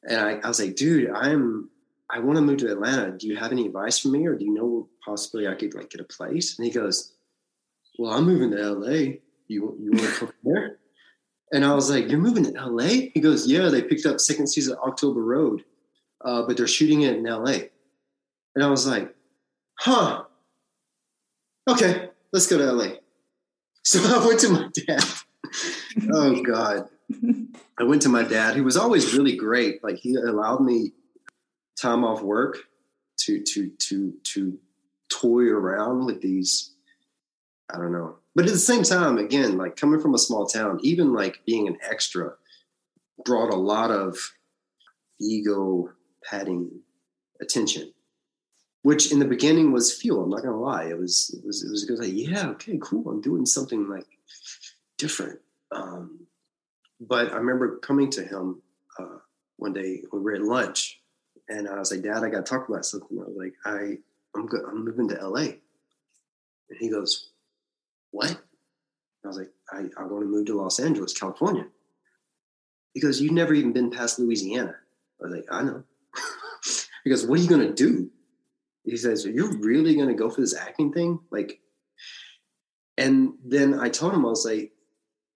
And 0.05 0.19
I, 0.19 0.33
I 0.43 0.49
was 0.49 0.61
like, 0.61 0.77
dude, 0.77 1.11
I'm, 1.11 1.69
I 2.09 2.21
want 2.21 2.37
to 2.37 2.43
move 2.43 2.59
to 2.59 2.73
Atlanta. 2.73 3.13
Do 3.13 3.27
you 3.27 3.37
have 3.37 3.53
any 3.53 3.67
advice 3.67 3.99
for 3.99 4.09
me? 4.09 4.27
Or 4.27 4.35
do 4.35 4.45
you 4.45 4.55
know 4.55 4.89
possibly 5.05 5.47
I 5.47 5.55
could 5.55 5.75
like 5.75 5.91
get 5.91 6.01
a 6.01 6.05
place? 6.05 6.59
And 6.59 6.67
he 6.67 6.73
goes, 6.73 7.13
well, 7.99 8.13
I'm 8.13 8.25
moving 8.25 8.51
to 8.53 8.73
LA. 8.73 9.17
You, 9.49 9.77
you 9.79 9.91
want 9.93 10.01
to 10.01 10.21
come 10.21 10.33
there? 10.43 10.79
And 11.53 11.67
I 11.67 11.75
was 11.75 11.91
like, 11.91 12.09
"You're 12.09 12.19
moving 12.19 12.45
to 12.45 12.67
LA?" 12.67 13.11
He 13.13 13.21
goes, 13.21 13.47
"Yeah, 13.47 13.69
they 13.69 13.83
picked 13.83 14.07
up 14.07 14.19
second 14.19 14.47
season 14.47 14.75
October 14.83 15.23
Road, 15.23 15.63
uh, 16.23 16.43
but 16.47 16.57
they're 16.57 16.67
shooting 16.67 17.03
it 17.03 17.17
in 17.17 17.25
LA." 17.25 17.59
And 18.55 18.65
I 18.65 18.69
was 18.69 18.87
like, 18.87 19.15
"Huh? 19.79 20.25
Okay, 21.69 22.09
let's 22.33 22.47
go 22.47 22.59
to 22.59 22.73
LA." 22.73 22.87
So 23.85 23.99
I 23.99 24.25
went 24.25 24.39
to 24.41 24.49
my 24.49 24.69
dad. 24.73 25.05
oh 26.15 26.41
God, 26.43 26.89
I 27.77 27.83
went 27.83 28.03
to 28.03 28.09
my 28.09 28.23
dad, 28.23 28.55
who 28.55 28.63
was 28.63 28.77
always 28.77 29.13
really 29.13 29.35
great. 29.35 29.83
Like 29.83 29.97
he 29.97 30.15
allowed 30.15 30.61
me 30.61 30.93
time 31.77 32.05
off 32.05 32.23
work 32.23 32.59
to 33.23 33.43
to 33.43 33.71
to 33.71 34.15
to 34.23 34.57
toy 35.09 35.49
around 35.49 36.07
with 36.07 36.23
these. 36.23 36.71
I 37.69 37.79
don't 37.79 37.91
know 37.91 38.19
but 38.35 38.47
at 38.47 38.53
the 38.53 38.59
same 38.59 38.83
time, 38.83 39.19
again, 39.19 39.59
like 39.59 39.77
coming 39.77 40.01
from 40.01 40.15
a 40.15 40.19
small 40.19 40.47
town, 40.47 40.79
even 40.83 41.13
like 41.13 41.45
being 41.47 41.69
an 41.69 41.77
extra 41.89 42.33
brought 43.25 43.53
a 43.53 43.57
lot 43.57 43.91
of 43.91 44.17
ego 45.21 45.91
padding 46.25 46.71
attention, 47.41 47.93
which 48.83 49.13
in 49.13 49.19
the 49.19 49.25
beginning 49.25 49.73
was 49.73 49.93
fuel. 49.93 50.25
I'm 50.25 50.31
not 50.31 50.43
gonna 50.43 50.61
lie. 50.61 50.85
It 50.85 50.99
was 50.99 51.35
it 51.39 51.47
was 51.47 51.65
it 51.65 51.71
was. 51.71 52.01
Like, 52.01 52.13
yeah, 52.13 52.49
okay, 52.51 52.79
cool. 52.81 53.09
I'm 53.09 53.21
doing 53.21 53.47
something 53.47 53.89
like 53.89 54.07
different. 54.99 55.41
Um, 55.71 56.27
but 57.01 57.33
I 57.33 57.37
remember 57.37 57.79
coming 57.79 58.11
to 58.11 58.23
him 58.23 58.63
uh, 58.99 59.19
one 59.57 59.73
day 59.73 60.03
we 60.13 60.21
were 60.21 60.35
at 60.35 60.43
lunch, 60.43 61.01
and 61.49 61.69
I 61.69 61.79
was 61.79 61.91
like, 61.91 62.03
"Dad, 62.03 62.25
I 62.25 62.29
got 62.29 62.47
to 62.47 62.51
talk 62.51 62.69
about 62.69 62.85
something." 62.85 63.19
I 63.19 63.25
was 63.25 63.37
like, 63.37 63.55
"I 63.65 63.99
I'm 64.35 64.47
good. 64.47 64.63
I'm 64.67 64.85
moving 64.85 65.09
to 65.09 65.27
LA," 65.27 65.41
and 66.73 66.79
he 66.79 66.89
goes, 66.89 67.33
what? 68.13 68.31
I 69.25 69.29
was 69.29 69.39
like, 69.39 69.51
I, 69.73 69.89
I 69.99 70.05
want 70.05 70.23
to 70.23 70.27
move 70.27 70.47
to 70.47 70.55
Los 70.55 70.79
Angeles, 70.79 71.13
California. 71.13 71.67
Because 72.95 73.21
you've 73.21 73.33
never 73.33 73.55
even 73.55 73.73
been 73.73 73.91
past 73.91 74.19
Louisiana. 74.19 74.77
I 75.21 75.25
was 75.25 75.35
like, 75.35 75.47
I 75.51 75.63
know. 75.63 75.83
he 77.05 77.11
goes, 77.11 77.27
what 77.27 77.39
are 77.39 77.43
you 77.43 77.49
to 77.59 77.73
do? 77.73 78.11
He 78.85 78.97
says, 78.97 79.25
Are 79.27 79.31
you're 79.31 79.59
really 79.59 79.95
going 79.95 80.09
to 80.09 80.15
go 80.15 80.31
for 80.31 80.41
this 80.41 80.57
acting 80.57 80.93
thing? 80.93 81.21
Like, 81.31 81.61
and 82.99 83.35
then 83.45 83.79
I 83.79 83.89
told 83.89 84.15
him, 84.15 84.27
I 84.27 84.31
was 84.31 84.45
like, 84.45 84.73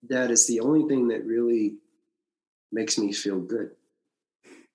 that 0.09 0.31
is 0.31 0.47
the 0.47 0.61
only 0.61 0.87
thing 0.89 1.09
that 1.09 1.25
really 1.25 1.77
makes 2.73 2.99
me 2.99 3.13
feel 3.13 3.41
good. 3.41 3.71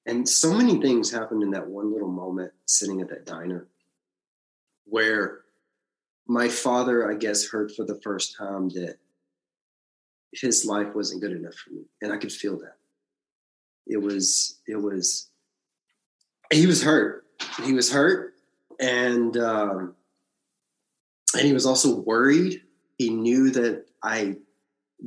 And 0.06 0.28
so 0.28 0.54
many 0.54 0.82
things 0.82 1.12
happened 1.12 1.44
in 1.44 1.52
that 1.52 1.68
one 1.68 1.94
little 1.94 2.10
moment 2.10 2.52
sitting 2.66 3.02
at 3.02 3.10
that 3.10 3.26
diner 3.26 3.68
where 4.86 5.42
my 6.28 6.48
father, 6.48 7.10
I 7.10 7.16
guess, 7.16 7.48
heard 7.48 7.72
for 7.72 7.86
the 7.86 8.00
first 8.02 8.36
time 8.38 8.70
that 8.70 8.98
his 10.34 10.66
life 10.66 10.96
wasn't 10.96 11.22
good 11.22 11.34
enough 11.34 11.56
for 11.56 11.72
me, 11.72 11.84
and 12.02 12.12
I 12.12 12.18
could 12.18 12.32
feel 12.32 12.58
that. 12.60 12.78
It 13.86 13.98
was 13.98 14.60
it 14.68 14.78
was 14.78 15.30
he 16.52 16.66
was 16.66 16.84
hurt. 16.84 17.26
He 17.64 17.74
was 17.74 17.92
hurt, 17.92 18.31
and 18.82 19.38
um, 19.38 19.96
and 21.34 21.48
he 21.48 21.54
was 21.54 21.66
also 21.66 22.00
worried. 22.00 22.62
He 22.98 23.10
knew 23.10 23.50
that 23.52 23.86
I, 24.04 24.36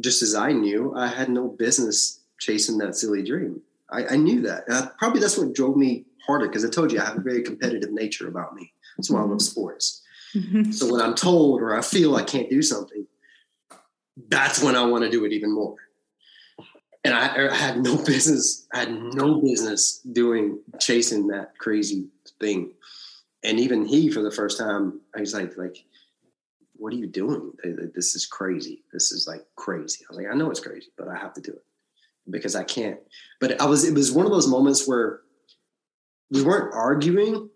just 0.00 0.22
as 0.22 0.34
I 0.34 0.52
knew, 0.52 0.94
I 0.96 1.06
had 1.06 1.28
no 1.28 1.48
business 1.48 2.20
chasing 2.40 2.78
that 2.78 2.96
silly 2.96 3.22
dream. 3.22 3.60
I, 3.90 4.06
I 4.06 4.16
knew 4.16 4.40
that. 4.42 4.64
I, 4.70 4.88
probably 4.98 5.20
that's 5.20 5.36
what 5.36 5.52
drove 5.52 5.76
me 5.76 6.06
harder 6.26 6.48
because 6.48 6.64
I 6.64 6.70
told 6.70 6.92
you 6.92 7.00
I 7.00 7.04
have 7.04 7.18
a 7.18 7.22
very 7.22 7.42
competitive 7.42 7.92
nature 7.92 8.28
about 8.28 8.54
me. 8.54 8.72
That's 8.96 9.10
why 9.10 9.20
I 9.20 9.24
love 9.24 9.42
sports. 9.42 10.02
Mm-hmm. 10.34 10.72
So 10.72 10.90
when 10.90 11.00
I'm 11.00 11.14
told 11.14 11.60
or 11.60 11.76
I 11.76 11.82
feel 11.82 12.16
I 12.16 12.22
can't 12.22 12.50
do 12.50 12.62
something, 12.62 13.06
that's 14.28 14.62
when 14.62 14.76
I 14.76 14.84
want 14.84 15.04
to 15.04 15.10
do 15.10 15.24
it 15.24 15.32
even 15.32 15.52
more. 15.52 15.76
And 17.04 17.12
I, 17.12 17.50
I 17.50 17.54
had 17.54 17.82
no 17.82 17.96
business, 18.04 18.66
I 18.72 18.80
had 18.80 18.92
no 18.92 19.40
business 19.40 20.00
doing 20.10 20.58
chasing 20.80 21.28
that 21.28 21.58
crazy 21.58 22.06
thing. 22.40 22.72
And 23.44 23.60
even 23.60 23.84
he, 23.84 24.10
for 24.10 24.22
the 24.22 24.30
first 24.30 24.58
time, 24.58 25.00
he's 25.16 25.34
like, 25.34 25.56
like, 25.56 25.84
what 26.76 26.92
are 26.92 26.96
you 26.96 27.06
doing? 27.06 27.52
This 27.94 28.14
is 28.14 28.26
crazy. 28.26 28.82
This 28.92 29.12
is 29.12 29.26
like 29.28 29.44
crazy. 29.54 30.04
I 30.04 30.06
was 30.10 30.18
like, 30.18 30.26
I 30.30 30.34
know 30.34 30.50
it's 30.50 30.60
crazy, 30.60 30.88
but 30.98 31.08
I 31.08 31.16
have 31.16 31.34
to 31.34 31.40
do 31.40 31.52
it 31.52 31.64
because 32.28 32.56
I 32.56 32.64
can't. 32.64 32.98
But 33.40 33.60
I 33.60 33.66
was, 33.66 33.88
it 33.88 33.94
was 33.94 34.10
one 34.10 34.26
of 34.26 34.32
those 34.32 34.48
moments 34.48 34.88
where 34.88 35.20
we 36.30 36.42
weren't 36.42 36.74
arguing, 36.74 37.50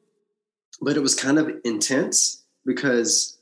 but 0.80 0.96
it 0.96 1.00
was 1.00 1.14
kind 1.14 1.38
of 1.38 1.50
intense 1.64 2.44
because 2.64 3.38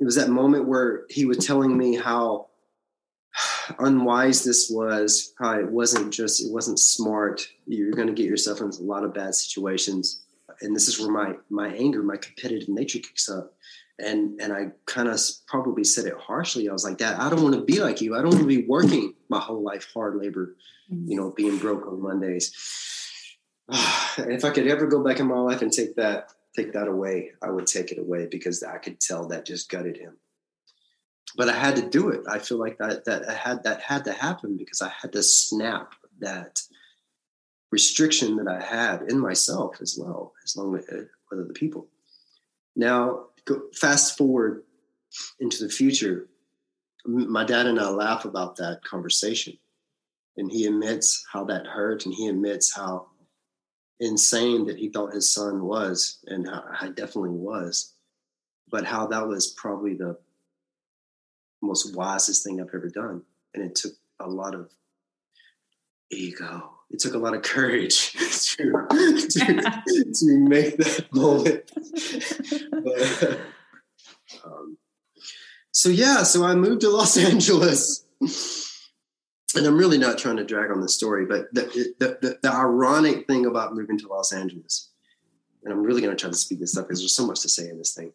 it 0.00 0.04
was 0.04 0.16
that 0.16 0.28
moment 0.28 0.66
where 0.66 1.04
he 1.08 1.24
was 1.24 1.46
telling 1.46 1.78
me 1.78 1.96
how 1.96 2.48
unwise 3.78 4.44
this 4.44 4.68
was, 4.68 5.32
how 5.38 5.58
it 5.58 5.70
wasn't 5.70 6.12
just, 6.12 6.44
it 6.44 6.52
wasn't 6.52 6.78
smart. 6.78 7.46
You're 7.66 7.92
going 7.92 8.08
to 8.08 8.12
get 8.12 8.28
yourself 8.28 8.60
into 8.60 8.82
a 8.82 8.84
lot 8.84 9.04
of 9.04 9.14
bad 9.14 9.34
situations. 9.34 10.22
And 10.62 10.74
this 10.74 10.88
is 10.88 10.98
where 10.98 11.10
my, 11.10 11.34
my 11.50 11.68
anger, 11.74 12.02
my 12.02 12.16
competitive 12.16 12.68
nature 12.68 13.00
kicks 13.00 13.28
up 13.28 13.54
and 14.02 14.40
and 14.40 14.52
I 14.52 14.68
kind 14.86 15.08
of 15.08 15.20
probably 15.46 15.84
said 15.84 16.06
it 16.06 16.16
harshly. 16.18 16.68
I 16.68 16.72
was 16.72 16.84
like, 16.84 16.98
Dad, 16.98 17.18
I 17.18 17.30
don't 17.30 17.42
want 17.42 17.54
to 17.54 17.62
be 17.62 17.80
like 17.80 18.00
you. 18.00 18.14
I 18.14 18.18
don't 18.18 18.30
want 18.30 18.40
to 18.40 18.46
be 18.46 18.66
working 18.66 19.14
my 19.28 19.38
whole 19.38 19.62
life 19.62 19.88
hard 19.92 20.16
labor, 20.16 20.56
mm-hmm. 20.92 21.10
you 21.10 21.16
know, 21.16 21.30
being 21.30 21.58
broke 21.58 21.86
on 21.86 22.02
Mondays. 22.02 22.52
and 23.68 24.32
if 24.32 24.44
I 24.44 24.50
could 24.50 24.66
ever 24.66 24.86
go 24.86 25.02
back 25.02 25.20
in 25.20 25.26
my 25.26 25.38
life 25.38 25.62
and 25.62 25.72
take 25.72 25.96
that 25.96 26.32
take 26.56 26.72
that 26.72 26.88
away, 26.88 27.32
I 27.42 27.50
would 27.50 27.66
take 27.66 27.92
it 27.92 27.98
away 27.98 28.26
because 28.30 28.62
I 28.62 28.78
could 28.78 29.00
tell 29.00 29.28
that 29.28 29.46
just 29.46 29.70
gutted 29.70 29.96
him. 29.96 30.16
But 31.36 31.48
I 31.48 31.54
had 31.54 31.76
to 31.76 31.88
do 31.88 32.10
it. 32.10 32.20
I 32.28 32.38
feel 32.38 32.58
like 32.58 32.78
that 32.78 33.04
that 33.04 33.28
I 33.28 33.34
had 33.34 33.64
that 33.64 33.80
had 33.80 34.04
to 34.04 34.12
happen 34.12 34.56
because 34.56 34.82
I 34.82 34.88
had 34.88 35.12
to 35.12 35.22
snap 35.22 35.94
that 36.20 36.60
restriction 37.72 38.36
that 38.36 38.46
I 38.46 38.60
had 38.60 39.02
in 39.08 39.18
myself 39.18 39.78
as 39.80 39.98
well, 39.98 40.34
as 40.44 40.56
long 40.56 40.76
as 40.76 40.84
uh, 40.88 41.02
with 41.30 41.40
other 41.40 41.54
people. 41.54 41.88
Now, 42.76 43.26
go, 43.46 43.62
fast 43.74 44.16
forward 44.16 44.62
into 45.40 45.64
the 45.64 45.70
future, 45.70 46.28
my 47.04 47.44
dad 47.44 47.66
and 47.66 47.80
I 47.80 47.88
laugh 47.88 48.24
about 48.24 48.56
that 48.56 48.84
conversation. 48.84 49.58
And 50.36 50.50
he 50.50 50.66
admits 50.66 51.26
how 51.30 51.44
that 51.44 51.66
hurt, 51.66 52.06
and 52.06 52.14
he 52.14 52.28
admits 52.28 52.74
how 52.74 53.08
insane 54.00 54.66
that 54.66 54.78
he 54.78 54.88
thought 54.88 55.12
his 55.12 55.30
son 55.30 55.64
was, 55.64 56.18
and 56.26 56.48
I 56.48 56.88
definitely 56.88 57.30
was, 57.30 57.94
but 58.70 58.84
how 58.84 59.06
that 59.08 59.26
was 59.26 59.52
probably 59.52 59.94
the 59.94 60.16
most 61.62 61.94
wisest 61.94 62.44
thing 62.44 62.60
I've 62.60 62.74
ever 62.74 62.88
done. 62.88 63.22
And 63.54 63.62
it 63.62 63.74
took 63.74 63.92
a 64.20 64.28
lot 64.28 64.54
of 64.54 64.70
ego. 66.10 66.70
It 66.92 66.98
took 66.98 67.14
a 67.14 67.18
lot 67.18 67.34
of 67.34 67.42
courage 67.42 68.12
to, 68.56 68.86
to, 68.90 70.12
to 70.14 70.38
make 70.38 70.76
that 70.76 71.06
moment. 71.12 71.70
but, 72.84 73.40
um, 74.44 74.76
so 75.70 75.88
yeah, 75.88 76.22
so 76.22 76.44
I 76.44 76.54
moved 76.54 76.82
to 76.82 76.90
Los 76.90 77.16
Angeles. 77.16 78.04
And 79.54 79.66
I'm 79.66 79.76
really 79.76 79.98
not 79.98 80.18
trying 80.18 80.36
to 80.36 80.44
drag 80.44 80.70
on 80.70 80.80
the 80.80 80.88
story, 80.88 81.26
but 81.26 81.52
the, 81.52 81.94
the, 81.98 82.18
the, 82.22 82.38
the 82.42 82.52
ironic 82.52 83.26
thing 83.26 83.44
about 83.46 83.74
moving 83.74 83.98
to 83.98 84.08
Los 84.08 84.32
Angeles, 84.32 84.90
and 85.62 85.72
I'm 85.72 85.82
really 85.82 86.00
going 86.00 86.16
to 86.16 86.20
try 86.20 86.30
to 86.30 86.36
speed 86.36 86.60
this 86.60 86.76
up 86.76 86.86
because 86.86 87.00
there's 87.00 87.14
so 87.14 87.26
much 87.26 87.40
to 87.40 87.48
say 87.50 87.68
in 87.68 87.76
this 87.76 87.92
thing 87.92 88.12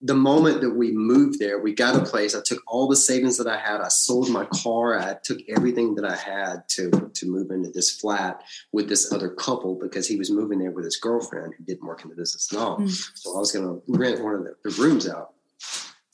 the 0.00 0.14
moment 0.14 0.60
that 0.60 0.70
we 0.70 0.92
moved 0.92 1.40
there, 1.40 1.58
we 1.58 1.74
got 1.74 1.96
a 1.96 2.04
place. 2.04 2.34
I 2.34 2.40
took 2.44 2.62
all 2.68 2.86
the 2.86 2.96
savings 2.96 3.36
that 3.38 3.48
I 3.48 3.58
had. 3.58 3.80
I 3.80 3.88
sold 3.88 4.30
my 4.30 4.44
car. 4.44 4.98
I 4.98 5.16
took 5.24 5.38
everything 5.48 5.96
that 5.96 6.04
I 6.04 6.14
had 6.14 6.68
to 6.70 7.10
to 7.14 7.26
move 7.26 7.50
into 7.50 7.70
this 7.70 7.90
flat 7.90 8.42
with 8.72 8.88
this 8.88 9.12
other 9.12 9.28
couple 9.28 9.74
because 9.74 10.06
he 10.06 10.16
was 10.16 10.30
moving 10.30 10.60
there 10.60 10.70
with 10.70 10.84
his 10.84 10.96
girlfriend 10.96 11.54
who 11.58 11.64
didn't 11.64 11.86
work 11.86 12.04
in 12.04 12.10
the 12.10 12.16
business 12.16 12.52
at 12.52 12.58
all. 12.58 12.78
Mm. 12.78 12.90
So 13.18 13.34
I 13.34 13.38
was 13.38 13.50
going 13.50 13.64
to 13.66 13.82
rent 13.88 14.22
one 14.22 14.34
of 14.34 14.44
the, 14.44 14.54
the 14.64 14.70
rooms 14.80 15.08
out 15.08 15.34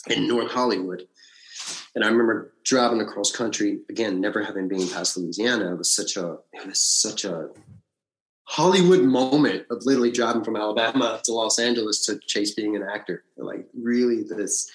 in 0.09 0.27
North 0.27 0.51
Hollywood. 0.51 1.07
And 1.95 2.05
I 2.05 2.09
remember 2.09 2.53
driving 2.65 3.01
across 3.01 3.31
country 3.31 3.81
again, 3.89 4.21
never 4.21 4.43
having 4.43 4.67
been 4.67 4.89
past 4.89 5.17
Louisiana. 5.17 5.73
It 5.73 5.79
was 5.79 5.95
such 5.95 6.17
a 6.17 6.39
it 6.53 6.67
was 6.67 6.81
such 6.81 7.25
a 7.25 7.51
Hollywood 8.47 9.03
moment 9.03 9.67
of 9.71 9.85
literally 9.85 10.13
driving 10.13 10.45
from 10.45 10.57
Alabama 10.57 11.21
to 11.25 11.33
Los 11.33 11.59
Angeles 11.59 12.05
to 12.07 12.19
chase 12.19 12.55
being 12.55 12.77
an 12.77 12.83
actor. 12.83 13.25
Like 13.37 13.67
really 13.75 14.23
this 14.23 14.71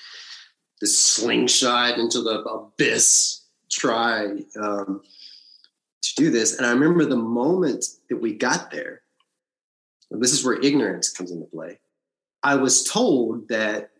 this 0.81 0.99
slingshot 0.99 1.99
into 1.99 2.21
the 2.21 2.39
abyss 2.41 3.41
try 3.69 4.43
um, 4.59 5.01
to 6.01 6.15
do 6.15 6.31
this. 6.31 6.57
And 6.57 6.65
I 6.65 6.71
remember 6.71 7.05
the 7.05 7.15
moment 7.15 7.85
that 8.09 8.17
we 8.17 8.33
got 8.33 8.71
there. 8.71 9.01
This 10.11 10.33
is 10.33 10.43
where 10.43 10.59
ignorance 10.59 11.11
comes 11.11 11.31
into 11.31 11.45
play. 11.45 11.79
I 12.41 12.55
was 12.55 12.83
told 12.83 13.47
that, 13.49 13.91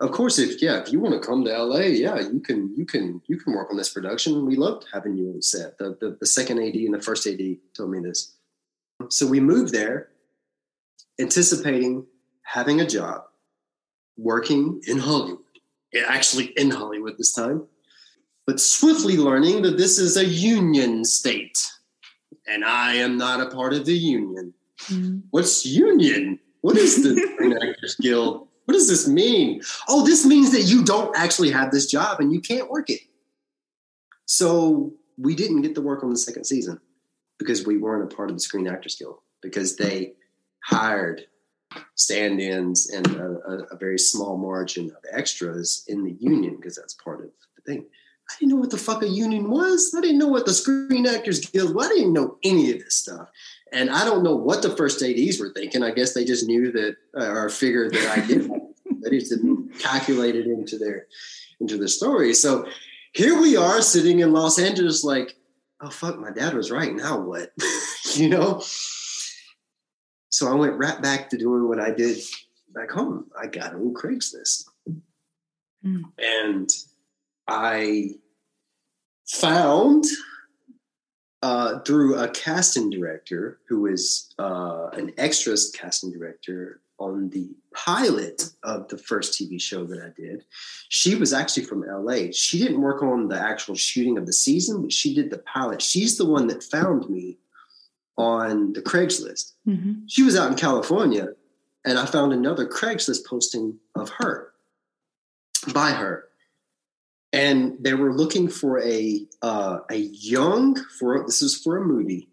of 0.00 0.12
course, 0.12 0.38
if 0.38 0.62
yeah, 0.62 0.80
if 0.80 0.92
you 0.92 1.00
want 1.00 1.20
to 1.20 1.26
come 1.26 1.44
to 1.44 1.62
LA, 1.62 1.80
yeah, 1.80 2.20
you 2.20 2.40
can, 2.40 2.72
you 2.76 2.86
can, 2.86 3.20
you 3.26 3.36
can 3.36 3.52
work 3.52 3.68
on 3.70 3.76
this 3.76 3.92
production. 3.92 4.46
We 4.46 4.56
loved 4.56 4.86
having 4.92 5.16
you 5.16 5.30
on 5.30 5.42
set. 5.42 5.76
The, 5.76 5.98
the, 6.00 6.16
the 6.20 6.26
second 6.26 6.60
AD 6.60 6.74
and 6.74 6.94
the 6.94 7.02
first 7.02 7.26
AD 7.26 7.40
told 7.76 7.90
me 7.90 8.00
this 8.00 8.37
so 9.08 9.26
we 9.26 9.40
moved 9.40 9.72
there, 9.72 10.08
anticipating 11.20 12.06
having 12.42 12.80
a 12.80 12.86
job, 12.86 13.22
working 14.16 14.80
in 14.86 14.98
Hollywood, 14.98 15.38
actually 16.06 16.46
in 16.56 16.70
Hollywood 16.70 17.16
this 17.18 17.32
time, 17.32 17.66
but 18.46 18.60
swiftly 18.60 19.16
learning 19.16 19.62
that 19.62 19.76
this 19.76 19.98
is 19.98 20.16
a 20.16 20.24
union 20.24 21.04
state 21.04 21.58
and 22.48 22.64
I 22.64 22.94
am 22.94 23.16
not 23.18 23.40
a 23.40 23.50
part 23.54 23.74
of 23.74 23.84
the 23.84 23.96
union. 23.96 24.54
Mm-hmm. 24.84 25.18
What's 25.30 25.66
union? 25.66 26.38
What 26.62 26.76
is 26.76 27.02
the 27.02 27.60
Actors 27.62 27.96
Guild? 27.96 28.48
What 28.64 28.74
does 28.74 28.88
this 28.88 29.06
mean? 29.06 29.60
Oh, 29.88 30.04
this 30.04 30.26
means 30.26 30.52
that 30.52 30.62
you 30.62 30.84
don't 30.84 31.16
actually 31.16 31.50
have 31.50 31.70
this 31.70 31.86
job 31.86 32.20
and 32.20 32.32
you 32.32 32.40
can't 32.40 32.70
work 32.70 32.90
it. 32.90 33.00
So 34.26 34.92
we 35.16 35.34
didn't 35.34 35.62
get 35.62 35.74
to 35.74 35.80
work 35.80 36.02
on 36.02 36.10
the 36.10 36.16
second 36.16 36.44
season 36.44 36.80
because 37.38 37.66
we 37.66 37.78
weren't 37.78 38.12
a 38.12 38.14
part 38.14 38.30
of 38.30 38.36
the 38.36 38.40
Screen 38.40 38.68
Actors 38.68 38.96
Guild 38.96 39.18
because 39.42 39.76
they 39.76 40.14
hired 40.64 41.26
stand-ins 41.94 42.90
and 42.90 43.06
a, 43.08 43.40
a, 43.46 43.58
a, 43.72 43.76
very 43.76 43.98
small 43.98 44.36
margin 44.38 44.86
of 44.86 45.04
extras 45.12 45.84
in 45.86 46.02
the 46.02 46.16
union 46.18 46.56
because 46.56 46.76
that's 46.76 46.94
part 46.94 47.20
of 47.20 47.30
the 47.56 47.62
thing. 47.72 47.84
I 48.30 48.34
didn't 48.38 48.52
know 48.52 48.60
what 48.60 48.70
the 48.70 48.78
fuck 48.78 49.02
a 49.02 49.08
union 49.08 49.50
was. 49.50 49.94
I 49.96 50.00
didn't 50.00 50.18
know 50.18 50.28
what 50.28 50.46
the 50.46 50.52
Screen 50.52 51.06
Actors 51.06 51.40
Guild. 51.40 51.74
was. 51.74 51.86
I 51.86 51.90
didn't 51.90 52.12
know 52.12 52.38
any 52.42 52.72
of 52.72 52.78
this 52.78 52.96
stuff, 52.96 53.30
and 53.72 53.90
I 53.90 54.04
don't 54.04 54.22
know 54.22 54.36
what 54.36 54.62
the 54.62 54.76
first 54.76 55.02
ADs 55.02 55.40
were 55.40 55.52
thinking. 55.54 55.82
I 55.82 55.92
guess 55.92 56.12
they 56.12 56.24
just 56.24 56.46
knew 56.46 56.70
that 56.72 56.96
uh, 57.18 57.30
or 57.30 57.48
figured 57.48 57.94
that 57.94 58.18
I 58.18 58.26
did. 58.26 58.50
they 59.02 59.18
just 59.18 59.30
didn't 59.30 59.78
calculate 59.78 60.36
it 60.36 60.46
into 60.46 60.78
their 60.78 61.06
into 61.60 61.78
the 61.78 61.88
story. 61.88 62.34
So 62.34 62.68
here 63.12 63.40
we 63.40 63.56
are 63.56 63.80
sitting 63.80 64.20
in 64.20 64.32
Los 64.32 64.58
Angeles, 64.58 65.04
like 65.04 65.37
oh 65.80 65.90
fuck, 65.90 66.18
my 66.18 66.30
dad 66.30 66.54
was 66.54 66.70
right. 66.70 66.94
Now 66.94 67.20
what? 67.20 67.52
you 68.14 68.28
know? 68.28 68.62
So 70.30 70.50
I 70.50 70.54
went 70.54 70.78
right 70.78 71.00
back 71.00 71.30
to 71.30 71.38
doing 71.38 71.68
what 71.68 71.80
I 71.80 71.90
did 71.90 72.18
back 72.74 72.90
home. 72.90 73.26
I 73.40 73.46
got 73.46 73.74
on 73.74 73.94
Craigslist. 73.94 74.64
Mm. 75.84 76.02
And 76.18 76.70
I 77.46 78.10
found 79.26 80.04
uh, 81.42 81.78
through 81.80 82.16
a 82.16 82.28
casting 82.28 82.90
director 82.90 83.58
who 83.68 83.86
is 83.86 84.32
uh, 84.38 84.88
an 84.92 85.12
extras 85.18 85.70
casting 85.70 86.12
director 86.12 86.80
on 86.98 87.30
the 87.30 87.50
pilot 87.72 88.50
of 88.62 88.88
the 88.88 88.98
first 88.98 89.40
TV 89.40 89.60
show 89.60 89.84
that 89.84 90.00
I 90.00 90.10
did. 90.20 90.44
She 90.88 91.14
was 91.14 91.32
actually 91.32 91.64
from 91.64 91.84
LA. 91.86 92.32
She 92.32 92.58
didn't 92.58 92.80
work 92.80 93.02
on 93.02 93.28
the 93.28 93.40
actual 93.40 93.76
shooting 93.76 94.18
of 94.18 94.26
the 94.26 94.32
season, 94.32 94.82
but 94.82 94.92
she 94.92 95.14
did 95.14 95.30
the 95.30 95.38
pilot. 95.38 95.80
She's 95.80 96.18
the 96.18 96.26
one 96.26 96.48
that 96.48 96.62
found 96.62 97.08
me 97.08 97.38
on 98.16 98.72
the 98.72 98.82
Craigslist. 98.82 99.52
Mm-hmm. 99.66 100.06
She 100.08 100.22
was 100.22 100.36
out 100.36 100.50
in 100.50 100.56
California, 100.56 101.28
and 101.84 101.98
I 101.98 102.06
found 102.06 102.32
another 102.32 102.66
Craigslist 102.66 103.24
posting 103.26 103.78
of 103.94 104.10
her 104.18 104.52
by 105.72 105.92
her. 105.92 106.24
and 107.32 107.76
they 107.80 107.94
were 107.94 108.14
looking 108.14 108.48
for 108.48 108.80
a 108.80 109.26
uh, 109.42 109.80
a 109.90 109.96
young 109.96 110.74
for 110.98 111.24
this 111.26 111.42
is 111.42 111.54
for 111.54 111.76
a 111.76 111.84
movie, 111.84 112.28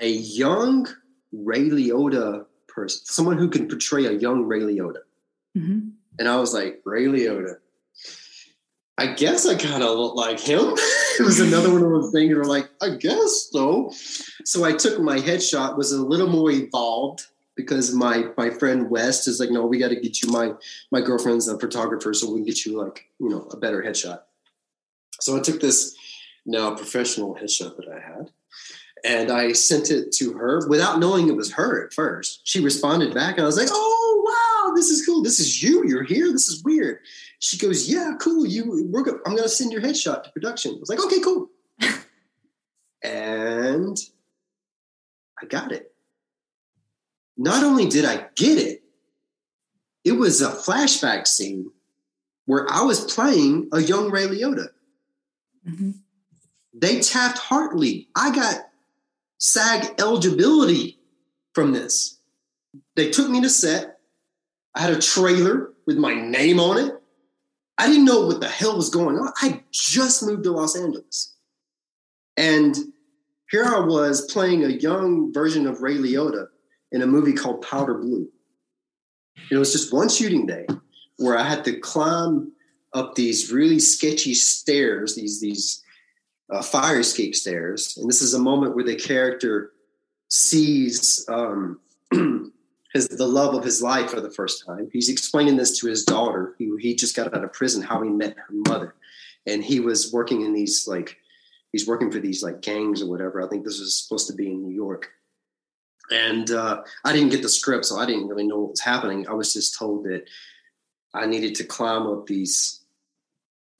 a 0.00 0.08
young 0.08 0.86
Ray 1.32 1.70
Liotta 1.70 2.44
person, 2.78 3.04
someone 3.04 3.38
who 3.38 3.48
can 3.48 3.68
portray 3.68 4.06
a 4.06 4.12
young 4.12 4.44
Ray 4.44 4.60
Liotta. 4.60 5.02
Mm-hmm. 5.56 5.88
And 6.18 6.28
I 6.28 6.36
was 6.36 6.54
like, 6.54 6.80
Ray 6.84 7.06
Liotta. 7.06 7.56
I 8.96 9.14
guess 9.14 9.46
I 9.46 9.54
kind 9.54 9.82
of 9.82 9.96
look 9.96 10.14
like 10.14 10.40
him. 10.40 10.60
it 11.18 11.24
was 11.24 11.40
another 11.40 11.72
one 11.72 11.82
of 11.82 11.90
those 11.90 12.12
things 12.12 12.34
where 12.34 12.44
like, 12.44 12.68
I 12.82 12.96
guess 12.96 13.48
so. 13.52 13.92
So 14.44 14.64
I 14.64 14.72
took 14.72 15.00
my 15.00 15.18
headshot, 15.18 15.76
was 15.76 15.92
a 15.92 16.02
little 16.02 16.28
more 16.28 16.50
evolved 16.50 17.26
because 17.58 17.92
my 17.92 18.26
my 18.36 18.50
friend 18.50 18.88
West 18.88 19.26
is 19.26 19.40
like, 19.40 19.50
no, 19.50 19.66
we 19.66 19.78
got 19.78 19.88
to 19.88 20.00
get 20.00 20.22
you 20.22 20.30
my 20.30 20.52
my 20.92 21.00
girlfriend's 21.00 21.48
a 21.48 21.58
photographer, 21.58 22.14
so 22.14 22.30
we 22.30 22.38
can 22.38 22.44
get 22.44 22.64
you 22.64 22.80
like 22.80 23.06
you 23.18 23.28
know 23.28 23.48
a 23.50 23.56
better 23.56 23.82
headshot. 23.82 24.20
So 25.20 25.36
I 25.36 25.40
took 25.40 25.60
this 25.60 25.96
now 26.46 26.74
professional 26.74 27.34
headshot 27.34 27.76
that 27.76 27.88
I 27.88 28.00
had, 28.00 28.30
and 29.04 29.30
I 29.30 29.52
sent 29.52 29.90
it 29.90 30.12
to 30.12 30.32
her 30.34 30.68
without 30.68 30.98
knowing 30.98 31.28
it 31.28 31.36
was 31.36 31.52
her 31.52 31.86
at 31.86 31.92
first. 31.92 32.40
She 32.44 32.60
responded 32.60 33.14
back, 33.14 33.34
and 33.34 33.42
I 33.42 33.46
was 33.46 33.56
like, 33.56 33.68
oh 33.70 34.24
wow, 34.24 34.74
this 34.74 34.90
is 34.90 35.04
cool. 35.04 35.22
This 35.22 35.40
is 35.40 35.62
you. 35.62 35.86
You're 35.86 36.04
here. 36.04 36.32
This 36.32 36.48
is 36.48 36.62
weird. 36.62 36.98
She 37.40 37.56
goes, 37.56 37.88
yeah, 37.88 38.12
cool. 38.20 38.46
You, 38.46 38.88
we're 38.90 39.02
go- 39.02 39.20
I'm 39.26 39.36
gonna 39.36 39.48
send 39.48 39.72
your 39.72 39.82
headshot 39.82 40.24
to 40.24 40.30
production. 40.30 40.74
I 40.76 40.80
was 40.80 40.88
like, 40.88 41.04
okay, 41.04 41.20
cool. 41.20 41.50
and 43.02 43.96
I 45.40 45.46
got 45.46 45.72
it 45.72 45.92
not 47.38 47.62
only 47.62 47.86
did 47.86 48.04
I 48.04 48.26
get 48.34 48.58
it, 48.58 48.82
it 50.04 50.12
was 50.12 50.42
a 50.42 50.50
flashback 50.50 51.26
scene 51.26 51.70
where 52.46 52.66
I 52.70 52.82
was 52.82 53.12
playing 53.12 53.68
a 53.72 53.80
young 53.80 54.10
Ray 54.10 54.26
Liotta. 54.26 54.68
Mm-hmm. 55.66 55.90
They 56.74 57.00
Taft-Hartley. 57.00 58.08
I 58.16 58.34
got 58.34 58.67
SAG 59.38 59.94
eligibility 59.98 60.98
from 61.54 61.72
this. 61.72 62.18
They 62.96 63.10
took 63.10 63.28
me 63.28 63.40
to 63.40 63.50
set. 63.50 63.98
I 64.74 64.82
had 64.82 64.92
a 64.92 65.00
trailer 65.00 65.72
with 65.86 65.96
my 65.96 66.14
name 66.14 66.60
on 66.60 66.78
it. 66.78 66.94
I 67.78 67.86
didn't 67.86 68.04
know 68.04 68.26
what 68.26 68.40
the 68.40 68.48
hell 68.48 68.76
was 68.76 68.90
going 68.90 69.16
on. 69.16 69.32
I 69.40 69.62
just 69.70 70.22
moved 70.22 70.44
to 70.44 70.52
Los 70.52 70.76
Angeles. 70.76 71.36
And 72.36 72.76
here 73.50 73.64
I 73.64 73.80
was 73.80 74.30
playing 74.30 74.64
a 74.64 74.68
young 74.68 75.32
version 75.32 75.66
of 75.66 75.80
Ray 75.80 75.96
Liotta 75.96 76.48
in 76.92 77.02
a 77.02 77.06
movie 77.06 77.32
called 77.32 77.62
Powder 77.62 77.94
Blue. 77.94 78.28
It 79.50 79.56
was 79.56 79.72
just 79.72 79.92
one 79.92 80.08
shooting 80.08 80.46
day 80.46 80.66
where 81.16 81.38
I 81.38 81.44
had 81.44 81.64
to 81.64 81.78
climb 81.78 82.52
up 82.92 83.14
these 83.14 83.52
really 83.52 83.78
sketchy 83.78 84.34
stairs, 84.34 85.14
these 85.14 85.40
these 85.40 85.82
uh, 86.50 86.62
fire 86.62 87.00
escape 87.00 87.34
stairs, 87.34 87.96
and 87.96 88.08
this 88.08 88.22
is 88.22 88.34
a 88.34 88.38
moment 88.38 88.74
where 88.74 88.84
the 88.84 88.96
character 88.96 89.72
sees 90.28 91.24
um, 91.28 91.80
his 92.94 93.08
the 93.08 93.26
love 93.26 93.54
of 93.54 93.64
his 93.64 93.82
life 93.82 94.10
for 94.10 94.20
the 94.20 94.30
first 94.30 94.64
time. 94.64 94.88
He's 94.92 95.08
explaining 95.08 95.56
this 95.56 95.78
to 95.80 95.88
his 95.88 96.04
daughter, 96.04 96.54
who 96.58 96.76
he 96.76 96.94
just 96.94 97.16
got 97.16 97.34
out 97.34 97.44
of 97.44 97.52
prison, 97.52 97.82
how 97.82 98.02
he 98.02 98.10
met 98.10 98.36
her 98.36 98.54
mother, 98.68 98.94
and 99.46 99.62
he 99.62 99.80
was 99.80 100.12
working 100.12 100.42
in 100.42 100.52
these 100.52 100.86
like 100.86 101.16
he's 101.72 101.86
working 101.86 102.10
for 102.10 102.20
these 102.20 102.42
like 102.42 102.62
gangs 102.62 103.02
or 103.02 103.10
whatever. 103.10 103.44
I 103.44 103.48
think 103.48 103.64
this 103.64 103.80
was 103.80 103.94
supposed 103.96 104.26
to 104.28 104.34
be 104.34 104.50
in 104.50 104.62
New 104.62 104.74
York, 104.74 105.10
and 106.10 106.50
uh, 106.50 106.82
I 107.04 107.12
didn't 107.12 107.30
get 107.30 107.42
the 107.42 107.48
script, 107.48 107.84
so 107.84 107.98
I 107.98 108.06
didn't 108.06 108.28
really 108.28 108.46
know 108.46 108.58
what 108.58 108.70
was 108.70 108.80
happening. 108.80 109.28
I 109.28 109.34
was 109.34 109.52
just 109.52 109.78
told 109.78 110.04
that 110.04 110.24
I 111.14 111.26
needed 111.26 111.54
to 111.56 111.64
climb 111.64 112.06
up 112.06 112.26
these 112.26 112.84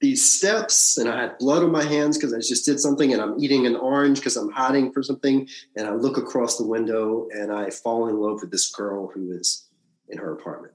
these 0.01 0.31
steps, 0.31 0.97
and 0.97 1.09
I 1.09 1.21
had 1.21 1.37
blood 1.37 1.63
on 1.63 1.71
my 1.71 1.83
hands 1.83 2.17
because 2.17 2.33
I 2.33 2.37
just 2.37 2.65
did 2.65 2.79
something, 2.79 3.11
and 3.11 3.21
I'm 3.21 3.39
eating 3.39 3.65
an 3.65 3.75
orange 3.75 4.19
because 4.19 4.37
I'm 4.37 4.51
hiding 4.51 4.91
for 4.91 5.03
something. 5.03 5.47
And 5.75 5.87
I 5.87 5.93
look 5.93 6.17
across 6.17 6.57
the 6.57 6.65
window, 6.65 7.27
and 7.31 7.51
I 7.51 7.69
fall 7.69 8.07
in 8.07 8.17
love 8.17 8.41
with 8.41 8.51
this 8.51 8.71
girl 8.71 9.11
who 9.13 9.31
is 9.31 9.67
in 10.07 10.17
her 10.17 10.33
apartment, 10.33 10.73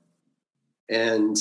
and 0.89 1.37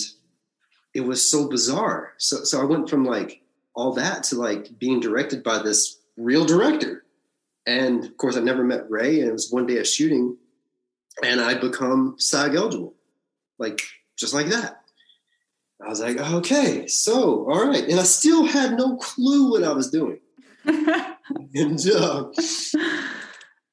it 0.94 1.02
was 1.02 1.30
so 1.30 1.50
bizarre. 1.50 2.14
So, 2.18 2.44
so 2.44 2.62
I 2.62 2.66
went 2.66 2.90
from 2.90 3.06
like 3.06 3.42
all 3.76 3.94
that 3.94 4.24
to 4.26 4.36
like 4.36 4.78
being 4.80 5.00
directed 5.00 5.44
by 5.44 5.62
this 5.62 6.00
real 6.16 6.46
director 6.46 7.04
and 7.66 8.04
of 8.06 8.18
course, 8.18 8.36
I 8.36 8.42
never 8.42 8.64
met 8.64 8.90
Ray, 8.90 9.20
and 9.20 9.30
it 9.30 9.34
was 9.34 9.52
one 9.52 9.66
day 9.66 9.78
of 9.78 9.88
shooting, 9.88 10.38
and 11.24 11.40
I 11.40 11.54
become 11.54 12.16
SAG 12.18 12.56
eligible, 12.56 12.94
like 13.58 13.82
just 14.18 14.34
like 14.34 14.48
that. 14.48 14.83
I 15.86 15.90
was 15.90 16.00
like, 16.00 16.20
okay, 16.20 16.88
so 16.88 17.50
all 17.50 17.68
right, 17.68 17.84
and 17.84 18.00
I 18.00 18.04
still 18.04 18.46
had 18.46 18.78
no 18.78 18.98
clue 18.98 19.52
what 19.52 19.64
I 19.64 19.74
was 19.74 19.90
doing. 19.90 20.20
and 20.66 21.88
uh, 21.94 22.26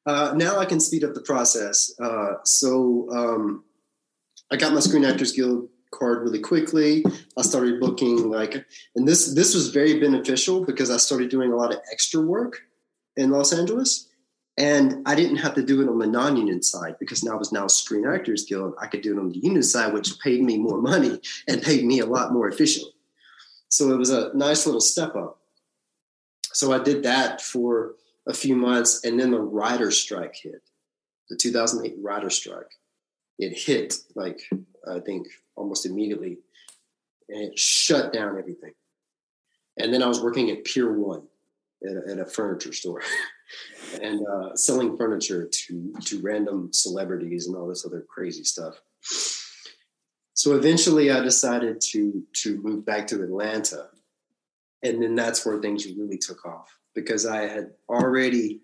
uh, 0.06 0.32
now 0.34 0.58
I 0.58 0.64
can 0.64 0.80
speed 0.80 1.04
up 1.04 1.14
the 1.14 1.22
process. 1.22 1.92
Uh, 2.00 2.34
so 2.44 3.08
um, 3.12 3.64
I 4.50 4.56
got 4.56 4.74
my 4.74 4.80
Screen 4.80 5.04
Actors 5.04 5.32
Guild 5.32 5.68
card 5.94 6.22
really 6.22 6.40
quickly. 6.40 7.04
I 7.38 7.42
started 7.42 7.80
booking 7.80 8.30
like, 8.30 8.54
and 8.96 9.06
this 9.06 9.34
this 9.34 9.54
was 9.54 9.68
very 9.68 10.00
beneficial 10.00 10.64
because 10.64 10.90
I 10.90 10.96
started 10.96 11.30
doing 11.30 11.52
a 11.52 11.56
lot 11.56 11.72
of 11.72 11.80
extra 11.92 12.20
work 12.20 12.60
in 13.16 13.30
Los 13.30 13.52
Angeles. 13.52 14.08
And 14.58 15.02
I 15.06 15.14
didn't 15.14 15.36
have 15.36 15.54
to 15.54 15.62
do 15.62 15.80
it 15.80 15.88
on 15.88 15.98
the 15.98 16.06
non-union 16.06 16.62
side 16.62 16.96
because 16.98 17.24
now 17.24 17.32
I 17.32 17.36
was 17.36 17.52
now 17.52 17.66
Screen 17.66 18.06
Actors 18.06 18.44
Guild. 18.44 18.74
I 18.80 18.86
could 18.86 19.00
do 19.00 19.16
it 19.16 19.20
on 19.20 19.30
the 19.30 19.38
union 19.38 19.62
side, 19.62 19.94
which 19.94 20.18
paid 20.18 20.42
me 20.42 20.58
more 20.58 20.80
money 20.82 21.20
and 21.48 21.62
paid 21.62 21.84
me 21.84 22.00
a 22.00 22.06
lot 22.06 22.32
more 22.32 22.48
efficiently. 22.48 22.92
So 23.68 23.90
it 23.92 23.96
was 23.96 24.10
a 24.10 24.32
nice 24.34 24.66
little 24.66 24.80
step 24.80 25.14
up. 25.14 25.38
So 26.52 26.72
I 26.72 26.82
did 26.82 27.04
that 27.04 27.40
for 27.40 27.94
a 28.26 28.34
few 28.34 28.56
months, 28.56 29.04
and 29.04 29.18
then 29.18 29.30
the 29.30 29.40
writer 29.40 29.90
strike 29.90 30.34
hit, 30.34 30.62
the 31.28 31.36
2008 31.36 31.96
writer 32.02 32.28
strike. 32.28 32.72
It 33.38 33.56
hit 33.56 33.94
like 34.14 34.40
I 34.86 34.98
think 35.00 35.28
almost 35.56 35.86
immediately, 35.86 36.38
and 37.28 37.52
it 37.52 37.58
shut 37.58 38.12
down 38.12 38.38
everything. 38.38 38.72
And 39.78 39.94
then 39.94 40.02
I 40.02 40.06
was 40.06 40.20
working 40.20 40.50
at 40.50 40.64
Pier 40.64 40.92
One, 40.92 41.22
at 41.88 41.96
a, 41.96 42.12
at 42.12 42.18
a 42.18 42.26
furniture 42.26 42.72
store 42.72 43.02
and 44.02 44.26
uh, 44.26 44.54
selling 44.56 44.96
furniture 44.96 45.48
to 45.50 45.94
to 46.04 46.20
random 46.20 46.72
celebrities 46.72 47.46
and 47.46 47.56
all 47.56 47.68
this 47.68 47.84
other 47.84 48.04
crazy 48.08 48.44
stuff. 48.44 48.80
So 50.34 50.54
eventually, 50.54 51.10
I 51.10 51.20
decided 51.20 51.80
to 51.92 52.22
to 52.42 52.60
move 52.62 52.84
back 52.84 53.06
to 53.08 53.22
Atlanta, 53.22 53.88
and 54.82 55.02
then 55.02 55.14
that's 55.14 55.44
where 55.44 55.60
things 55.60 55.86
really 55.86 56.18
took 56.18 56.44
off 56.44 56.76
because 56.94 57.26
I 57.26 57.42
had 57.42 57.70
already 57.88 58.60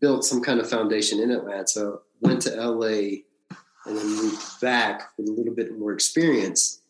built 0.00 0.24
some 0.24 0.42
kind 0.42 0.60
of 0.60 0.68
foundation 0.68 1.20
in 1.20 1.30
Atlanta, 1.30 1.96
went 2.20 2.42
to 2.42 2.50
LA, 2.50 3.22
and 3.86 3.96
then 3.96 4.06
moved 4.06 4.60
back 4.60 5.10
with 5.16 5.28
a 5.28 5.32
little 5.32 5.54
bit 5.54 5.78
more 5.78 5.92
experience 5.92 6.82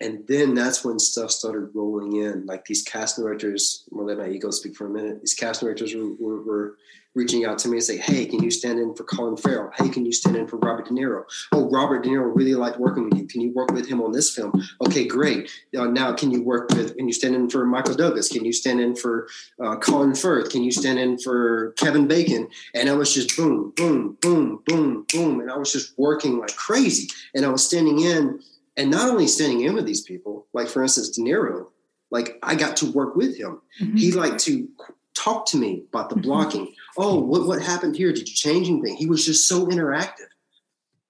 and 0.00 0.24
then 0.28 0.54
that's 0.54 0.84
when 0.84 0.98
stuff 0.98 1.30
started 1.30 1.70
rolling 1.74 2.16
in. 2.16 2.46
Like 2.46 2.64
these 2.64 2.82
cast 2.82 3.16
directors 3.16 3.84
more 3.90 4.04
let 4.04 4.18
my 4.18 4.28
ego 4.28 4.50
speak 4.50 4.76
for 4.76 4.86
a 4.86 4.90
minute. 4.90 5.20
These 5.20 5.34
cast 5.34 5.60
directors 5.60 5.94
were, 5.94 6.14
were, 6.14 6.42
were, 6.42 6.76
reaching 7.14 7.44
out 7.44 7.58
to 7.58 7.68
me 7.68 7.78
and 7.78 7.82
say 7.82 7.96
hey 7.96 8.26
can 8.26 8.40
you 8.44 8.50
stand 8.50 8.78
in 8.78 8.94
for 8.94 9.02
colin 9.02 9.36
farrell? 9.36 9.72
Hey 9.76 9.88
can 9.88 10.06
you 10.06 10.12
stand 10.12 10.36
in 10.36 10.46
for 10.46 10.56
robert 10.58 10.86
de 10.86 10.92
niro? 10.92 11.24
Oh 11.50 11.68
robert 11.68 12.04
de 12.04 12.10
niro 12.10 12.30
really 12.32 12.54
liked 12.54 12.78
working 12.78 13.08
with 13.08 13.18
you. 13.18 13.26
Can 13.26 13.40
you 13.40 13.50
work 13.52 13.72
with 13.72 13.88
him 13.88 14.00
on 14.00 14.12
this 14.12 14.32
film? 14.32 14.52
Okay 14.86 15.04
great. 15.04 15.50
Uh, 15.76 15.86
now 15.86 16.12
can 16.12 16.30
you 16.30 16.42
work 16.42 16.70
with 16.70 16.96
can 16.96 17.08
you 17.08 17.14
stand 17.14 17.34
in 17.34 17.50
for 17.50 17.64
michael 17.64 17.94
douglas? 17.94 18.28
Can 18.28 18.44
you 18.44 18.52
stand 18.52 18.80
in 18.80 18.94
for 18.94 19.26
uh, 19.60 19.76
colin 19.78 20.14
firth? 20.14 20.50
Can 20.50 20.62
you 20.62 20.70
stand 20.70 21.00
in 21.00 21.18
for 21.18 21.72
kevin 21.72 22.06
bacon? 22.06 22.46
And 22.74 22.88
i 22.88 22.92
was 22.92 23.12
just 23.12 23.36
boom 23.36 23.72
boom 23.74 24.16
boom 24.20 24.62
boom 24.64 25.06
boom. 25.12 25.40
And 25.40 25.50
i 25.50 25.56
was 25.56 25.72
just 25.72 25.98
working 25.98 26.38
like 26.38 26.54
crazy. 26.54 27.08
And 27.34 27.44
i 27.44 27.48
was 27.48 27.64
standing 27.64 28.00
in 28.00 28.38
and 28.78 28.90
not 28.90 29.10
only 29.10 29.26
standing 29.26 29.60
in 29.62 29.74
with 29.74 29.84
these 29.84 30.02
people, 30.02 30.46
like 30.54 30.68
for 30.68 30.82
instance, 30.82 31.10
De 31.10 31.20
Niro, 31.20 31.66
like 32.10 32.38
I 32.42 32.54
got 32.54 32.76
to 32.78 32.90
work 32.92 33.16
with 33.16 33.36
him. 33.36 33.60
Mm-hmm. 33.82 33.96
He 33.96 34.12
liked 34.12 34.38
to 34.44 34.68
talk 35.14 35.46
to 35.46 35.58
me 35.58 35.84
about 35.88 36.08
the 36.08 36.14
mm-hmm. 36.14 36.22
blocking. 36.22 36.74
Oh, 36.96 37.18
what, 37.20 37.46
what 37.46 37.60
happened 37.60 37.96
here? 37.96 38.12
Did 38.12 38.28
you 38.28 38.34
change 38.34 38.68
anything? 38.68 38.96
He 38.96 39.06
was 39.06 39.26
just 39.26 39.48
so 39.48 39.66
interactive. 39.66 40.28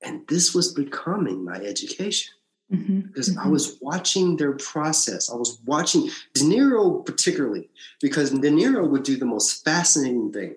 And 0.03 0.27
this 0.29 0.55
was 0.55 0.73
becoming 0.73 1.45
my 1.45 1.57
education. 1.57 2.35
Mm-hmm. 2.73 3.01
Because 3.01 3.31
mm-hmm. 3.31 3.47
I 3.47 3.49
was 3.49 3.79
watching 3.81 4.37
their 4.37 4.53
process. 4.53 5.31
I 5.31 5.37
was 5.37 5.61
watching 5.65 6.11
De 6.35 6.41
Niro 6.41 7.05
particularly, 7.05 7.69
because 8.01 8.31
De 8.31 8.51
Niro 8.51 8.89
would 8.89 9.03
do 9.03 9.17
the 9.17 9.27
most 9.27 9.65
fascinating 9.65 10.33
thing. 10.33 10.57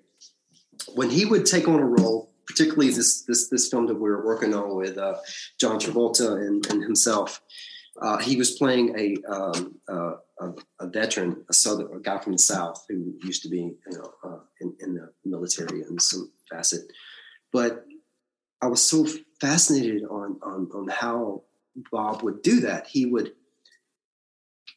When 0.93 1.09
he 1.09 1.26
would 1.26 1.45
take 1.45 1.68
on 1.68 1.80
a 1.80 1.86
role, 1.86 2.31
particularly 2.52 2.91
this 2.91 3.24
this 3.24 3.47
this 3.49 3.70
film 3.70 3.88
that 3.88 3.95
we 3.95 4.10
were 4.10 4.26
working 4.26 4.54
on 4.54 4.76
with 4.76 4.97
uh, 4.97 5.16
John 5.60 5.80
Travolta 5.80 6.36
and, 6.47 6.66
and 6.68 6.84
himself. 6.84 7.41
Uh, 8.02 8.18
he 8.18 8.38
was 8.38 8.52
playing 8.52 8.97
a, 8.97 9.16
um, 9.32 9.76
uh, 9.91 10.14
a, 10.39 10.54
a 10.80 10.88
veteran, 10.88 11.43
a 11.49 11.54
southern 11.54 11.93
a 11.93 11.99
guy 11.99 12.18
from 12.18 12.32
the 12.32 12.39
South 12.39 12.86
who 12.88 13.14
used 13.24 13.43
to 13.43 13.49
be 13.49 13.60
you 13.60 13.97
know 13.97 14.14
uh, 14.24 14.39
in, 14.60 14.76
in 14.80 14.95
the 14.95 15.12
military 15.26 15.82
in 15.82 15.99
some 15.99 16.32
facet. 16.49 16.82
But 17.52 17.86
I 18.62 18.68
was 18.68 18.82
so 18.82 19.08
fascinated 19.39 20.04
on 20.04 20.39
on 20.41 20.70
on 20.74 20.88
how 20.89 21.43
Bob 21.91 22.24
would 22.24 22.41
do 22.41 22.60
that. 22.62 22.88
He 22.88 23.06
would 23.06 23.34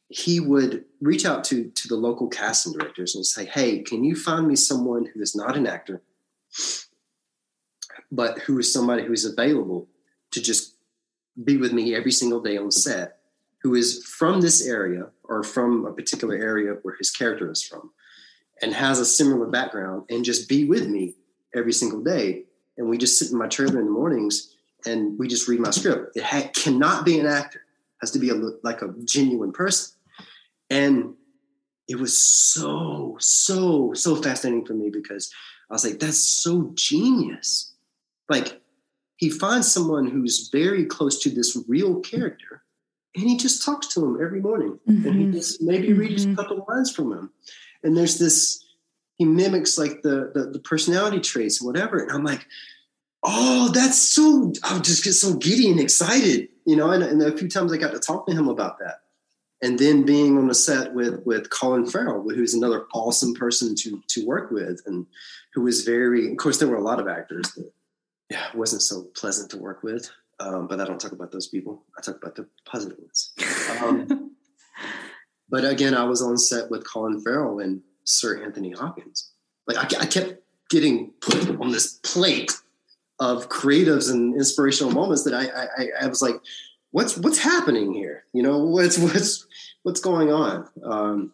he 0.09 0.39
would 0.39 0.85
reach 1.01 1.25
out 1.25 1.45
to 1.45 1.71
to 1.71 1.89
the 1.89 1.97
local 1.97 2.29
casting 2.29 2.73
directors 2.73 3.15
and 3.15 3.27
say, 3.27 3.47
"Hey, 3.47 3.83
can 3.83 4.05
you 4.05 4.15
find 4.17 4.47
me 4.47 4.57
someone 4.57 5.07
who 5.07 5.21
is 5.21 5.35
not 5.35 5.57
an 5.57 5.67
actor, 5.67 6.03
but 8.15 8.39
who 8.41 8.59
is 8.59 8.73
somebody 8.73 9.05
who 9.05 9.13
is 9.13 9.25
available 9.25 9.89
to 10.31 10.41
just 10.41 10.77
be 11.43 11.57
with 11.57 11.73
me 11.73 11.95
every 11.95 12.13
single 12.13 12.41
day 12.41 12.57
on 12.57 12.71
set, 12.71 13.19
who 13.63 13.75
is 13.75 14.05
from 14.05 14.41
this 14.41 14.67
area 14.67 15.09
or 15.25 15.43
from 15.43 15.85
a 15.85 15.93
particular 15.93 16.37
area 16.37 16.77
where 16.83 16.97
his 16.97 17.11
character 17.11 17.51
is 17.51 17.63
from, 17.63 17.91
and 18.63 18.73
has 18.73 19.01
a 19.01 19.07
similar 19.07 19.47
background, 19.47 20.05
and 20.11 20.25
just 20.25 20.49
be 20.49 20.65
with 20.65 20.89
me 20.89 21.15
every 21.55 21.73
single 21.73 22.03
day." 22.03 22.45
And 22.77 22.89
we 22.89 22.99
just 22.99 23.19
sit 23.19 23.31
in 23.31 23.39
my 23.39 23.49
trailer 23.49 23.79
in 23.79 23.87
the 23.87 23.93
mornings 23.93 24.53
and 24.87 25.19
we 25.19 25.29
just 25.29 25.49
read 25.49 25.61
my 25.61 25.71
script. 25.71 26.17
It 26.17 26.25
ha- 26.25 26.51
cannot 26.53 27.05
be 27.05 27.19
an 27.19 27.27
actor; 27.27 27.59
it 27.59 28.01
has 28.01 28.11
to 28.13 28.19
be 28.19 28.31
a 28.31 28.35
like 28.35 28.83
a 28.83 28.95
genuine 29.05 29.53
person 29.53 29.95
and 30.71 31.15
it 31.89 31.97
was 31.97 32.19
so, 32.19 33.17
so, 33.21 33.93
so 33.93 34.17
fascinating 34.17 34.65
for 34.65 34.75
me 34.75 34.91
because 34.91 35.31
I 35.71 35.75
was 35.75 35.85
like, 35.85 36.01
that's 36.01 36.19
so 36.19 36.71
genius. 36.75 37.74
Like, 38.29 38.61
he 39.17 39.31
finds 39.31 39.71
someone 39.71 40.07
who's 40.07 40.49
very 40.51 40.85
close 40.85 41.21
to 41.21 41.31
this 41.31 41.57
real 41.69 42.01
character 42.01 42.65
and 43.15 43.29
he 43.29 43.37
just 43.37 43.65
talks 43.65 43.87
to 43.89 44.05
him 44.05 44.19
every 44.21 44.41
morning 44.41 44.79
mm-hmm. 44.89 45.07
and 45.07 45.17
he 45.17 45.25
mm-hmm. 45.25 45.33
just 45.33 45.63
maybe 45.63 45.89
mm-hmm. 45.89 46.01
reads 46.01 46.25
a 46.25 46.35
couple 46.35 46.65
lines 46.69 46.91
from 46.91 47.13
him 47.13 47.31
and 47.83 47.97
there's 47.97 48.19
this 48.19 48.65
he 49.17 49.25
mimics 49.25 49.79
like 49.79 50.03
the, 50.03 50.33
the, 50.35 50.51
the 50.53 50.59
personality 50.59 51.21
traits 51.21 51.63
whatever 51.63 51.99
and 51.99 52.11
i'm 52.11 52.25
like 52.25 52.47
oh 53.23 53.71
that's 53.73 53.99
so 53.99 54.53
i 54.65 54.79
just 54.81 55.05
get 55.05 55.13
so 55.13 55.35
giddy 55.35 55.71
and 55.71 55.81
excited 55.81 56.49
you 56.67 56.77
know 56.77 56.91
and, 56.91 57.03
and 57.03 57.23
a 57.23 57.37
few 57.37 57.49
times 57.49 57.73
i 57.73 57.77
got 57.77 57.93
to 57.93 58.01
talk 58.01 58.27
to 58.27 58.33
him 58.33 58.49
about 58.49 58.79
that 58.79 59.01
and 59.63 59.79
then 59.79 60.05
being 60.05 60.37
on 60.37 60.49
the 60.49 60.55
set 60.55 60.93
with 60.93 61.25
with 61.25 61.49
Colin 61.49 61.87
Farrell, 61.87 62.29
who's 62.29 62.53
another 62.53 62.85
awesome 62.93 63.33
person 63.33 63.75
to 63.77 64.03
to 64.09 64.27
work 64.27 64.51
with, 64.51 64.83
and 64.85 65.07
who 65.55 65.63
was 65.63 65.85
very. 65.85 66.31
Of 66.31 66.37
course, 66.37 66.59
there 66.59 66.69
were 66.69 66.77
a 66.77 66.83
lot 66.83 67.01
of 67.01 67.09
actors 67.09 67.51
that 67.53 67.73
yeah 68.31 68.47
wasn't 68.55 68.83
so 68.83 69.03
pleasant 69.15 69.51
to 69.51 69.59
work 69.59 69.83
with, 69.83 70.11
um, 70.41 70.67
but 70.67 70.81
I 70.81 70.85
don't 70.85 71.01
talk 71.01 71.13
about 71.13 71.33
those 71.33 71.49
people. 71.49 71.85
I 71.99 72.03
talk 72.03 72.17
about 72.17 72.35
the 72.35 72.47
positive 72.65 72.99
ones. 72.99 73.33
Um, 73.81 74.33
but 75.49 75.65
again, 75.65 75.95
I 75.95 76.05
was 76.05 76.23
on 76.23 76.37
set 76.37 76.71
with 76.71 76.87
Colin 76.87 77.21
Farrell 77.21 77.61
and 77.61 77.83
Sir 78.05 78.43
Anthony 78.43 78.73
Hopkins. 78.73 79.31
Like 79.67 79.79
I, 79.79 80.03
I 80.03 80.07
kept 80.07 80.43
getting 80.71 81.11
put 81.21 81.61
on 81.61 81.71
this 81.71 81.99
plate 82.03 82.53
of 83.21 83.49
creatives 83.49 84.11
and 84.11 84.35
inspirational 84.35 84.93
moments 84.93 85.25
that 85.25 85.35
I, 85.35 85.83
I, 85.83 86.05
I 86.05 86.07
was 86.09 86.21
like, 86.21 86.37
what's 86.91 87.17
what's 87.17 87.39
happening 87.39 87.93
here? 87.93 88.25
You 88.33 88.43
know, 88.43 88.59
what's 88.59 88.99
what's 88.99 89.47
what's 89.83 90.01
going 90.01 90.33
on? 90.33 90.69
Um, 90.83 91.33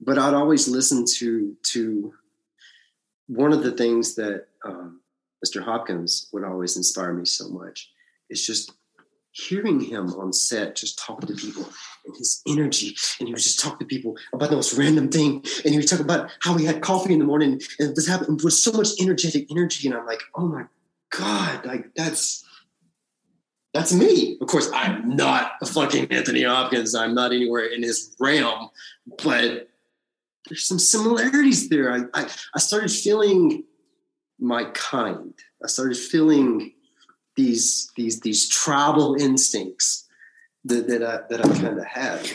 but 0.00 0.18
I'd 0.18 0.34
always 0.34 0.68
listen 0.68 1.04
to 1.18 1.56
to 1.62 2.14
one 3.26 3.52
of 3.52 3.62
the 3.62 3.72
things 3.72 4.14
that 4.16 4.46
um, 4.64 5.00
Mr. 5.44 5.62
Hopkins 5.62 6.28
would 6.32 6.44
always 6.44 6.76
inspire 6.76 7.12
me 7.12 7.24
so 7.24 7.48
much 7.48 7.90
It's 8.30 8.46
just 8.46 8.72
hearing 9.32 9.80
him 9.80 10.10
on 10.14 10.32
set 10.32 10.76
just 10.76 10.96
talk 10.98 11.20
to 11.20 11.34
people 11.34 11.68
and 12.06 12.16
his 12.16 12.40
energy 12.46 12.94
and 13.18 13.26
he 13.26 13.34
would 13.34 13.42
just 13.42 13.58
talk 13.58 13.80
to 13.80 13.84
people 13.84 14.16
about 14.32 14.48
the 14.48 14.54
most 14.54 14.78
random 14.78 15.08
thing 15.08 15.44
and 15.64 15.72
he 15.72 15.76
would 15.76 15.88
talk 15.88 15.98
about 15.98 16.30
how 16.40 16.56
he 16.56 16.64
had 16.64 16.80
coffee 16.80 17.12
in 17.12 17.18
the 17.18 17.24
morning 17.24 17.60
and 17.80 17.96
this 17.96 18.06
happened 18.06 18.40
with 18.42 18.54
so 18.54 18.70
much 18.70 18.90
energetic 19.00 19.50
energy 19.50 19.88
and 19.88 19.96
i'm 19.96 20.06
like 20.06 20.22
oh 20.36 20.46
my 20.46 20.64
god 21.10 21.66
like 21.66 21.86
that's 21.96 22.44
that's 23.74 23.92
me. 23.92 24.38
Of 24.40 24.46
course, 24.46 24.70
I'm 24.72 25.16
not 25.16 25.54
a 25.60 25.66
fucking 25.66 26.12
Anthony 26.12 26.44
Hopkins. 26.44 26.94
I'm 26.94 27.12
not 27.12 27.32
anywhere 27.32 27.66
in 27.66 27.82
his 27.82 28.14
realm, 28.20 28.70
but 29.24 29.68
there's 30.48 30.64
some 30.64 30.78
similarities 30.78 31.68
there. 31.68 31.92
I, 31.92 32.04
I, 32.14 32.28
I 32.54 32.58
started 32.60 32.92
feeling 32.92 33.64
my 34.44 34.64
kind. 34.72 35.34
I 35.62 35.66
started 35.66 35.96
feeling 35.96 36.72
these 37.36 37.90
these 37.96 38.20
these 38.20 38.48
tribal 38.48 39.16
instincts 39.18 40.06
that 40.64 40.86
that 40.88 41.02
I, 41.02 41.20
that 41.28 41.44
I 41.44 41.48
kind 41.58 41.78
of 41.78 41.86
had. 41.86 42.30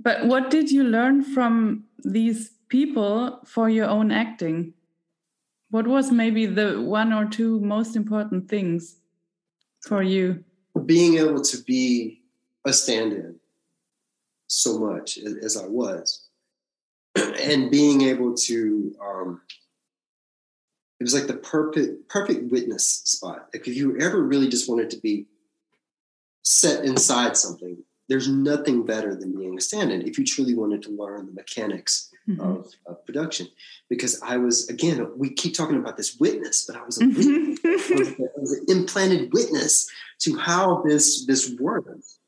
But 0.00 0.26
what 0.26 0.50
did 0.50 0.70
you 0.70 0.84
learn 0.84 1.22
from 1.22 1.84
these 2.04 2.50
people 2.68 3.40
for 3.44 3.68
your 3.70 3.86
own 3.86 4.10
acting? 4.10 4.74
What 5.70 5.86
was 5.86 6.12
maybe 6.12 6.46
the 6.46 6.80
one 6.82 7.12
or 7.12 7.26
two 7.26 7.60
most 7.60 7.96
important 7.96 8.48
things 8.48 8.96
for 9.80 10.02
you? 10.02 10.44
being 10.84 11.16
able 11.18 11.40
to 11.42 11.62
be 11.62 12.22
a 12.64 12.72
stand-in 12.72 13.36
so 14.48 14.78
much 14.78 15.18
as, 15.18 15.56
I 15.56 15.66
was, 15.66 16.26
and 17.16 17.70
being 17.70 18.02
able 18.02 18.34
to, 18.34 18.94
um, 19.02 19.40
was 21.06 21.14
like 21.14 21.28
the 21.28 21.34
perfect 21.34 22.08
perfect 22.08 22.50
witness 22.50 22.84
spot. 23.04 23.48
Like 23.54 23.68
if 23.68 23.76
you 23.76 23.96
ever 24.00 24.20
really 24.20 24.48
just 24.48 24.68
wanted 24.68 24.90
to 24.90 24.98
be 24.98 25.26
set 26.42 26.84
inside 26.84 27.36
something, 27.36 27.78
there's 28.08 28.28
nothing 28.28 28.84
better 28.84 29.14
than 29.14 29.38
being 29.38 29.56
a 29.56 29.60
stand-in 29.60 30.02
if 30.02 30.18
you 30.18 30.24
truly 30.24 30.54
wanted 30.54 30.82
to 30.82 30.90
learn 30.90 31.26
the 31.26 31.32
mechanics 31.32 32.10
mm-hmm. 32.28 32.40
of, 32.40 32.72
of, 32.86 33.04
production. 33.06 33.46
Because 33.88 34.20
I 34.20 34.36
was 34.36 34.68
again, 34.68 35.08
we 35.16 35.30
keep 35.30 35.54
talking 35.54 35.76
about 35.76 35.96
this 35.96 36.16
witness, 36.18 36.64
but 36.66 36.76
I 36.76 36.84
was 36.84 37.00
a 37.00 37.04
mm-hmm. 37.04 37.50
witness. 37.50 37.90
I, 37.90 37.94
was, 37.94 38.08
I 38.08 38.40
was 38.40 38.52
an 38.52 38.64
implanted 38.68 39.32
witness 39.32 39.88
to 40.22 40.36
how 40.36 40.82
this 40.84 41.24
this 41.26 41.54
works 41.60 42.18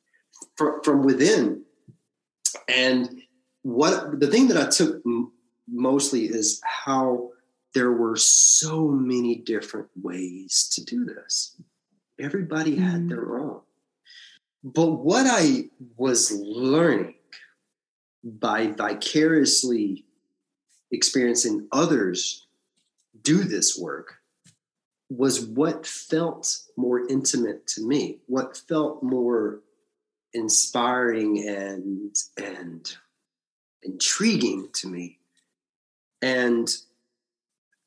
from, 0.55 0.83
from 0.85 1.03
within. 1.03 1.65
And 2.69 3.23
what 3.63 4.21
the 4.21 4.29
thing 4.29 4.47
that 4.49 4.57
I 4.57 4.71
took 4.71 5.03
m- 5.05 5.33
mostly 5.67 6.27
is 6.27 6.61
how 6.65 7.31
there 7.75 7.93
were 7.93 8.17
so 8.17 8.89
many 8.89 9.37
different 9.37 9.89
ways 10.01 10.69
to 10.73 10.85
do 10.85 11.05
this. 11.05 11.61
Everybody 12.19 12.77
mm. 12.77 12.79
had 12.79 13.09
their 13.09 13.39
own. 13.39 13.61
But 14.65 14.93
what 14.93 15.27
I 15.29 15.71
was 15.97 16.33
learning 16.33 17.15
by 18.25 18.69
vicariously 18.69 20.05
experiencing 20.91 21.69
others 21.71 22.47
do 23.23 23.45
this 23.45 23.79
work 23.79 24.17
was 25.11 25.41
what 25.41 25.87
felt 25.87 26.59
more 26.77 27.07
intimate 27.09 27.67
to 27.67 27.87
me, 27.87 28.19
what 28.27 28.57
felt 28.69 29.03
more 29.03 29.61
inspiring 30.35 31.49
and 31.49 32.15
and 32.37 32.97
intriguing 33.83 34.69
to 34.75 34.89
me. 34.89 35.19
And 36.21 36.69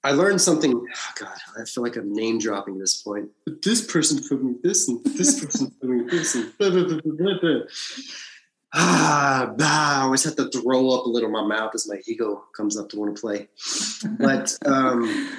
I 0.03 0.11
learned 0.11 0.41
something. 0.41 0.73
Oh 0.73 1.11
God, 1.19 1.37
I 1.59 1.65
feel 1.65 1.83
like 1.83 1.95
I'm 1.95 2.13
name 2.13 2.39
dropping 2.39 2.75
at 2.75 2.79
this 2.81 3.01
point. 3.01 3.29
But 3.45 3.61
this 3.61 3.85
person 3.85 4.21
told 4.27 4.43
me 4.43 4.55
this, 4.63 4.87
and 4.87 5.03
this 5.03 5.43
person 5.43 5.71
told 5.79 5.93
me 5.93 6.03
this, 6.09 6.35
and 6.35 6.57
blah, 6.57 6.69
blah, 6.69 6.99
blah, 7.03 7.59
ah, 8.73 9.53
bah, 9.55 9.99
I 9.99 10.01
always 10.03 10.23
have 10.23 10.35
to 10.37 10.49
throw 10.49 10.89
up 10.91 11.05
a 11.05 11.09
little 11.09 11.29
my 11.29 11.45
mouth 11.45 11.71
as 11.75 11.87
my 11.87 12.01
ego 12.07 12.45
comes 12.55 12.77
up 12.77 12.89
to 12.89 12.99
want 12.99 13.15
to 13.15 13.21
play. 13.21 13.47
But 14.19 14.57
um, 14.65 15.37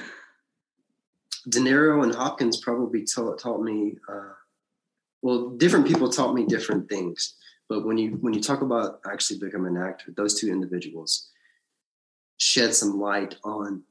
De 1.48 1.58
Niro 1.58 2.04
and 2.04 2.14
Hopkins 2.14 2.58
probably 2.58 3.04
taught, 3.04 3.38
taught 3.40 3.62
me. 3.62 3.96
Uh, 4.08 4.34
well, 5.22 5.50
different 5.50 5.86
people 5.86 6.08
taught 6.08 6.34
me 6.34 6.46
different 6.46 6.88
things. 6.88 7.34
But 7.68 7.86
when 7.86 7.96
you 7.96 8.18
when 8.20 8.34
you 8.34 8.40
talk 8.40 8.60
about 8.60 9.00
actually 9.10 9.38
becoming 9.38 9.76
an 9.76 9.82
actor, 9.82 10.12
those 10.16 10.38
two 10.38 10.50
individuals 10.50 11.30
shed 12.36 12.74
some 12.74 13.00
light 13.00 13.36
on 13.44 13.82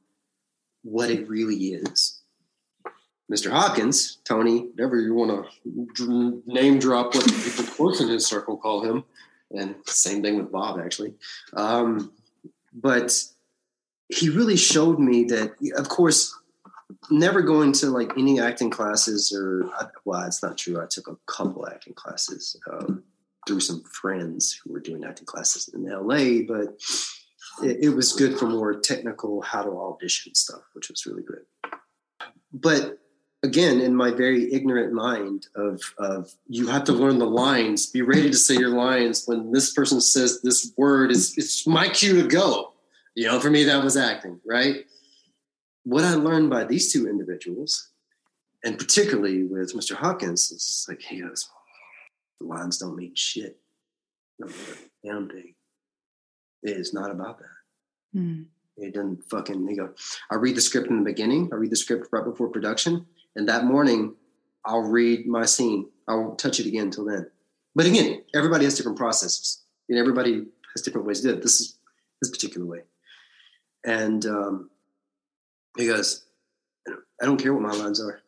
what 0.82 1.10
it 1.10 1.28
really 1.28 1.56
is. 1.56 2.20
Mr. 3.30 3.50
Hopkins, 3.50 4.18
Tony, 4.24 4.66
whatever 4.66 4.98
you 4.98 5.14
want 5.14 5.46
to 5.96 6.42
name 6.46 6.78
drop 6.78 7.14
what 7.14 7.24
people 7.26 7.64
close 7.64 8.00
in 8.00 8.08
his 8.08 8.26
circle 8.26 8.56
call 8.56 8.82
him, 8.82 9.04
and 9.52 9.74
same 9.86 10.22
thing 10.22 10.36
with 10.36 10.52
Bob 10.52 10.78
actually. 10.80 11.14
Um, 11.54 12.12
but 12.74 13.12
he 14.08 14.28
really 14.28 14.56
showed 14.56 14.98
me 14.98 15.24
that, 15.24 15.54
of 15.76 15.88
course, 15.88 16.38
never 17.10 17.42
going 17.42 17.72
to 17.72 17.86
like 17.86 18.12
any 18.18 18.40
acting 18.40 18.70
classes 18.70 19.32
or 19.34 19.68
well 20.04 20.22
it's 20.26 20.42
not 20.42 20.56
true 20.56 20.80
i 20.80 20.86
took 20.86 21.08
a 21.08 21.16
couple 21.26 21.66
acting 21.66 21.94
classes 21.94 22.56
um, 22.70 23.02
through 23.46 23.60
some 23.60 23.82
friends 23.82 24.60
who 24.62 24.72
were 24.72 24.80
doing 24.80 25.04
acting 25.04 25.26
classes 25.26 25.68
in 25.74 25.84
la 25.84 26.42
but 26.46 26.78
it, 27.62 27.84
it, 27.84 27.88
was 27.90 28.12
good 28.12 28.38
for 28.38 28.46
more 28.46 28.74
technical 28.74 29.40
how 29.42 29.62
to 29.62 29.70
audition 29.70 30.34
stuff 30.34 30.62
which 30.74 30.88
was 30.88 31.06
really 31.06 31.22
good 31.22 31.44
but 32.52 32.98
again 33.42 33.80
in 33.80 33.94
my 33.94 34.10
very 34.10 34.52
ignorant 34.52 34.92
mind 34.92 35.48
of 35.56 35.80
of 35.98 36.32
you 36.48 36.66
have 36.66 36.84
to 36.84 36.92
learn 36.92 37.18
the 37.18 37.26
lines 37.26 37.86
be 37.86 38.02
ready 38.02 38.30
to 38.30 38.36
say 38.36 38.56
your 38.56 38.70
lines 38.70 39.24
when 39.26 39.52
this 39.52 39.72
person 39.72 40.00
says 40.00 40.40
this 40.42 40.72
word 40.76 41.10
is 41.10 41.36
it's 41.36 41.66
my 41.66 41.88
cue 41.88 42.22
to 42.22 42.28
go 42.28 42.72
you 43.14 43.26
know 43.26 43.40
for 43.40 43.50
me 43.50 43.64
that 43.64 43.82
was 43.82 43.96
acting 43.96 44.40
right 44.46 44.84
what 45.84 46.04
I 46.04 46.14
learned 46.14 46.50
by 46.50 46.64
these 46.64 46.92
two 46.92 47.08
individuals, 47.08 47.90
and 48.64 48.78
particularly 48.78 49.44
with 49.44 49.74
Mr. 49.74 49.94
Hopkins, 49.94 50.50
is 50.52 50.86
like 50.88 51.00
he 51.00 51.20
goes, 51.20 51.48
the 52.40 52.46
lines 52.46 52.78
don't 52.78 52.96
mean 52.96 53.14
shit. 53.14 53.58
damn 55.04 55.28
thing. 55.28 55.51
It 56.62 56.76
is 56.76 56.92
not 56.92 57.10
about 57.10 57.38
that. 57.38 58.18
Mm. 58.18 58.46
It 58.76 58.94
doesn't 58.94 59.24
fucking, 59.24 59.68
you 59.68 59.76
go, 59.76 59.90
I 60.30 60.36
read 60.36 60.56
the 60.56 60.60
script 60.60 60.88
in 60.88 60.98
the 60.98 61.04
beginning, 61.04 61.50
I 61.52 61.56
read 61.56 61.70
the 61.70 61.76
script 61.76 62.08
right 62.12 62.24
before 62.24 62.48
production, 62.48 63.06
and 63.36 63.48
that 63.48 63.64
morning 63.64 64.14
I'll 64.64 64.82
read 64.82 65.26
my 65.26 65.44
scene. 65.44 65.88
I 66.08 66.14
won't 66.14 66.38
touch 66.38 66.60
it 66.60 66.66
again 66.66 66.84
until 66.84 67.04
then. 67.04 67.30
But 67.74 67.86
again, 67.86 68.22
everybody 68.34 68.64
has 68.64 68.76
different 68.76 68.98
processes. 68.98 69.62
And 69.88 69.98
everybody 69.98 70.46
has 70.74 70.82
different 70.82 71.06
ways 71.06 71.20
to 71.20 71.28
do 71.28 71.34
it. 71.34 71.42
This 71.42 71.60
is 71.60 71.76
this 72.22 72.30
particular 72.30 72.66
way. 72.66 72.80
And 73.84 74.24
um, 74.24 74.70
he 75.76 75.86
goes, 75.86 76.24
I 76.88 77.26
don't 77.26 77.36
care 77.36 77.52
what 77.52 77.62
my 77.62 77.76
lines 77.76 78.00
are. 78.00 78.20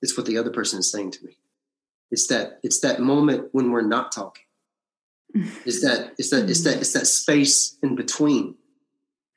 It's 0.00 0.16
what 0.16 0.24
the 0.26 0.38
other 0.38 0.50
person 0.50 0.78
is 0.78 0.90
saying 0.90 1.10
to 1.10 1.24
me. 1.24 1.36
It's 2.10 2.28
that 2.28 2.60
it's 2.62 2.80
that 2.80 3.00
moment 3.00 3.48
when 3.52 3.70
we're 3.70 3.82
not 3.82 4.12
talking. 4.12 4.44
It's 5.34 5.82
that 5.82 6.12
is 6.18 6.30
that 6.30 6.48
is 6.48 6.64
that 6.64 6.80
is 6.80 6.92
that 6.92 7.00
that 7.00 7.06
space 7.06 7.76
in 7.82 7.94
between. 7.94 8.54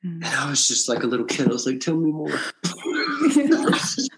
And 0.02 0.24
I 0.24 0.48
was 0.48 0.66
just 0.66 0.88
like 0.88 1.02
a 1.02 1.06
little 1.06 1.26
kid. 1.26 1.48
I 1.48 1.52
was 1.52 1.66
like, 1.66 1.80
"Tell 1.80 1.96
me 1.96 2.10
more," 2.10 2.28
because 2.62 4.08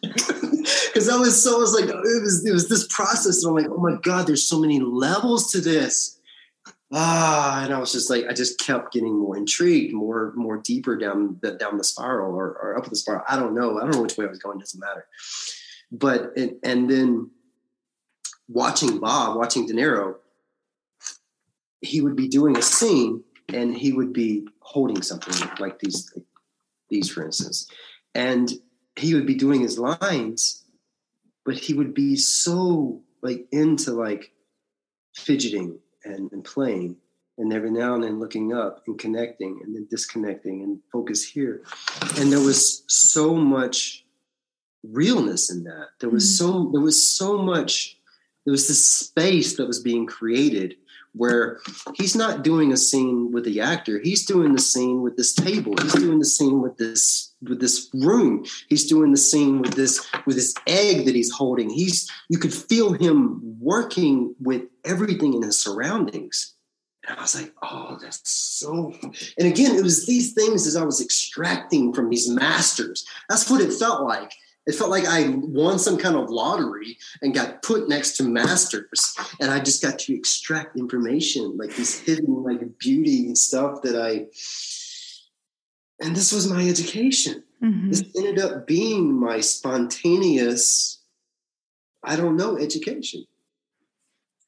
I 1.08 1.18
was 1.18 1.42
so 1.42 1.56
I 1.56 1.58
was 1.58 1.74
like 1.74 1.88
it 1.88 2.22
was 2.22 2.46
it 2.46 2.52
was 2.52 2.68
this 2.68 2.86
process, 2.86 3.42
and 3.42 3.50
I'm 3.50 3.56
like, 3.64 3.72
"Oh 3.72 3.80
my 3.80 3.96
god, 4.00 4.28
there's 4.28 4.44
so 4.44 4.60
many 4.60 4.78
levels 4.78 5.50
to 5.52 5.60
this." 5.60 6.20
Ah, 6.94 7.64
and 7.64 7.72
I 7.72 7.78
was 7.78 7.90
just 7.90 8.10
like, 8.10 8.26
I 8.28 8.34
just 8.34 8.60
kept 8.60 8.92
getting 8.92 9.18
more 9.18 9.36
intrigued, 9.36 9.94
more 9.94 10.32
more 10.36 10.58
deeper 10.58 10.96
down 10.96 11.38
the 11.40 11.52
down 11.52 11.78
the 11.78 11.84
spiral 11.84 12.34
or, 12.34 12.50
or 12.50 12.78
up 12.78 12.88
the 12.88 12.94
spiral. 12.94 13.24
I 13.28 13.36
don't 13.36 13.54
know. 13.54 13.78
I 13.78 13.82
don't 13.82 13.92
know 13.92 14.02
which 14.02 14.16
way 14.16 14.26
I 14.26 14.28
was 14.28 14.38
going. 14.38 14.58
Doesn't 14.58 14.78
matter. 14.78 15.06
But 15.90 16.36
and, 16.36 16.52
and 16.62 16.88
then 16.88 17.30
watching 18.46 18.98
Bob, 19.00 19.36
watching 19.36 19.66
De 19.66 19.72
Niro, 19.72 20.16
he 21.82 22.00
would 22.00 22.16
be 22.16 22.28
doing 22.28 22.56
a 22.56 22.62
scene 22.62 23.22
and 23.52 23.76
he 23.76 23.92
would 23.92 24.12
be 24.12 24.46
holding 24.60 25.02
something 25.02 25.48
like 25.58 25.78
these, 25.78 26.10
like 26.16 26.24
these 26.88 27.10
for 27.10 27.24
instance, 27.24 27.68
and 28.14 28.50
he 28.96 29.14
would 29.14 29.26
be 29.26 29.34
doing 29.34 29.60
his 29.60 29.78
lines, 29.78 30.64
but 31.44 31.56
he 31.56 31.74
would 31.74 31.92
be 31.92 32.16
so 32.16 33.02
like 33.22 33.46
into 33.52 33.92
like 33.92 34.32
fidgeting 35.14 35.78
and, 36.04 36.30
and 36.32 36.44
playing 36.44 36.96
and 37.38 37.52
every 37.52 37.70
now 37.70 37.94
and 37.94 38.04
then 38.04 38.20
looking 38.20 38.52
up 38.52 38.82
and 38.86 38.98
connecting 38.98 39.60
and 39.64 39.74
then 39.74 39.86
disconnecting 39.90 40.62
and 40.62 40.78
focus 40.92 41.24
here. 41.24 41.62
And 42.18 42.30
there 42.30 42.40
was 42.40 42.84
so 42.88 43.34
much 43.34 44.04
realness 44.82 45.50
in 45.50 45.64
that. 45.64 45.88
There 46.00 46.10
was 46.10 46.24
mm-hmm. 46.24 46.52
so 46.52 46.70
there 46.72 46.80
was 46.80 47.02
so 47.02 47.38
much 47.38 47.98
there 48.44 48.52
was 48.52 48.68
this 48.68 48.84
space 48.84 49.56
that 49.56 49.66
was 49.66 49.80
being 49.80 50.06
created 50.06 50.76
where 51.14 51.60
he's 51.94 52.16
not 52.16 52.42
doing 52.42 52.72
a 52.72 52.76
scene 52.76 53.30
with 53.32 53.44
the 53.44 53.60
actor. 53.60 53.98
He's 53.98 54.24
doing 54.24 54.52
the 54.52 54.60
scene 54.60 55.02
with 55.02 55.16
this 55.16 55.32
table. 55.32 55.74
He's 55.80 55.92
doing 55.92 56.18
the 56.18 56.24
scene 56.24 56.60
with 56.60 56.76
this 56.78 57.32
with 57.42 57.60
this 57.60 57.90
room. 57.92 58.44
He's 58.68 58.86
doing 58.86 59.10
the 59.10 59.18
scene 59.18 59.60
with 59.60 59.74
this 59.74 60.06
with 60.26 60.36
this 60.36 60.54
egg 60.66 61.04
that 61.06 61.14
he's 61.14 61.30
holding. 61.30 61.68
He's 61.70 62.10
you 62.28 62.38
could 62.38 62.54
feel 62.54 62.92
him 62.92 63.40
working 63.60 64.34
with 64.40 64.62
everything 64.84 65.34
in 65.34 65.42
his 65.42 65.58
surroundings. 65.58 66.54
And 67.06 67.18
i 67.18 67.22
was 67.22 67.34
like 67.34 67.52
oh 67.62 67.98
that's 68.00 68.20
so 68.30 68.94
and 69.02 69.48
again 69.48 69.74
it 69.74 69.82
was 69.82 70.06
these 70.06 70.34
things 70.34 70.68
as 70.68 70.76
i 70.76 70.84
was 70.84 71.00
extracting 71.00 71.92
from 71.92 72.08
these 72.08 72.28
masters. 72.28 73.04
That's 73.28 73.50
what 73.50 73.60
it 73.60 73.72
felt 73.72 74.02
like 74.02 74.32
it 74.66 74.74
felt 74.74 74.90
like 74.90 75.06
I 75.06 75.28
won 75.28 75.78
some 75.78 75.98
kind 75.98 76.14
of 76.14 76.30
lottery 76.30 76.98
and 77.20 77.34
got 77.34 77.62
put 77.62 77.88
next 77.88 78.16
to 78.18 78.22
masters, 78.22 79.16
and 79.40 79.50
I 79.50 79.58
just 79.58 79.82
got 79.82 79.98
to 80.00 80.14
extract 80.14 80.76
information, 80.76 81.56
like 81.56 81.74
this 81.74 81.98
hidden 81.98 82.42
like 82.44 82.78
beauty 82.78 83.26
and 83.26 83.36
stuff 83.36 83.82
that 83.82 83.96
I. 83.96 84.26
And 86.04 86.16
this 86.16 86.32
was 86.32 86.48
my 86.48 86.66
education. 86.68 87.44
Mm-hmm. 87.62 87.90
This 87.90 88.04
ended 88.16 88.38
up 88.40 88.66
being 88.66 89.18
my 89.18 89.40
spontaneous, 89.40 91.00
I 92.02 92.16
don't 92.16 92.36
know, 92.36 92.58
education. 92.58 93.24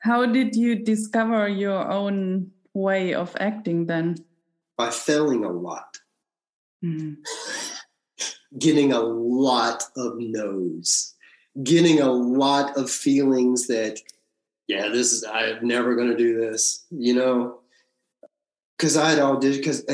How 0.00 0.26
did 0.26 0.56
you 0.56 0.74
discover 0.76 1.48
your 1.48 1.90
own 1.90 2.50
way 2.72 3.14
of 3.14 3.36
acting 3.38 3.86
then? 3.86 4.16
By 4.76 4.90
failing 4.90 5.44
a 5.44 5.50
lot. 5.50 5.98
Mm-hmm 6.84 7.73
getting 8.58 8.92
a 8.92 9.00
lot 9.00 9.84
of 9.96 10.14
no's, 10.18 11.14
getting 11.62 12.00
a 12.00 12.10
lot 12.10 12.76
of 12.76 12.90
feelings 12.90 13.66
that, 13.66 14.00
yeah, 14.66 14.88
this 14.88 15.12
is, 15.12 15.24
I'm 15.24 15.66
never 15.66 15.94
going 15.94 16.10
to 16.10 16.16
do 16.16 16.38
this, 16.38 16.84
you 16.90 17.14
know? 17.14 17.60
Because 18.76 18.96
I 18.96 19.10
had 19.10 19.18
all 19.18 19.38
did, 19.38 19.56
because 19.56 19.84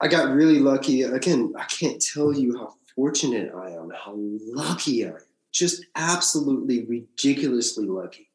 I 0.00 0.08
got 0.08 0.34
really 0.34 0.58
lucky. 0.58 1.02
Again, 1.02 1.54
I 1.56 1.64
can't 1.64 2.02
tell 2.02 2.32
you 2.32 2.58
how 2.58 2.74
fortunate 2.96 3.52
I 3.54 3.70
am, 3.70 3.90
how 3.90 4.14
lucky 4.16 5.06
I 5.06 5.10
am. 5.10 5.18
Just 5.52 5.84
absolutely 5.94 6.84
ridiculously 6.86 7.86
lucky. 7.86 8.28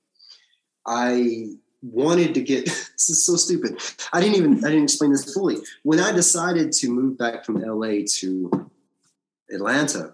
I 0.85 1.47
wanted 1.81 2.33
to 2.35 2.41
get 2.41 2.65
this 2.65 3.09
is 3.09 3.25
so 3.25 3.35
stupid. 3.35 3.79
I 4.13 4.21
didn't 4.21 4.35
even 4.35 4.57
I 4.63 4.69
didn't 4.69 4.83
explain 4.83 5.11
this 5.11 5.33
fully. 5.33 5.57
When 5.83 5.99
I 5.99 6.11
decided 6.11 6.71
to 6.73 6.89
move 6.89 7.17
back 7.17 7.43
from 7.43 7.61
LA 7.61 8.05
to 8.19 8.69
Atlanta, 9.51 10.13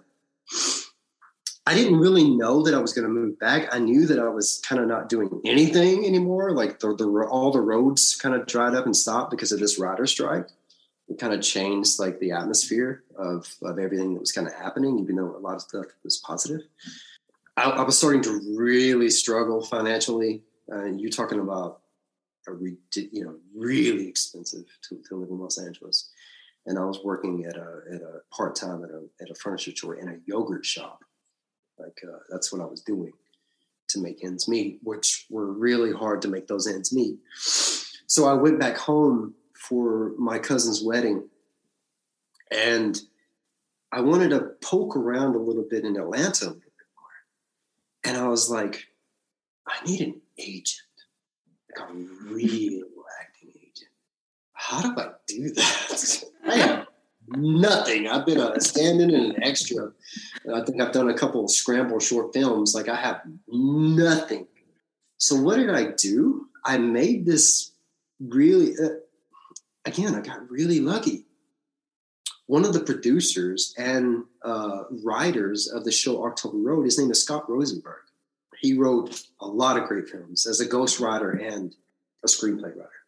I 1.66 1.74
didn't 1.74 1.98
really 1.98 2.28
know 2.28 2.62
that 2.62 2.74
I 2.74 2.78
was 2.78 2.92
going 2.92 3.06
to 3.06 3.12
move 3.12 3.38
back. 3.38 3.74
I 3.74 3.78
knew 3.78 4.06
that 4.06 4.18
I 4.18 4.28
was 4.28 4.60
kind 4.66 4.82
of 4.82 4.88
not 4.88 5.08
doing 5.08 5.40
anything 5.46 6.04
anymore. 6.04 6.52
Like 6.52 6.78
the, 6.80 6.94
the 6.94 7.08
all 7.30 7.52
the 7.52 7.60
roads 7.60 8.16
kind 8.16 8.34
of 8.34 8.46
dried 8.46 8.74
up 8.74 8.84
and 8.84 8.94
stopped 8.94 9.30
because 9.30 9.50
of 9.50 9.60
this 9.60 9.78
writer 9.78 10.06
strike. 10.06 10.48
It 11.08 11.18
kind 11.18 11.32
of 11.32 11.42
changed 11.42 11.98
like 11.98 12.18
the 12.18 12.32
atmosphere 12.32 13.04
of 13.16 13.46
of 13.62 13.78
everything 13.78 14.14
that 14.14 14.20
was 14.20 14.32
kind 14.32 14.46
of 14.46 14.54
happening, 14.54 14.98
even 14.98 15.16
though 15.16 15.36
a 15.36 15.38
lot 15.38 15.54
of 15.54 15.62
stuff 15.62 15.86
was 16.02 16.18
positive. 16.18 16.62
I, 17.56 17.70
I 17.70 17.82
was 17.82 17.96
starting 17.96 18.22
to 18.22 18.40
really 18.56 19.08
struggle 19.10 19.62
financially. 19.62 20.42
Uh, 20.70 20.86
you're 20.86 21.10
talking 21.10 21.40
about 21.40 21.80
a 22.46 22.52
you 22.52 23.24
know 23.24 23.36
really 23.54 24.06
expensive 24.06 24.64
to, 24.88 25.00
to 25.08 25.16
live 25.16 25.30
in 25.30 25.38
Los 25.38 25.58
Angeles 25.58 26.10
and 26.66 26.78
I 26.78 26.84
was 26.84 27.00
working 27.04 27.44
at 27.44 27.56
a 27.56 27.80
at 27.92 28.00
a 28.00 28.20
part 28.32 28.56
time 28.56 28.84
at 28.84 28.90
a 28.90 29.04
at 29.20 29.30
a 29.30 29.34
furniture 29.34 29.72
store 29.72 29.96
in 29.96 30.08
a 30.08 30.18
yogurt 30.26 30.64
shop. 30.64 31.00
Like 31.78 31.98
uh, 32.06 32.18
that's 32.30 32.52
what 32.52 32.62
I 32.62 32.66
was 32.66 32.82
doing 32.82 33.12
to 33.88 34.00
make 34.00 34.24
ends 34.24 34.48
meet, 34.48 34.78
which 34.82 35.26
were 35.28 35.52
really 35.52 35.92
hard 35.92 36.22
to 36.22 36.28
make 36.28 36.46
those 36.46 36.66
ends 36.66 36.92
meet. 36.92 37.18
So 37.36 38.26
I 38.26 38.34
went 38.34 38.60
back 38.60 38.76
home 38.76 39.34
for 39.54 40.12
my 40.18 40.38
cousin's 40.38 40.82
wedding, 40.82 41.28
and 42.50 42.98
I 43.92 44.00
wanted 44.00 44.30
to 44.30 44.52
poke 44.62 44.96
around 44.96 45.34
a 45.34 45.38
little 45.38 45.66
bit 45.68 45.84
in 45.84 45.96
Atlanta 45.96 46.46
a 46.46 46.54
little 46.54 46.60
bit 46.60 46.88
more. 46.96 48.12
And 48.12 48.16
I 48.16 48.28
was 48.28 48.50
like, 48.50 48.86
I 49.66 49.84
need 49.84 50.00
an 50.00 50.20
agent, 50.38 50.80
like 51.76 51.90
a 51.90 51.92
real 51.92 52.82
acting 52.84 52.84
agent. 52.84 52.93
How 54.74 54.82
do 54.82 55.00
I 55.00 55.10
do 55.28 55.50
that? 55.50 56.24
I 56.48 56.56
have 56.56 56.86
nothing. 57.28 58.08
I've 58.08 58.26
been 58.26 58.40
a 58.40 58.60
stand-in 58.60 59.14
and 59.14 59.36
an 59.36 59.44
extra. 59.44 59.92
I 60.52 60.62
think 60.62 60.82
I've 60.82 60.90
done 60.90 61.10
a 61.10 61.14
couple 61.14 61.44
of 61.44 61.50
scramble 61.52 62.00
short 62.00 62.34
films. 62.34 62.74
Like 62.74 62.88
I 62.88 62.96
have 62.96 63.20
nothing. 63.46 64.48
So 65.18 65.36
what 65.36 65.56
did 65.56 65.70
I 65.70 65.92
do? 65.92 66.48
I 66.64 66.78
made 66.78 67.24
this 67.24 67.72
really. 68.18 68.72
Uh, 68.76 68.96
again, 69.84 70.16
I 70.16 70.20
got 70.20 70.50
really 70.50 70.80
lucky. 70.80 71.26
One 72.46 72.64
of 72.64 72.72
the 72.72 72.80
producers 72.80 73.74
and 73.78 74.24
uh, 74.42 74.84
writers 75.04 75.68
of 75.68 75.84
the 75.84 75.92
show 75.92 76.26
October 76.26 76.58
Road, 76.58 76.84
his 76.84 76.98
name 76.98 77.12
is 77.12 77.22
Scott 77.22 77.48
Rosenberg. 77.48 78.02
He 78.58 78.74
wrote 78.74 79.22
a 79.40 79.46
lot 79.46 79.78
of 79.78 79.84
great 79.84 80.08
films 80.08 80.46
as 80.46 80.60
a 80.60 80.66
ghostwriter 80.66 81.40
and 81.40 81.76
a 82.24 82.26
screenplay 82.26 82.76
writer. 82.76 83.03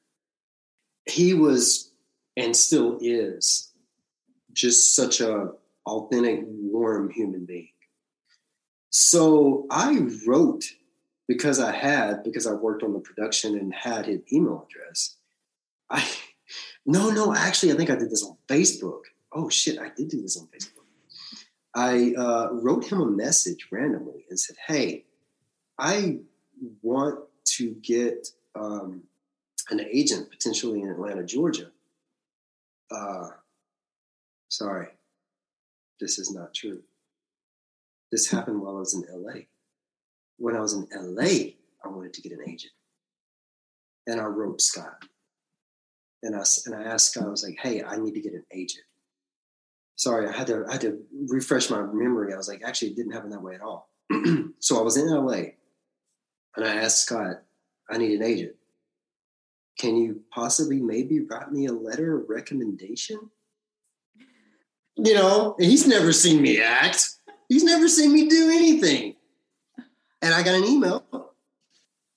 He 1.06 1.34
was 1.34 1.90
and 2.36 2.54
still 2.54 2.98
is 3.00 3.72
just 4.52 4.94
such 4.94 5.20
a 5.20 5.52
authentic, 5.86 6.40
warm 6.46 7.10
human 7.10 7.44
being. 7.44 7.68
So 8.90 9.66
I 9.70 10.06
wrote 10.26 10.64
because 11.28 11.60
I 11.60 11.72
had, 11.72 12.22
because 12.22 12.46
I 12.46 12.52
worked 12.52 12.82
on 12.82 12.92
the 12.92 13.00
production 13.00 13.58
and 13.58 13.74
had 13.74 14.06
his 14.06 14.20
email 14.32 14.66
address. 14.68 15.16
I 15.90 16.08
no, 16.86 17.10
no, 17.10 17.34
actually, 17.34 17.72
I 17.72 17.76
think 17.76 17.90
I 17.90 17.96
did 17.96 18.10
this 18.10 18.24
on 18.24 18.36
Facebook. 18.48 19.02
Oh 19.32 19.48
shit, 19.48 19.78
I 19.78 19.90
did 19.96 20.08
do 20.08 20.22
this 20.22 20.36
on 20.36 20.46
Facebook. 20.46 20.84
I 21.74 22.14
uh, 22.16 22.48
wrote 22.52 22.90
him 22.90 23.00
a 23.00 23.06
message 23.06 23.68
randomly 23.70 24.24
and 24.30 24.38
said, 24.38 24.56
"Hey, 24.66 25.04
I 25.78 26.20
want 26.82 27.20
to 27.56 27.74
get 27.82 28.28
um, 28.54 29.02
an 29.70 29.80
agent 29.80 30.30
potentially 30.30 30.82
in 30.82 30.90
Atlanta, 30.90 31.24
Georgia 31.24 31.70
uh, 32.90 33.28
sorry, 34.48 34.88
this 36.00 36.18
is 36.18 36.32
not 36.32 36.54
true. 36.54 36.82
This 38.12 38.30
happened 38.30 38.60
while 38.60 38.76
I 38.76 38.80
was 38.80 38.94
in 38.94 39.04
LA. 39.10 39.42
When 40.38 40.56
I 40.56 40.60
was 40.60 40.74
in 40.74 40.86
LA, 40.94 41.54
I 41.84 41.88
wanted 41.88 42.12
to 42.14 42.22
get 42.22 42.32
an 42.32 42.48
agent. 42.48 42.72
And 44.06 44.20
I 44.20 44.24
wrote 44.24 44.60
Scott 44.60 45.04
and 46.22 46.36
I 46.36 46.44
and 46.66 46.74
I 46.74 46.82
asked 46.82 47.12
Scott, 47.12 47.26
I 47.26 47.30
was 47.30 47.44
like, 47.44 47.58
"Hey, 47.60 47.82
I 47.82 47.96
need 47.96 48.14
to 48.14 48.20
get 48.20 48.34
an 48.34 48.44
agent." 48.52 48.84
Sorry, 49.96 50.28
I 50.28 50.32
had 50.32 50.46
to 50.48 50.64
I 50.68 50.72
had 50.72 50.80
to 50.82 50.98
refresh 51.28 51.70
my 51.70 51.82
memory. 51.82 52.32
I 52.32 52.36
was 52.36 52.48
like, 52.48 52.62
actually, 52.64 52.90
it 52.90 52.96
didn't 52.96 53.12
happen 53.12 53.30
that 53.30 53.42
way 53.42 53.54
at 53.54 53.62
all. 53.62 53.90
so 54.60 54.78
I 54.78 54.82
was 54.82 54.96
in 54.96 55.08
LA, 55.08 55.52
and 56.56 56.64
I 56.64 56.76
asked 56.76 57.04
Scott, 57.06 57.42
"I 57.90 57.98
need 57.98 58.12
an 58.12 58.22
agent. 58.22 58.54
Can 59.78 59.96
you 59.96 60.22
possibly 60.30 60.80
maybe 60.80 61.20
write 61.20 61.52
me 61.52 61.66
a 61.66 61.72
letter 61.72 62.18
of 62.18 62.28
recommendation?" 62.28 63.30
You 64.96 65.14
know, 65.14 65.56
he's 65.58 65.86
never 65.86 66.12
seen 66.12 66.40
me 66.40 66.60
act. 66.60 67.06
He's 67.48 67.64
never 67.64 67.86
seen 67.86 68.12
me 68.12 68.28
do 68.28 68.50
anything. 68.50 69.16
And 70.22 70.34
I 70.34 70.42
got 70.42 70.54
an 70.54 70.64
email 70.64 71.04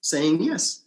saying, 0.01 0.41
yes, 0.41 0.86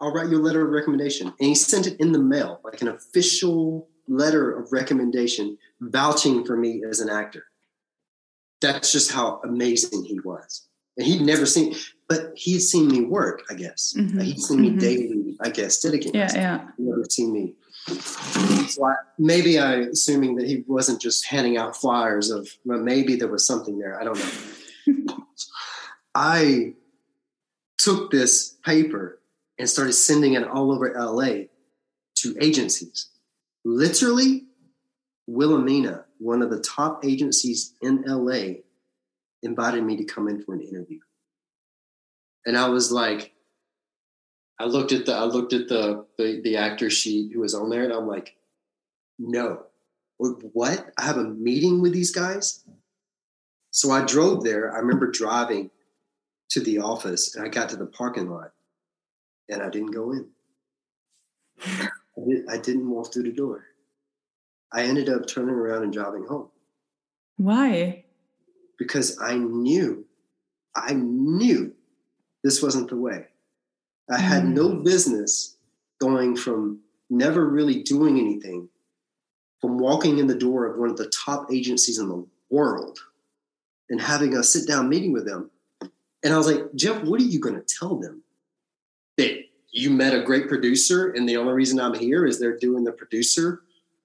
I'll 0.00 0.12
write 0.12 0.28
you 0.28 0.38
a 0.38 0.42
letter 0.42 0.64
of 0.64 0.70
recommendation. 0.70 1.28
And 1.28 1.48
he 1.48 1.54
sent 1.54 1.86
it 1.86 1.98
in 1.98 2.12
the 2.12 2.18
mail, 2.18 2.60
like 2.62 2.82
an 2.82 2.88
official 2.88 3.88
letter 4.06 4.56
of 4.56 4.72
recommendation 4.72 5.56
vouching 5.80 6.44
for 6.44 6.56
me 6.56 6.82
as 6.88 7.00
an 7.00 7.08
actor. 7.08 7.44
That's 8.60 8.92
just 8.92 9.12
how 9.12 9.40
amazing 9.44 10.04
he 10.04 10.20
was. 10.20 10.68
And 10.96 11.06
he'd 11.06 11.22
never 11.22 11.46
seen, 11.46 11.74
but 12.08 12.32
he'd 12.36 12.60
seen 12.60 12.88
me 12.88 13.02
work, 13.02 13.42
I 13.50 13.54
guess. 13.54 13.94
Mm-hmm. 13.96 14.20
He'd 14.20 14.38
seen 14.40 14.60
me 14.60 14.70
mm-hmm. 14.70 14.78
daily, 14.78 15.36
I 15.40 15.48
guess, 15.48 15.80
dedicating. 15.80 16.20
Yeah, 16.20 16.30
yeah. 16.34 16.58
He'd 16.76 16.86
never 16.86 17.04
seen 17.08 17.32
me 17.32 17.54
so 17.86 18.84
I, 18.84 18.94
maybe 19.18 19.58
I 19.58 19.74
assuming 19.80 20.36
that 20.36 20.46
he 20.46 20.64
wasn't 20.66 21.00
just 21.00 21.26
handing 21.26 21.56
out 21.56 21.76
flyers 21.76 22.30
of 22.30 22.48
well, 22.64 22.78
maybe 22.78 23.16
there 23.16 23.28
was 23.28 23.46
something 23.46 23.78
there. 23.78 24.00
I 24.00 24.04
don't 24.04 24.18
know. 24.86 25.18
I 26.14 26.74
took 27.78 28.10
this 28.10 28.56
paper 28.64 29.20
and 29.58 29.68
started 29.68 29.94
sending 29.94 30.34
it 30.34 30.46
all 30.46 30.72
over 30.72 30.92
LA 30.96 31.46
to 32.16 32.36
agencies. 32.40 33.08
Literally, 33.64 34.44
Wilhelmina, 35.26 36.04
one 36.18 36.42
of 36.42 36.50
the 36.50 36.60
top 36.60 37.04
agencies 37.04 37.74
in 37.80 38.02
LA, 38.06 38.60
invited 39.42 39.82
me 39.84 39.96
to 39.96 40.04
come 40.04 40.28
in 40.28 40.42
for 40.42 40.54
an 40.54 40.60
interview. 40.60 40.98
And 42.46 42.56
I 42.56 42.68
was 42.68 42.90
like, 42.90 43.32
I 44.58 44.64
looked 44.64 44.92
at 44.92 45.06
the 45.06 45.14
I 45.14 45.24
looked 45.24 45.52
at 45.52 45.68
the 45.68 46.06
the, 46.18 46.40
the 46.42 46.56
actor 46.56 46.90
sheet 46.90 47.32
who 47.32 47.40
was 47.40 47.54
on 47.54 47.70
there, 47.70 47.84
and 47.84 47.92
I'm 47.92 48.06
like, 48.06 48.36
no, 49.18 49.64
what? 50.18 50.92
I 50.98 51.04
have 51.04 51.16
a 51.16 51.24
meeting 51.24 51.80
with 51.80 51.92
these 51.92 52.12
guys. 52.12 52.64
So 53.70 53.90
I 53.90 54.04
drove 54.04 54.44
there. 54.44 54.72
I 54.72 54.78
remember 54.78 55.10
driving 55.10 55.70
to 56.50 56.60
the 56.60 56.78
office, 56.78 57.34
and 57.34 57.44
I 57.44 57.48
got 57.48 57.70
to 57.70 57.76
the 57.76 57.86
parking 57.86 58.30
lot, 58.30 58.52
and 59.48 59.62
I 59.62 59.70
didn't 59.70 59.92
go 59.92 60.12
in. 60.12 60.28
I, 61.64 61.88
did, 62.28 62.48
I 62.50 62.58
didn't 62.58 62.90
walk 62.90 63.12
through 63.12 63.24
the 63.24 63.32
door. 63.32 63.64
I 64.72 64.82
ended 64.82 65.08
up 65.08 65.26
turning 65.26 65.54
around 65.54 65.84
and 65.84 65.92
driving 65.92 66.26
home. 66.26 66.48
Why? 67.36 68.01
Because 68.78 69.18
I 69.20 69.36
knew, 69.36 70.04
I 70.74 70.94
knew 70.94 71.72
this 72.42 72.62
wasn't 72.62 72.88
the 72.88 72.96
way. 72.96 73.26
I 74.10 74.18
had 74.18 74.46
no 74.46 74.68
mm. 74.68 74.84
business 74.84 75.56
going 76.00 76.36
from 76.36 76.80
never 77.08 77.46
really 77.46 77.82
doing 77.82 78.18
anything, 78.18 78.68
from 79.60 79.78
walking 79.78 80.18
in 80.18 80.26
the 80.26 80.34
door 80.34 80.66
of 80.66 80.78
one 80.78 80.90
of 80.90 80.96
the 80.96 81.10
top 81.10 81.52
agencies 81.52 81.98
in 81.98 82.08
the 82.08 82.26
world 82.50 82.98
and 83.88 84.00
having 84.00 84.34
a 84.34 84.42
sit 84.42 84.66
down 84.66 84.88
meeting 84.88 85.12
with 85.12 85.26
them. 85.26 85.50
And 86.24 86.32
I 86.32 86.38
was 86.38 86.50
like, 86.50 86.74
Jeff, 86.74 87.02
what 87.04 87.20
are 87.20 87.24
you 87.24 87.40
going 87.40 87.54
to 87.54 87.74
tell 87.78 87.96
them? 87.96 88.22
That 89.18 89.44
you 89.70 89.90
met 89.90 90.14
a 90.14 90.22
great 90.22 90.48
producer 90.48 91.10
and 91.10 91.28
the 91.28 91.36
only 91.36 91.52
reason 91.52 91.78
I'm 91.78 91.94
here 91.94 92.26
is 92.26 92.38
they're 92.38 92.56
doing 92.56 92.84
the 92.84 92.92
producer 92.92 93.62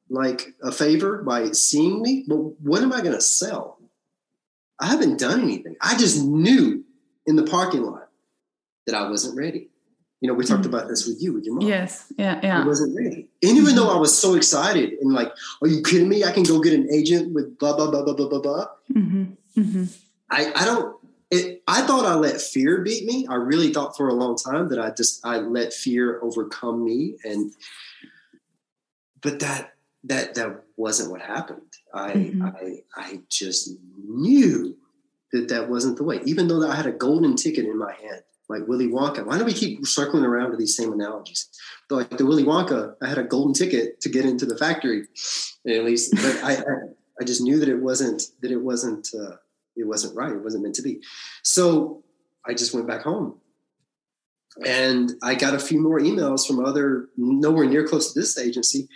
like 0.09 0.53
a 0.63 0.71
favor 0.71 1.23
by 1.23 1.51
seeing 1.51 2.01
me? 2.01 2.25
But 2.27 2.37
what 2.61 2.81
am 2.81 2.93
I 2.93 3.01
going 3.01 3.15
to 3.15 3.21
sell? 3.21 3.76
I 4.79 4.87
haven't 4.87 5.19
done 5.19 5.41
anything. 5.41 5.75
I 5.81 5.97
just 5.97 6.23
knew 6.23 6.83
in 7.25 7.35
the 7.35 7.43
parking 7.43 7.83
lot 7.83 8.09
that 8.85 8.95
I 8.95 9.09
wasn't 9.09 9.37
ready. 9.37 9.69
You 10.21 10.27
know, 10.27 10.33
we 10.33 10.45
talked 10.45 10.61
mm-hmm. 10.61 10.73
about 10.73 10.87
this 10.87 11.05
with 11.05 11.21
you, 11.21 11.33
with 11.33 11.45
your 11.45 11.53
mom. 11.55 11.67
Yes, 11.67 12.11
yeah, 12.17 12.39
yeah. 12.41 12.63
I 12.63 12.65
wasn't 12.65 12.95
ready. 12.97 13.27
And 13.43 13.57
even 13.57 13.75
though 13.75 13.95
I 13.95 13.97
was 13.97 14.17
so 14.17 14.33
excited 14.33 14.93
and 14.93 15.13
like, 15.13 15.31
are 15.61 15.67
you 15.67 15.83
kidding 15.83 16.09
me? 16.09 16.23
I 16.23 16.31
can 16.31 16.41
go 16.41 16.59
get 16.59 16.73
an 16.73 16.87
agent 16.91 17.35
with 17.35 17.59
blah, 17.59 17.75
blah, 17.75 17.91
blah, 17.91 18.03
blah, 18.03 18.15
blah, 18.15 18.27
blah, 18.27 18.39
blah. 18.39 18.65
Mm-hmm. 18.91 19.23
Mm-hmm. 19.61 19.83
I, 20.31 20.51
I 20.55 20.65
don't, 20.65 20.97
it, 21.29 21.61
I 21.67 21.81
thought 21.81 22.05
I 22.05 22.15
let 22.15 22.41
fear 22.41 22.81
beat 22.81 23.05
me. 23.05 23.27
I 23.29 23.35
really 23.35 23.71
thought 23.71 23.95
for 23.95 24.07
a 24.07 24.13
long 24.13 24.37
time 24.37 24.69
that 24.69 24.79
I 24.79 24.89
just, 24.89 25.23
I 25.23 25.37
let 25.37 25.71
fear 25.71 26.19
overcome 26.23 26.83
me. 26.83 27.17
And, 27.23 27.51
but 29.21 29.39
that, 29.41 29.75
that, 30.05 30.33
that 30.35 30.63
wasn't 30.77 31.11
what 31.11 31.21
happened. 31.21 31.61
I, 31.93 32.11
mm-hmm. 32.11 32.45
I, 32.45 32.79
I 32.95 33.19
just 33.29 33.71
knew 33.97 34.75
that 35.31 35.49
that 35.49 35.69
wasn't 35.69 35.97
the 35.97 36.03
way, 36.03 36.21
even 36.25 36.47
though 36.47 36.67
I 36.67 36.75
had 36.75 36.87
a 36.87 36.91
golden 36.91 37.35
ticket 37.35 37.65
in 37.65 37.77
my 37.77 37.93
hand 37.93 38.21
like 38.49 38.67
Willy 38.67 38.87
Wonka. 38.87 39.25
Why 39.25 39.37
do 39.37 39.45
we 39.45 39.53
keep 39.53 39.85
circling 39.85 40.23
around 40.23 40.51
to 40.51 40.57
these 40.57 40.75
same 40.75 40.93
analogies? 40.93 41.49
Like 41.89 42.17
the 42.17 42.25
Willy 42.25 42.43
Wonka, 42.43 42.95
I 43.01 43.07
had 43.07 43.17
a 43.17 43.23
golden 43.23 43.53
ticket 43.53 43.99
to 44.01 44.09
get 44.09 44.25
into 44.25 44.45
the 44.45 44.57
factory, 44.57 45.03
at 45.67 45.83
least, 45.83 46.13
but 46.15 46.43
I, 46.43 46.63
I, 47.19 47.23
just 47.23 47.41
knew 47.41 47.59
that 47.59 47.69
it 47.69 47.81
wasn't 47.81 48.23
that 48.41 48.51
it 48.51 48.61
wasn't 48.61 49.09
uh, 49.13 49.35
it 49.75 49.85
wasn't 49.85 50.15
right. 50.15 50.31
It 50.31 50.43
wasn't 50.43 50.63
meant 50.63 50.75
to 50.75 50.81
be. 50.81 51.01
So 51.43 52.03
I 52.45 52.53
just 52.53 52.73
went 52.73 52.87
back 52.87 53.01
home, 53.01 53.39
and 54.65 55.13
I 55.23 55.35
got 55.35 55.53
a 55.53 55.59
few 55.59 55.79
more 55.81 55.99
emails 55.99 56.47
from 56.47 56.63
other 56.63 57.09
nowhere 57.17 57.65
near 57.65 57.87
close 57.87 58.13
to 58.13 58.19
this 58.19 58.37
agency, 58.37 58.87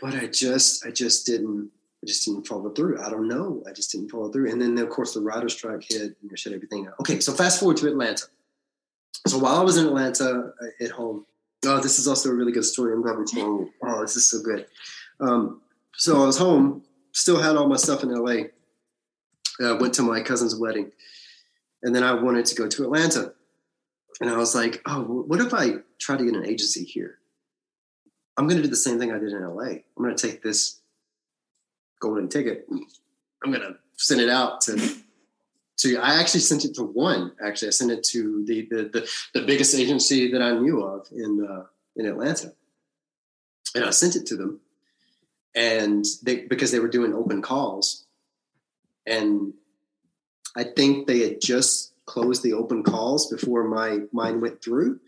but 0.00 0.14
I 0.14 0.26
just 0.26 0.86
I 0.86 0.90
just 0.90 1.26
didn't. 1.26 1.70
I 2.02 2.06
just 2.06 2.24
didn't 2.24 2.46
follow 2.46 2.70
through. 2.70 3.00
I 3.00 3.10
don't 3.10 3.28
know. 3.28 3.62
I 3.68 3.72
just 3.72 3.92
didn't 3.92 4.10
follow 4.10 4.30
through. 4.30 4.50
And 4.50 4.60
then, 4.60 4.76
of 4.78 4.90
course, 4.90 5.14
the 5.14 5.20
writer's 5.20 5.54
strike 5.54 5.84
hit 5.88 6.16
and 6.20 6.38
shut 6.38 6.52
everything 6.52 6.88
out. 6.88 6.94
Okay, 7.00 7.20
so 7.20 7.32
fast 7.32 7.60
forward 7.60 7.76
to 7.78 7.88
Atlanta 7.88 8.26
so 9.26 9.38
while 9.38 9.56
I 9.56 9.62
was 9.62 9.76
in 9.76 9.86
Atlanta 9.86 10.52
at 10.80 10.90
home, 10.90 11.26
oh, 11.64 11.80
this 11.80 11.98
is 11.98 12.08
also 12.08 12.30
a 12.30 12.34
really 12.34 12.52
good 12.52 12.64
story. 12.64 12.92
I'm 12.92 13.02
glad 13.02 13.16
we're 13.16 13.24
telling 13.24 13.58
you. 13.58 13.70
Oh, 13.84 14.00
this 14.00 14.16
is 14.16 14.28
so 14.28 14.40
good. 14.40 14.66
Um, 15.20 15.60
so 15.96 16.22
I 16.22 16.26
was 16.26 16.38
home, 16.38 16.82
still 17.12 17.40
had 17.40 17.56
all 17.56 17.68
my 17.68 17.76
stuff 17.76 18.02
in 18.02 18.10
LA. 18.10 18.44
Uh, 19.62 19.76
went 19.76 19.94
to 19.94 20.02
my 20.02 20.20
cousin's 20.20 20.56
wedding, 20.56 20.90
and 21.82 21.94
then 21.94 22.02
I 22.02 22.14
wanted 22.14 22.46
to 22.46 22.54
go 22.54 22.66
to 22.66 22.84
Atlanta. 22.84 23.34
And 24.20 24.30
I 24.30 24.36
was 24.36 24.54
like, 24.54 24.80
oh, 24.86 25.02
what 25.02 25.40
if 25.40 25.52
I 25.54 25.74
try 25.98 26.16
to 26.16 26.24
get 26.24 26.34
an 26.34 26.46
agency 26.46 26.84
here? 26.84 27.18
I'm 28.36 28.46
going 28.46 28.56
to 28.56 28.62
do 28.62 28.70
the 28.70 28.76
same 28.76 28.98
thing 28.98 29.12
I 29.12 29.18
did 29.18 29.32
in 29.32 29.44
LA. 29.44 29.62
I'm 29.62 29.82
going 29.98 30.16
to 30.16 30.28
take 30.28 30.42
this 30.42 30.80
golden 32.02 32.28
ticket. 32.28 32.66
I'm 33.42 33.50
going 33.52 33.62
to 33.62 33.76
send 33.96 34.20
it 34.20 34.28
out 34.28 34.60
to 34.62 34.96
to 35.78 35.96
I 35.98 36.20
actually 36.20 36.40
sent 36.40 36.64
it 36.64 36.74
to 36.74 36.82
one. 36.82 37.32
Actually, 37.44 37.68
I 37.68 37.70
sent 37.70 37.92
it 37.92 38.04
to 38.12 38.44
the 38.46 38.66
the 38.70 38.82
the, 38.92 39.08
the 39.34 39.46
biggest 39.46 39.74
agency 39.74 40.30
that 40.32 40.42
I 40.42 40.52
knew 40.58 40.82
of 40.82 41.06
in 41.12 41.46
uh, 41.48 41.64
in 41.96 42.06
Atlanta, 42.06 42.52
and 43.74 43.84
I 43.84 43.90
sent 43.90 44.16
it 44.16 44.26
to 44.26 44.36
them, 44.36 44.60
and 45.54 46.04
they 46.22 46.46
because 46.46 46.72
they 46.72 46.80
were 46.80 46.88
doing 46.88 47.14
open 47.14 47.40
calls, 47.40 48.04
and 49.06 49.54
I 50.56 50.64
think 50.64 51.06
they 51.06 51.20
had 51.20 51.40
just 51.40 51.92
closed 52.04 52.42
the 52.42 52.52
open 52.52 52.82
calls 52.82 53.30
before 53.30 53.64
my 53.64 54.00
mine 54.12 54.40
went 54.40 54.62
through, 54.62 55.00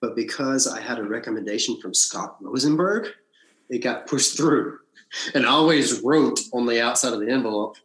but 0.00 0.16
because 0.16 0.66
I 0.66 0.80
had 0.80 0.98
a 0.98 1.04
recommendation 1.04 1.80
from 1.80 1.94
Scott 1.94 2.36
Rosenberg, 2.40 3.08
it 3.68 3.78
got 3.78 4.06
pushed 4.06 4.36
through, 4.36 4.78
and 5.34 5.46
I 5.46 5.50
always 5.50 6.00
wrote 6.02 6.40
on 6.52 6.66
the 6.66 6.82
outside 6.82 7.12
of 7.12 7.20
the 7.20 7.30
envelope 7.30 7.76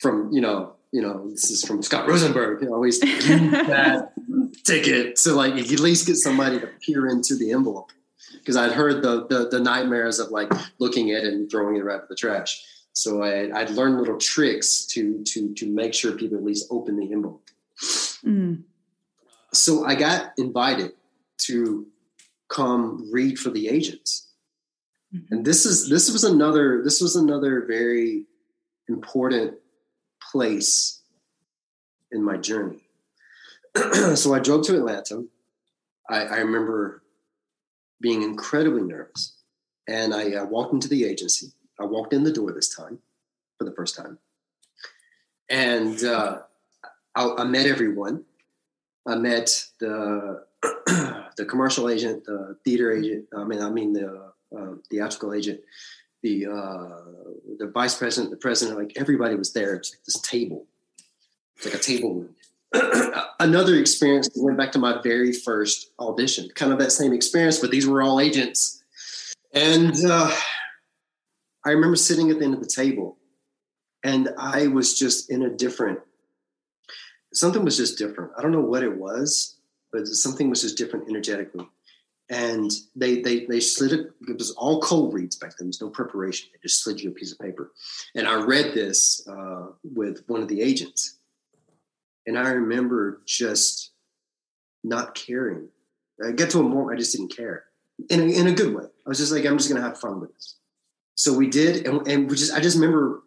from 0.00 0.32
you 0.32 0.40
know 0.40 0.74
you 0.92 1.00
know, 1.00 1.30
this 1.30 1.50
is 1.50 1.64
from 1.64 1.82
Scott 1.82 2.06
Rosenberg. 2.06 2.62
You 2.62 2.72
always 2.72 3.00
that 3.00 4.12
ticket 4.64 5.16
to 5.16 5.32
like 5.32 5.54
at 5.54 5.80
least 5.80 6.06
get 6.06 6.16
somebody 6.16 6.60
to 6.60 6.66
peer 6.66 7.08
into 7.08 7.34
the 7.34 7.50
envelope. 7.50 7.90
Because 8.34 8.56
I'd 8.56 8.72
heard 8.72 9.02
the, 9.02 9.26
the, 9.26 9.48
the 9.48 9.60
nightmares 9.60 10.18
of 10.18 10.30
like 10.30 10.52
looking 10.78 11.12
at 11.12 11.24
it 11.24 11.32
and 11.32 11.50
throwing 11.50 11.76
it 11.76 11.84
right 11.84 12.00
in 12.00 12.06
the 12.08 12.14
trash. 12.16 12.62
So 12.92 13.22
I, 13.22 13.58
I'd 13.58 13.70
learned 13.70 13.98
little 13.98 14.18
tricks 14.18 14.84
to 14.86 15.24
to 15.24 15.54
to 15.54 15.66
make 15.66 15.94
sure 15.94 16.12
people 16.12 16.36
at 16.36 16.44
least 16.44 16.66
open 16.70 16.96
the 16.96 17.10
envelope. 17.10 17.48
Mm. 18.22 18.64
So 19.54 19.86
I 19.86 19.94
got 19.94 20.32
invited 20.36 20.92
to 21.46 21.86
come 22.48 23.08
read 23.10 23.38
for 23.38 23.48
the 23.48 23.68
agents. 23.68 24.28
Mm-hmm. 25.14 25.34
And 25.34 25.44
this 25.44 25.66
is 25.66 25.88
this 25.88 26.10
was 26.10 26.24
another 26.24 26.82
this 26.82 27.00
was 27.00 27.16
another 27.16 27.64
very 27.66 28.26
important 28.88 29.54
place 30.30 31.02
in 32.10 32.22
my 32.22 32.36
journey. 32.36 32.80
so 34.14 34.34
I 34.34 34.38
drove 34.38 34.66
to 34.66 34.76
Atlanta. 34.76 35.24
I, 36.08 36.24
I, 36.24 36.36
remember 36.38 37.02
being 38.00 38.22
incredibly 38.22 38.82
nervous. 38.82 39.34
And 39.88 40.12
I 40.12 40.34
uh, 40.34 40.44
walked 40.44 40.74
into 40.74 40.88
the 40.88 41.04
agency. 41.04 41.52
I 41.80 41.84
walked 41.84 42.12
in 42.12 42.22
the 42.22 42.32
door 42.32 42.52
this 42.52 42.74
time 42.74 42.98
for 43.56 43.64
the 43.64 43.72
first 43.72 43.96
time. 43.96 44.18
And 45.48 46.04
uh, 46.04 46.40
I, 47.14 47.34
I, 47.38 47.44
met 47.44 47.66
everyone. 47.66 48.24
I 49.06 49.16
met 49.16 49.64
the 49.80 50.44
the 51.36 51.46
commercial 51.48 51.88
agent, 51.88 52.24
the 52.24 52.56
theater 52.64 52.92
agent. 52.92 53.26
I 53.36 53.44
mean, 53.44 53.62
I 53.62 53.70
mean 53.70 53.92
the 53.92 54.31
uh, 54.56 54.74
theatrical 54.90 55.34
agent, 55.34 55.60
the 56.22 56.46
uh, 56.46 57.10
the 57.58 57.70
vice 57.72 57.96
president, 57.96 58.30
the 58.30 58.36
president, 58.36 58.78
like 58.78 58.92
everybody 58.96 59.34
was 59.34 59.52
there. 59.52 59.74
It's 59.74 59.92
like 59.92 60.04
this 60.04 60.20
table, 60.20 60.66
it's 61.56 61.66
like 61.66 61.74
a 61.74 61.78
table. 61.78 62.26
Another 63.40 63.76
experience 63.76 64.30
went 64.36 64.56
back 64.56 64.72
to 64.72 64.78
my 64.78 65.00
very 65.02 65.32
first 65.32 65.90
audition, 65.98 66.48
kind 66.54 66.72
of 66.72 66.78
that 66.78 66.92
same 66.92 67.12
experience, 67.12 67.58
but 67.58 67.70
these 67.70 67.86
were 67.86 68.02
all 68.02 68.20
agents. 68.20 68.82
And 69.52 69.94
uh, 70.06 70.34
I 71.66 71.70
remember 71.70 71.96
sitting 71.96 72.30
at 72.30 72.38
the 72.38 72.44
end 72.44 72.54
of 72.54 72.60
the 72.60 72.66
table, 72.66 73.18
and 74.02 74.30
I 74.38 74.68
was 74.68 74.98
just 74.98 75.30
in 75.30 75.42
a 75.42 75.50
different. 75.50 75.98
Something 77.34 77.64
was 77.64 77.76
just 77.76 77.98
different. 77.98 78.32
I 78.36 78.42
don't 78.42 78.52
know 78.52 78.60
what 78.60 78.82
it 78.82 78.96
was, 78.96 79.56
but 79.92 80.06
something 80.06 80.48
was 80.48 80.62
just 80.62 80.78
different 80.78 81.08
energetically 81.08 81.66
and 82.32 82.72
they 82.96 83.20
they 83.20 83.44
they 83.44 83.60
slid 83.60 83.92
it. 83.92 84.10
It 84.26 84.38
was 84.38 84.52
all 84.52 84.80
cold 84.80 85.12
reads 85.12 85.36
back 85.36 85.50
then. 85.50 85.66
There 85.66 85.68
was 85.68 85.82
no 85.82 85.90
preparation. 85.90 86.48
They 86.52 86.58
just 86.62 86.82
slid 86.82 87.00
you 87.00 87.10
a 87.10 87.12
piece 87.12 87.30
of 87.30 87.38
paper, 87.38 87.72
and 88.16 88.26
I 88.26 88.42
read 88.42 88.72
this 88.72 89.26
uh, 89.28 89.66
with 89.84 90.24
one 90.26 90.40
of 90.40 90.48
the 90.48 90.62
agents, 90.62 91.18
and 92.26 92.38
I 92.38 92.48
remember 92.50 93.20
just 93.26 93.90
not 94.82 95.14
caring. 95.14 95.68
I 96.26 96.32
got 96.32 96.50
to 96.50 96.60
a 96.60 96.62
moment 96.62 96.96
I 96.96 96.98
just 96.98 97.12
didn't 97.12 97.36
care, 97.36 97.64
in 98.08 98.20
a, 98.20 98.24
in 98.24 98.46
a 98.46 98.52
good 98.52 98.74
way. 98.74 98.84
I 98.84 99.08
was 99.08 99.18
just 99.18 99.32
like, 99.32 99.44
I'm 99.44 99.58
just 99.58 99.68
gonna 99.68 99.82
have 99.82 100.00
fun 100.00 100.20
with 100.20 100.32
this. 100.32 100.56
So 101.14 101.34
we 101.34 101.48
did, 101.48 101.86
and, 101.86 102.06
and 102.08 102.30
we 102.30 102.36
just 102.36 102.54
I 102.54 102.60
just 102.60 102.76
remember 102.76 103.24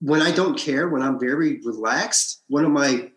when 0.00 0.22
I 0.22 0.30
don't 0.30 0.56
care, 0.56 0.88
when 0.88 1.02
I'm 1.02 1.18
very 1.18 1.60
relaxed. 1.64 2.42
One 2.46 2.64
of 2.64 2.70
my 2.70 3.10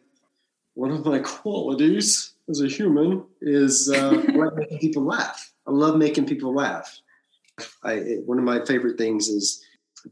one 0.73 0.89
of 0.89 1.05
my 1.05 1.19
qualities 1.23 2.33
as 2.49 2.61
a 2.61 2.67
human 2.67 3.23
is 3.41 3.89
uh, 3.89 4.11
making 4.55 4.79
people 4.79 5.03
laugh. 5.03 5.53
I 5.67 5.71
love 5.71 5.97
making 5.97 6.25
people 6.25 6.53
laugh. 6.53 6.99
I, 7.83 7.93
it, 7.93 8.25
one 8.25 8.39
of 8.39 8.43
my 8.43 8.65
favorite 8.65 8.97
things 8.97 9.27
is 9.27 9.63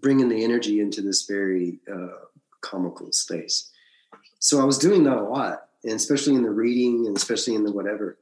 bringing 0.01 0.29
the 0.29 0.43
energy 0.43 0.79
into 0.79 1.01
this 1.01 1.25
very 1.25 1.79
uh, 1.91 2.25
comical 2.61 3.11
space. 3.11 3.71
So 4.39 4.61
I 4.61 4.65
was 4.65 4.77
doing 4.77 5.03
that 5.05 5.17
a 5.17 5.23
lot, 5.23 5.69
and 5.83 5.93
especially 5.93 6.35
in 6.35 6.43
the 6.43 6.51
reading, 6.51 7.07
and 7.07 7.17
especially 7.17 7.55
in 7.55 7.63
the 7.63 7.71
whatever. 7.71 8.17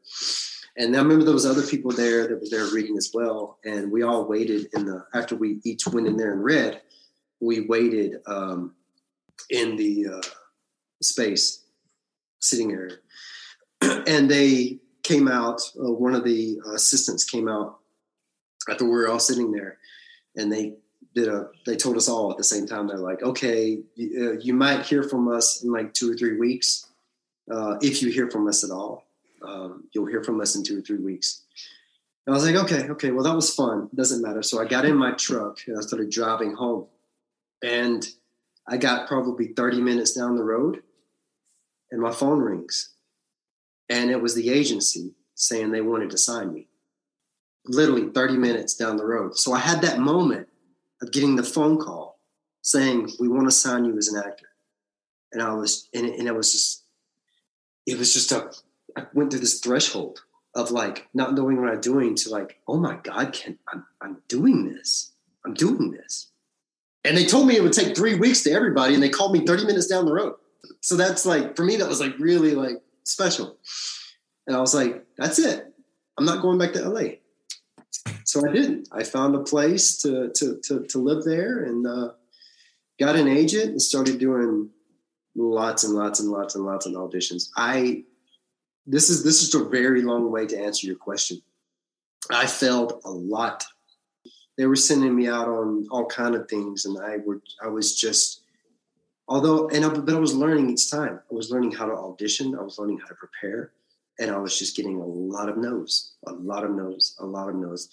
And 0.78 0.96
I 0.96 1.00
remember 1.00 1.26
there 1.26 1.34
was 1.34 1.46
other 1.46 1.66
people 1.66 1.92
there 1.92 2.28
that 2.28 2.40
were 2.40 2.48
there 2.50 2.74
reading 2.74 2.98
as 2.98 3.12
well, 3.14 3.60
and 3.66 3.92
we 3.92 4.04
all 4.04 4.26
waited 4.26 4.68
in 4.74 4.86
the 4.86 5.06
after 5.14 5.36
we 5.36 5.60
each 5.64 5.88
went 5.88 6.08
in 6.08 6.18
there 6.18 6.32
and 6.32 6.44
read. 6.44 6.82
We 7.42 7.62
waited 7.62 8.22
um, 8.28 8.76
in 9.50 9.76
the 9.76 10.08
uh, 10.08 10.22
space, 11.02 11.64
sitting 12.40 12.70
there 12.70 13.02
and 14.08 14.30
they 14.30 14.80
came 15.04 15.28
out. 15.28 15.62
Uh, 15.80 15.92
one 15.92 16.16
of 16.16 16.24
the 16.24 16.60
assistants 16.74 17.24
came 17.24 17.48
out 17.48 17.78
after 18.70 18.86
we 18.86 18.92
were 18.92 19.08
all 19.08 19.20
sitting 19.20 19.52
there, 19.52 19.78
and 20.36 20.52
they 20.52 20.74
did 21.14 21.28
a. 21.28 21.50
They 21.66 21.76
told 21.76 21.98
us 21.98 22.10
all 22.10 22.32
at 22.32 22.38
the 22.38 22.44
same 22.44 22.66
time. 22.66 22.88
They're 22.88 22.98
like, 22.98 23.22
"Okay, 23.24 23.80
you, 23.96 24.30
uh, 24.30 24.40
you 24.42 24.54
might 24.54 24.86
hear 24.86 25.04
from 25.04 25.28
us 25.32 25.64
in 25.64 25.72
like 25.72 25.94
two 25.94 26.12
or 26.12 26.16
three 26.16 26.38
weeks, 26.38 26.88
uh, 27.52 27.78
if 27.82 28.02
you 28.02 28.12
hear 28.12 28.30
from 28.30 28.48
us 28.48 28.64
at 28.64 28.72
all. 28.72 29.06
Um, 29.42 29.84
you'll 29.94 30.08
hear 30.08 30.24
from 30.24 30.42
us 30.42 30.56
in 30.56 30.64
two 30.64 30.80
or 30.80 30.82
three 30.82 31.00
weeks." 31.00 31.44
And 32.26 32.34
I 32.34 32.38
was 32.38 32.46
like, 32.46 32.56
"Okay, 32.64 32.90
okay, 32.90 33.12
well 33.12 33.24
that 33.24 33.36
was 33.36 33.54
fun. 33.54 33.90
Doesn't 33.94 34.22
matter." 34.22 34.42
So 34.42 34.60
I 34.60 34.66
got 34.66 34.86
in 34.86 34.98
my 34.98 35.12
truck 35.12 35.60
and 35.68 35.78
I 35.78 35.82
started 35.82 36.10
driving 36.10 36.54
home, 36.56 36.88
and 37.64 38.06
I 38.68 38.78
got 38.78 39.08
probably 39.08 39.48
thirty 39.48 39.82
minutes 39.82 40.14
down 40.14 40.36
the 40.36 40.44
road, 40.44 40.82
and 41.92 42.02
my 42.02 42.12
phone 42.12 42.40
rings 42.40 42.95
and 43.90 44.10
it 44.10 44.22
was 44.22 44.36
the 44.36 44.50
agency 44.50 45.14
saying 45.36 45.72
they 45.72 45.82
wanted 45.82 46.10
to 46.12 46.18
sign 46.18 46.54
me 46.54 46.68
literally 47.68 48.10
30 48.10 48.38
minutes 48.38 48.76
down 48.76 48.98
the 48.98 49.06
road. 49.06 49.38
So 49.38 49.54
I 49.54 49.60
had 49.60 49.82
that 49.82 50.00
moment 50.00 50.48
of 51.02 51.12
getting 51.12 51.36
the 51.36 51.44
phone 51.44 51.78
call 51.78 52.20
saying, 52.62 53.12
We 53.20 53.28
want 53.28 53.46
to 53.46 53.52
sign 53.52 53.86
you 53.86 53.98
as 53.98 54.08
an 54.08 54.22
actor. 54.26 54.48
And 55.32 55.42
I 55.42 55.54
was, 55.54 55.90
and 55.94 56.06
it, 56.06 56.20
and 56.20 56.28
it 56.28 56.36
was 56.36 56.52
just, 56.52 56.84
it 57.86 57.98
was 57.98 58.14
just 58.14 58.32
a, 58.32 58.52
I 58.96 59.06
went 59.14 59.32
through 59.32 59.42
this 59.42 59.60
threshold 59.60 60.22
of 60.54 60.72
like 60.72 61.08
not 61.14 61.34
knowing 61.34 61.60
what 61.60 61.70
I'm 61.70 61.82
doing 61.82 62.16
to 62.16 62.30
like, 62.30 62.60
oh 62.68 62.78
my 62.78 62.96
God, 63.04 63.34
can 63.34 63.60
I'm, 63.72 63.86
I'm 64.02 64.22
doing 64.28 64.66
this. 64.74 65.12
I'm 65.46 65.54
doing 65.54 65.92
this. 65.92 66.32
And 67.04 67.16
they 67.16 67.26
told 67.26 67.48
me 67.48 67.56
it 67.56 67.62
would 67.62 67.74
take 67.74 67.96
three 67.96 68.16
weeks 68.16 68.42
to 68.44 68.52
everybody, 68.52 68.96
and 68.96 69.04
they 69.04 69.10
called 69.10 69.32
me 69.34 69.46
30 69.46 69.66
minutes 69.66 69.88
down 69.88 70.06
the 70.06 70.14
road. 70.14 70.36
So 70.82 70.96
that's 70.96 71.26
like, 71.26 71.56
for 71.56 71.64
me, 71.64 71.76
that 71.76 71.88
was 71.88 72.00
like 72.00 72.18
really 72.18 72.56
like 72.56 72.82
special. 73.06 73.58
And 74.48 74.56
I 74.56 74.60
was 74.60 74.76
like, 74.76 75.06
that's 75.18 75.40
it. 75.40 75.74
I'm 76.18 76.26
not 76.26 76.42
going 76.42 76.58
back 76.58 76.74
to 76.74 76.90
LA. 76.90 77.16
So 78.24 78.48
I 78.48 78.52
didn't. 78.52 78.90
I 78.92 79.04
found 79.04 79.36
a 79.36 79.44
place 79.44 79.98
to 79.98 80.32
to 80.36 80.60
to, 80.64 80.84
to 80.84 81.00
live 81.00 81.24
there 81.24 81.64
and 81.64 81.86
uh, 81.86 82.10
got 83.00 83.16
an 83.16 83.28
agent 83.28 83.72
and 83.72 83.82
started 83.82 84.20
doing 84.20 84.70
lots 85.36 85.84
and 85.84 85.94
lots 85.94 86.20
and 86.20 86.30
lots 86.30 86.56
and 86.56 86.66
lots 86.66 86.86
of 86.86 86.94
auditions. 86.94 87.50
I 87.56 88.04
this 88.86 89.10
is 89.10 89.24
this 89.24 89.42
is 89.42 89.54
a 89.56 89.64
very 89.64 90.02
long 90.02 90.32
way 90.32 90.46
to 90.48 90.60
answer 90.60 90.88
your 90.88 90.96
question. 90.96 91.42
I 92.32 92.48
failed 92.48 93.02
a 93.06 93.12
lot. 93.12 93.66
They 94.58 94.66
were 94.66 94.76
sending 94.76 95.16
me 95.16 95.28
out 95.28 95.48
on 95.48 95.86
all 95.92 96.06
kind 96.06 96.36
of 96.36 96.48
things, 96.50 96.86
and 96.86 96.98
I 97.00 97.18
were 97.18 97.42
I 97.62 97.68
was 97.68 97.96
just 97.96 98.45
although 99.28 99.68
and 99.70 99.86
I, 99.86 99.90
but 99.90 100.14
I 100.14 100.20
was 100.20 100.36
learning 100.36 100.70
each 100.70 100.90
time. 100.90 101.20
I 101.32 101.34
was 101.34 101.52
learning 101.52 101.72
how 101.72 101.86
to 101.86 101.94
audition. 101.94 102.58
I 102.58 102.62
was 102.62 102.78
learning 102.78 103.00
how 103.00 103.08
to 103.08 103.16
prepare, 103.16 103.72
and 104.20 104.32
I 104.32 104.38
was 104.38 104.58
just 104.58 104.76
getting 104.76 105.00
a 105.00 105.06
lot 105.06 105.50
of 105.50 105.58
no's, 105.58 106.14
a 106.26 106.34
lot 106.34 106.64
of 106.64 106.72
no's, 106.72 107.16
a 107.20 107.26
lot 107.26 107.50
of 107.50 107.56
no's. 107.56 107.90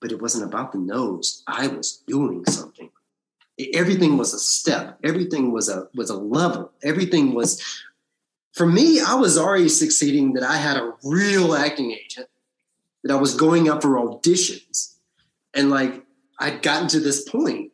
But 0.00 0.12
it 0.12 0.20
wasn't 0.20 0.44
about 0.44 0.72
the 0.72 0.78
no's. 0.78 1.42
I 1.46 1.68
was 1.68 2.02
doing 2.06 2.44
something. 2.46 2.90
Everything 3.72 4.18
was 4.18 4.34
a 4.34 4.38
step. 4.38 4.98
Everything 5.02 5.50
was 5.50 5.68
a 5.68 5.88
was 5.94 6.10
a 6.10 6.16
level. 6.16 6.72
Everything 6.82 7.34
was. 7.34 7.62
For 8.52 8.66
me, 8.66 9.00
I 9.00 9.14
was 9.14 9.36
already 9.36 9.68
succeeding 9.68 10.32
that 10.32 10.42
I 10.42 10.56
had 10.56 10.78
a 10.78 10.94
real 11.04 11.54
acting 11.54 11.92
agent, 11.92 12.28
that 13.02 13.12
I 13.12 13.16
was 13.16 13.34
going 13.34 13.68
up 13.68 13.82
for 13.82 13.96
auditions, 13.96 14.94
and 15.52 15.68
like 15.68 16.04
I'd 16.38 16.62
gotten 16.62 16.88
to 16.88 17.00
this 17.00 17.28
point 17.28 17.72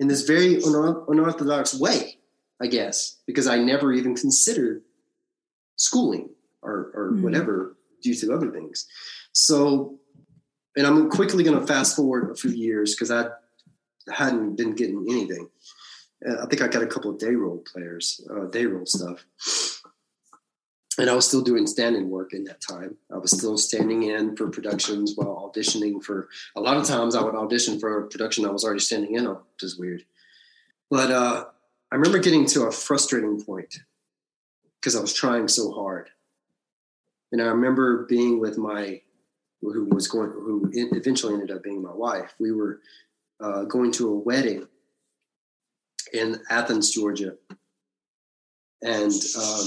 in 0.00 0.08
this 0.08 0.22
very 0.22 0.56
unorthodox 0.56 1.78
way 1.78 2.17
I 2.60 2.66
guess, 2.66 3.18
because 3.26 3.46
I 3.46 3.58
never 3.58 3.92
even 3.92 4.14
considered 4.14 4.82
schooling 5.76 6.30
or, 6.62 6.90
or 6.94 7.10
mm-hmm. 7.12 7.22
whatever 7.22 7.76
due 8.02 8.14
to 8.14 8.34
other 8.34 8.50
things. 8.50 8.86
So, 9.32 9.98
and 10.76 10.86
I'm 10.86 11.10
quickly 11.10 11.44
going 11.44 11.58
to 11.58 11.66
fast 11.66 11.96
forward 11.96 12.30
a 12.30 12.34
few 12.34 12.50
years 12.50 12.94
because 12.94 13.10
I 13.10 13.28
hadn't 14.12 14.56
been 14.56 14.74
getting 14.74 15.06
anything. 15.08 15.48
Uh, 16.26 16.42
I 16.42 16.46
think 16.46 16.62
I 16.62 16.68
got 16.68 16.82
a 16.82 16.86
couple 16.86 17.10
of 17.10 17.18
day 17.18 17.34
role 17.34 17.62
players, 17.72 18.20
uh, 18.30 18.46
day 18.46 18.66
role 18.66 18.86
stuff. 18.86 19.24
And 20.98 21.08
I 21.08 21.14
was 21.14 21.28
still 21.28 21.42
doing 21.42 21.68
stand-in 21.68 22.10
work 22.10 22.32
in 22.34 22.42
that 22.44 22.60
time. 22.60 22.96
I 23.12 23.18
was 23.18 23.30
still 23.30 23.56
standing 23.56 24.02
in 24.02 24.34
for 24.34 24.48
productions 24.50 25.12
while 25.14 25.52
auditioning 25.54 26.02
for. 26.02 26.28
A 26.56 26.60
lot 26.60 26.76
of 26.76 26.84
times, 26.84 27.14
I 27.14 27.22
would 27.22 27.36
audition 27.36 27.78
for 27.78 28.00
a 28.00 28.08
production 28.08 28.44
I 28.44 28.50
was 28.50 28.64
already 28.64 28.80
standing 28.80 29.14
in 29.14 29.28
on, 29.28 29.36
which 29.36 29.62
is 29.62 29.78
weird. 29.78 30.02
But 30.90 31.12
uh, 31.12 31.44
I 31.90 31.96
remember 31.96 32.18
getting 32.18 32.46
to 32.46 32.64
a 32.64 32.72
frustrating 32.72 33.42
point 33.42 33.80
because 34.80 34.94
I 34.94 35.00
was 35.00 35.14
trying 35.14 35.48
so 35.48 35.72
hard. 35.72 36.10
And 37.32 37.42
I 37.42 37.46
remember 37.46 38.06
being 38.06 38.40
with 38.40 38.58
my, 38.58 39.00
who 39.60 39.86
was 39.86 40.08
going, 40.08 40.30
who 40.30 40.70
eventually 40.72 41.34
ended 41.34 41.50
up 41.50 41.62
being 41.62 41.82
my 41.82 41.92
wife. 41.92 42.34
We 42.38 42.52
were 42.52 42.80
uh, 43.40 43.64
going 43.64 43.92
to 43.92 44.08
a 44.08 44.18
wedding 44.18 44.68
in 46.12 46.40
Athens, 46.50 46.90
Georgia. 46.90 47.34
And 48.80 49.12
um, 49.36 49.66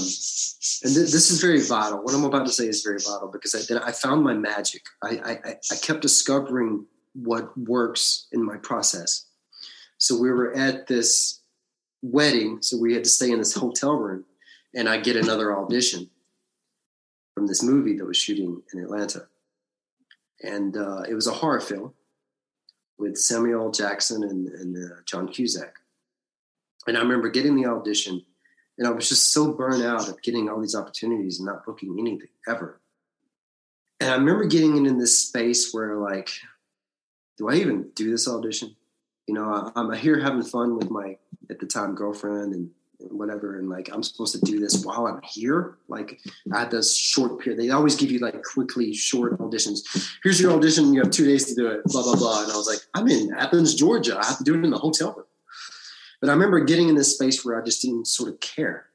and 0.84 0.94
th- 0.94 1.12
this 1.12 1.30
is 1.30 1.40
very 1.40 1.60
vital. 1.60 2.02
What 2.02 2.14
I'm 2.14 2.24
about 2.24 2.46
to 2.46 2.52
say 2.52 2.66
is 2.66 2.82
very 2.82 2.98
vital 2.98 3.28
because 3.30 3.54
I, 3.54 3.60
then 3.68 3.82
I 3.82 3.92
found 3.92 4.24
my 4.24 4.32
magic. 4.32 4.82
I, 5.04 5.20
I, 5.22 5.54
I 5.70 5.76
kept 5.82 6.00
discovering 6.00 6.86
what 7.12 7.56
works 7.58 8.28
in 8.32 8.42
my 8.42 8.56
process. 8.56 9.26
So 9.98 10.18
we 10.18 10.30
were 10.30 10.56
at 10.56 10.86
this 10.86 11.41
wedding, 12.02 12.58
so 12.60 12.76
we 12.76 12.94
had 12.94 13.04
to 13.04 13.10
stay 13.10 13.30
in 13.30 13.38
this 13.38 13.54
hotel 13.54 13.94
room, 13.94 14.24
and 14.74 14.88
I 14.88 14.98
get 14.98 15.16
another 15.16 15.56
audition 15.56 16.10
from 17.34 17.46
this 17.46 17.62
movie 17.62 17.96
that 17.96 18.04
was 18.04 18.16
shooting 18.16 18.62
in 18.72 18.80
Atlanta, 18.80 19.28
and 20.42 20.76
uh, 20.76 21.02
it 21.08 21.14
was 21.14 21.26
a 21.26 21.32
horror 21.32 21.60
film 21.60 21.94
with 22.98 23.16
Samuel 23.16 23.70
Jackson 23.70 24.22
and, 24.22 24.48
and 24.48 24.76
uh, 24.76 24.96
John 25.06 25.28
Cusack. 25.28 25.74
And 26.86 26.96
I 26.96 27.00
remember 27.00 27.30
getting 27.30 27.56
the 27.56 27.66
audition, 27.66 28.24
and 28.78 28.86
I 28.86 28.90
was 28.90 29.08
just 29.08 29.32
so 29.32 29.52
burnt 29.52 29.84
out 29.84 30.08
of 30.08 30.22
getting 30.22 30.48
all 30.48 30.60
these 30.60 30.74
opportunities 30.74 31.38
and 31.38 31.46
not 31.46 31.64
booking 31.64 31.96
anything 31.98 32.28
ever. 32.48 32.80
And 34.00 34.10
I 34.10 34.14
remember 34.14 34.44
getting 34.44 34.84
in 34.84 34.98
this 34.98 35.18
space 35.18 35.72
where, 35.72 35.96
like, 35.96 36.30
do 37.38 37.48
I 37.48 37.54
even 37.54 37.90
do 37.94 38.10
this 38.10 38.28
audition? 38.28 38.76
you 39.26 39.34
know, 39.34 39.72
I, 39.74 39.80
am 39.80 39.92
here 39.92 40.20
having 40.20 40.42
fun 40.42 40.76
with 40.76 40.90
my 40.90 41.16
at 41.52 41.60
the 41.60 41.66
time 41.66 41.94
girlfriend 41.94 42.54
and, 42.54 42.70
and 43.00 43.18
whatever, 43.18 43.58
and 43.58 43.68
like 43.68 43.90
I'm 43.92 44.02
supposed 44.02 44.34
to 44.34 44.40
do 44.40 44.58
this 44.58 44.84
while 44.84 45.06
I'm 45.06 45.20
here. 45.22 45.76
Like 45.88 46.20
I 46.52 46.60
had 46.60 46.70
this 46.70 46.96
short 46.96 47.40
period. 47.40 47.60
They 47.60 47.70
always 47.70 47.94
give 47.94 48.10
you 48.10 48.18
like 48.18 48.42
quickly 48.42 48.92
short 48.94 49.38
auditions. 49.38 49.80
Here's 50.22 50.40
your 50.40 50.52
audition. 50.52 50.92
You 50.92 51.02
have 51.02 51.10
two 51.10 51.26
days 51.26 51.46
to 51.46 51.54
do 51.54 51.66
it. 51.68 51.84
Blah 51.84 52.02
blah 52.02 52.16
blah. 52.16 52.44
And 52.44 52.52
I 52.52 52.56
was 52.56 52.66
like, 52.66 52.80
I'm 52.94 53.08
in 53.08 53.32
Athens, 53.34 53.74
Georgia. 53.74 54.18
I 54.18 54.24
have 54.24 54.38
to 54.38 54.44
do 54.44 54.54
it 54.54 54.64
in 54.64 54.70
the 54.70 54.78
hotel 54.78 55.14
room. 55.16 55.26
But 56.20 56.30
I 56.30 56.32
remember 56.32 56.60
getting 56.60 56.88
in 56.88 56.94
this 56.94 57.14
space 57.14 57.44
where 57.44 57.60
I 57.60 57.64
just 57.64 57.82
didn't 57.82 58.06
sort 58.06 58.32
of 58.32 58.40
care. 58.40 58.86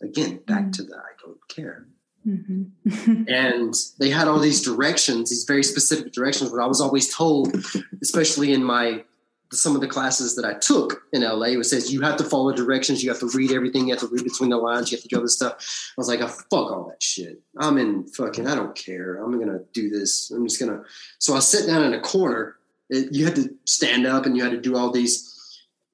Again, 0.00 0.40
back 0.46 0.62
mm-hmm. 0.62 0.70
to 0.70 0.82
the 0.84 0.96
I 0.96 1.12
don't 1.24 1.48
care. 1.48 1.86
Mm-hmm. 2.26 3.24
and 3.28 3.74
they 3.98 4.10
had 4.10 4.28
all 4.28 4.38
these 4.38 4.62
directions, 4.62 5.30
these 5.30 5.44
very 5.44 5.64
specific 5.64 6.12
directions, 6.12 6.50
where 6.50 6.62
I 6.62 6.66
was 6.66 6.80
always 6.80 7.14
told, 7.14 7.54
especially 8.00 8.52
in 8.52 8.62
my 8.62 9.04
some 9.52 9.74
of 9.74 9.80
the 9.80 9.88
classes 9.88 10.34
that 10.36 10.44
I 10.44 10.54
took 10.54 11.02
in 11.12 11.22
LA, 11.22 11.58
it 11.58 11.64
says 11.64 11.92
you 11.92 12.00
have 12.00 12.16
to 12.16 12.24
follow 12.24 12.52
directions, 12.52 13.02
you 13.02 13.10
have 13.10 13.20
to 13.20 13.28
read 13.28 13.52
everything, 13.52 13.86
you 13.86 13.94
have 13.94 14.00
to 14.00 14.08
read 14.08 14.24
between 14.24 14.50
the 14.50 14.56
lines, 14.56 14.90
you 14.90 14.96
have 14.96 15.02
to 15.02 15.08
do 15.08 15.16
all 15.16 15.22
this 15.22 15.34
stuff. 15.34 15.52
I 15.96 16.00
was 16.00 16.08
like, 16.08 16.20
oh, 16.20 16.28
fuck 16.28 16.72
all 16.72 16.86
that 16.88 17.02
shit. 17.02 17.40
I'm 17.58 17.78
in 17.78 18.06
fucking, 18.08 18.46
I 18.46 18.54
don't 18.54 18.74
care. 18.74 19.22
I'm 19.22 19.38
gonna 19.38 19.60
do 19.72 19.90
this. 19.90 20.30
I'm 20.30 20.46
just 20.46 20.60
gonna. 20.60 20.82
So 21.18 21.34
I 21.34 21.40
sit 21.40 21.66
down 21.66 21.84
in 21.84 21.94
a 21.94 22.00
corner. 22.00 22.56
It, 22.90 23.12
you 23.12 23.24
had 23.24 23.36
to 23.36 23.54
stand 23.64 24.06
up 24.06 24.26
and 24.26 24.36
you 24.36 24.42
had 24.42 24.52
to 24.52 24.60
do 24.60 24.76
all 24.76 24.90
these 24.90 25.32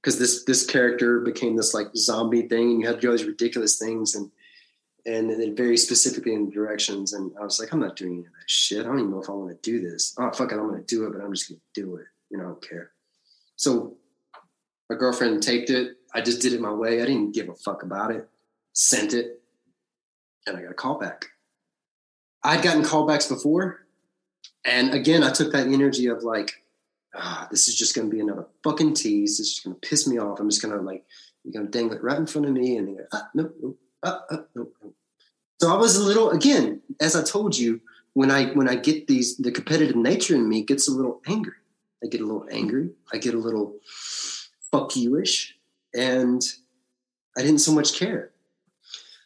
because 0.03 0.19
this 0.19 0.45
this 0.45 0.65
character 0.65 1.21
became 1.21 1.57
this 1.57 1.75
like 1.75 1.89
zombie 1.97 2.49
thing, 2.49 2.71
and 2.71 2.81
you 2.81 2.87
had 2.87 2.97
to 2.97 3.01
do 3.01 3.09
all 3.09 3.17
these 3.17 3.27
ridiculous 3.27 3.79
things 3.79 4.15
and 4.15 4.31
and 5.07 5.31
then 5.31 5.57
very 5.57 5.77
specifically 5.77 6.35
in 6.35 6.51
directions. 6.51 7.13
And 7.13 7.33
I 7.41 7.45
was 7.45 7.59
like, 7.59 7.73
I'm 7.73 7.81
not 7.81 7.97
doing 7.97 8.13
any 8.13 8.27
of 8.27 8.33
that 8.33 8.51
shit. 8.51 8.81
I 8.81 8.89
don't 8.89 8.99
even 8.99 9.11
know 9.11 9.23
if 9.23 9.29
I 9.31 9.33
want 9.33 9.51
to 9.51 9.71
do 9.71 9.81
this. 9.81 10.15
Oh 10.19 10.31
fuck 10.33 10.53
it, 10.53 10.59
I'm 10.59 10.69
gonna 10.69 10.83
do 10.83 11.07
it, 11.07 11.13
but 11.13 11.23
I'm 11.23 11.33
just 11.33 11.49
gonna 11.49 11.61
do 11.75 11.97
it. 11.97 12.07
You 12.31 12.39
know, 12.39 12.45
I 12.45 12.47
don't 12.49 12.69
care. 12.69 12.93
So 13.59 13.97
my 14.89 14.97
girlfriend 14.97 15.43
taped 15.43 15.69
it. 15.69 15.97
I 16.15 16.23
just 16.23 16.41
did 16.41 16.55
it 16.55 16.61
my 16.61 16.73
way. 16.73 17.03
I 17.03 17.07
didn't 17.07 17.35
give 17.35 17.51
a 17.51 17.55
fuck 17.55 17.83
about 17.83 18.11
it. 18.11 18.27
Sent 18.73 19.13
it, 19.13 19.43
and 20.47 20.57
I 20.57 20.63
got 20.63 20.71
a 20.71 20.75
call 20.75 20.99
back. 20.99 21.27
I'd 22.45 22.63
gotten 22.63 22.83
callbacks 22.83 23.29
before, 23.29 23.85
and 24.65 24.95
again, 24.95 25.25
I 25.25 25.33
took 25.33 25.53
that 25.53 25.67
energy 25.67 26.07
of 26.07 26.23
like, 26.23 26.63
ah, 27.15 27.49
this 27.51 27.67
is 27.67 27.75
just 27.75 27.97
going 27.97 28.09
to 28.09 28.15
be 28.15 28.21
another 28.21 28.47
fucking 28.63 28.95
tease. 28.95 29.39
This 29.39 29.49
is 29.49 29.61
going 29.61 29.75
to 29.75 29.89
piss 29.89 30.07
me 30.07 30.19
off. 30.19 30.39
I'm 30.39 30.49
just 30.49 30.63
going 30.63 30.75
to 30.75 30.81
like, 30.81 31.05
you're 31.43 31.53
going 31.53 31.67
to 31.67 31.77
dangle 31.77 31.97
it 31.97 32.05
right 32.05 32.17
in 32.17 32.27
front 32.27 32.47
of 32.47 32.53
me, 32.53 32.77
and 32.77 32.97
go, 32.97 33.05
ah, 33.13 33.29
no, 33.35 33.51
no, 33.61 33.77
ah, 34.05 34.21
ah, 34.31 34.45
no, 34.55 34.69
no. 34.83 34.95
So 35.61 35.75
I 35.75 35.77
was 35.77 35.97
a 35.97 36.05
little, 36.05 36.31
again, 36.31 36.81
as 37.01 37.17
I 37.17 37.25
told 37.25 37.59
you, 37.59 37.81
when 38.15 38.31
I 38.31 38.47
when 38.53 38.69
I 38.69 38.77
get 38.77 39.09
these, 39.09 39.37
the 39.37 39.51
competitive 39.51 39.97
nature 39.97 40.37
in 40.37 40.49
me 40.49 40.63
gets 40.63 40.89
a 40.89 40.93
little 40.93 41.21
angry. 41.27 41.55
I 42.03 42.07
get 42.09 42.21
a 42.21 42.25
little 42.25 42.47
angry. 42.51 42.91
I 43.13 43.19
get 43.19 43.35
a 43.35 43.39
little 43.39 43.77
fuck 44.71 44.97
you-ish. 44.97 45.55
And 45.95 46.43
I 47.37 47.43
didn't 47.43 47.61
so 47.61 47.73
much 47.73 47.99
care. 47.99 48.31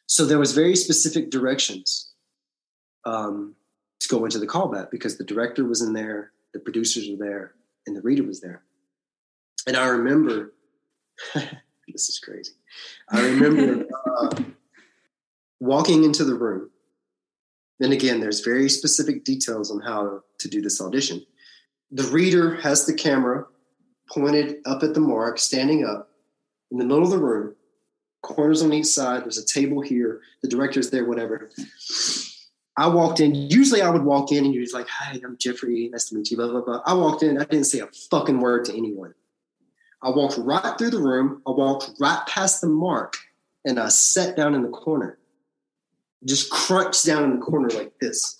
So 0.07 0.25
there 0.25 0.39
was 0.39 0.53
very 0.53 0.77
specific 0.77 1.31
directions 1.31 2.13
um, 3.05 3.55
to 4.01 4.09
go 4.09 4.25
into 4.25 4.39
the 4.39 4.47
callback 4.47 4.91
because 4.91 5.17
the 5.17 5.25
director 5.25 5.65
was 5.65 5.83
in 5.83 5.93
there, 5.93 6.33
the 6.53 6.61
producers 6.61 7.09
were 7.11 7.25
there, 7.25 7.55
and 7.87 7.97
the 7.97 8.03
reader 8.03 8.23
was 8.23 8.41
there. 8.41 8.63
And 9.67 9.77
I 9.77 9.87
remember, 9.87 10.53
this 11.35 12.09
is 12.09 12.21
crazy. 12.23 12.53
I 13.11 13.21
remember 13.27 13.87
uh, 14.21 14.43
walking 15.61 16.05
into 16.05 16.25
the 16.25 16.35
room. 16.35 16.71
And 17.81 17.93
again, 17.93 18.21
there's 18.21 18.41
very 18.41 18.69
specific 18.69 19.25
details 19.25 19.71
on 19.71 19.81
how 19.81 20.21
to 20.39 20.49
do 20.49 20.61
this 20.61 20.81
audition 20.81 21.25
the 21.93 22.05
reader 22.05 22.57
has 22.57 22.87
the 22.87 22.95
camera 22.95 23.45
pointed 24.11 24.57
up 24.65 24.83
at 24.83 24.95
the 24.95 25.01
mark, 25.01 25.39
standing 25.39 25.85
up 25.85 26.11
in 26.71 26.79
the 26.79 26.85
middle 26.85 27.05
of 27.05 27.11
the 27.11 27.19
room, 27.19 27.55
corners 28.23 28.63
on 28.63 28.73
each 28.73 28.87
side. 28.87 29.25
There's 29.25 29.39
a 29.39 29.45
table 29.45 29.83
here. 29.83 30.23
The 30.43 30.49
director's 30.49 30.91
there, 30.91 31.05
whatever. 31.05 31.51
I 32.79 32.87
walked 32.89 33.21
in. 33.21 33.35
Usually 33.35 33.83
I 33.83 33.91
would 33.91 34.05
walk 34.05 34.33
in 34.33 34.47
and 34.47 34.55
you're 34.55 34.65
like, 34.73 34.89
Hi, 34.89 35.21
I'm 35.23 35.37
Jeffrey. 35.37 35.91
Nice 35.93 36.09
to 36.09 36.17
meet 36.17 36.31
you, 36.31 36.39
blah, 36.39 36.49
blah, 36.49 36.63
blah. 36.63 36.81
I 36.87 36.95
walked 36.95 37.23
in. 37.23 37.37
I 37.37 37.45
didn't 37.45 37.67
say 37.67 37.81
a 37.81 37.89
fucking 38.11 38.41
word 38.41 38.65
to 38.67 38.77
anyone. 38.77 39.13
I 40.03 40.09
walked 40.09 40.39
right 40.39 40.77
through 40.79 40.91
the 40.91 40.99
room. 40.99 41.43
I 41.47 41.51
walked 41.51 41.91
right 42.01 42.27
past 42.27 42.63
the 42.63 42.69
mark 42.69 43.19
and 43.67 43.79
I 43.79 43.89
sat 43.89 44.35
down 44.35 44.55
in 44.55 44.63
the 44.63 44.71
corner. 44.71 45.19
Just 46.25 46.51
crunched 46.51 47.05
down 47.05 47.25
in 47.25 47.39
the 47.39 47.45
corner 47.45 47.69
like 47.69 47.93
this 48.01 48.39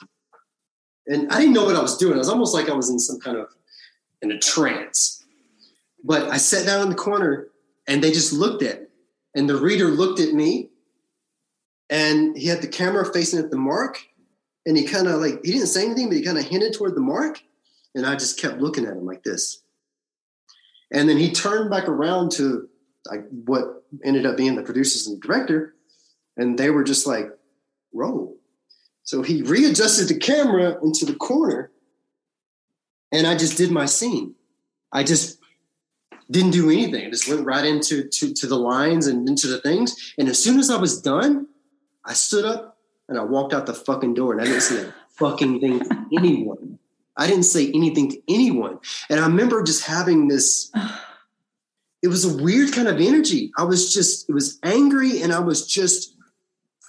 and 1.07 1.31
I 1.31 1.41
didn't 1.41 1.55
know 1.55 1.65
what 1.65 1.77
I 1.77 1.83
was 1.83 1.97
doing. 1.97 2.15
It 2.15 2.19
was 2.19 2.29
almost 2.29 2.55
like 2.55 2.69
I 2.69 2.75
was 2.75 2.91
in 2.91 2.99
some 2.99 3.19
kind 3.19 3.37
of 3.37 3.49
in 4.21 4.31
a 4.31 4.39
trance. 4.39 5.25
But 6.05 6.29
I 6.31 6.37
sat 6.37 6.67
down 6.67 6.83
in 6.83 6.89
the 6.89 6.95
corner 6.95 7.49
and 7.87 8.03
they 8.03 8.13
just 8.13 8.33
looked 8.33 8.63
at 8.63 8.81
me. 8.81 8.87
And 9.35 9.49
the 9.49 9.57
reader 9.57 9.87
looked 9.87 10.21
at 10.21 10.35
me 10.35 10.71
and 11.89 12.37
he 12.37 12.49
had 12.49 12.61
the 12.61 12.69
camera 12.69 13.11
facing 13.11 13.39
at 13.39 13.51
the 13.51 13.57
mark. 13.57 14.05
And 14.67 14.77
he 14.77 14.85
kind 14.85 15.09
of 15.09 15.21
like, 15.21 15.41
he 15.45 15.53
didn't 15.53 15.69
say 15.69 15.85
anything, 15.85 16.09
but 16.09 16.17
he 16.17 16.23
kind 16.23 16.39
of 16.39 16.45
hinted 16.45 16.75
toward 16.75 16.95
the 16.95 17.01
mark. 17.01 17.43
And 17.95 18.07
I 18.07 18.15
just 18.15 18.39
kept 18.39 18.61
looking 18.61 18.85
at 18.85 18.93
him 18.93 19.07
like 19.07 19.23
this. 19.23 19.63
And 20.93 21.09
then 21.09 21.17
he 21.17 21.33
turned 21.33 21.71
back 21.71 21.89
around 21.89 22.33
to 22.33 22.69
like 23.07 23.27
what 23.31 23.85
ended 24.05 24.27
up 24.27 24.37
being 24.37 24.55
the 24.55 24.63
producers 24.63 25.07
and 25.07 25.17
the 25.17 25.27
director. 25.27 25.75
And 26.37 26.59
they 26.59 26.71
were 26.71 26.85
just 26.85 27.07
like, 27.07 27.31
roll. 27.93 28.37
So 29.05 29.23
he 29.23 29.43
readjusted 29.43 30.09
the 30.09 30.19
camera 30.19 30.79
into 30.83 31.05
the 31.05 31.15
corner 31.15 31.71
and 33.13 33.27
I 33.27 33.37
just 33.37 33.57
did 33.59 33.71
my 33.71 33.85
scene. 33.85 34.35
I 34.91 35.03
just 35.05 35.39
didn't 36.31 36.53
do 36.53 36.71
anything. 36.71 37.07
I 37.07 37.11
just 37.11 37.29
went 37.29 37.45
right 37.45 37.65
into 37.65 38.09
to, 38.09 38.33
to 38.33 38.47
the 38.47 38.57
lines 38.57 39.07
and 39.07 39.29
into 39.29 39.49
the 39.49 39.61
things. 39.61 40.15
And 40.19 40.29
as 40.29 40.43
soon 40.43 40.59
as 40.59 40.71
I 40.71 40.79
was 40.79 41.01
done, 41.01 41.47
I 42.05 42.15
stood 42.15 42.45
up 42.45 42.79
and 43.09 43.19
I 43.19 43.23
walked 43.23 43.53
out 43.53 43.67
the 43.67 43.75
fucking 43.75 44.15
door 44.15 44.33
and 44.33 44.41
I 44.41 44.45
didn't 44.45 44.63
say 44.63 44.83
a 44.83 44.95
fucking 45.19 45.61
thing 45.61 45.81
to 45.81 46.07
anyone. 46.17 46.79
I 47.17 47.27
didn't 47.27 47.45
say 47.45 47.71
anything 47.73 48.11
to 48.11 48.23
anyone. 48.29 48.79
And 49.11 49.21
I 49.21 49.27
remember 49.27 49.63
just 49.63 49.85
having 49.85 50.29
this, 50.29 50.73
it 52.03 52.09
was 52.09 52.25
a 52.25 52.43
weird 52.43 52.73
kind 52.73 52.89
of 52.89 52.99
energy. 52.99 53.53
I 53.59 53.65
was 53.65 53.93
just, 53.93 54.29
it 54.31 54.33
was 54.33 54.59
angry 54.63 55.21
and 55.21 55.33
I 55.33 55.41
was 55.41 55.67
just 55.67 56.17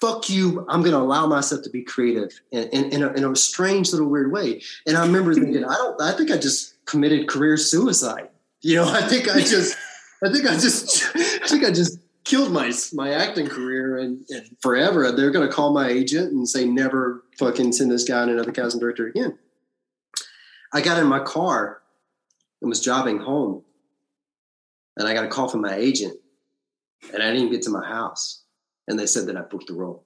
fuck 0.02 0.30
you, 0.30 0.66
I'm 0.70 0.82
going 0.82 0.94
to 0.94 1.00
allow 1.00 1.28
myself 1.28 1.64
to 1.64 1.70
be 1.70 1.82
creative 1.82 2.40
in, 2.52 2.68
in, 2.70 2.92
in, 2.92 3.04
a, 3.04 3.14
in, 3.14 3.24
a, 3.24 3.36
strange 3.36 3.92
little 3.92 4.10
weird 4.10 4.32
way. 4.32 4.62
And 4.86 4.98
I 4.98 5.06
remember 5.06 5.34
thinking, 5.34 5.64
I 5.64 5.76
don't, 5.76 6.02
I 6.02 6.12
think 6.12 6.32
I 6.32 6.38
just 6.38 6.84
committed 6.86 7.28
career 7.28 7.58
suicide. 7.58 8.30
You 8.62 8.78
know, 8.78 8.90
I 8.92 9.02
think 9.02 9.30
I 9.30 9.40
just, 9.40 9.78
I 10.24 10.32
think 10.32 10.46
I 10.46 10.54
just, 10.54 11.16
I 11.16 11.48
think 11.48 11.64
I 11.64 11.72
just 11.72 12.00
killed 12.24 12.52
my, 12.52 12.72
my 12.94 13.12
acting 13.12 13.48
career 13.48 13.98
and, 13.98 14.26
and 14.30 14.56
forever. 14.62 15.12
They're 15.12 15.32
going 15.32 15.48
to 15.48 15.54
call 15.54 15.74
my 15.74 15.88
agent 15.88 16.32
and 16.32 16.48
say, 16.48 16.66
never 16.66 17.24
fucking 17.38 17.72
send 17.74 17.92
this 17.92 18.04
guy 18.04 18.24
another 18.24 18.52
casting 18.52 18.80
director 18.80 19.08
again. 19.08 19.38
I 20.74 20.82
got 20.82 21.00
in 21.00 21.08
my 21.08 21.20
car 21.20 21.82
and 22.62 22.70
was 22.70 22.84
driving 22.84 23.20
home 23.20 23.64
and 24.98 25.08
I 25.08 25.14
got 25.14 25.26
a 25.26 25.30
call 25.30 25.48
from 25.48 25.62
my 25.62 25.76
agent 25.76 26.18
and 27.14 27.22
I 27.22 27.28
didn't 27.28 27.42
even 27.42 27.52
get 27.52 27.62
to 27.64 27.70
my 27.70 27.86
house 27.86 28.43
and 28.88 29.00
they 29.00 29.06
said 29.06 29.28
that 29.28 29.38
I 29.38 29.42
booked 29.42 29.68
the 29.68 29.74
role. 29.74 30.06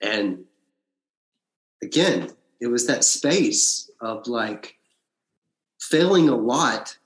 And 0.00 0.44
again, 1.82 2.30
it 2.60 2.68
was 2.68 2.86
that 2.86 3.04
space 3.04 3.90
of 4.00 4.26
like 4.26 4.76
failing 5.80 6.28
a 6.28 6.36
lot, 6.36 6.96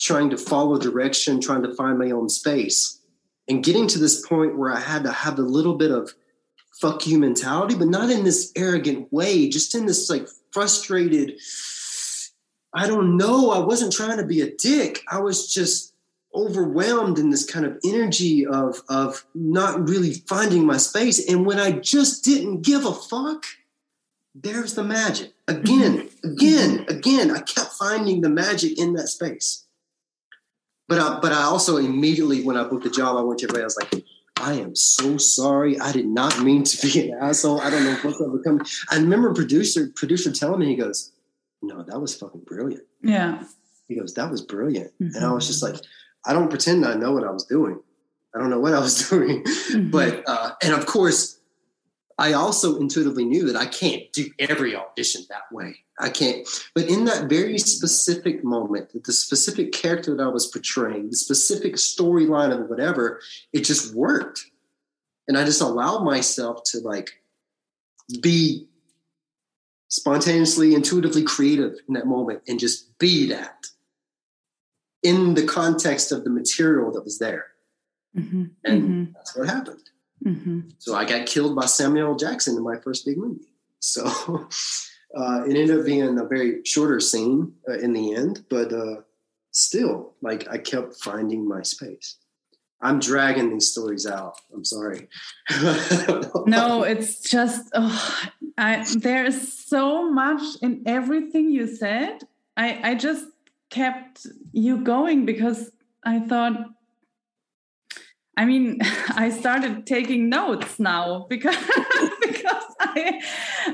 trying 0.00 0.30
to 0.30 0.36
follow 0.36 0.78
direction, 0.78 1.40
trying 1.40 1.62
to 1.62 1.74
find 1.74 1.98
my 1.98 2.10
own 2.10 2.28
space, 2.28 3.00
and 3.48 3.64
getting 3.64 3.86
to 3.88 3.98
this 3.98 4.26
point 4.26 4.58
where 4.58 4.72
I 4.72 4.80
had 4.80 5.04
to 5.04 5.12
have 5.12 5.38
a 5.38 5.42
little 5.42 5.76
bit 5.76 5.90
of 5.90 6.12
fuck 6.80 7.06
you 7.06 7.18
mentality, 7.18 7.76
but 7.76 7.88
not 7.88 8.10
in 8.10 8.24
this 8.24 8.52
arrogant 8.56 9.12
way, 9.12 9.48
just 9.48 9.74
in 9.74 9.86
this 9.86 10.10
like 10.10 10.28
frustrated, 10.52 11.38
I 12.72 12.86
don't 12.86 13.16
know. 13.16 13.50
I 13.50 13.60
wasn't 13.60 13.92
trying 13.92 14.18
to 14.18 14.26
be 14.26 14.40
a 14.40 14.54
dick. 14.56 15.02
I 15.08 15.20
was 15.20 15.52
just 15.52 15.93
overwhelmed 16.34 17.18
in 17.18 17.30
this 17.30 17.44
kind 17.44 17.64
of 17.64 17.78
energy 17.84 18.46
of 18.46 18.82
of 18.88 19.24
not 19.34 19.88
really 19.88 20.14
finding 20.14 20.66
my 20.66 20.76
space. 20.76 21.28
And 21.28 21.46
when 21.46 21.58
i 21.58 21.70
just 21.70 22.24
didn't 22.24 22.62
give 22.62 22.84
a 22.84 22.92
fuck 22.92 23.44
there's 24.34 24.74
the 24.74 24.82
magic. 24.82 25.32
Again 25.46 26.08
mm-hmm. 26.08 26.28
again 26.32 26.78
mm-hmm. 26.78 26.96
again 26.96 27.30
i 27.30 27.40
kept 27.40 27.72
finding 27.72 28.20
the 28.20 28.28
magic 28.28 28.78
in 28.78 28.94
that 28.94 29.08
space. 29.08 29.64
But 30.88 30.98
i 30.98 31.20
but 31.20 31.32
i 31.32 31.42
also 31.42 31.76
immediately 31.76 32.42
when 32.42 32.56
i 32.56 32.64
booked 32.64 32.84
the 32.84 32.90
job 32.90 33.16
i 33.16 33.22
went 33.22 33.38
to 33.40 33.44
everybody 33.44 33.62
i 33.62 33.66
was 33.66 33.76
like 33.76 34.04
i 34.36 34.54
am 34.54 34.74
so 34.74 35.16
sorry. 35.16 35.78
I 35.78 35.92
did 35.92 36.06
not 36.06 36.40
mean 36.42 36.64
to 36.64 36.86
be 36.86 37.08
an 37.08 37.18
asshole. 37.20 37.60
I 37.60 37.70
don't 37.70 37.84
know 37.84 37.96
what's 38.02 38.20
ever 38.20 38.38
coming. 38.40 38.66
I 38.90 38.96
remember 38.96 39.32
producer 39.32 39.90
producer 39.94 40.32
telling 40.32 40.60
me 40.60 40.66
he 40.66 40.76
goes 40.76 41.12
no 41.62 41.82
that 41.82 42.00
was 42.00 42.16
fucking 42.16 42.42
brilliant. 42.42 42.84
Yeah. 43.02 43.44
He 43.88 43.94
goes 43.94 44.14
that 44.14 44.30
was 44.30 44.42
brilliant. 44.42 44.92
Mm-hmm. 45.00 45.16
and 45.16 45.24
i 45.24 45.32
was 45.32 45.46
just 45.46 45.62
like 45.62 45.76
I 46.26 46.32
don't 46.32 46.48
pretend 46.48 46.84
I 46.84 46.94
know 46.94 47.12
what 47.12 47.24
I 47.24 47.30
was 47.30 47.44
doing. 47.44 47.80
I 48.34 48.38
don't 48.38 48.50
know 48.50 48.60
what 48.60 48.74
I 48.74 48.80
was 48.80 49.08
doing, 49.10 49.44
mm-hmm. 49.44 49.90
but 49.90 50.22
uh, 50.26 50.52
and 50.62 50.74
of 50.74 50.86
course, 50.86 51.38
I 52.18 52.32
also 52.32 52.78
intuitively 52.78 53.24
knew 53.24 53.46
that 53.46 53.56
I 53.56 53.66
can't 53.66 54.12
do 54.12 54.30
every 54.38 54.76
audition 54.76 55.22
that 55.30 55.50
way. 55.52 55.76
I 55.98 56.10
can't. 56.10 56.46
But 56.74 56.84
in 56.84 57.04
that 57.04 57.28
very 57.28 57.58
specific 57.58 58.44
moment, 58.44 58.90
the 59.04 59.12
specific 59.12 59.72
character 59.72 60.16
that 60.16 60.22
I 60.22 60.28
was 60.28 60.46
portraying, 60.46 61.10
the 61.10 61.16
specific 61.16 61.74
storyline 61.74 62.52
of 62.52 62.68
whatever, 62.68 63.20
it 63.52 63.60
just 63.60 63.94
worked. 63.94 64.44
And 65.26 65.36
I 65.36 65.44
just 65.44 65.60
allowed 65.60 66.04
myself 66.04 66.62
to 66.66 66.78
like 66.78 67.10
be 68.20 68.68
spontaneously, 69.88 70.74
intuitively 70.74 71.22
creative 71.22 71.74
in 71.88 71.94
that 71.94 72.06
moment 72.06 72.42
and 72.46 72.60
just 72.60 72.96
be 72.98 73.28
that 73.28 73.66
in 75.04 75.34
the 75.34 75.44
context 75.44 76.10
of 76.10 76.24
the 76.24 76.30
material 76.30 76.90
that 76.92 77.04
was 77.04 77.18
there. 77.18 77.46
Mm-hmm. 78.16 78.44
And 78.64 78.82
mm-hmm. 78.82 79.12
that's 79.12 79.36
what 79.36 79.48
happened. 79.48 79.90
Mm-hmm. 80.24 80.60
So 80.78 80.94
I 80.94 81.04
got 81.04 81.26
killed 81.26 81.54
by 81.54 81.66
Samuel 81.66 82.16
Jackson 82.16 82.56
in 82.56 82.64
my 82.64 82.78
first 82.78 83.04
big 83.04 83.18
movie. 83.18 83.52
So 83.80 84.06
uh, 85.16 85.44
it 85.46 85.56
ended 85.56 85.78
up 85.78 85.84
being 85.84 86.18
a 86.18 86.24
very 86.24 86.64
shorter 86.64 87.00
scene 87.00 87.52
uh, 87.68 87.78
in 87.78 87.92
the 87.92 88.14
end, 88.14 88.44
but 88.48 88.72
uh, 88.72 89.02
still, 89.50 90.14
like 90.22 90.48
I 90.48 90.58
kept 90.58 90.96
finding 90.96 91.46
my 91.46 91.62
space. 91.62 92.16
I'm 92.80 92.98
dragging 92.98 93.50
these 93.50 93.70
stories 93.70 94.06
out. 94.06 94.38
I'm 94.52 94.64
sorry. 94.64 95.08
no, 96.46 96.82
it's 96.82 97.20
just 97.22 97.70
oh, 97.72 98.30
I, 98.58 98.84
there 98.96 99.24
is 99.24 99.58
so 99.66 100.10
much 100.10 100.42
in 100.60 100.82
everything 100.86 101.50
you 101.50 101.66
said. 101.66 102.24
I 102.56 102.90
I 102.90 102.94
just 102.94 103.24
kept 103.74 104.26
you 104.52 104.78
going 104.78 105.26
because 105.26 105.72
I 106.04 106.20
thought 106.20 106.54
I 108.36 108.44
mean, 108.44 108.80
I 109.24 109.30
started 109.30 109.86
taking 109.86 110.28
notes 110.28 110.78
now 110.78 111.26
because 111.28 111.56
because 112.20 112.64
I 112.80 113.20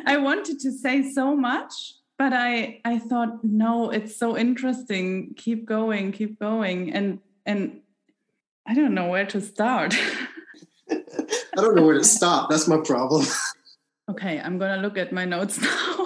I 0.07 0.17
wanted 0.17 0.59
to 0.61 0.73
say 0.73 1.11
so 1.11 1.37
much, 1.37 1.73
but 2.19 2.33
I 2.33 2.81
I 2.85 2.99
thought 2.99 3.45
no, 3.45 3.91
it's 3.91 4.17
so 4.17 4.37
interesting. 4.37 5.35
Keep 5.37 5.67
going, 5.67 6.13
keep 6.13 6.39
going, 6.39 6.93
and 6.93 7.19
and 7.45 7.81
I 8.67 8.75
don't 8.75 8.95
know 8.95 9.09
where 9.09 9.27
to 9.27 9.41
start. 9.41 9.95
I 10.91 11.63
don't 11.63 11.75
know 11.75 11.85
where 11.85 11.99
to 11.99 12.05
stop. 12.05 12.49
That's 12.51 12.69
my 12.69 12.79
problem. 12.79 13.27
okay, 14.09 14.41
I'm 14.41 14.59
gonna 14.59 14.81
look 14.81 14.97
at 14.97 15.13
my 15.13 15.25
notes 15.25 15.61
now. 15.61 16.00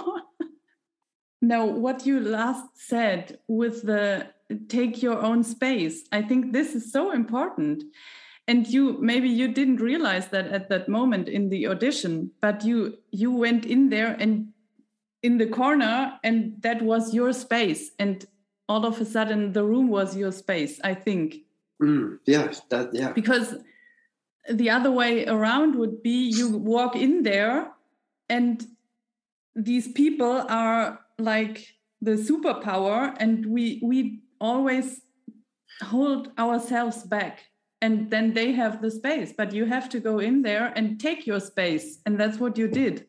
Now, 1.49 1.65
what 1.65 2.07
you 2.07 2.21
last 2.21 2.65
said 2.75 3.39
with 3.49 3.83
the 3.83 4.29
take 4.69 5.03
your 5.03 5.21
own 5.21 5.43
space, 5.43 6.05
I 6.13 6.23
think 6.23 6.53
this 6.53 6.75
is 6.75 6.93
so 6.93 7.13
important. 7.13 7.85
And 8.47 8.67
you 8.67 8.99
maybe 9.01 9.29
you 9.29 9.49
didn't 9.49 9.81
realize 9.81 10.29
that 10.29 10.47
at 10.49 10.69
that 10.69 10.89
moment 10.89 11.29
in 11.29 11.49
the 11.49 11.67
audition 11.67 12.31
but 12.43 12.63
you 12.63 12.99
you 13.11 13.31
went 13.33 13.65
in 13.65 13.89
there 13.89 14.15
and 14.21 14.49
in 15.23 15.39
the 15.39 15.47
corner 15.47 16.19
and 16.23 16.61
that 16.61 16.83
was 16.83 17.15
your 17.15 17.33
space. 17.33 17.93
And 17.99 18.27
all 18.69 18.85
of 18.85 19.01
a 19.01 19.05
sudden 19.07 19.55
the 19.55 19.65
room 19.65 19.89
was 19.89 20.17
your 20.17 20.33
space 20.33 20.79
i 20.85 20.95
think. 20.95 21.37
Mm, 21.83 22.19
yeah 22.27 22.53
that 22.69 22.91
yeah. 22.93 23.13
Because 23.13 23.57
the 24.51 24.69
other 24.69 24.91
way 24.91 25.27
around 25.27 25.77
would 25.77 26.03
be 26.03 26.29
you 26.29 26.51
walk 26.51 26.97
in 26.97 27.23
there 27.23 27.73
and 28.29 28.67
these 29.55 29.89
people 29.89 30.45
are 30.51 31.01
like 31.19 31.67
the 32.01 32.13
superpower 32.13 33.15
and 33.19 33.47
we 33.47 33.81
we 33.83 34.21
always 34.41 35.01
hold 35.83 36.31
ourselves 36.39 37.03
back 37.03 37.45
and 37.81 38.11
then 38.11 38.35
they 38.35 38.53
have 38.53 38.83
the 38.83 38.91
space 38.91 39.33
but 39.37 39.53
you 39.53 39.65
have 39.65 39.89
to 39.89 40.01
go 40.01 40.19
in 40.19 40.43
there 40.43 40.73
and 40.77 41.01
take 41.01 41.27
your 41.27 41.41
space 41.41 42.01
and 42.05 42.19
that's 42.19 42.39
what 42.39 42.59
you 42.59 42.69
did. 42.69 43.07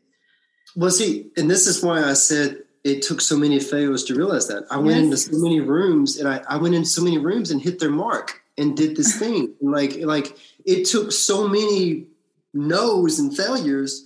Well 0.76 0.92
see 0.92 1.32
and 1.38 1.50
this 1.50 1.68
is 1.68 1.84
why 1.84 2.04
i 2.04 2.14
said 2.14 2.66
it 2.86 3.02
took 3.02 3.20
so 3.20 3.36
many 3.36 3.60
failures 3.60 4.04
to 4.04 4.14
realize 4.14 4.48
that. 4.48 4.64
I 4.70 4.76
yes. 4.76 4.86
went 4.86 5.00
into 5.00 5.18
so 5.18 5.38
many 5.38 5.60
rooms 5.60 6.20
and 6.20 6.30
I, 6.30 6.44
I 6.48 6.58
went 6.58 6.76
in 6.76 6.86
so 6.86 7.04
many 7.04 7.18
rooms 7.18 7.50
and 7.50 7.60
hit 7.60 7.80
their 7.80 7.90
mark 7.90 8.44
and 8.60 8.78
did 8.78 8.96
this 8.96 9.18
thing. 9.20 9.56
Like 9.60 9.98
like 10.02 10.38
it 10.66 10.86
took 10.86 11.12
so 11.12 11.48
many 11.48 12.06
no's 12.54 13.20
and 13.20 13.36
failures 13.36 14.06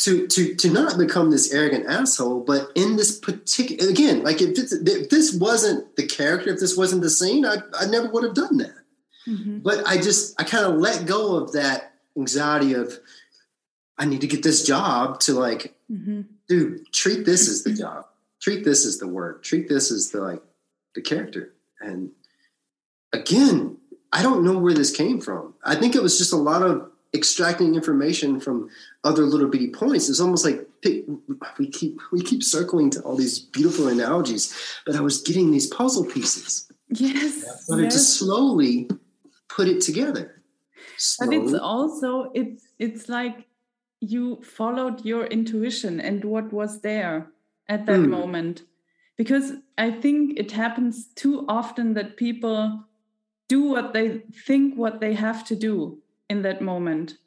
to 0.00 0.26
to 0.26 0.54
to 0.54 0.70
not 0.70 0.98
become 0.98 1.30
this 1.30 1.52
arrogant 1.52 1.86
asshole 1.86 2.40
but 2.40 2.70
in 2.74 2.96
this 2.96 3.18
particular 3.18 3.90
again 3.90 4.22
like 4.22 4.40
if, 4.40 4.56
if 4.56 5.10
this 5.10 5.34
wasn't 5.34 5.96
the 5.96 6.06
character 6.06 6.50
if 6.50 6.60
this 6.60 6.76
wasn't 6.76 7.02
the 7.02 7.10
scene 7.10 7.44
i, 7.44 7.56
I 7.78 7.86
never 7.86 8.08
would 8.08 8.24
have 8.24 8.34
done 8.34 8.58
that 8.58 8.80
Mm-hmm. 9.26 9.58
But 9.58 9.86
I 9.86 9.96
just 9.96 10.40
I 10.40 10.44
kind 10.44 10.64
of 10.64 10.78
let 10.78 11.06
go 11.06 11.36
of 11.36 11.52
that 11.52 11.94
anxiety 12.16 12.74
of 12.74 12.98
I 13.98 14.06
need 14.06 14.22
to 14.22 14.26
get 14.26 14.42
this 14.42 14.64
job 14.64 15.20
to 15.20 15.34
like, 15.34 15.74
mm-hmm. 15.90 16.22
dude, 16.48 16.90
treat 16.92 17.26
this 17.26 17.48
as 17.48 17.62
the 17.62 17.72
job. 17.72 18.06
Treat 18.40 18.64
this 18.64 18.86
as 18.86 18.98
the 18.98 19.06
work. 19.06 19.42
Treat 19.42 19.68
this 19.68 19.92
as 19.92 20.10
the 20.10 20.20
like 20.20 20.42
the 20.94 21.02
character. 21.02 21.52
And 21.80 22.10
again, 23.12 23.76
I 24.12 24.22
don't 24.22 24.44
know 24.44 24.58
where 24.58 24.74
this 24.74 24.94
came 24.94 25.20
from. 25.20 25.54
I 25.64 25.74
think 25.76 25.94
it 25.94 26.02
was 26.02 26.18
just 26.18 26.32
a 26.32 26.36
lot 26.36 26.62
of 26.62 26.90
extracting 27.14 27.74
information 27.74 28.40
from 28.40 28.70
other 29.04 29.22
little 29.22 29.48
bitty 29.48 29.70
points. 29.70 30.08
It's 30.08 30.20
almost 30.20 30.44
like 30.44 30.66
we 31.58 31.68
keep 31.68 32.00
we 32.12 32.22
keep 32.22 32.42
circling 32.42 32.90
to 32.90 33.00
all 33.00 33.16
these 33.16 33.38
beautiful 33.38 33.88
analogies, 33.88 34.54
but 34.86 34.96
I 34.96 35.00
was 35.00 35.20
getting 35.22 35.50
these 35.50 35.66
puzzle 35.66 36.04
pieces. 36.04 36.70
Yes. 36.88 37.44
I 37.44 37.56
started 37.56 37.84
yes. 37.84 37.92
to 37.94 37.98
slowly 37.98 38.88
put 39.48 39.68
it 39.68 39.80
together. 39.80 40.42
Slowly. 40.96 41.38
But 41.38 41.44
it's 41.46 41.60
also 41.60 42.30
it's 42.34 42.68
it's 42.78 43.08
like 43.08 43.46
you 44.00 44.40
followed 44.42 45.04
your 45.04 45.26
intuition 45.26 46.00
and 46.00 46.24
what 46.24 46.52
was 46.52 46.80
there 46.80 47.30
at 47.68 47.86
that 47.86 48.00
mm. 48.00 48.08
moment. 48.08 48.62
Because 49.16 49.52
I 49.76 49.90
think 49.90 50.38
it 50.38 50.52
happens 50.52 51.08
too 51.14 51.44
often 51.46 51.92
that 51.94 52.16
people 52.16 52.84
do 53.48 53.62
what 53.62 53.92
they 53.92 54.22
think 54.46 54.76
what 54.76 55.00
they 55.00 55.12
have 55.12 55.44
to 55.44 55.56
do 55.56 55.98
in 56.30 56.42
that 56.42 56.62
moment. 56.62 57.18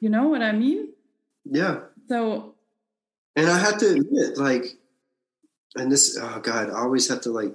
You 0.00 0.08
know 0.08 0.28
what 0.28 0.42
I 0.42 0.52
mean? 0.52 0.88
Yeah. 1.44 1.80
So 2.08 2.54
and 3.36 3.48
I 3.48 3.58
have 3.58 3.78
to 3.78 3.90
admit, 3.90 4.38
like, 4.38 4.78
and 5.74 5.90
this, 5.90 6.18
oh 6.20 6.40
God, 6.40 6.70
I 6.70 6.78
always 6.78 7.08
have 7.08 7.22
to 7.22 7.30
like, 7.30 7.54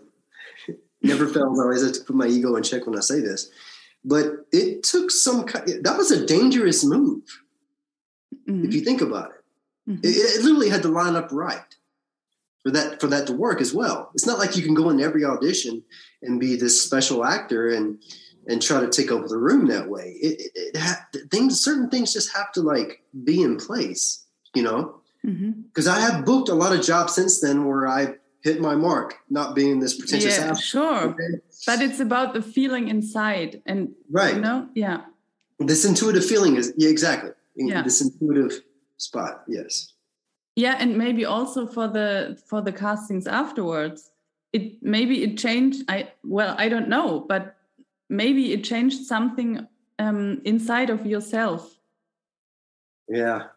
never 1.01 1.27
fails. 1.27 1.59
I 1.59 1.63
always 1.63 1.83
have 1.83 1.93
to 1.93 2.03
put 2.03 2.15
my 2.15 2.27
ego 2.27 2.55
in 2.55 2.63
check 2.63 2.85
when 2.85 2.97
I 2.97 3.01
say 3.01 3.21
this. 3.21 3.49
But 4.03 4.45
it 4.51 4.83
took 4.83 5.11
some 5.11 5.45
kind, 5.45 5.83
that 5.83 5.97
was 5.97 6.11
a 6.11 6.25
dangerous 6.25 6.83
move. 6.83 7.23
Mm-hmm. 8.47 8.65
If 8.65 8.73
you 8.73 8.81
think 8.81 9.01
about 9.01 9.31
it. 9.31 9.91
Mm-hmm. 9.91 9.99
it, 10.03 10.09
it 10.09 10.43
literally 10.43 10.69
had 10.69 10.81
to 10.81 10.89
line 10.89 11.15
up 11.15 11.31
right 11.31 11.75
for 12.61 12.71
that 12.71 12.99
for 12.99 13.07
that 13.07 13.25
to 13.27 13.33
work 13.33 13.61
as 13.61 13.73
well. 13.73 14.09
It's 14.13 14.25
not 14.25 14.37
like 14.37 14.57
you 14.57 14.63
can 14.63 14.73
go 14.73 14.89
in 14.89 14.99
every 14.99 15.23
audition 15.23 15.83
and 16.21 16.41
be 16.41 16.57
this 16.57 16.81
special 16.81 17.23
actor 17.23 17.69
and 17.69 17.99
and 18.47 18.61
try 18.61 18.79
to 18.79 18.89
take 18.89 19.11
over 19.11 19.27
the 19.27 19.37
room 19.37 19.67
that 19.67 19.89
way. 19.89 20.17
It, 20.21 20.41
it, 20.41 20.51
it 20.55 20.77
ha- 20.77 21.05
things 21.31 21.59
certain 21.59 21.89
things 21.89 22.13
just 22.13 22.35
have 22.35 22.51
to 22.53 22.61
like 22.61 23.03
be 23.23 23.41
in 23.41 23.57
place, 23.57 24.25
you 24.53 24.63
know. 24.63 25.01
Because 25.23 25.87
mm-hmm. 25.87 25.97
I 25.97 25.99
have 25.99 26.25
booked 26.25 26.49
a 26.49 26.53
lot 26.53 26.73
of 26.73 26.81
jobs 26.81 27.15
since 27.15 27.41
then 27.41 27.65
where 27.65 27.87
I 27.87 28.15
hit 28.43 28.61
my 28.61 28.75
mark, 28.75 29.15
not 29.29 29.55
being 29.55 29.79
this 29.79 29.97
pretentious. 29.97 30.37
Yeah, 30.37 30.53
sure. 30.53 31.03
Okay? 31.09 31.41
But 31.65 31.81
it's 31.81 31.99
about 31.99 32.33
the 32.33 32.41
feeling 32.41 32.87
inside, 32.87 33.61
and 33.65 33.93
right, 34.09 34.35
you 34.35 34.41
know, 34.41 34.69
yeah. 34.73 35.01
This 35.59 35.83
intuitive 35.83 36.25
feeling 36.25 36.55
is 36.55 36.73
yeah, 36.77 36.89
exactly. 36.89 37.31
Yeah. 37.55 37.81
This 37.81 38.01
intuitive 38.01 38.61
spot, 38.97 39.43
yes. 39.47 39.93
Yeah, 40.55 40.77
and 40.79 40.97
maybe 40.97 41.25
also 41.25 41.67
for 41.67 41.87
the 41.87 42.41
for 42.47 42.61
the 42.61 42.71
castings 42.71 43.27
afterwards, 43.27 44.11
it 44.53 44.81
maybe 44.81 45.23
it 45.23 45.37
changed. 45.37 45.83
I 45.89 46.11
well, 46.23 46.55
I 46.57 46.69
don't 46.69 46.87
know, 46.87 47.25
but 47.27 47.56
maybe 48.09 48.53
it 48.53 48.63
changed 48.63 49.05
something 49.05 49.67
um, 49.99 50.41
inside 50.45 50.89
of 50.89 51.05
yourself. 51.05 51.75
Yeah, 53.07 53.47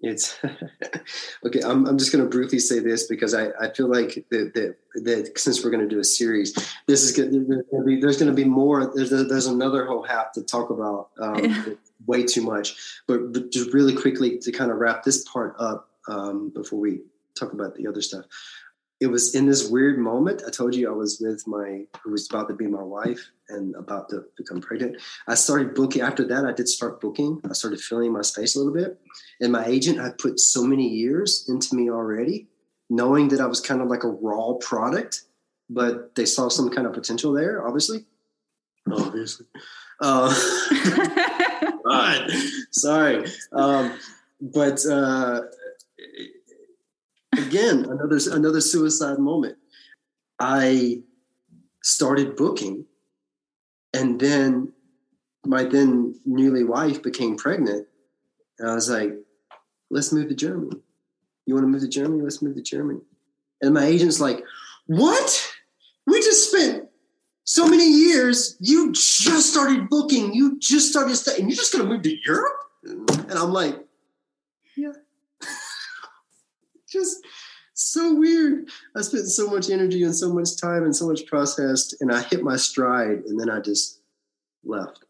it's 0.00 0.38
okay. 1.46 1.60
I'm, 1.62 1.86
I'm 1.86 1.98
just 1.98 2.12
going 2.12 2.24
to 2.24 2.30
briefly 2.30 2.58
say 2.58 2.80
this 2.80 3.06
because 3.06 3.34
I, 3.34 3.48
I 3.60 3.70
feel 3.70 3.88
like 3.88 4.26
that, 4.30 4.74
that, 4.94 5.38
since 5.38 5.62
we're 5.62 5.70
going 5.70 5.88
to 5.88 5.94
do 5.94 6.00
a 6.00 6.04
series, 6.04 6.54
this 6.86 7.02
is 7.02 7.12
going 7.12 7.30
to 7.32 7.84
be, 7.84 8.00
there's 8.00 8.18
going 8.18 8.30
to 8.30 8.34
be 8.34 8.44
more. 8.44 8.92
There's, 8.94 9.12
a, 9.12 9.24
there's 9.24 9.46
another 9.46 9.86
whole 9.86 10.02
half 10.02 10.32
to 10.32 10.42
talk 10.42 10.70
about. 10.70 11.10
Um, 11.18 11.44
yeah. 11.44 11.64
Way 12.06 12.24
too 12.24 12.40
much, 12.40 12.76
but, 13.06 13.30
but, 13.34 13.52
just 13.52 13.74
really 13.74 13.94
quickly 13.94 14.38
to 14.38 14.50
kind 14.52 14.70
of 14.70 14.78
wrap 14.78 15.04
this 15.04 15.22
part 15.28 15.54
up 15.58 15.90
um, 16.08 16.48
before 16.48 16.80
we 16.80 17.02
talk 17.38 17.52
about 17.52 17.74
the 17.74 17.86
other 17.86 18.00
stuff 18.00 18.24
it 19.00 19.06
was 19.06 19.34
in 19.34 19.46
this 19.46 19.68
weird 19.68 19.98
moment. 19.98 20.42
I 20.46 20.50
told 20.50 20.74
you 20.74 20.88
I 20.88 20.94
was 20.94 21.20
with 21.20 21.46
my 21.46 21.86
who 22.02 22.10
was 22.10 22.28
about 22.28 22.48
to 22.48 22.54
be 22.54 22.66
my 22.66 22.82
wife 22.82 23.30
and 23.48 23.74
about 23.74 24.10
to 24.10 24.24
become 24.36 24.60
pregnant. 24.60 25.00
I 25.26 25.34
started 25.34 25.74
booking 25.74 26.02
after 26.02 26.26
that. 26.28 26.44
I 26.44 26.52
did 26.52 26.68
start 26.68 27.00
booking. 27.00 27.40
I 27.48 27.54
started 27.54 27.80
filling 27.80 28.12
my 28.12 28.20
space 28.20 28.54
a 28.54 28.58
little 28.58 28.74
bit. 28.74 29.00
And 29.40 29.52
my 29.52 29.64
agent 29.64 29.98
had 29.98 30.18
put 30.18 30.38
so 30.38 30.62
many 30.64 30.86
years 30.86 31.46
into 31.48 31.74
me 31.74 31.90
already, 31.90 32.48
knowing 32.90 33.28
that 33.28 33.40
I 33.40 33.46
was 33.46 33.60
kind 33.60 33.80
of 33.80 33.88
like 33.88 34.04
a 34.04 34.08
raw 34.08 34.52
product, 34.60 35.22
but 35.70 36.14
they 36.14 36.26
saw 36.26 36.48
some 36.48 36.68
kind 36.68 36.86
of 36.86 36.92
potential 36.92 37.32
there, 37.32 37.66
obviously. 37.66 38.04
Obviously. 38.90 39.46
Uh, 40.00 40.32
Sorry. 42.70 43.26
Um, 43.52 43.98
but 44.40 44.84
uh, 44.86 45.42
again, 47.46 47.84
another 47.84 48.18
another 48.30 48.60
suicide 48.60 49.18
moment. 49.18 49.56
I 50.38 51.02
started 51.82 52.36
booking, 52.36 52.86
and 53.92 54.20
then 54.20 54.72
my 55.44 55.64
then 55.64 56.14
newly 56.24 56.64
wife 56.64 57.02
became 57.02 57.36
pregnant, 57.36 57.86
and 58.58 58.70
I 58.70 58.74
was 58.74 58.90
like, 58.90 59.12
"Let's 59.90 60.12
move 60.12 60.28
to 60.28 60.34
Germany. 60.34 60.76
You 61.46 61.54
want 61.54 61.64
to 61.64 61.68
move 61.68 61.82
to 61.82 61.88
Germany? 61.88 62.22
Let's 62.22 62.42
move 62.42 62.56
to 62.56 62.62
Germany." 62.62 63.00
And 63.62 63.74
my 63.74 63.84
agent's 63.84 64.20
like, 64.20 64.44
"What? 64.86 65.54
We 66.06 66.20
just 66.20 66.50
spent 66.50 66.88
so 67.44 67.66
many 67.68 67.88
years. 67.88 68.56
You 68.60 68.92
just 68.92 69.52
started 69.52 69.88
booking. 69.88 70.34
You 70.34 70.58
just 70.58 70.90
started 70.90 71.16
And 71.38 71.48
You're 71.48 71.56
just 71.56 71.72
going 71.72 71.84
to 71.84 71.90
move 71.90 72.02
to 72.02 72.16
Europe?" 72.24 72.56
And 72.84 73.32
I'm 73.32 73.52
like, 73.52 73.86
"Yeah." 74.76 74.92
Just 76.90 77.24
so 77.74 78.14
weird. 78.14 78.68
I 78.96 79.02
spent 79.02 79.26
so 79.26 79.48
much 79.48 79.70
energy 79.70 80.02
and 80.02 80.14
so 80.14 80.32
much 80.32 80.60
time 80.60 80.84
and 80.84 80.94
so 80.94 81.08
much 81.08 81.26
processed, 81.26 81.96
and 82.00 82.12
I 82.12 82.22
hit 82.22 82.42
my 82.42 82.56
stride, 82.56 83.22
and 83.26 83.38
then 83.38 83.50
I 83.50 83.60
just 83.60 84.00
left. 84.64 85.04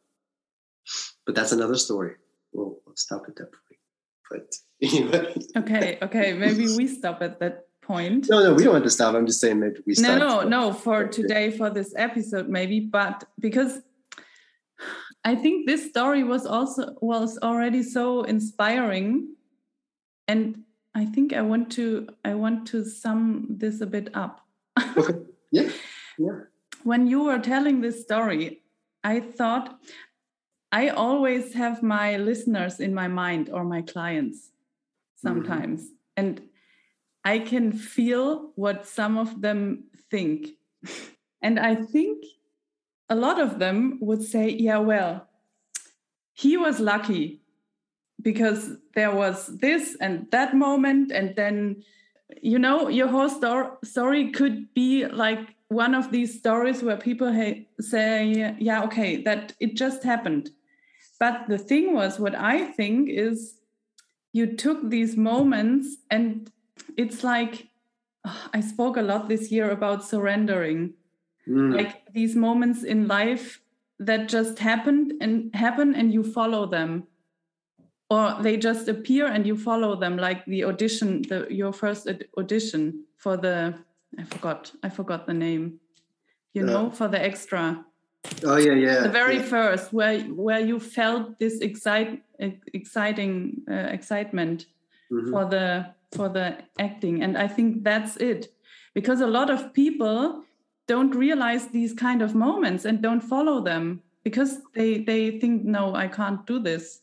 But 1.27 1.35
that's 1.35 1.52
another 1.52 1.77
story. 1.77 2.15
We'll, 2.52 2.78
we'll 2.86 2.97
stop 2.97 3.23
at 3.28 3.36
that 3.36 3.51
point. 3.52 3.81
But 4.31 4.55
anyway. 4.82 5.35
Okay, 5.57 5.98
okay. 6.02 6.32
Maybe 6.32 6.66
we 6.77 6.86
stop 6.86 7.23
at 7.23 7.40
that 7.40 7.66
point. 7.82 8.28
No, 8.31 8.43
no, 8.43 8.55
we 8.55 8.65
don't 8.65 8.74
have 8.74 8.85
to 8.85 8.90
stop. 8.90 9.15
I'm 9.15 9.27
just 9.27 9.40
saying 9.40 9.61
maybe 9.61 9.81
we 9.86 9.94
stop. 9.94 10.19
No, 10.19 10.43
no, 10.43 10.48
no. 10.48 10.73
For 10.73 11.09
today, 11.09 11.51
for 11.51 11.70
this 11.70 11.93
episode, 11.97 12.48
maybe, 12.48 12.81
but 12.81 13.24
because 13.39 13.81
I 15.24 15.35
think 15.35 15.66
this 15.66 15.89
story 15.89 16.24
was 16.24 16.47
also 16.47 16.97
was 17.01 17.39
already 17.43 17.82
so 17.82 18.23
inspiring, 18.23 19.35
and 20.28 20.62
I 20.94 21.04
think 21.04 21.32
I 21.32 21.42
want 21.42 21.70
to 21.72 22.08
I 22.24 22.34
want 22.34 22.66
to 22.68 22.84
sum 22.84 23.46
this 23.48 23.80
a 23.80 23.86
bit 23.86 24.08
up. 24.14 24.46
okay. 24.96 25.18
Yeah. 25.50 25.70
Yeah. 26.18 26.40
When 26.82 27.06
you 27.06 27.24
were 27.24 27.38
telling 27.38 27.80
this 27.80 28.02
story, 28.02 28.62
I 29.04 29.20
thought 29.20 29.78
I 30.72 30.88
always 30.88 31.54
have 31.54 31.82
my 31.82 32.16
listeners 32.16 32.80
in 32.80 32.94
my 32.94 33.08
mind 33.08 33.50
or 33.50 33.64
my 33.64 33.82
clients 33.82 34.50
sometimes. 35.16 35.82
Mm-hmm. 35.82 35.94
And 36.16 36.42
I 37.24 37.38
can 37.38 37.72
feel 37.72 38.52
what 38.54 38.86
some 38.86 39.18
of 39.18 39.40
them 39.40 39.84
think. 40.10 40.50
and 41.42 41.58
I 41.58 41.74
think 41.74 42.24
a 43.08 43.14
lot 43.14 43.40
of 43.40 43.58
them 43.58 43.98
would 44.00 44.22
say, 44.22 44.48
yeah, 44.48 44.78
well, 44.78 45.28
he 46.32 46.56
was 46.56 46.80
lucky 46.80 47.39
because 48.22 48.76
there 48.94 49.14
was 49.14 49.47
this 49.59 49.97
and 50.01 50.30
that 50.30 50.55
moment 50.55 51.12
and 51.12 51.34
then 51.36 51.82
you 52.42 52.59
know 52.59 52.88
your 52.88 53.09
whole 53.09 53.28
stor- 53.28 53.78
story 53.84 54.30
could 54.30 54.72
be 54.74 55.06
like 55.06 55.55
one 55.68 55.94
of 55.94 56.10
these 56.10 56.36
stories 56.38 56.82
where 56.82 56.97
people 56.97 57.32
ha- 57.32 57.64
say 57.80 58.55
yeah 58.59 58.82
okay 58.82 59.22
that 59.22 59.52
it 59.60 59.76
just 59.76 60.02
happened. 60.02 60.51
But 61.18 61.48
the 61.48 61.59
thing 61.59 61.92
was 61.92 62.18
what 62.18 62.34
i 62.34 62.64
think 62.64 63.10
is 63.10 63.56
you 64.32 64.56
took 64.56 64.88
these 64.88 65.16
moments 65.16 65.97
and 66.10 66.51
it's 66.97 67.22
like 67.22 67.68
oh, 68.24 68.48
i 68.55 68.60
spoke 68.60 68.97
a 68.97 69.02
lot 69.02 69.28
this 69.28 69.51
year 69.52 69.70
about 69.70 70.05
surrendering. 70.05 70.94
Mm. 71.48 71.74
like 71.74 72.12
these 72.12 72.36
moments 72.36 72.84
in 72.84 73.09
life 73.09 73.60
that 73.98 74.28
just 74.28 74.59
happened 74.59 75.14
and 75.20 75.55
happen 75.55 75.94
and 75.94 76.12
you 76.12 76.22
follow 76.22 76.66
them 76.66 77.06
or 78.11 78.37
they 78.43 78.57
just 78.57 78.89
appear 78.89 79.27
and 79.27 79.47
you 79.47 79.57
follow 79.57 79.95
them 79.95 80.16
like 80.16 80.45
the 80.47 80.65
audition 80.65 81.23
the 81.23 81.47
your 81.49 81.73
first 81.73 82.09
audition 82.37 83.05
for 83.16 83.37
the 83.37 83.74
i 84.19 84.24
forgot 84.24 84.73
i 84.82 84.89
forgot 84.89 85.27
the 85.27 85.35
name. 85.35 85.81
You 86.53 86.65
know 86.65 86.91
for 86.91 87.07
the 87.07 87.23
extra. 87.23 87.85
Oh 88.45 88.57
yeah 88.57 88.74
yeah 88.74 89.01
the 89.01 89.09
very 89.09 89.37
yeah. 89.37 89.43
first 89.55 89.93
where 89.93 90.20
where 90.23 90.59
you 90.59 90.81
felt 90.81 91.39
this 91.39 91.61
excite 91.61 92.23
exciting 92.74 93.62
uh, 93.70 93.89
excitement 93.99 94.66
mm-hmm. 95.12 95.31
for 95.31 95.45
the 95.45 95.87
for 96.11 96.28
the 96.28 96.59
acting. 96.81 97.23
And 97.23 97.39
i 97.39 97.47
think 97.47 97.85
that's 97.85 98.16
it. 98.16 98.49
Because 98.95 99.20
a 99.20 99.28
lot 99.28 99.49
of 99.49 99.73
people 99.73 100.43
don't 100.89 101.15
realize 101.15 101.69
these 101.69 101.95
kind 101.95 102.20
of 102.20 102.35
moments 102.35 102.85
and 102.85 103.01
don't 103.01 103.20
follow 103.20 103.62
them 103.62 104.03
because 104.24 104.59
they 104.74 104.99
they 104.99 105.39
think 105.39 105.65
no 105.65 105.95
i 105.95 106.09
can't 106.09 106.45
do 106.47 106.59
this 106.59 107.03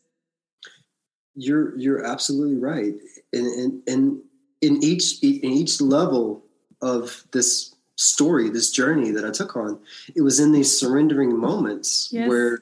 you're 1.38 1.78
you're 1.78 2.06
absolutely 2.06 2.58
right. 2.58 2.96
And 3.32 3.46
and, 3.46 3.82
and 3.88 4.22
in 4.62 4.84
each 4.84 5.22
in 5.24 5.52
each 5.52 5.80
level 5.80 6.44
of 6.82 7.24
this 7.32 7.76
story 7.96 8.48
this 8.50 8.70
journey 8.70 9.10
that 9.10 9.26
i 9.26 9.32
took 9.32 9.56
on 9.56 9.80
it 10.16 10.22
was 10.22 10.40
in 10.40 10.52
these 10.52 10.80
surrendering 10.80 11.36
moments 11.36 12.10
yes. 12.12 12.30
where 12.30 12.60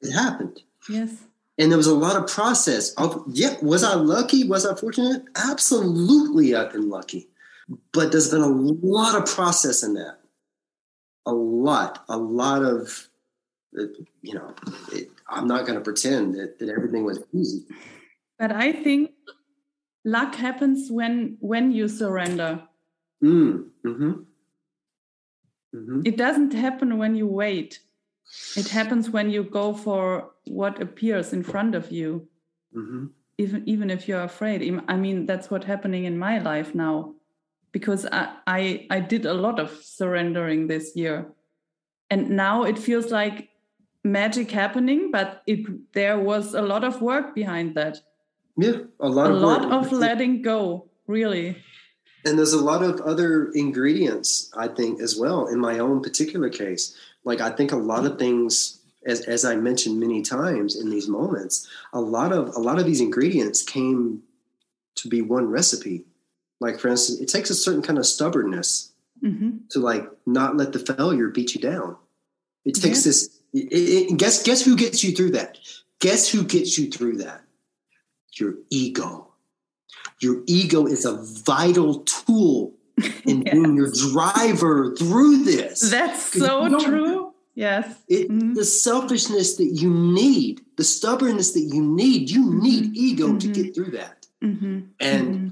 it 0.00 0.12
happened. 0.12 0.60
Yes. 0.88 1.24
And 1.58 1.70
there 1.70 1.76
was 1.76 1.88
a 1.88 1.94
lot 1.94 2.16
of 2.16 2.28
process 2.28 2.94
of 2.94 3.22
yeah 3.28 3.56
was 3.62 3.84
i 3.84 3.94
lucky? 3.94 4.44
Was 4.44 4.66
i 4.66 4.74
fortunate? 4.74 5.24
Absolutely 5.36 6.54
i've 6.54 6.72
been 6.72 6.88
lucky. 6.88 7.28
But 7.92 8.10
there's 8.10 8.30
been 8.30 8.40
a 8.40 8.48
lot 8.48 9.14
of 9.14 9.32
process 9.32 9.84
in 9.84 9.94
that. 9.94 10.18
A 11.26 11.32
lot 11.32 12.04
a 12.08 12.16
lot 12.16 12.62
of 12.64 13.08
uh, 13.78 13.84
you 14.22 14.34
know 14.34 14.52
it, 14.92 15.10
i'm 15.28 15.46
not 15.46 15.64
going 15.64 15.78
to 15.78 15.84
pretend 15.84 16.34
that, 16.34 16.58
that 16.58 16.68
everything 16.68 17.04
was 17.04 17.22
easy 17.32 17.64
but 18.40 18.52
I 18.52 18.72
think 18.72 19.10
luck 20.02 20.34
happens 20.34 20.90
when 20.90 21.36
when 21.40 21.72
you 21.72 21.88
surrender. 21.88 22.62
Mm, 23.22 23.68
mm-hmm. 23.86 24.12
Mm-hmm. 25.76 26.00
It 26.06 26.16
doesn't 26.16 26.54
happen 26.54 26.96
when 26.96 27.14
you 27.14 27.26
wait. 27.26 27.80
It 28.56 28.68
happens 28.68 29.10
when 29.10 29.30
you 29.30 29.44
go 29.44 29.74
for 29.74 30.30
what 30.46 30.80
appears 30.80 31.34
in 31.34 31.42
front 31.42 31.74
of 31.74 31.92
you. 31.92 32.26
Mm-hmm. 32.74 33.06
Even 33.36 33.68
even 33.68 33.90
if 33.90 34.08
you're 34.08 34.22
afraid. 34.22 34.62
I 34.88 34.96
mean, 34.96 35.26
that's 35.26 35.50
what's 35.50 35.66
happening 35.66 36.04
in 36.06 36.18
my 36.18 36.38
life 36.38 36.74
now, 36.74 37.14
because 37.72 38.06
I, 38.06 38.36
I 38.46 38.86
I 38.90 39.00
did 39.00 39.26
a 39.26 39.34
lot 39.34 39.60
of 39.60 39.70
surrendering 39.82 40.66
this 40.66 40.96
year, 40.96 41.26
and 42.08 42.30
now 42.30 42.64
it 42.64 42.78
feels 42.78 43.10
like 43.10 43.50
magic 44.02 44.50
happening. 44.50 45.10
But 45.10 45.42
it 45.46 45.92
there 45.92 46.18
was 46.18 46.54
a 46.54 46.62
lot 46.62 46.84
of 46.84 47.02
work 47.02 47.34
behind 47.34 47.74
that. 47.74 48.00
Yeah, 48.60 48.82
a 48.98 49.08
lot 49.08 49.30
a 49.30 49.34
of 49.34 49.40
lot 49.40 49.72
of 49.72 49.92
letting 49.92 50.42
go, 50.42 50.88
really. 51.06 51.56
And 52.24 52.38
there's 52.38 52.52
a 52.52 52.62
lot 52.62 52.82
of 52.82 53.00
other 53.00 53.50
ingredients, 53.54 54.50
I 54.54 54.68
think, 54.68 55.00
as 55.00 55.16
well. 55.18 55.46
In 55.46 55.58
my 55.58 55.78
own 55.78 56.02
particular 56.02 56.50
case, 56.50 56.94
like 57.24 57.40
I 57.40 57.50
think 57.50 57.72
a 57.72 57.76
lot 57.76 58.04
of 58.04 58.18
things, 58.18 58.80
as 59.06 59.22
as 59.22 59.44
I 59.44 59.56
mentioned 59.56 59.98
many 59.98 60.20
times 60.20 60.76
in 60.76 60.90
these 60.90 61.08
moments, 61.08 61.66
a 61.92 62.00
lot 62.00 62.32
of 62.32 62.54
a 62.54 62.60
lot 62.60 62.78
of 62.78 62.84
these 62.84 63.00
ingredients 63.00 63.62
came 63.62 64.22
to 64.96 65.08
be 65.08 65.22
one 65.22 65.48
recipe. 65.48 66.04
Like 66.60 66.78
for 66.78 66.88
instance, 66.88 67.20
it 67.20 67.28
takes 67.28 67.48
a 67.48 67.54
certain 67.54 67.82
kind 67.82 67.98
of 67.98 68.04
stubbornness 68.04 68.92
mm-hmm. 69.22 69.50
to 69.70 69.78
like 69.78 70.06
not 70.26 70.58
let 70.58 70.72
the 70.72 70.78
failure 70.78 71.28
beat 71.28 71.54
you 71.54 71.60
down. 71.62 71.96
It 72.66 72.74
takes 72.74 73.06
yeah. 73.06 73.10
this. 73.10 73.40
It, 73.54 74.10
it, 74.10 74.16
guess 74.18 74.42
guess 74.42 74.62
who 74.62 74.76
gets 74.76 75.02
you 75.02 75.12
through 75.12 75.30
that? 75.30 75.56
Guess 76.00 76.28
who 76.28 76.44
gets 76.44 76.78
you 76.78 76.90
through 76.90 77.18
that? 77.18 77.42
Your 78.38 78.54
ego. 78.70 79.28
Your 80.20 80.42
ego 80.46 80.86
is 80.86 81.04
a 81.04 81.22
vital 81.44 82.00
tool 82.00 82.74
in 83.24 83.42
yes. 83.46 83.54
being 83.54 83.74
your 83.74 83.90
driver 83.90 84.94
through 84.96 85.44
this. 85.44 85.80
That's 85.90 86.22
so 86.22 86.78
true. 86.78 87.32
Yes. 87.54 87.94
It, 88.08 88.30
mm-hmm. 88.30 88.54
The 88.54 88.64
selfishness 88.64 89.56
that 89.56 89.66
you 89.66 89.90
need, 89.90 90.62
the 90.76 90.84
stubbornness 90.84 91.52
that 91.52 91.60
you 91.60 91.82
need, 91.82 92.30
you 92.30 92.44
mm-hmm. 92.46 92.62
need 92.62 92.96
ego 92.96 93.28
mm-hmm. 93.28 93.38
to 93.38 93.48
get 93.48 93.74
through 93.74 93.90
that. 93.92 94.26
Mm-hmm. 94.42 94.80
And 95.00 95.34
mm-hmm. 95.34 95.48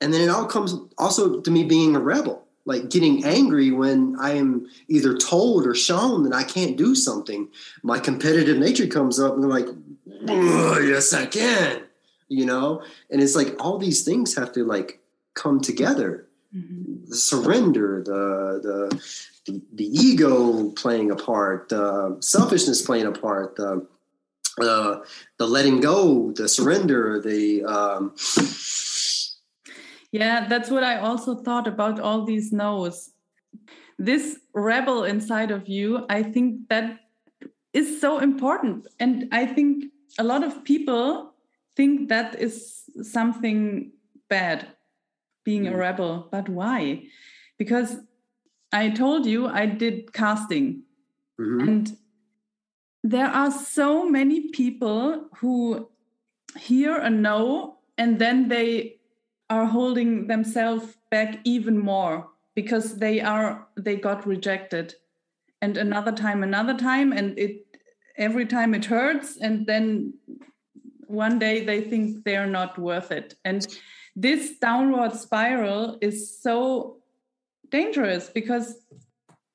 and 0.00 0.14
then 0.14 0.20
it 0.20 0.28
all 0.28 0.46
comes 0.46 0.74
also 0.98 1.40
to 1.40 1.50
me 1.50 1.64
being 1.64 1.94
a 1.94 2.00
rebel, 2.00 2.44
like 2.64 2.90
getting 2.90 3.24
angry 3.24 3.70
when 3.70 4.16
I 4.18 4.32
am 4.32 4.66
either 4.88 5.16
told 5.16 5.66
or 5.66 5.74
shown 5.74 6.24
that 6.24 6.34
I 6.34 6.42
can't 6.42 6.76
do 6.76 6.94
something. 6.94 7.48
My 7.82 8.00
competitive 8.00 8.58
nature 8.58 8.88
comes 8.88 9.20
up 9.20 9.34
and 9.34 9.44
I'm 9.44 9.50
like, 9.50 9.68
yes, 10.06 11.12
I 11.12 11.26
can, 11.26 11.82
you 12.28 12.46
know? 12.46 12.82
And 13.10 13.22
it's 13.22 13.36
like 13.36 13.54
all 13.58 13.78
these 13.78 14.04
things 14.04 14.34
have 14.36 14.52
to 14.52 14.64
like 14.64 15.00
come 15.34 15.60
together. 15.60 16.28
Mm-hmm. 16.56 17.10
The 17.10 17.16
surrender, 17.16 18.02
the, 18.04 18.60
the, 18.62 19.52
the, 19.52 19.62
the, 19.74 19.84
ego 19.84 20.70
playing 20.70 21.10
a 21.10 21.16
part, 21.16 21.68
the 21.68 22.16
selfishness 22.20 22.82
playing 22.82 23.06
a 23.06 23.12
part, 23.12 23.56
the, 23.56 23.86
uh, 24.60 25.00
the 25.38 25.46
letting 25.46 25.80
go, 25.80 26.32
the 26.32 26.48
surrender, 26.48 27.20
the, 27.20 27.64
um, 27.64 28.14
yeah, 30.12 30.46
that's 30.48 30.70
what 30.70 30.84
I 30.84 30.98
also 30.98 31.34
thought 31.34 31.66
about 31.66 32.00
all 32.00 32.24
these 32.24 32.52
no's. 32.52 33.10
This 33.98 34.38
rebel 34.54 35.04
inside 35.04 35.50
of 35.50 35.68
you, 35.68 36.06
I 36.08 36.22
think 36.22 36.68
that 36.68 37.00
is 37.72 38.00
so 38.00 38.18
important. 38.18 38.86
And 38.98 39.28
I 39.32 39.44
think 39.44 39.84
a 40.18 40.24
lot 40.24 40.42
of 40.44 40.64
people 40.64 41.34
think 41.76 42.08
that 42.08 42.40
is 42.40 42.84
something 43.02 43.92
bad, 44.28 44.66
being 45.44 45.64
mm. 45.64 45.72
a 45.72 45.76
rebel. 45.76 46.28
But 46.30 46.48
why? 46.48 47.04
Because 47.58 47.96
I 48.72 48.90
told 48.90 49.26
you 49.26 49.46
I 49.46 49.66
did 49.66 50.12
casting, 50.12 50.82
mm-hmm. 51.40 51.68
and 51.68 51.96
there 53.02 53.28
are 53.28 53.50
so 53.50 54.08
many 54.08 54.48
people 54.48 55.28
who 55.36 55.88
hear 56.58 56.96
a 56.96 57.10
no 57.10 57.78
and 57.98 58.18
then 58.18 58.48
they 58.48 58.96
are 59.48 59.66
holding 59.66 60.26
themselves 60.26 60.96
back 61.10 61.38
even 61.44 61.78
more 61.78 62.28
because 62.54 62.96
they 62.96 63.20
are 63.20 63.68
they 63.76 63.96
got 63.96 64.26
rejected 64.26 64.94
and 65.62 65.76
another 65.76 66.12
time 66.12 66.42
another 66.42 66.76
time 66.76 67.12
and 67.12 67.38
it 67.38 67.65
every 68.16 68.46
time 68.46 68.74
it 68.74 68.84
hurts 68.84 69.36
and 69.36 69.66
then 69.66 70.14
one 71.06 71.38
day 71.38 71.64
they 71.64 71.80
think 71.80 72.24
they're 72.24 72.46
not 72.46 72.78
worth 72.78 73.10
it. 73.12 73.34
And 73.44 73.66
this 74.14 74.58
downward 74.58 75.12
spiral 75.12 75.98
is 76.00 76.40
so 76.40 76.98
dangerous 77.70 78.28
because 78.28 78.78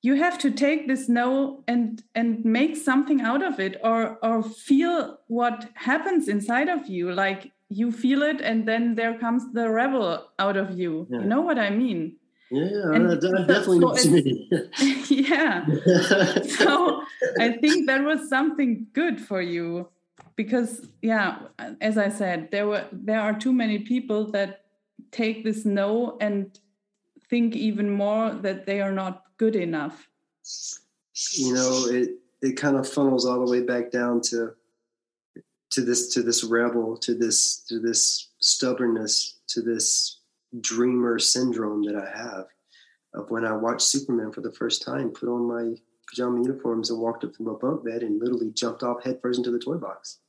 you 0.03 0.15
have 0.15 0.37
to 0.39 0.51
take 0.51 0.87
this 0.87 1.07
no 1.07 1.63
and 1.67 2.03
and 2.15 2.43
make 2.43 2.75
something 2.75 3.21
out 3.21 3.43
of 3.43 3.59
it 3.59 3.79
or 3.83 4.17
or 4.23 4.41
feel 4.43 5.19
what 5.27 5.69
happens 5.75 6.27
inside 6.27 6.69
of 6.69 6.87
you. 6.87 7.11
Like 7.11 7.51
you 7.69 7.91
feel 7.91 8.21
it 8.23 8.41
and 8.41 8.67
then 8.67 8.95
there 8.95 9.17
comes 9.17 9.51
the 9.53 9.69
rebel 9.69 10.27
out 10.39 10.57
of 10.57 10.77
you. 10.77 11.07
Yeah. 11.09 11.19
you 11.19 11.25
know 11.25 11.41
what 11.41 11.57
i 11.59 11.69
mean 11.69 12.17
yeah 12.51 12.93
and 12.93 13.07
I, 13.07 13.13
I 13.13 13.45
definitely 13.45 13.97
so 13.97 14.67
yeah. 15.09 15.65
So 16.43 17.03
i 17.39 17.49
think 17.61 17.87
that 17.87 18.03
was 18.03 18.29
something 18.29 18.87
good 18.93 19.19
for 19.19 19.41
you 19.41 19.87
because 20.35 20.87
yeah 21.01 21.39
as 21.79 21.97
i 21.97 22.09
said 22.09 22.49
there 22.51 22.67
were 22.67 22.85
there 22.91 23.21
are 23.21 23.37
too 23.37 23.53
many 23.53 23.79
people 23.79 24.31
that 24.31 24.65
take 25.11 25.43
this 25.43 25.65
no 25.65 26.17
and 26.19 26.59
think 27.31 27.55
even 27.55 27.89
more 27.89 28.31
that 28.31 28.65
they 28.65 28.81
are 28.81 28.91
not 28.91 29.23
good 29.37 29.55
enough. 29.55 30.07
You 31.33 31.53
know 31.53 31.85
it 31.89 32.09
it 32.41 32.53
kind 32.57 32.75
of 32.75 32.87
funnels 32.87 33.25
all 33.25 33.43
the 33.45 33.51
way 33.51 33.61
back 33.61 33.91
down 33.91 34.21
to 34.29 34.53
to 35.71 35.81
this 35.81 36.09
to 36.13 36.21
this 36.21 36.43
rebel 36.43 36.97
to 36.97 37.13
this 37.13 37.63
to 37.69 37.79
this 37.79 38.29
stubbornness 38.39 39.39
to 39.47 39.61
this 39.61 40.19
dreamer 40.59 41.17
syndrome 41.17 41.83
that 41.83 41.95
i 41.95 42.17
have 42.17 42.45
of 43.13 43.29
when 43.29 43.45
i 43.45 43.51
watched 43.51 43.81
superman 43.81 44.31
for 44.31 44.41
the 44.41 44.51
first 44.51 44.81
time 44.81 45.09
put 45.09 45.29
on 45.29 45.43
my 45.43 45.75
pajama 46.11 46.41
uniforms 46.41 46.89
and 46.89 46.99
walked 46.99 47.23
up 47.23 47.33
to 47.33 47.43
my 47.43 47.53
bunk 47.53 47.85
bed 47.85 48.03
and 48.03 48.19
literally 48.19 48.51
jumped 48.51 48.83
off 48.83 49.03
headfirst 49.03 49.39
into 49.39 49.51
the 49.51 49.59
toy 49.59 49.77
box. 49.77 50.19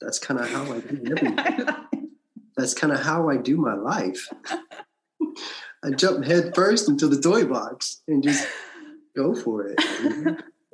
That's 0.00 0.18
kind 0.18 0.40
of 0.40 0.50
how 0.50 0.72
i 0.72 0.80
do 0.80 1.02
everything 1.06 1.36
that's 2.56 2.74
kind 2.74 2.92
of 2.92 3.00
how 3.00 3.28
i 3.28 3.36
do 3.36 3.56
my 3.56 3.74
life. 3.74 4.28
I 5.84 5.90
jump 5.90 6.24
head 6.24 6.54
first 6.54 6.88
into 6.88 7.08
the 7.08 7.20
toy 7.20 7.44
box 7.44 8.02
and 8.08 8.22
just 8.22 8.48
go 9.14 9.34
for 9.34 9.66
it 9.66 9.78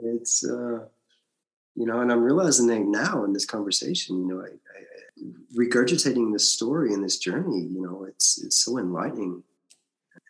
it's 0.03 0.45
uh 0.45 0.81
you 1.81 1.87
know, 1.87 2.03
and 2.03 2.13
I'm 2.13 2.23
realizing 2.23 2.67
that 2.67 2.81
now 2.81 3.25
in 3.25 3.33
this 3.33 3.47
conversation, 3.47 4.19
you 4.19 4.29
know, 4.29 4.43
I, 4.43 4.49
I, 4.49 5.29
regurgitating 5.59 6.31
this 6.31 6.53
story 6.53 6.93
and 6.93 7.03
this 7.03 7.17
journey, 7.17 7.63
you 7.63 7.81
know, 7.81 8.05
it's 8.05 8.39
it's 8.45 8.63
so 8.63 8.77
enlightening. 8.79 9.43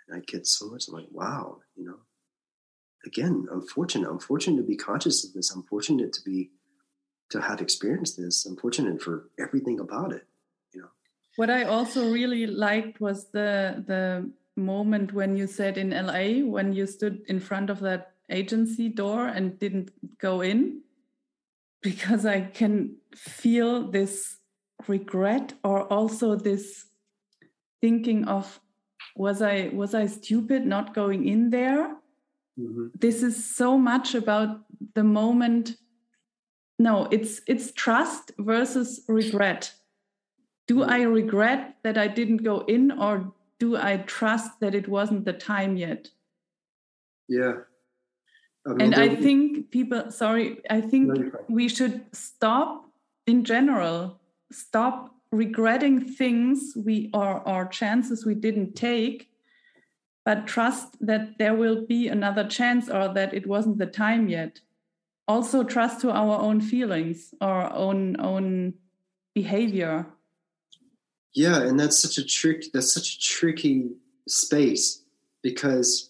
And 0.07 0.17
I 0.17 0.21
get 0.25 0.47
so 0.47 0.71
much 0.71 0.87
I'm 0.87 0.95
like, 0.95 1.09
wow, 1.11 1.59
you 1.75 1.85
know. 1.87 1.97
Again, 3.05 3.49
I'm 3.51 3.63
fortunate. 3.67 4.09
I'm 4.09 4.21
fortunate 4.21 4.59
to 4.59 4.63
be 4.63 4.77
conscious 4.77 5.25
of 5.25 5.33
this. 5.33 5.51
I'm 5.51 5.65
fortunate 5.65 6.13
to 6.13 6.21
be 6.23 6.53
to 7.31 7.41
have 7.41 7.61
experienced 7.61 8.17
this. 8.17 8.47
I'm 8.47 8.57
fortunate 8.57 9.03
for 9.03 9.31
everything 9.37 9.81
about 9.81 10.13
it. 10.13 10.29
You 10.73 10.83
know. 10.83 10.91
What 11.35 11.51
I 11.51 11.65
also 11.65 12.13
really 12.13 12.47
liked 12.47 13.01
was 13.01 13.27
the 13.33 13.83
the 13.85 14.31
moment 14.57 15.13
when 15.13 15.35
you 15.37 15.49
said 15.49 15.79
in 15.79 15.91
LA 15.91 16.47
when 16.49 16.73
you 16.73 16.87
stood 16.87 17.23
in 17.27 17.41
front 17.41 17.71
of 17.71 17.81
that 17.81 18.13
agency 18.31 18.89
door 18.89 19.27
and 19.27 19.59
didn't 19.59 19.91
go 20.21 20.43
in 20.43 20.83
because 21.83 22.27
I 22.27 22.43
can 22.43 22.97
feel 23.15 23.91
this 23.91 24.39
regret 24.89 25.55
or 25.65 25.83
also 25.93 26.37
this 26.37 26.87
thinking 27.81 28.27
of 28.27 28.61
was 29.17 29.43
I 29.43 29.71
was 29.73 29.95
I 29.95 30.07
stupid 30.07 30.67
not 30.67 30.95
going 30.95 31.27
in 31.27 31.51
there? 31.51 31.97
Mm-hmm. 32.59 32.87
This 32.99 33.23
is 33.23 33.45
so 33.45 33.79
much 33.79 34.15
about 34.15 34.61
the 34.95 35.05
moment. 35.05 35.77
No, 36.79 37.09
it's 37.11 37.41
it's 37.47 37.73
trust 37.73 38.33
versus 38.39 39.03
regret. 39.09 39.73
Do 40.67 40.77
mm-hmm. 40.77 40.91
I 40.91 41.03
regret 41.03 41.77
that 41.83 41.99
I 41.99 42.09
didn't 42.09 42.45
go 42.45 42.61
in 42.61 42.93
or 42.93 43.33
do 43.59 43.77
I 43.77 43.99
trust 43.99 44.61
that 44.61 44.75
it 44.75 44.89
wasn't 44.89 45.25
the 45.25 45.35
time 45.35 45.77
yet? 45.77 46.09
Yeah. 47.29 47.53
I 48.67 48.71
mean, 48.71 48.81
and 48.81 48.95
I 48.95 49.15
think 49.15 49.71
people, 49.71 50.11
sorry, 50.11 50.61
I 50.69 50.81
think 50.81 51.35
we 51.49 51.69
should 51.69 52.05
stop 52.15 52.87
in 53.27 53.45
general, 53.45 54.21
stop 54.53 55.15
regretting 55.33 56.01
things 56.05 56.75
we 56.77 57.11
or, 57.15 57.47
or 57.49 57.67
chances 57.67 58.27
we 58.27 58.35
didn't 58.35 58.75
take, 58.75 59.31
but 60.25 60.47
trust 60.47 60.97
that 61.01 61.39
there 61.39 61.55
will 61.55 61.87
be 61.87 62.09
another 62.09 62.47
chance 62.47 62.91
or 62.91 63.09
that 63.15 63.33
it 63.33 63.47
wasn't 63.47 63.79
the 63.79 63.87
time 63.87 64.29
yet. 64.29 64.61
Also 65.27 65.63
trust 65.63 66.01
to 66.01 66.11
our 66.11 66.41
own 66.41 66.61
feelings, 66.61 67.33
our 67.41 67.73
own 67.73 68.21
own 68.21 68.75
behavior. 69.35 70.07
Yeah, 71.33 71.63
and 71.63 71.79
that's 71.79 72.03
such 72.03 72.19
a 72.19 72.25
trick. 72.25 72.65
That's 72.73 72.93
such 72.93 73.15
a 73.15 73.19
tricky 73.21 73.91
space 74.27 75.03
because 75.43 76.10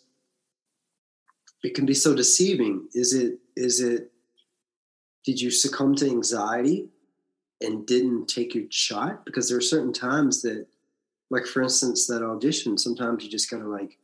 it 1.62 1.74
can 1.74 1.86
be 1.86 1.94
so 1.94 2.14
deceiving. 2.14 2.88
Is 2.94 3.12
it 3.14 3.38
is 3.56 3.80
it 3.80 4.12
did 5.24 5.40
you 5.40 5.50
succumb 5.50 5.94
to 5.96 6.06
anxiety 6.06 6.88
and 7.60 7.86
didn't 7.86 8.26
take 8.26 8.54
your 8.54 8.64
shot? 8.70 9.24
Because 9.24 9.48
there 9.48 9.58
are 9.58 9.62
certain 9.62 9.92
times 9.92 10.42
that 10.42 10.66
like 11.30 11.46
for 11.46 11.62
instance 11.62 12.06
that 12.06 12.22
audition 12.22 12.78
sometimes 12.78 13.24
you 13.24 13.30
just 13.30 13.50
gotta 13.50 13.68
like 13.68 13.98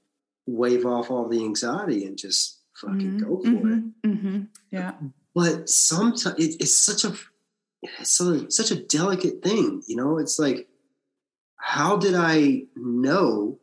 wave 0.46 0.86
off 0.86 1.10
all 1.10 1.28
the 1.28 1.42
anxiety 1.42 2.04
and 2.04 2.18
just 2.18 2.60
fucking 2.74 3.18
mm-hmm, 3.18 3.18
go 3.18 3.40
for 3.40 3.48
mm-hmm, 3.48 3.72
it. 3.72 4.08
Mm-hmm, 4.08 4.42
yeah. 4.70 4.92
But 5.34 5.68
sometimes 5.68 6.38
it, 6.38 6.56
it's 6.60 6.76
such 6.76 7.04
a 7.04 7.14
it's 7.82 8.12
so, 8.12 8.48
such 8.48 8.70
a 8.70 8.82
delicate 8.82 9.42
thing 9.42 9.82
you 9.86 9.96
know? 9.96 10.18
It's 10.18 10.38
like 10.38 10.68
how 11.56 11.96
did 11.96 12.14
i 12.14 12.62
know 12.76 13.58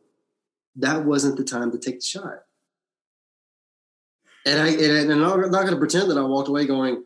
that 0.76 1.04
wasn't 1.04 1.36
the 1.36 1.44
time 1.44 1.70
to 1.72 1.78
take 1.78 2.00
the 2.00 2.04
shot 2.04 2.43
and 4.44 4.60
I 4.60 4.68
and 4.68 5.12
I'm 5.12 5.20
not, 5.20 5.38
not 5.38 5.62
going 5.62 5.72
to 5.72 5.78
pretend 5.78 6.10
that 6.10 6.18
I 6.18 6.22
walked 6.22 6.48
away 6.48 6.66
going, 6.66 7.04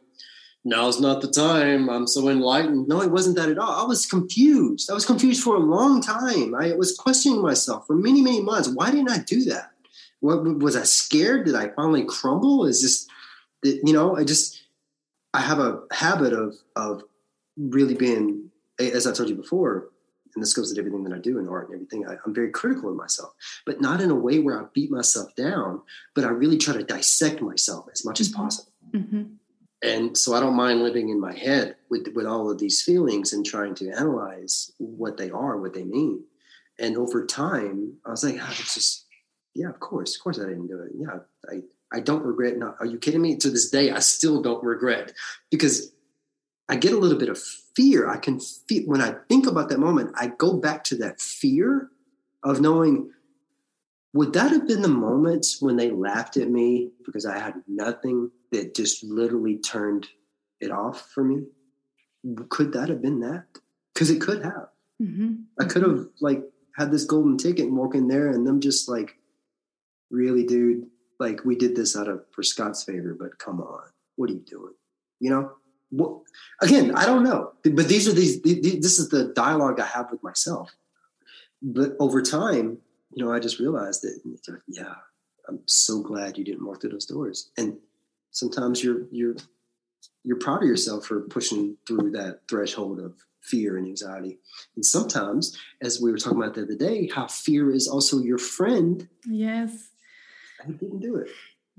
"Now's 0.64 1.00
not 1.00 1.20
the 1.20 1.28
time." 1.28 1.88
I'm 1.88 2.06
so 2.06 2.28
enlightened. 2.28 2.88
No, 2.88 3.00
it 3.02 3.10
wasn't 3.10 3.36
that 3.36 3.48
at 3.48 3.58
all. 3.58 3.84
I 3.84 3.86
was 3.86 4.06
confused. 4.06 4.90
I 4.90 4.94
was 4.94 5.06
confused 5.06 5.42
for 5.42 5.56
a 5.56 5.60
long 5.60 6.00
time. 6.02 6.54
I 6.54 6.72
was 6.74 6.96
questioning 6.96 7.42
myself 7.42 7.86
for 7.86 7.94
many, 7.94 8.20
many 8.22 8.40
months. 8.40 8.68
Why 8.68 8.90
didn't 8.90 9.10
I 9.10 9.18
do 9.18 9.44
that? 9.44 9.70
What 10.20 10.42
was 10.58 10.76
I 10.76 10.82
scared? 10.82 11.46
Did 11.46 11.54
I 11.54 11.68
finally 11.68 12.04
crumble? 12.04 12.66
Is 12.66 12.82
this, 12.82 13.06
you 13.62 13.92
know? 13.92 14.16
I 14.16 14.24
just 14.24 14.60
I 15.32 15.40
have 15.40 15.58
a 15.58 15.82
habit 15.92 16.32
of 16.32 16.54
of 16.74 17.02
really 17.56 17.94
being, 17.94 18.50
as 18.78 19.06
I 19.06 19.12
told 19.12 19.28
you 19.28 19.36
before, 19.36 19.88
and 20.38 20.42
this 20.44 20.54
goes 20.54 20.70
with 20.70 20.78
everything 20.78 21.02
that 21.02 21.12
I 21.12 21.18
do 21.18 21.38
in 21.38 21.48
art 21.48 21.66
and 21.66 21.74
everything. 21.74 22.06
I, 22.06 22.12
am 22.24 22.32
very 22.32 22.50
critical 22.50 22.90
of 22.90 22.96
myself, 22.96 23.34
but 23.66 23.80
not 23.80 24.00
in 24.00 24.12
a 24.12 24.14
way 24.14 24.38
where 24.38 24.62
I 24.62 24.66
beat 24.72 24.88
myself 24.88 25.34
down, 25.34 25.82
but 26.14 26.22
I 26.22 26.28
really 26.28 26.58
try 26.58 26.74
to 26.74 26.84
dissect 26.84 27.42
myself 27.42 27.86
as 27.92 28.04
much 28.04 28.20
as 28.20 28.30
mm-hmm. 28.30 28.40
possible. 28.40 28.72
Mm-hmm. 28.94 29.22
And 29.82 30.16
so 30.16 30.34
I 30.34 30.40
don't 30.40 30.54
mind 30.54 30.84
living 30.84 31.08
in 31.08 31.20
my 31.20 31.36
head 31.36 31.74
with, 31.90 32.06
with 32.14 32.24
all 32.24 32.52
of 32.52 32.58
these 32.60 32.82
feelings 32.82 33.32
and 33.32 33.44
trying 33.44 33.74
to 33.76 33.90
analyze 33.90 34.70
what 34.78 35.16
they 35.16 35.30
are, 35.30 35.56
what 35.56 35.74
they 35.74 35.82
mean. 35.82 36.22
And 36.78 36.96
over 36.96 37.26
time, 37.26 37.94
I 38.06 38.10
was 38.10 38.22
like, 38.22 38.36
oh, 38.40 38.56
it's 38.60 38.74
just, 38.74 39.06
yeah, 39.56 39.70
of 39.70 39.80
course, 39.80 40.14
of 40.14 40.22
course 40.22 40.38
I 40.38 40.44
didn't 40.44 40.68
do 40.68 40.82
it. 40.82 40.92
Yeah, 40.94 41.18
I, 41.50 41.96
I 41.96 41.98
don't 42.00 42.24
regret 42.24 42.58
not. 42.58 42.76
Are 42.78 42.86
you 42.86 42.98
kidding 42.98 43.22
me? 43.22 43.36
To 43.38 43.50
this 43.50 43.70
day, 43.70 43.90
I 43.90 43.98
still 43.98 44.40
don't 44.40 44.62
regret 44.62 45.12
because 45.50 45.90
I 46.68 46.76
get 46.76 46.92
a 46.92 46.98
little 46.98 47.18
bit 47.18 47.28
of 47.28 47.38
fear. 47.74 48.08
I 48.08 48.18
can 48.18 48.40
feel 48.40 48.84
when 48.84 49.00
I 49.00 49.14
think 49.28 49.46
about 49.46 49.68
that 49.70 49.78
moment, 49.78 50.14
I 50.16 50.28
go 50.28 50.56
back 50.56 50.84
to 50.84 50.96
that 50.96 51.20
fear 51.20 51.90
of 52.42 52.60
knowing 52.60 53.10
would 54.14 54.32
that 54.32 54.50
have 54.52 54.66
been 54.66 54.82
the 54.82 54.88
moments 54.88 55.60
when 55.60 55.76
they 55.76 55.90
laughed 55.90 56.36
at 56.36 56.50
me 56.50 56.90
because 57.04 57.26
I 57.26 57.38
had 57.38 57.54
nothing 57.66 58.30
that 58.52 58.74
just 58.74 59.04
literally 59.04 59.58
turned 59.58 60.08
it 60.60 60.70
off 60.70 61.10
for 61.10 61.22
me? 61.22 61.44
Could 62.48 62.72
that 62.72 62.88
have 62.88 63.02
been 63.02 63.20
that? 63.20 63.44
Because 63.92 64.10
it 64.10 64.20
could 64.20 64.42
have. 64.42 64.68
Mm-hmm. 65.00 65.34
I 65.60 65.64
could 65.66 65.82
have 65.82 66.06
like 66.20 66.42
had 66.76 66.90
this 66.90 67.04
golden 67.04 67.36
ticket 67.36 67.66
and 67.66 67.76
walk 67.76 67.94
in 67.94 68.08
there 68.08 68.28
and 68.28 68.46
them 68.46 68.60
just 68.60 68.88
like, 68.88 69.16
really, 70.10 70.44
dude, 70.44 70.86
like 71.20 71.44
we 71.44 71.54
did 71.54 71.76
this 71.76 71.96
out 71.96 72.08
of 72.08 72.24
for 72.32 72.42
Scott's 72.42 72.84
favor, 72.84 73.14
but 73.18 73.38
come 73.38 73.60
on, 73.60 73.88
what 74.16 74.30
are 74.30 74.34
you 74.34 74.44
doing? 74.46 74.74
You 75.20 75.30
know? 75.30 75.52
What, 75.90 76.20
again, 76.60 76.94
I 76.94 77.06
don't 77.06 77.24
know. 77.24 77.52
But 77.64 77.88
these 77.88 78.08
are 78.08 78.12
these, 78.12 78.42
these, 78.42 78.80
this 78.80 78.98
is 78.98 79.08
the 79.08 79.32
dialogue 79.34 79.80
I 79.80 79.86
have 79.86 80.10
with 80.10 80.22
myself. 80.22 80.74
But 81.62 81.96
over 81.98 82.22
time, 82.22 82.78
you 83.12 83.24
know, 83.24 83.32
I 83.32 83.38
just 83.38 83.58
realized 83.58 84.02
that, 84.02 84.20
yeah, 84.68 84.94
I'm 85.48 85.60
so 85.66 86.00
glad 86.02 86.38
you 86.38 86.44
didn't 86.44 86.66
walk 86.66 86.80
through 86.80 86.90
those 86.90 87.06
doors. 87.06 87.50
And 87.56 87.78
sometimes 88.30 88.84
you're, 88.84 89.06
you're, 89.10 89.36
you're 90.24 90.38
proud 90.38 90.62
of 90.62 90.68
yourself 90.68 91.06
for 91.06 91.22
pushing 91.22 91.76
through 91.86 92.10
that 92.12 92.40
threshold 92.48 93.00
of 93.00 93.14
fear 93.42 93.78
and 93.78 93.86
anxiety. 93.86 94.38
And 94.76 94.84
sometimes, 94.84 95.58
as 95.80 96.00
we 96.00 96.10
were 96.10 96.18
talking 96.18 96.42
about 96.42 96.54
the 96.54 96.62
other 96.62 96.74
day, 96.74 97.08
how 97.14 97.26
fear 97.28 97.70
is 97.70 97.88
also 97.88 98.18
your 98.18 98.38
friend. 98.38 99.08
Yes. 99.26 99.88
I 100.62 100.70
didn't 100.70 101.00
do 101.00 101.16
it. 101.16 101.30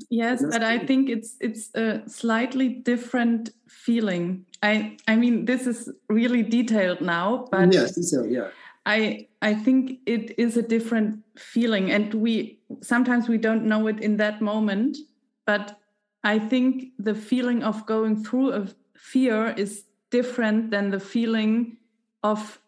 Yes, 0.10 0.44
but 0.44 0.64
I 0.64 0.80
think 0.80 1.10
it's 1.10 1.36
it's 1.40 1.74
a 1.76 2.02
slightly 2.08 2.70
different 2.70 3.50
feeling. 3.68 4.46
I 4.64 4.98
I 5.08 5.16
mean 5.16 5.46
this 5.46 5.68
is 5.68 5.90
really 6.08 6.44
detailed 6.44 7.02
now, 7.02 7.48
but 7.52 7.74
yes, 7.74 7.96
detailed, 7.96 8.32
yeah. 8.32 8.50
I 8.86 9.28
I 9.42 9.54
think 9.54 10.00
it 10.06 10.38
is 10.38 10.58
a 10.58 10.62
different 10.62 11.24
feeling, 11.38 11.92
and 11.92 12.14
we 12.14 12.60
sometimes 12.82 13.28
we 13.28 13.38
don't 13.38 13.66
know 13.66 13.88
it 13.88 14.00
in 14.00 14.18
that 14.18 14.42
moment, 14.42 14.98
but 15.46 15.80
I 16.24 16.40
think 16.40 16.92
the 16.98 17.16
feeling 17.16 17.64
of 17.64 17.86
going 17.86 18.24
through 18.24 18.52
a 18.54 18.68
fear 18.96 19.54
is 19.58 19.86
different 20.10 20.72
than 20.72 20.90
the 20.90 21.00
feeling 21.00 21.78
of 22.24 22.60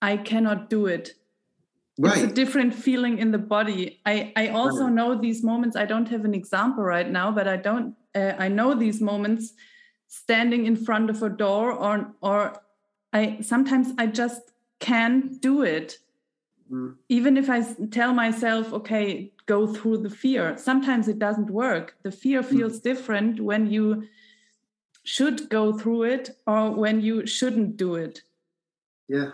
I 0.00 0.16
cannot 0.16 0.68
do 0.70 0.86
it. 0.86 1.14
Right. 1.98 2.16
It's 2.16 2.32
a 2.32 2.34
different 2.34 2.74
feeling 2.74 3.18
in 3.18 3.32
the 3.32 3.38
body. 3.38 4.00
I, 4.06 4.32
I 4.34 4.48
also 4.48 4.84
right. 4.84 4.92
know 4.92 5.14
these 5.14 5.42
moments. 5.42 5.76
I 5.76 5.84
don't 5.84 6.08
have 6.08 6.24
an 6.24 6.34
example 6.34 6.82
right 6.82 7.08
now, 7.08 7.30
but 7.30 7.46
I 7.46 7.56
don't. 7.56 7.94
Uh, 8.14 8.32
I 8.38 8.48
know 8.48 8.74
these 8.74 9.00
moments 9.00 9.52
standing 10.08 10.66
in 10.66 10.76
front 10.76 11.10
of 11.10 11.22
a 11.22 11.28
door, 11.28 11.72
or 11.72 12.14
or 12.22 12.62
I 13.12 13.38
sometimes 13.42 13.88
I 13.98 14.06
just 14.06 14.52
can't 14.80 15.40
do 15.40 15.62
it. 15.62 15.98
Mm. 16.70 16.96
Even 17.10 17.36
if 17.36 17.50
I 17.50 17.62
tell 17.90 18.14
myself, 18.14 18.72
okay, 18.72 19.32
go 19.44 19.66
through 19.66 19.98
the 19.98 20.10
fear, 20.10 20.56
sometimes 20.56 21.08
it 21.08 21.18
doesn't 21.18 21.50
work. 21.50 21.96
The 22.02 22.10
fear 22.10 22.42
mm. 22.42 22.48
feels 22.48 22.80
mm. 22.80 22.82
different 22.82 23.40
when 23.40 23.70
you 23.70 24.08
should 25.04 25.50
go 25.50 25.76
through 25.76 26.04
it 26.04 26.30
or 26.46 26.70
when 26.70 27.00
you 27.02 27.26
shouldn't 27.26 27.76
do 27.76 27.96
it. 27.96 28.22
Yeah. 29.08 29.30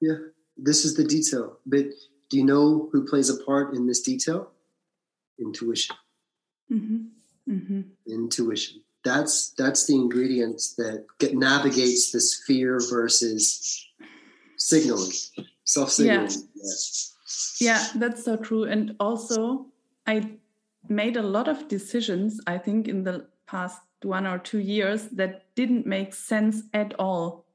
Yeah. 0.00 0.16
This 0.62 0.84
is 0.84 0.94
the 0.94 1.04
detail. 1.04 1.58
But 1.66 1.86
do 2.28 2.36
you 2.36 2.44
know 2.44 2.88
who 2.92 3.06
plays 3.06 3.30
a 3.30 3.42
part 3.44 3.74
in 3.74 3.86
this 3.86 4.00
detail? 4.00 4.50
Intuition. 5.38 5.96
Mm-hmm. 6.70 7.52
Mm-hmm. 7.52 7.80
Intuition. 8.06 8.82
That's 9.02 9.50
that's 9.56 9.86
the 9.86 9.94
ingredients 9.94 10.74
that 10.74 11.06
get, 11.18 11.34
navigates 11.34 12.12
this 12.12 12.42
fear 12.46 12.78
versus 12.90 13.88
signaling, 14.56 15.12
self 15.64 15.90
signaling. 15.90 16.30
Yeah. 16.30 16.36
Yes. 16.54 17.16
yeah, 17.60 17.86
that's 17.96 18.24
so 18.24 18.36
true. 18.36 18.64
And 18.64 18.94
also, 19.00 19.66
I 20.06 20.36
made 20.88 21.16
a 21.16 21.22
lot 21.22 21.48
of 21.48 21.66
decisions. 21.66 22.40
I 22.46 22.58
think 22.58 22.88
in 22.88 23.04
the 23.04 23.26
past 23.46 23.80
one 24.02 24.26
or 24.26 24.38
two 24.38 24.58
years 24.58 25.08
that 25.08 25.44
didn't 25.54 25.86
make 25.86 26.14
sense 26.14 26.62
at 26.74 26.94
all 26.98 27.46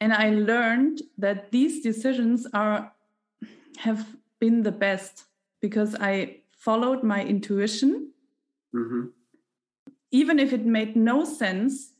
and 0.00 0.12
i 0.12 0.30
learned 0.30 1.02
that 1.18 1.50
these 1.50 1.82
decisions 1.82 2.46
are 2.52 2.92
have 3.78 4.16
been 4.38 4.62
the 4.62 4.72
best 4.72 5.24
because 5.60 5.94
i 6.00 6.36
followed 6.50 7.02
my 7.02 7.22
intuition 7.22 8.10
mm-hmm. 8.74 9.06
even 10.10 10.38
if 10.38 10.52
it 10.52 10.64
made 10.64 10.96
no 10.96 11.24
sense 11.24 11.92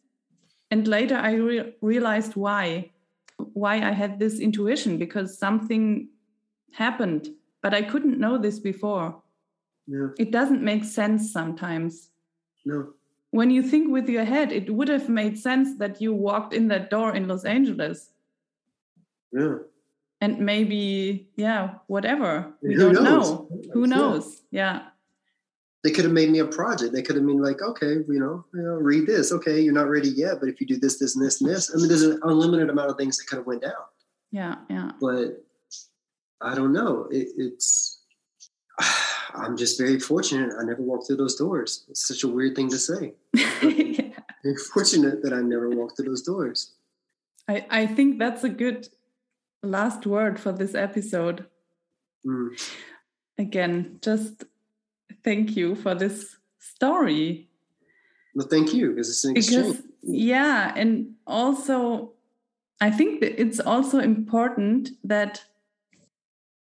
and 0.71 0.87
later 0.87 1.17
i 1.17 1.35
re- 1.35 1.75
realized 1.81 2.37
why 2.37 2.91
why 3.53 3.75
i 3.77 3.93
had 3.93 4.19
this 4.19 4.39
intuition 4.39 4.99
because 4.99 5.39
something 5.39 6.09
happened 6.73 7.29
but 7.63 7.75
i 7.75 7.83
couldn't 7.83 8.19
know 8.19 8.39
this 8.39 8.59
before 8.59 9.23
yeah. 9.87 10.09
it 10.19 10.31
doesn't 10.31 10.63
make 10.63 10.85
sense 10.85 11.33
sometimes 11.33 12.11
no 12.65 12.93
when 13.31 13.51
you 13.51 13.63
think 13.63 13.91
with 13.91 14.09
your 14.09 14.25
head, 14.25 14.53
it 14.53 14.75
would 14.75 14.89
have 14.89 15.09
made 15.09 15.39
sense 15.39 15.79
that 15.79 16.01
you 16.01 16.13
walked 16.13 16.53
in 16.53 16.69
that 16.69 16.91
door 16.91 17.15
in 17.15 17.29
Los 17.29 17.45
Angeles. 17.45 18.11
Yeah. 19.33 19.59
And 20.21 20.39
maybe, 20.41 21.29
yeah, 21.37 21.75
whatever. 21.87 22.53
We 22.63 22.75
Who 22.75 22.93
don't 22.93 23.05
knows? 23.05 23.31
know. 23.31 23.49
Who 23.73 23.87
knows? 23.87 24.43
Yeah. 24.51 24.75
yeah. 24.75 24.83
They 25.83 25.93
could 25.93 26.05
have 26.05 26.13
made 26.13 26.29
me 26.31 26.41
a 26.41 26.47
project. 26.47 26.93
They 26.93 27.01
could 27.01 27.17
have 27.17 27.25
been 27.25 27.41
like, 27.41 27.63
okay, 27.63 28.05
you 28.07 28.21
know, 28.21 28.45
you 28.53 28.63
know, 28.63 28.75
read 28.75 29.07
this. 29.07 29.33
Okay, 29.33 29.61
you're 29.61 29.73
not 29.73 29.89
ready 29.89 30.11
yet, 30.11 30.39
but 30.41 30.51
if 30.51 30.61
you 30.61 30.67
do 30.67 30.79
this, 30.79 30.99
this, 30.99 31.17
and 31.17 31.25
this, 31.25 31.41
and 31.41 31.49
this, 31.49 31.73
I 31.75 31.79
mean, 31.79 31.89
there's 31.89 32.03
an 32.03 32.21
unlimited 32.23 32.69
amount 32.69 32.91
of 32.91 32.99
things 32.99 33.17
that 33.17 33.29
could 33.29 33.39
have 33.39 33.47
went 33.47 33.63
down. 33.63 33.73
Yeah, 34.31 34.57
yeah. 34.69 34.93
But 35.01 35.43
I 36.43 36.55
don't 36.55 36.75
know. 36.75 37.09
It, 37.11 37.29
it's 37.39 38.03
I'm 39.35 39.57
just 39.57 39.79
very 39.79 39.99
fortunate. 39.99 40.55
I 40.59 40.65
never 40.65 40.83
walked 40.83 41.07
through 41.07 41.17
those 41.17 41.37
doors. 41.37 41.85
It's 41.89 42.07
such 42.07 42.23
a 42.25 42.29
weird 42.29 42.57
thing 42.57 42.69
to 42.71 42.79
say. 42.79 43.15
yeah. 43.35 44.19
Very 44.43 44.57
fortunate 44.73 45.23
that 45.23 45.33
I 45.33 45.41
never 45.41 45.69
walked 45.69 45.97
through 45.97 46.07
those 46.07 46.23
doors. 46.23 46.73
I, 47.49 47.67
I 47.71 47.87
think 47.87 48.19
that's 48.19 48.45
a 48.45 48.49
good 48.49 48.89
last 49.63 50.07
word 50.07 50.39
for 50.39 50.53
this 50.53 50.75
episode. 50.75 51.47
Mm. 52.27 52.51
Again, 53.39 53.99
just 54.03 54.45
thank 55.25 55.57
you 55.57 55.75
for 55.75 55.95
this 55.95 56.37
story. 56.59 57.49
Well, 58.35 58.47
thank 58.47 58.73
you 58.73 58.91
because 58.91 59.11
it's 59.11 59.25
an 59.25 59.37
exchange. 59.37 59.77
Because, 59.77 59.87
yeah, 60.03 60.73
and 60.77 61.15
also 61.27 62.13
I 62.81 62.91
think 62.91 63.21
that 63.21 63.41
it's 63.41 63.61
also 63.61 63.99
important 63.99 64.91
that 65.05 65.45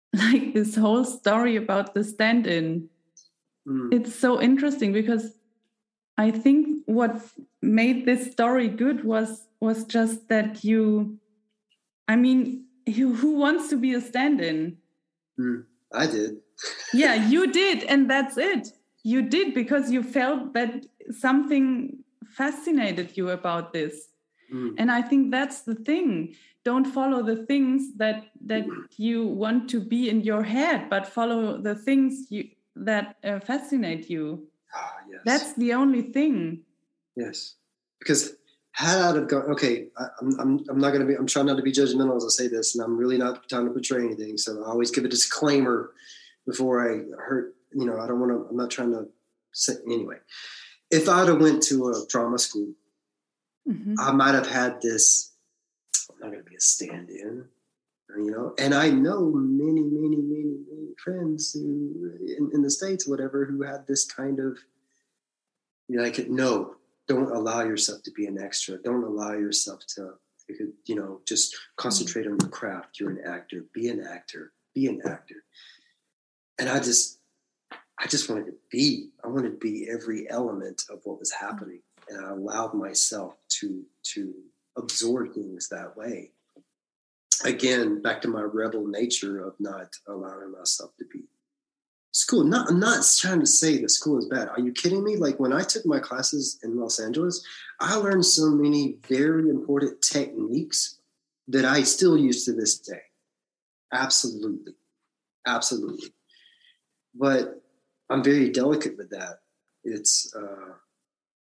like 0.13 0.53
this 0.53 0.75
whole 0.75 1.05
story 1.05 1.55
about 1.55 1.93
the 1.93 2.03
stand 2.03 2.47
in. 2.47 2.89
Mm. 3.67 3.93
It's 3.93 4.15
so 4.15 4.41
interesting 4.41 4.93
because 4.93 5.33
I 6.17 6.31
think 6.31 6.83
what 6.85 7.21
made 7.61 8.05
this 8.05 8.31
story 8.31 8.67
good 8.67 9.03
was 9.03 9.47
was 9.61 9.85
just 9.85 10.29
that 10.29 10.63
you 10.63 11.19
I 12.09 12.15
mean, 12.15 12.65
you, 12.87 13.13
who 13.13 13.35
wants 13.35 13.69
to 13.69 13.77
be 13.77 13.93
a 13.93 14.01
stand-in? 14.01 14.77
Mm, 15.39 15.65
I 15.93 16.07
did. 16.07 16.37
yeah, 16.93 17.13
you 17.13 17.51
did, 17.51 17.83
and 17.83 18.09
that's 18.09 18.35
it. 18.35 18.69
You 19.03 19.21
did 19.21 19.53
because 19.53 19.91
you 19.91 20.01
felt 20.01 20.53
that 20.53 20.87
something 21.11 21.99
fascinated 22.27 23.15
you 23.15 23.29
about 23.29 23.73
this. 23.73 24.07
Mm. 24.51 24.73
And 24.79 24.91
I 24.91 25.03
think 25.03 25.29
that's 25.29 25.61
the 25.61 25.75
thing 25.75 26.35
don't 26.65 26.85
follow 26.85 27.23
the 27.23 27.45
things 27.45 27.95
that 27.97 28.25
that 28.45 28.65
you 28.97 29.25
want 29.25 29.69
to 29.69 29.79
be 29.79 30.09
in 30.09 30.21
your 30.21 30.43
head 30.43 30.89
but 30.89 31.07
follow 31.07 31.57
the 31.61 31.75
things 31.75 32.27
you 32.29 32.49
that 32.75 33.17
uh, 33.23 33.39
fascinate 33.39 34.09
you 34.09 34.47
oh, 34.75 34.91
yes. 35.11 35.21
that's 35.25 35.53
the 35.53 35.73
only 35.73 36.01
thing 36.01 36.61
yes 37.15 37.55
because 37.99 38.35
had 38.71 38.99
I 38.99 39.15
have 39.15 39.27
gone 39.27 39.51
okay 39.51 39.87
I, 39.97 40.05
am 40.21 40.39
I'm, 40.39 40.65
I'm 40.69 40.79
not 40.79 40.89
going 40.89 41.01
to 41.01 41.07
be 41.07 41.15
i'm 41.15 41.27
trying 41.27 41.47
not 41.47 41.57
to 41.57 41.63
be 41.63 41.71
judgmental 41.71 42.15
as 42.15 42.25
i 42.25 42.29
say 42.29 42.47
this 42.47 42.75
and 42.75 42.83
i'm 42.83 42.97
really 42.97 43.17
not 43.17 43.47
trying 43.49 43.65
to 43.65 43.71
portray 43.71 44.03
anything 44.03 44.37
so 44.37 44.63
i 44.63 44.69
always 44.69 44.91
give 44.91 45.05
a 45.05 45.09
disclaimer 45.09 45.91
before 46.45 46.81
i 46.81 47.03
hurt 47.19 47.55
you 47.73 47.85
know 47.85 47.99
i 47.99 48.07
don't 48.07 48.19
want 48.19 48.31
to 48.31 48.47
i'm 48.49 48.57
not 48.57 48.69
trying 48.69 48.91
to 48.91 49.07
say 49.51 49.73
anyway 49.85 50.17
if 50.91 51.09
i'd 51.09 51.27
have 51.27 51.41
went 51.41 51.61
to 51.63 51.89
a 51.89 52.05
drama 52.09 52.37
school 52.37 52.71
mm-hmm. 53.67 53.95
i 53.99 54.11
might 54.11 54.35
have 54.35 54.49
had 54.49 54.81
this 54.81 55.28
not 56.19 56.31
going 56.31 56.43
to 56.43 56.49
be 56.49 56.55
a 56.55 56.61
stand-in 56.61 57.45
you 58.17 58.31
know? 58.31 58.53
And 58.57 58.73
i 58.73 58.89
know 58.89 59.31
many 59.33 59.81
many 59.81 60.17
many 60.17 60.57
many 60.67 60.93
friends 61.03 61.53
who 61.53 62.11
in, 62.25 62.49
in 62.53 62.61
the 62.61 62.71
states 62.71 63.07
whatever 63.07 63.45
who 63.45 63.63
had 63.63 63.85
this 63.87 64.05
kind 64.05 64.39
of 64.39 64.57
you 65.87 65.97
know, 65.97 66.03
like 66.03 66.29
no 66.29 66.75
don't 67.07 67.35
allow 67.35 67.63
yourself 67.63 68.03
to 68.03 68.11
be 68.11 68.27
an 68.27 68.39
extra. 68.39 68.77
Don't 68.77 69.03
allow 69.03 69.31
yourself 69.31 69.81
to 69.95 70.13
you 70.85 70.95
know 70.95 71.21
just 71.27 71.55
concentrate 71.75 72.27
on 72.27 72.37
your 72.39 72.49
craft. 72.49 72.99
You're 72.99 73.09
an 73.09 73.23
actor. 73.25 73.65
Be 73.73 73.89
an 73.89 74.05
actor. 74.05 74.53
Be 74.73 74.87
an 74.87 75.01
actor. 75.05 75.43
And 76.59 76.69
i 76.69 76.79
just 76.79 77.19
i 77.99 78.07
just 78.07 78.29
wanted 78.29 78.45
to 78.45 78.53
be 78.71 79.09
i 79.23 79.27
wanted 79.27 79.51
to 79.51 79.57
be 79.57 79.89
every 79.89 80.29
element 80.29 80.83
of 80.89 80.99
what 81.03 81.19
was 81.19 81.31
happening. 81.31 81.81
And 82.07 82.25
i 82.25 82.29
allowed 82.29 82.73
myself 82.73 83.35
to 83.59 83.83
to 84.13 84.33
absorb 84.79 85.33
things 85.33 85.69
that 85.69 85.95
way. 85.95 86.31
Again, 87.45 88.01
back 88.01 88.21
to 88.23 88.27
my 88.27 88.41
rebel 88.41 88.85
nature 88.87 89.45
of 89.45 89.53
not 89.59 89.95
allowing 90.07 90.51
myself 90.51 90.91
to 90.97 91.05
be 91.05 91.23
school. 92.11 92.43
Not, 92.43 92.69
I'm 92.69 92.79
not 92.79 93.05
trying 93.17 93.39
to 93.39 93.45
say 93.45 93.77
that 93.77 93.89
school 93.89 94.17
is 94.17 94.25
bad. 94.25 94.49
Are 94.49 94.59
you 94.59 94.71
kidding 94.71 95.03
me? 95.03 95.15
Like 95.15 95.39
when 95.39 95.53
I 95.53 95.61
took 95.61 95.85
my 95.85 95.99
classes 95.99 96.59
in 96.63 96.77
Los 96.77 96.99
Angeles, 96.99 97.45
I 97.79 97.95
learned 97.95 98.25
so 98.25 98.49
many 98.49 98.97
very 99.07 99.49
important 99.49 100.01
techniques 100.01 100.99
that 101.47 101.65
I 101.65 101.83
still 101.83 102.17
use 102.17 102.45
to 102.45 102.53
this 102.53 102.79
day. 102.79 103.01
Absolutely. 103.93 104.73
Absolutely. 105.47 106.13
But 107.15 107.61
I'm 108.09 108.23
very 108.23 108.49
delicate 108.49 108.97
with 108.97 109.09
that. 109.11 109.39
It's 109.83 110.33
uh, 110.35 110.73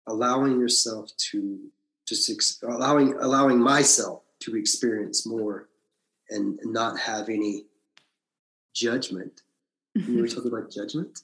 allowing 0.07 0.59
yourself 0.59 1.11
to 1.31 1.59
just 2.11 2.29
ex- 2.29 2.59
allowing 2.61 3.15
allowing 3.19 3.57
myself 3.57 4.23
to 4.41 4.57
experience 4.57 5.25
more 5.25 5.69
and 6.29 6.59
not 6.65 6.99
have 6.99 7.29
any 7.29 7.65
judgment. 8.73 9.41
You 9.95 10.21
were 10.21 10.27
talking 10.27 10.51
about 10.51 10.71
judgment, 10.71 11.19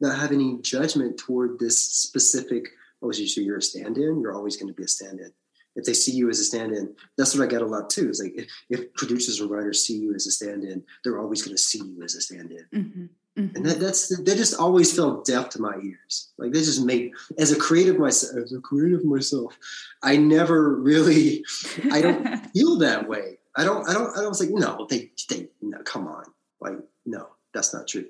not 0.00 0.18
have 0.18 0.32
any 0.32 0.58
judgment 0.60 1.18
toward 1.18 1.58
this 1.58 1.78
specific. 1.80 2.68
Oh, 3.02 3.12
so 3.12 3.40
you're 3.40 3.58
a 3.58 3.62
stand-in. 3.62 4.20
You're 4.20 4.34
always 4.34 4.56
going 4.56 4.68
to 4.68 4.74
be 4.74 4.84
a 4.84 4.88
stand-in. 4.88 5.32
If 5.76 5.84
they 5.84 5.94
see 5.94 6.12
you 6.12 6.30
as 6.30 6.38
a 6.38 6.44
stand-in, 6.44 6.94
that's 7.18 7.34
what 7.34 7.44
I 7.44 7.50
get 7.50 7.62
a 7.62 7.66
lot 7.66 7.90
too. 7.90 8.08
Is 8.08 8.22
like 8.22 8.34
if, 8.34 8.46
if 8.70 8.94
producers 8.94 9.40
or 9.40 9.48
writers 9.48 9.86
see 9.86 9.98
you 9.98 10.14
as 10.14 10.26
a 10.26 10.30
stand-in, 10.30 10.84
they're 11.02 11.20
always 11.20 11.42
going 11.42 11.56
to 11.56 11.62
see 11.62 11.82
you 11.84 12.02
as 12.02 12.14
a 12.14 12.20
stand-in. 12.20 12.66
Mm-hmm. 12.74 13.06
Mm-hmm. 13.38 13.56
And 13.56 13.66
that, 13.66 13.80
that's 13.80 14.16
they 14.22 14.36
just 14.36 14.60
always 14.60 14.94
felt 14.94 15.26
deaf 15.26 15.48
to 15.50 15.60
my 15.60 15.74
ears. 15.82 16.32
Like 16.38 16.52
they 16.52 16.60
just 16.60 16.84
made 16.84 17.12
as 17.36 17.50
a 17.50 17.58
creative 17.58 17.98
myself, 17.98 18.36
as 18.36 18.52
a 18.52 18.60
creative 18.60 19.04
myself, 19.04 19.58
I 20.02 20.16
never 20.16 20.76
really, 20.76 21.44
I 21.90 22.00
don't 22.00 22.38
feel 22.52 22.78
that 22.78 23.08
way. 23.08 23.38
I 23.56 23.64
don't, 23.64 23.88
I 23.88 23.92
don't, 23.92 24.16
I 24.16 24.20
don't 24.20 24.34
say 24.34 24.48
no. 24.50 24.86
They, 24.88 25.10
they, 25.28 25.48
no, 25.62 25.78
come 25.82 26.06
on, 26.06 26.24
like 26.60 26.74
no, 27.06 27.28
that's 27.52 27.74
not 27.74 27.88
true. 27.88 28.06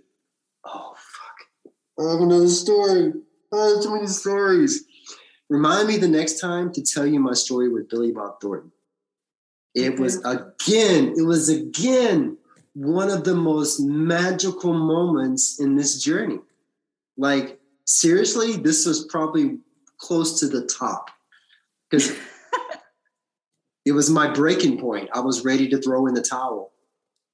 Oh 0.64 0.94
fuck! 0.94 1.72
I 2.06 2.12
have 2.12 2.20
another 2.20 2.48
story. 2.48 3.12
I 3.52 3.56
have 3.56 3.82
too 3.82 3.94
many 3.94 4.06
stories. 4.06 4.84
Remind 5.48 5.88
me 5.88 5.96
the 5.96 6.08
next 6.08 6.38
time 6.38 6.72
to 6.72 6.82
tell 6.82 7.06
you 7.06 7.20
my 7.20 7.34
story 7.34 7.68
with 7.68 7.88
Billy 7.88 8.12
Bob 8.12 8.40
Thornton. 8.40 8.72
It 9.74 9.98
was 9.98 10.22
again, 10.24 11.14
it 11.16 11.24
was 11.24 11.48
again 11.48 12.36
one 12.74 13.08
of 13.08 13.24
the 13.24 13.34
most 13.34 13.80
magical 13.80 14.74
moments 14.74 15.60
in 15.60 15.76
this 15.76 16.02
journey. 16.02 16.40
Like, 17.16 17.60
seriously, 17.84 18.56
this 18.56 18.84
was 18.84 19.06
probably 19.06 19.58
close 19.98 20.40
to 20.40 20.48
the 20.48 20.66
top 20.66 21.10
because 21.88 22.12
it 23.84 23.92
was 23.92 24.10
my 24.10 24.32
breaking 24.32 24.78
point. 24.78 25.08
I 25.14 25.20
was 25.20 25.44
ready 25.44 25.68
to 25.68 25.80
throw 25.80 26.06
in 26.06 26.14
the 26.14 26.22
towel. 26.22 26.72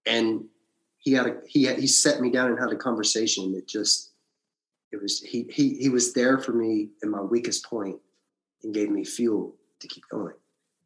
And 0.07 0.45
he 0.99 1.13
had 1.13 1.27
a 1.27 1.37
he 1.47 1.65
had, 1.65 1.79
he 1.79 1.87
set 1.87 2.21
me 2.21 2.31
down 2.31 2.51
and 2.51 2.59
had 2.59 2.73
a 2.73 2.77
conversation 2.77 3.53
that 3.53 3.67
just 3.67 4.13
it 4.93 5.01
was 5.01 5.21
he 5.21 5.47
he 5.51 5.75
he 5.75 5.89
was 5.89 6.13
there 6.13 6.39
for 6.39 6.53
me 6.53 6.91
in 7.03 7.11
my 7.11 7.21
weakest 7.21 7.65
point 7.65 7.99
and 8.63 8.75
gave 8.75 8.91
me 8.91 9.05
fuel 9.05 9.57
to 9.81 9.89
keep 9.89 10.05
going. 10.11 10.35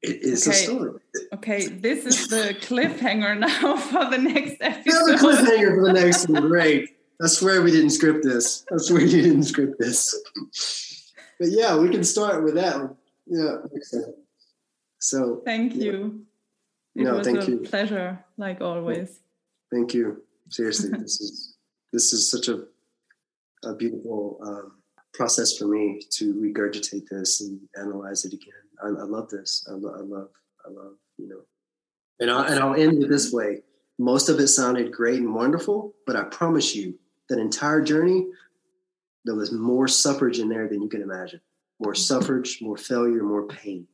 It 0.05 0.23
is 0.23 0.47
okay. 0.47 0.57
a 0.57 0.61
story. 0.61 1.01
Okay, 1.33 1.67
this 1.67 2.05
is 2.05 2.29
the 2.29 2.55
cliffhanger 2.61 3.39
now 3.39 3.77
for 3.91 4.11
the 4.11 4.19
next 4.19 4.57
episode. 4.61 4.85
Yeah, 4.87 5.03
the 5.07 5.19
cliffhanger 5.19 5.75
for 5.77 5.87
the 5.87 5.93
next 5.95 6.29
one. 6.29 6.49
Great. 6.49 6.91
I 7.23 7.27
swear 7.27 7.63
we 7.63 7.71
didn't 7.71 7.91
script 7.91 8.23
this. 8.23 8.67
I 8.71 8.77
swear 8.77 9.01
you 9.01 9.23
didn't 9.23 9.45
script 9.45 9.79
this. 9.79 10.15
But 11.39 11.49
yeah, 11.51 11.77
we 11.77 11.89
can 11.89 12.05
start 12.05 12.45
with 12.45 12.55
that 12.57 12.77
one. 12.77 12.97
Yeah. 13.27 13.57
So 14.99 15.41
thank 15.45 15.75
you. 15.75 16.27
It 16.95 17.05
no, 17.05 17.15
was 17.15 17.27
thank 17.27 17.43
a 17.43 17.51
you. 17.51 17.59
pleasure, 17.61 18.25
like 18.37 18.61
always. 18.61 19.21
Thank 19.73 19.95
you. 19.95 20.23
Seriously, 20.51 20.91
this 20.91 21.21
is 21.21 21.55
this 21.93 22.13
is 22.13 22.31
such 22.31 22.49
a 22.49 22.65
a 23.65 23.75
beautiful 23.75 24.39
um, 24.43 24.73
process 25.15 25.57
for 25.57 25.67
me 25.67 26.03
to 26.11 26.35
regurgitate 26.35 27.09
this 27.09 27.41
and 27.41 27.61
analyze 27.77 28.25
it 28.25 28.35
again. 28.35 28.64
I, 28.85 28.89
I 28.89 29.05
love 29.05 29.31
this. 29.31 29.67
I, 29.69 29.73
lo- 29.73 29.95
I, 29.97 30.03
love, 30.03 30.29
I 30.65 30.71
love, 30.71 30.95
you 31.17 31.29
know. 31.29 31.41
And, 32.21 32.31
I, 32.31 32.49
and 32.49 32.61
I'll 32.61 32.75
end 32.75 33.03
it 33.03 33.09
this 33.09 33.33
way. 33.33 33.63
Most 33.99 34.29
of 34.29 34.39
it 34.39 34.49
sounded 34.49 34.93
great 34.93 35.21
and 35.21 35.35
wonderful, 35.35 35.95
but 36.07 36.17
I 36.17 36.25
promise 36.25 36.75
you, 36.75 36.99
that 37.29 37.39
entire 37.39 37.81
journey, 37.81 38.27
there 39.25 39.35
was 39.35 39.51
more 39.51 39.89
suffrage 39.89 40.39
in 40.39 40.49
there 40.49 40.69
than 40.69 40.83
you 40.83 40.89
can 40.89 41.01
imagine. 41.01 41.41
More 41.81 41.95
suffrage, 41.95 42.59
more 42.61 42.77
failure, 42.77 43.23
more 43.23 43.47
pain. 43.47 43.87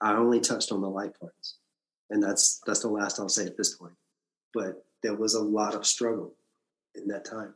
I 0.00 0.14
only 0.14 0.40
touched 0.40 0.72
on 0.72 0.80
the 0.80 0.88
light 0.88 1.18
parts, 1.18 1.56
and 2.10 2.22
that's 2.22 2.60
that's 2.66 2.80
the 2.80 2.88
last 2.88 3.20
I'll 3.20 3.28
say 3.28 3.46
at 3.46 3.56
this 3.56 3.76
point. 3.76 3.94
But 4.52 4.84
there 5.02 5.14
was 5.14 5.34
a 5.34 5.40
lot 5.40 5.74
of 5.74 5.86
struggle 5.86 6.34
in 6.94 7.08
that 7.08 7.24
time, 7.24 7.54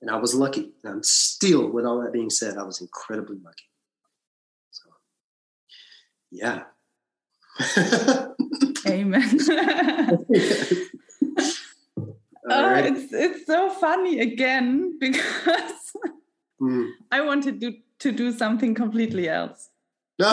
and 0.00 0.10
I 0.10 0.16
was 0.16 0.34
lucky. 0.34 0.72
And 0.84 0.94
I'm 0.94 1.02
still, 1.02 1.68
with 1.68 1.84
all 1.84 2.00
that 2.02 2.12
being 2.12 2.30
said, 2.30 2.56
I 2.56 2.62
was 2.62 2.80
incredibly 2.80 3.38
lucky. 3.44 3.64
Yeah. 6.30 6.64
Amen. 8.86 9.22
oh, 12.48 12.74
it's 12.74 13.12
it's 13.12 13.46
so 13.46 13.70
funny 13.70 14.20
again 14.20 14.96
because 15.00 15.92
mm. 16.60 16.90
I 17.10 17.22
wanted 17.22 17.60
to 17.60 17.72
to 17.98 18.12
do 18.12 18.32
something 18.32 18.74
completely 18.74 19.28
else. 19.28 19.70
No. 20.18 20.32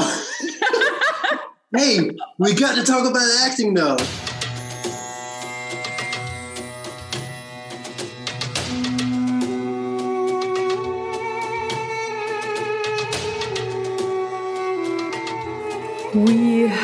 hey, 1.76 2.11
we 2.38 2.53
got 2.53 2.76
to 2.76 2.84
talk 2.84 3.10
about 3.10 3.28
acting 3.41 3.74
though. 3.74 3.98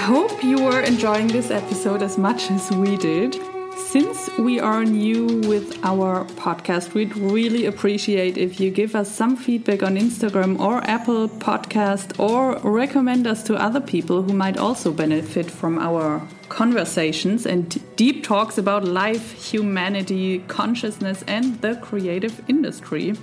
Hope 0.10 0.44
you 0.44 0.66
are 0.66 0.82
enjoying 0.82 1.28
this 1.28 1.52
episode 1.52 2.02
as 2.02 2.18
much 2.18 2.50
as 2.50 2.72
we 2.72 2.98
did. 2.98 3.40
Since 3.78 4.28
we 4.40 4.60
are 4.60 4.84
new 4.84 5.28
with 5.48 5.78
our 5.86 6.26
podcast, 6.46 6.96
we'd 6.96 7.16
really 7.16 7.68
appreciate 7.68 8.36
if 8.36 8.60
you 8.60 8.72
give 8.72 8.96
us 8.96 9.08
some 9.08 9.38
feedback 9.38 9.84
on 9.84 9.98
Instagram 9.98 10.60
or 10.60 10.84
Apple 10.90 11.30
Podcast 11.30 12.20
or 12.20 12.58
recommend 12.68 13.28
us 13.28 13.44
to 13.44 13.54
other 13.54 13.80
people 13.80 14.24
who 14.24 14.34
might 14.34 14.58
also 14.58 14.92
benefit 14.92 15.46
from 15.52 15.78
our 15.78 16.28
conversations 16.50 17.46
and 17.46 17.80
deep 17.96 18.24
talks 18.24 18.58
about 18.58 18.84
life, 18.84 19.34
humanity, 19.52 20.40
consciousness, 20.48 21.24
and 21.28 21.62
the 21.62 21.76
creative 21.76 22.42
industry. 22.50 23.14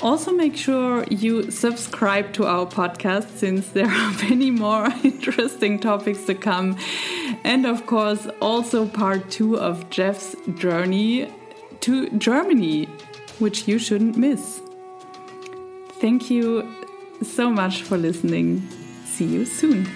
Also, 0.00 0.32
make 0.32 0.56
sure 0.56 1.04
you 1.04 1.50
subscribe 1.50 2.32
to 2.34 2.46
our 2.46 2.66
podcast 2.66 3.28
since 3.36 3.68
there 3.70 3.86
are 3.86 4.12
many 4.28 4.50
more 4.50 4.88
interesting 5.04 5.78
topics 5.78 6.24
to 6.24 6.34
come. 6.34 6.76
And 7.44 7.64
of 7.66 7.86
course, 7.86 8.26
also 8.40 8.86
part 8.86 9.30
two 9.30 9.58
of 9.58 9.88
Jeff's 9.90 10.36
journey 10.56 11.32
to 11.80 12.10
Germany, 12.18 12.86
which 13.38 13.68
you 13.68 13.78
shouldn't 13.78 14.16
miss. 14.16 14.60
Thank 16.00 16.30
you 16.30 16.68
so 17.22 17.50
much 17.50 17.82
for 17.82 17.96
listening. 17.96 18.68
See 19.04 19.26
you 19.26 19.44
soon. 19.44 19.88